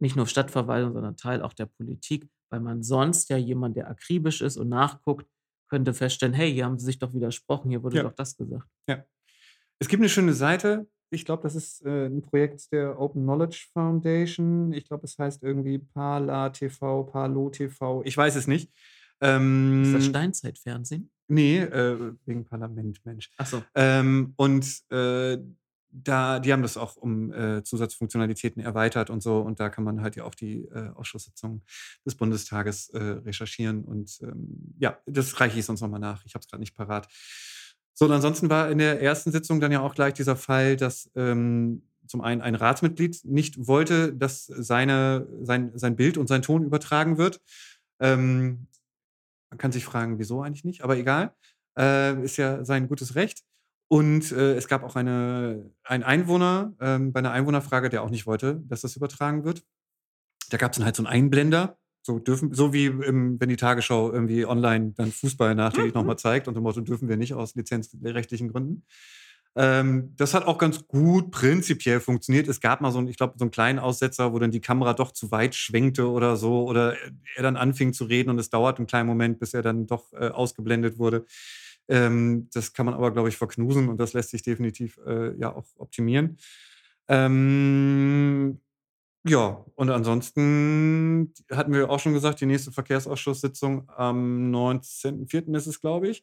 nicht 0.00 0.16
nur 0.16 0.26
Stadtverwaltung, 0.26 0.92
sondern 0.92 1.16
Teil 1.16 1.42
auch 1.42 1.52
der 1.52 1.66
Politik, 1.66 2.28
weil 2.50 2.60
man 2.60 2.82
sonst 2.82 3.28
ja 3.30 3.36
jemand, 3.36 3.76
der 3.76 3.88
akribisch 3.88 4.40
ist 4.40 4.56
und 4.56 4.68
nachguckt, 4.68 5.26
könnte 5.68 5.94
feststellen, 5.94 6.34
hey, 6.34 6.52
hier 6.52 6.64
haben 6.64 6.78
sie 6.78 6.86
sich 6.86 6.98
doch 6.98 7.14
widersprochen, 7.14 7.70
hier 7.70 7.82
wurde 7.82 7.98
Ja. 7.98 8.02
doch 8.02 8.12
das 8.14 8.36
gesagt. 8.36 8.68
Es 9.78 9.88
gibt 9.88 10.00
eine 10.02 10.08
schöne 10.10 10.34
Seite. 10.34 10.86
Ich 11.10 11.24
glaube, 11.24 11.42
das 11.42 11.54
ist 11.54 11.84
äh, 11.86 12.06
ein 12.06 12.20
Projekt 12.22 12.70
der 12.70 13.00
Open 13.00 13.22
Knowledge 13.22 13.66
Foundation. 13.72 14.72
Ich 14.72 14.86
glaube, 14.86 15.04
es 15.06 15.18
heißt 15.18 15.42
irgendwie 15.42 15.78
Parla 15.78 16.50
TV, 16.50 17.04
Parlo 17.04 17.48
TV. 17.50 18.02
Ich 18.04 18.16
weiß 18.16 18.36
es 18.36 18.46
nicht. 18.46 18.70
Ähm, 19.20 19.82
Ist 19.84 19.94
das 19.94 20.06
Steinzeitfernsehen? 20.06 21.10
Nee, 21.28 21.58
äh, 21.58 22.12
wegen 22.26 22.44
Parlament, 22.44 23.00
Mensch. 23.04 23.30
Achso. 23.38 23.62
Ähm, 23.74 24.34
und 24.36 24.66
äh, 24.90 25.38
da, 25.92 26.38
die 26.38 26.52
haben 26.52 26.62
das 26.62 26.76
auch 26.76 26.96
um 26.96 27.32
äh, 27.32 27.62
Zusatzfunktionalitäten 27.62 28.62
erweitert 28.62 29.10
und 29.10 29.22
so. 29.22 29.40
Und 29.40 29.60
da 29.60 29.68
kann 29.70 29.84
man 29.84 30.02
halt 30.02 30.16
ja 30.16 30.24
auch 30.24 30.34
die 30.34 30.64
äh, 30.66 30.90
Ausschusssitzungen 30.94 31.62
des 32.06 32.14
Bundestages 32.14 32.88
äh, 32.90 32.98
recherchieren. 32.98 33.84
Und 33.84 34.18
ähm, 34.22 34.74
ja, 34.78 34.98
das 35.06 35.40
reiche 35.40 35.58
ich 35.58 35.64
sonst 35.64 35.80
nochmal 35.80 36.00
nach. 36.00 36.24
Ich 36.24 36.34
habe 36.34 36.42
es 36.42 36.48
gerade 36.48 36.60
nicht 36.60 36.76
parat. 36.76 37.08
So, 37.94 38.06
und 38.06 38.12
ansonsten 38.12 38.48
war 38.48 38.70
in 38.70 38.78
der 38.78 39.02
ersten 39.02 39.32
Sitzung 39.32 39.60
dann 39.60 39.72
ja 39.72 39.80
auch 39.80 39.94
gleich 39.94 40.14
dieser 40.14 40.36
Fall, 40.36 40.76
dass 40.76 41.10
ähm, 41.16 41.82
zum 42.06 42.22
einen 42.22 42.40
ein 42.40 42.54
Ratsmitglied 42.54 43.24
nicht 43.24 43.66
wollte, 43.66 44.12
dass 44.14 44.46
seine, 44.46 45.28
sein, 45.42 45.72
sein 45.74 45.96
Bild 45.96 46.18
und 46.18 46.28
sein 46.28 46.42
Ton 46.42 46.64
übertragen 46.64 47.18
wird. 47.18 47.40
Ähm, 48.00 48.68
man 49.50 49.58
kann 49.58 49.72
sich 49.72 49.84
fragen, 49.84 50.18
wieso 50.18 50.42
eigentlich 50.42 50.64
nicht, 50.64 50.82
aber 50.82 50.96
egal. 50.96 51.34
Äh, 51.78 52.22
ist 52.24 52.36
ja 52.36 52.64
sein 52.64 52.88
gutes 52.88 53.14
Recht. 53.14 53.42
Und 53.92 54.30
äh, 54.30 54.54
es 54.54 54.68
gab 54.68 54.84
auch 54.84 54.94
eine, 54.94 55.68
einen 55.82 56.04
Einwohner 56.04 56.74
ähm, 56.80 57.12
bei 57.12 57.18
einer 57.18 57.32
Einwohnerfrage, 57.32 57.88
der 57.88 58.04
auch 58.04 58.10
nicht 58.10 58.24
wollte, 58.24 58.62
dass 58.68 58.82
das 58.82 58.94
übertragen 58.94 59.44
wird. 59.44 59.64
Da 60.48 60.58
gab 60.58 60.70
es 60.70 60.78
dann 60.78 60.84
halt 60.84 60.94
so 60.94 61.02
einen 61.02 61.12
Einblender, 61.12 61.76
so 62.02 62.20
dürfen, 62.20 62.54
so 62.54 62.72
wie 62.72 62.86
im, 62.86 63.40
wenn 63.40 63.48
die 63.48 63.56
Tagesschau 63.56 64.12
irgendwie 64.12 64.46
online 64.46 64.92
dann 64.96 65.10
Fußball 65.10 65.56
nachträglich 65.56 65.92
nochmal 65.92 66.16
zeigt 66.16 66.46
und 66.46 66.54
dem 66.54 66.62
Motto 66.62 66.82
dürfen 66.82 67.08
wir 67.08 67.16
nicht 67.16 67.34
aus 67.34 67.56
lizenzrechtlichen 67.56 68.52
Gründen. 68.52 68.84
Ähm, 69.56 70.14
das 70.16 70.34
hat 70.34 70.46
auch 70.46 70.58
ganz 70.58 70.86
gut 70.86 71.32
prinzipiell 71.32 71.98
funktioniert. 71.98 72.46
Es 72.46 72.60
gab 72.60 72.80
mal 72.80 72.92
so 72.92 72.98
einen, 72.98 73.08
ich 73.08 73.16
glaube, 73.16 73.34
so 73.38 73.44
einen 73.44 73.50
kleinen 73.50 73.80
Aussetzer, 73.80 74.32
wo 74.32 74.38
dann 74.38 74.52
die 74.52 74.60
Kamera 74.60 74.94
doch 74.94 75.10
zu 75.10 75.32
weit 75.32 75.56
schwenkte 75.56 76.08
oder 76.08 76.36
so, 76.36 76.62
oder 76.62 76.94
er 77.34 77.42
dann 77.42 77.56
anfing 77.56 77.92
zu 77.92 78.04
reden 78.04 78.30
und 78.30 78.38
es 78.38 78.50
dauert 78.50 78.78
einen 78.78 78.86
kleinen 78.86 79.08
Moment, 79.08 79.40
bis 79.40 79.52
er 79.52 79.62
dann 79.62 79.88
doch 79.88 80.12
äh, 80.12 80.28
ausgeblendet 80.28 80.98
wurde. 80.98 81.26
Ähm, 81.90 82.48
das 82.54 82.72
kann 82.72 82.86
man 82.86 82.94
aber, 82.94 83.10
glaube 83.10 83.28
ich, 83.28 83.36
verknusen 83.36 83.88
und 83.88 83.98
das 83.98 84.12
lässt 84.12 84.30
sich 84.30 84.42
definitiv 84.42 84.98
äh, 85.06 85.36
ja 85.36 85.54
auch 85.54 85.66
optimieren. 85.76 86.38
Ähm, 87.08 88.60
ja, 89.26 89.66
und 89.74 89.90
ansonsten 89.90 91.34
hatten 91.50 91.74
wir 91.74 91.90
auch 91.90 92.00
schon 92.00 92.14
gesagt, 92.14 92.40
die 92.40 92.46
nächste 92.46 92.72
Verkehrsausschusssitzung 92.72 93.86
am 93.90 94.50
19.04. 94.50 95.54
ist 95.56 95.66
es, 95.66 95.80
glaube 95.80 96.08
ich, 96.08 96.22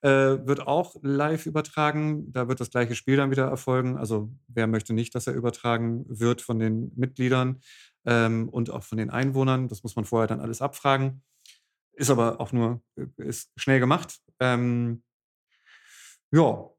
äh, 0.00 0.08
wird 0.08 0.66
auch 0.66 0.96
live 1.02 1.44
übertragen. 1.44 2.32
Da 2.32 2.48
wird 2.48 2.60
das 2.60 2.70
gleiche 2.70 2.94
Spiel 2.94 3.16
dann 3.18 3.30
wieder 3.30 3.46
erfolgen. 3.48 3.98
Also 3.98 4.30
wer 4.46 4.66
möchte 4.66 4.94
nicht, 4.94 5.14
dass 5.14 5.26
er 5.26 5.34
übertragen 5.34 6.06
wird 6.08 6.40
von 6.40 6.58
den 6.58 6.90
Mitgliedern 6.96 7.60
ähm, 8.06 8.48
und 8.48 8.70
auch 8.70 8.84
von 8.84 8.96
den 8.96 9.10
Einwohnern. 9.10 9.68
Das 9.68 9.82
muss 9.82 9.96
man 9.96 10.06
vorher 10.06 10.28
dann 10.28 10.40
alles 10.40 10.62
abfragen. 10.62 11.22
Ist 11.92 12.10
aber 12.10 12.40
auch 12.40 12.52
nur, 12.52 12.80
äh, 12.96 13.06
ist 13.18 13.50
schnell 13.56 13.80
gemacht. 13.80 14.20
Ähm, 14.40 15.02
ja, 16.32 16.70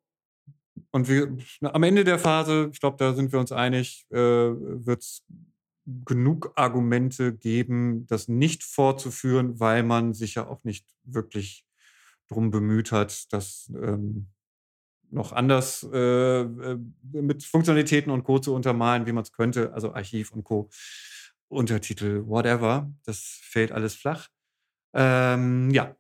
und 0.92 1.08
wir, 1.08 1.38
am 1.62 1.84
Ende 1.84 2.04
der 2.04 2.20
Phase, 2.20 2.70
ich 2.72 2.80
glaube, 2.80 2.98
da 2.98 3.14
sind 3.14 3.32
wir 3.32 3.40
uns 3.40 3.52
einig, 3.52 4.06
äh, 4.12 4.18
wird 4.18 5.02
es 5.02 5.26
genug 6.06 6.52
Argumente 6.56 7.36
geben, 7.36 8.06
das 8.08 8.28
nicht 8.28 8.64
fortzuführen, 8.64 9.60
weil 9.60 9.84
man 9.84 10.14
sich 10.14 10.36
ja 10.36 10.48
auch 10.48 10.64
nicht 10.64 10.86
wirklich 11.04 11.66
drum 12.28 12.52
bemüht 12.52 12.92
hat, 12.92 13.32
das 13.34 13.72
ähm, 13.76 14.28
noch 15.12 15.32
anders 15.32 15.88
äh, 15.92 16.42
äh, 16.42 16.78
mit 17.02 17.44
Funktionalitäten 17.44 18.12
und 18.12 18.24
Co. 18.24 18.40
zu 18.40 18.54
untermalen, 18.54 19.06
wie 19.06 19.12
man 19.12 19.24
es 19.24 19.32
könnte, 19.32 19.74
also 19.74 19.94
Archiv 19.94 20.32
und 20.32 20.44
Co. 20.44 20.70
Untertitel, 21.48 22.28
whatever. 22.28 22.92
Das 23.06 23.40
fällt 23.42 23.72
alles 23.72 23.96
flach. 23.96 24.28
Ähm, 24.94 25.72
ja. 25.72 25.96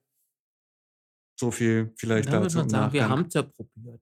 So 1.39 1.51
viel 1.51 1.93
vielleicht 1.95 2.29
würde 2.29 2.43
dazu. 2.43 2.57
man 2.57 2.65
im 2.65 2.69
sagen, 2.69 2.93
wir 2.93 3.07
haben 3.09 3.25
es 3.27 3.33
ja 3.33 3.43
probiert. 3.43 4.01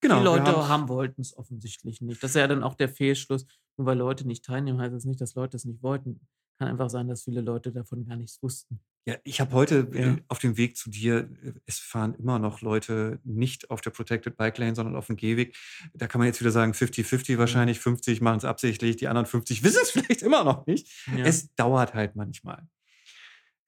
Genau, 0.00 0.18
die 0.18 0.24
Leute 0.24 0.68
haben 0.68 0.88
wollten 0.88 1.22
es 1.22 1.36
offensichtlich 1.36 2.00
nicht. 2.00 2.22
Das 2.22 2.30
ist 2.30 2.36
ja 2.36 2.46
dann 2.46 2.62
auch 2.62 2.74
der 2.74 2.88
Fehlschluss. 2.88 3.46
Nur 3.76 3.86
weil 3.86 3.98
Leute 3.98 4.26
nicht 4.26 4.44
teilnehmen, 4.44 4.80
heißt 4.80 4.94
das 4.94 5.04
nicht, 5.04 5.20
dass 5.20 5.34
Leute 5.34 5.56
es 5.56 5.64
nicht 5.64 5.82
wollten. 5.82 6.20
Kann 6.58 6.68
einfach 6.68 6.88
sein, 6.88 7.08
dass 7.08 7.24
viele 7.24 7.40
Leute 7.40 7.72
davon 7.72 8.06
gar 8.06 8.16
nichts 8.16 8.40
wussten. 8.42 8.80
Ja, 9.08 9.16
ich 9.24 9.40
habe 9.40 9.52
heute 9.52 9.88
Ja. 9.92 10.14
äh, 10.14 10.22
auf 10.28 10.38
dem 10.38 10.56
Weg 10.56 10.76
zu 10.76 10.90
dir, 10.90 11.28
äh, 11.42 11.52
es 11.66 11.78
fahren 11.78 12.14
immer 12.14 12.38
noch 12.38 12.60
Leute 12.60 13.20
nicht 13.24 13.70
auf 13.70 13.80
der 13.80 13.90
Protected 13.90 14.36
Bike 14.36 14.58
Lane, 14.58 14.74
sondern 14.74 14.96
auf 14.96 15.06
dem 15.08 15.16
Gehweg. 15.16 15.56
Da 15.94 16.06
kann 16.06 16.18
man 16.20 16.26
jetzt 16.26 16.40
wieder 16.40 16.50
sagen, 16.50 16.72
50-50 16.72 17.38
wahrscheinlich, 17.38 17.78
50 17.80 18.20
machen 18.20 18.38
es 18.38 18.44
absichtlich, 18.44 18.96
die 18.96 19.08
anderen 19.08 19.26
50 19.26 19.62
wissen 19.64 19.80
es 19.82 19.90
vielleicht 19.90 20.22
immer 20.22 20.44
noch 20.44 20.66
nicht. 20.66 20.88
Ja. 21.16 21.24
Es 21.24 21.54
dauert 21.56 21.94
halt 21.94 22.16
manchmal. 22.16 22.68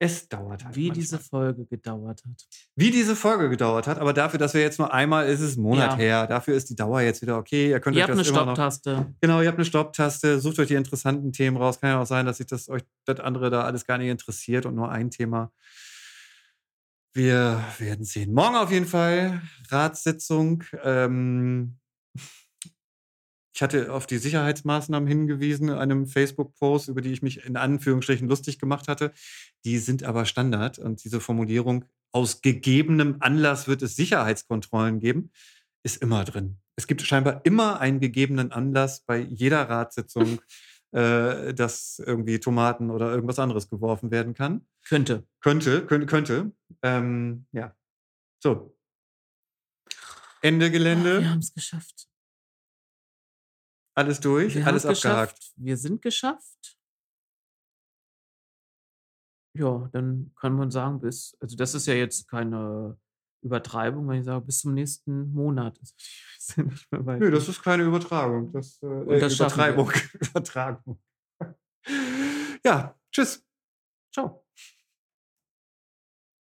Es 0.01 0.29
dauert 0.29 0.63
halt 0.63 0.75
Wie 0.77 0.87
manchmal. 0.87 0.95
diese 1.01 1.19
Folge 1.19 1.65
gedauert 1.65 2.23
hat. 2.25 2.47
Wie 2.75 2.89
diese 2.89 3.17
Folge 3.17 3.49
gedauert 3.49 3.85
hat, 3.85 3.99
aber 3.99 4.13
dafür, 4.13 4.39
dass 4.39 4.53
wir 4.53 4.61
jetzt 4.61 4.79
nur 4.79 4.93
einmal, 4.93 5.27
ist 5.27 5.41
es 5.41 5.57
ein 5.57 5.61
Monat 5.61 5.91
Ja. 5.91 5.97
her, 5.97 6.27
dafür 6.27 6.55
ist 6.55 6.69
die 6.69 6.75
Dauer 6.75 7.01
jetzt 7.01 7.21
wieder 7.21 7.37
okay. 7.37 7.69
Ihr 7.71 7.81
könnt 7.81 7.97
Ihr 7.97 7.99
euch 7.99 8.03
habt 8.03 8.11
eine 8.13 8.21
das 8.21 8.29
immer 8.29 8.45
noch 8.45 8.53
Stopptaste. 8.55 9.13
Genau, 9.19 9.41
ihr 9.41 9.47
habt 9.49 9.57
eine 9.57 9.65
Stopptaste, 9.65 10.39
sucht 10.39 10.57
euch 10.59 10.69
die 10.69 10.75
interessanten 10.75 11.33
Themen 11.33 11.57
raus. 11.57 11.81
Kann 11.81 11.89
ja 11.89 12.01
auch 12.01 12.05
sein, 12.07 12.25
dass 12.25 12.37
sich 12.37 12.47
das 12.47 12.69
euch 12.69 12.83
das 13.05 13.19
andere 13.19 13.49
da 13.49 13.63
alles 13.63 13.85
gar 13.85 13.97
nicht 13.97 14.07
interessiert 14.09 14.65
und 14.65 14.75
nur 14.75 14.89
ein 14.89 15.11
Thema. 15.11 15.51
Wir 17.13 17.61
werden 17.79 18.05
sehen. 18.05 18.33
Morgen 18.33 18.55
auf 18.55 18.71
jeden 18.71 18.85
Fall 18.85 19.41
Ratssitzung. 19.69 20.63
Ähm, 20.83 21.77
ich 23.59 23.61
hatte 23.61 23.91
auf 23.91 24.07
die 24.07 24.19
Sicherheitsmaßnahmen 24.19 25.05
hingewiesen 25.05 25.67
in 25.67 25.75
einem 25.75 26.07
Facebook-Post, 26.07 26.87
über 26.87 27.01
die 27.01 27.11
ich 27.11 27.21
mich 27.21 27.43
in 27.43 27.57
Anführungsstrichen 27.57 28.29
lustig 28.29 28.57
gemacht 28.57 28.87
hatte. 28.87 29.11
Die 29.65 29.79
sind 29.79 30.03
aber 30.03 30.23
Standard 30.23 30.79
und 30.79 31.03
diese 31.03 31.19
Formulierung 31.19 31.83
aus 32.13 32.41
gegebenem 32.41 33.17
Anlass 33.19 33.67
wird 33.67 33.81
es 33.81 33.97
Sicherheitskontrollen 33.97 35.01
geben, 35.01 35.33
ist 35.83 36.01
immer 36.01 36.23
drin. 36.23 36.55
Es 36.77 36.87
gibt 36.87 37.01
scheinbar 37.01 37.41
immer 37.43 37.81
einen 37.81 37.99
gegebenen 37.99 38.53
Anlass 38.53 39.01
bei 39.01 39.17
jeder 39.17 39.69
Ratssitzung, 39.69 40.39
äh, 40.93 41.53
dass 41.53 41.99
irgendwie 41.99 42.39
Tomaten 42.39 42.89
oder 42.89 43.11
irgendwas 43.11 43.39
anderes 43.39 43.69
geworfen 43.69 44.09
werden 44.09 44.35
kann. 44.35 44.65
Könnte. 44.87 45.27
Könnte, 45.41 45.85
könnte, 45.85 46.05
könnte. 46.07 46.51
Ähm, 46.81 47.45
ja. 47.51 47.75
So. 48.41 48.73
Ende 50.41 50.71
Gelände. 50.71 51.17
Ah, 51.17 51.19
wir 51.19 51.29
haben 51.31 51.39
es 51.39 51.53
geschafft. 51.53 52.08
Alles 53.99 54.19
durch, 54.21 54.55
Wir 54.55 54.65
alles 54.65 54.85
abgehakt. 54.85 55.35
geschafft. 55.35 55.53
Wir 55.57 55.75
sind 55.77 56.01
geschafft. 56.01 56.77
Ja, 59.57 59.89
dann 59.91 60.31
kann 60.39 60.53
man 60.53 60.71
sagen, 60.71 61.01
bis 61.01 61.35
also 61.41 61.57
das 61.57 61.73
ist 61.73 61.85
ja 61.85 61.93
jetzt 61.95 62.29
keine 62.29 62.97
Übertreibung, 63.41 64.07
wenn 64.07 64.19
ich 64.19 64.25
sage, 64.25 64.45
bis 64.45 64.59
zum 64.61 64.73
nächsten 64.73 65.33
Monat. 65.33 65.79
Ja. 66.57 66.63
Nö, 67.17 67.29
das 67.29 67.47
ist 67.47 67.61
keine 67.61 67.83
Übertragung. 67.83 68.51
Das, 68.51 68.81
äh, 68.81 69.19
das. 69.19 69.35
Übertreibung. 69.35 69.91
Übertragung. 70.13 70.99
ja, 72.65 72.97
tschüss. 73.11 73.45
Ciao. 74.11 74.43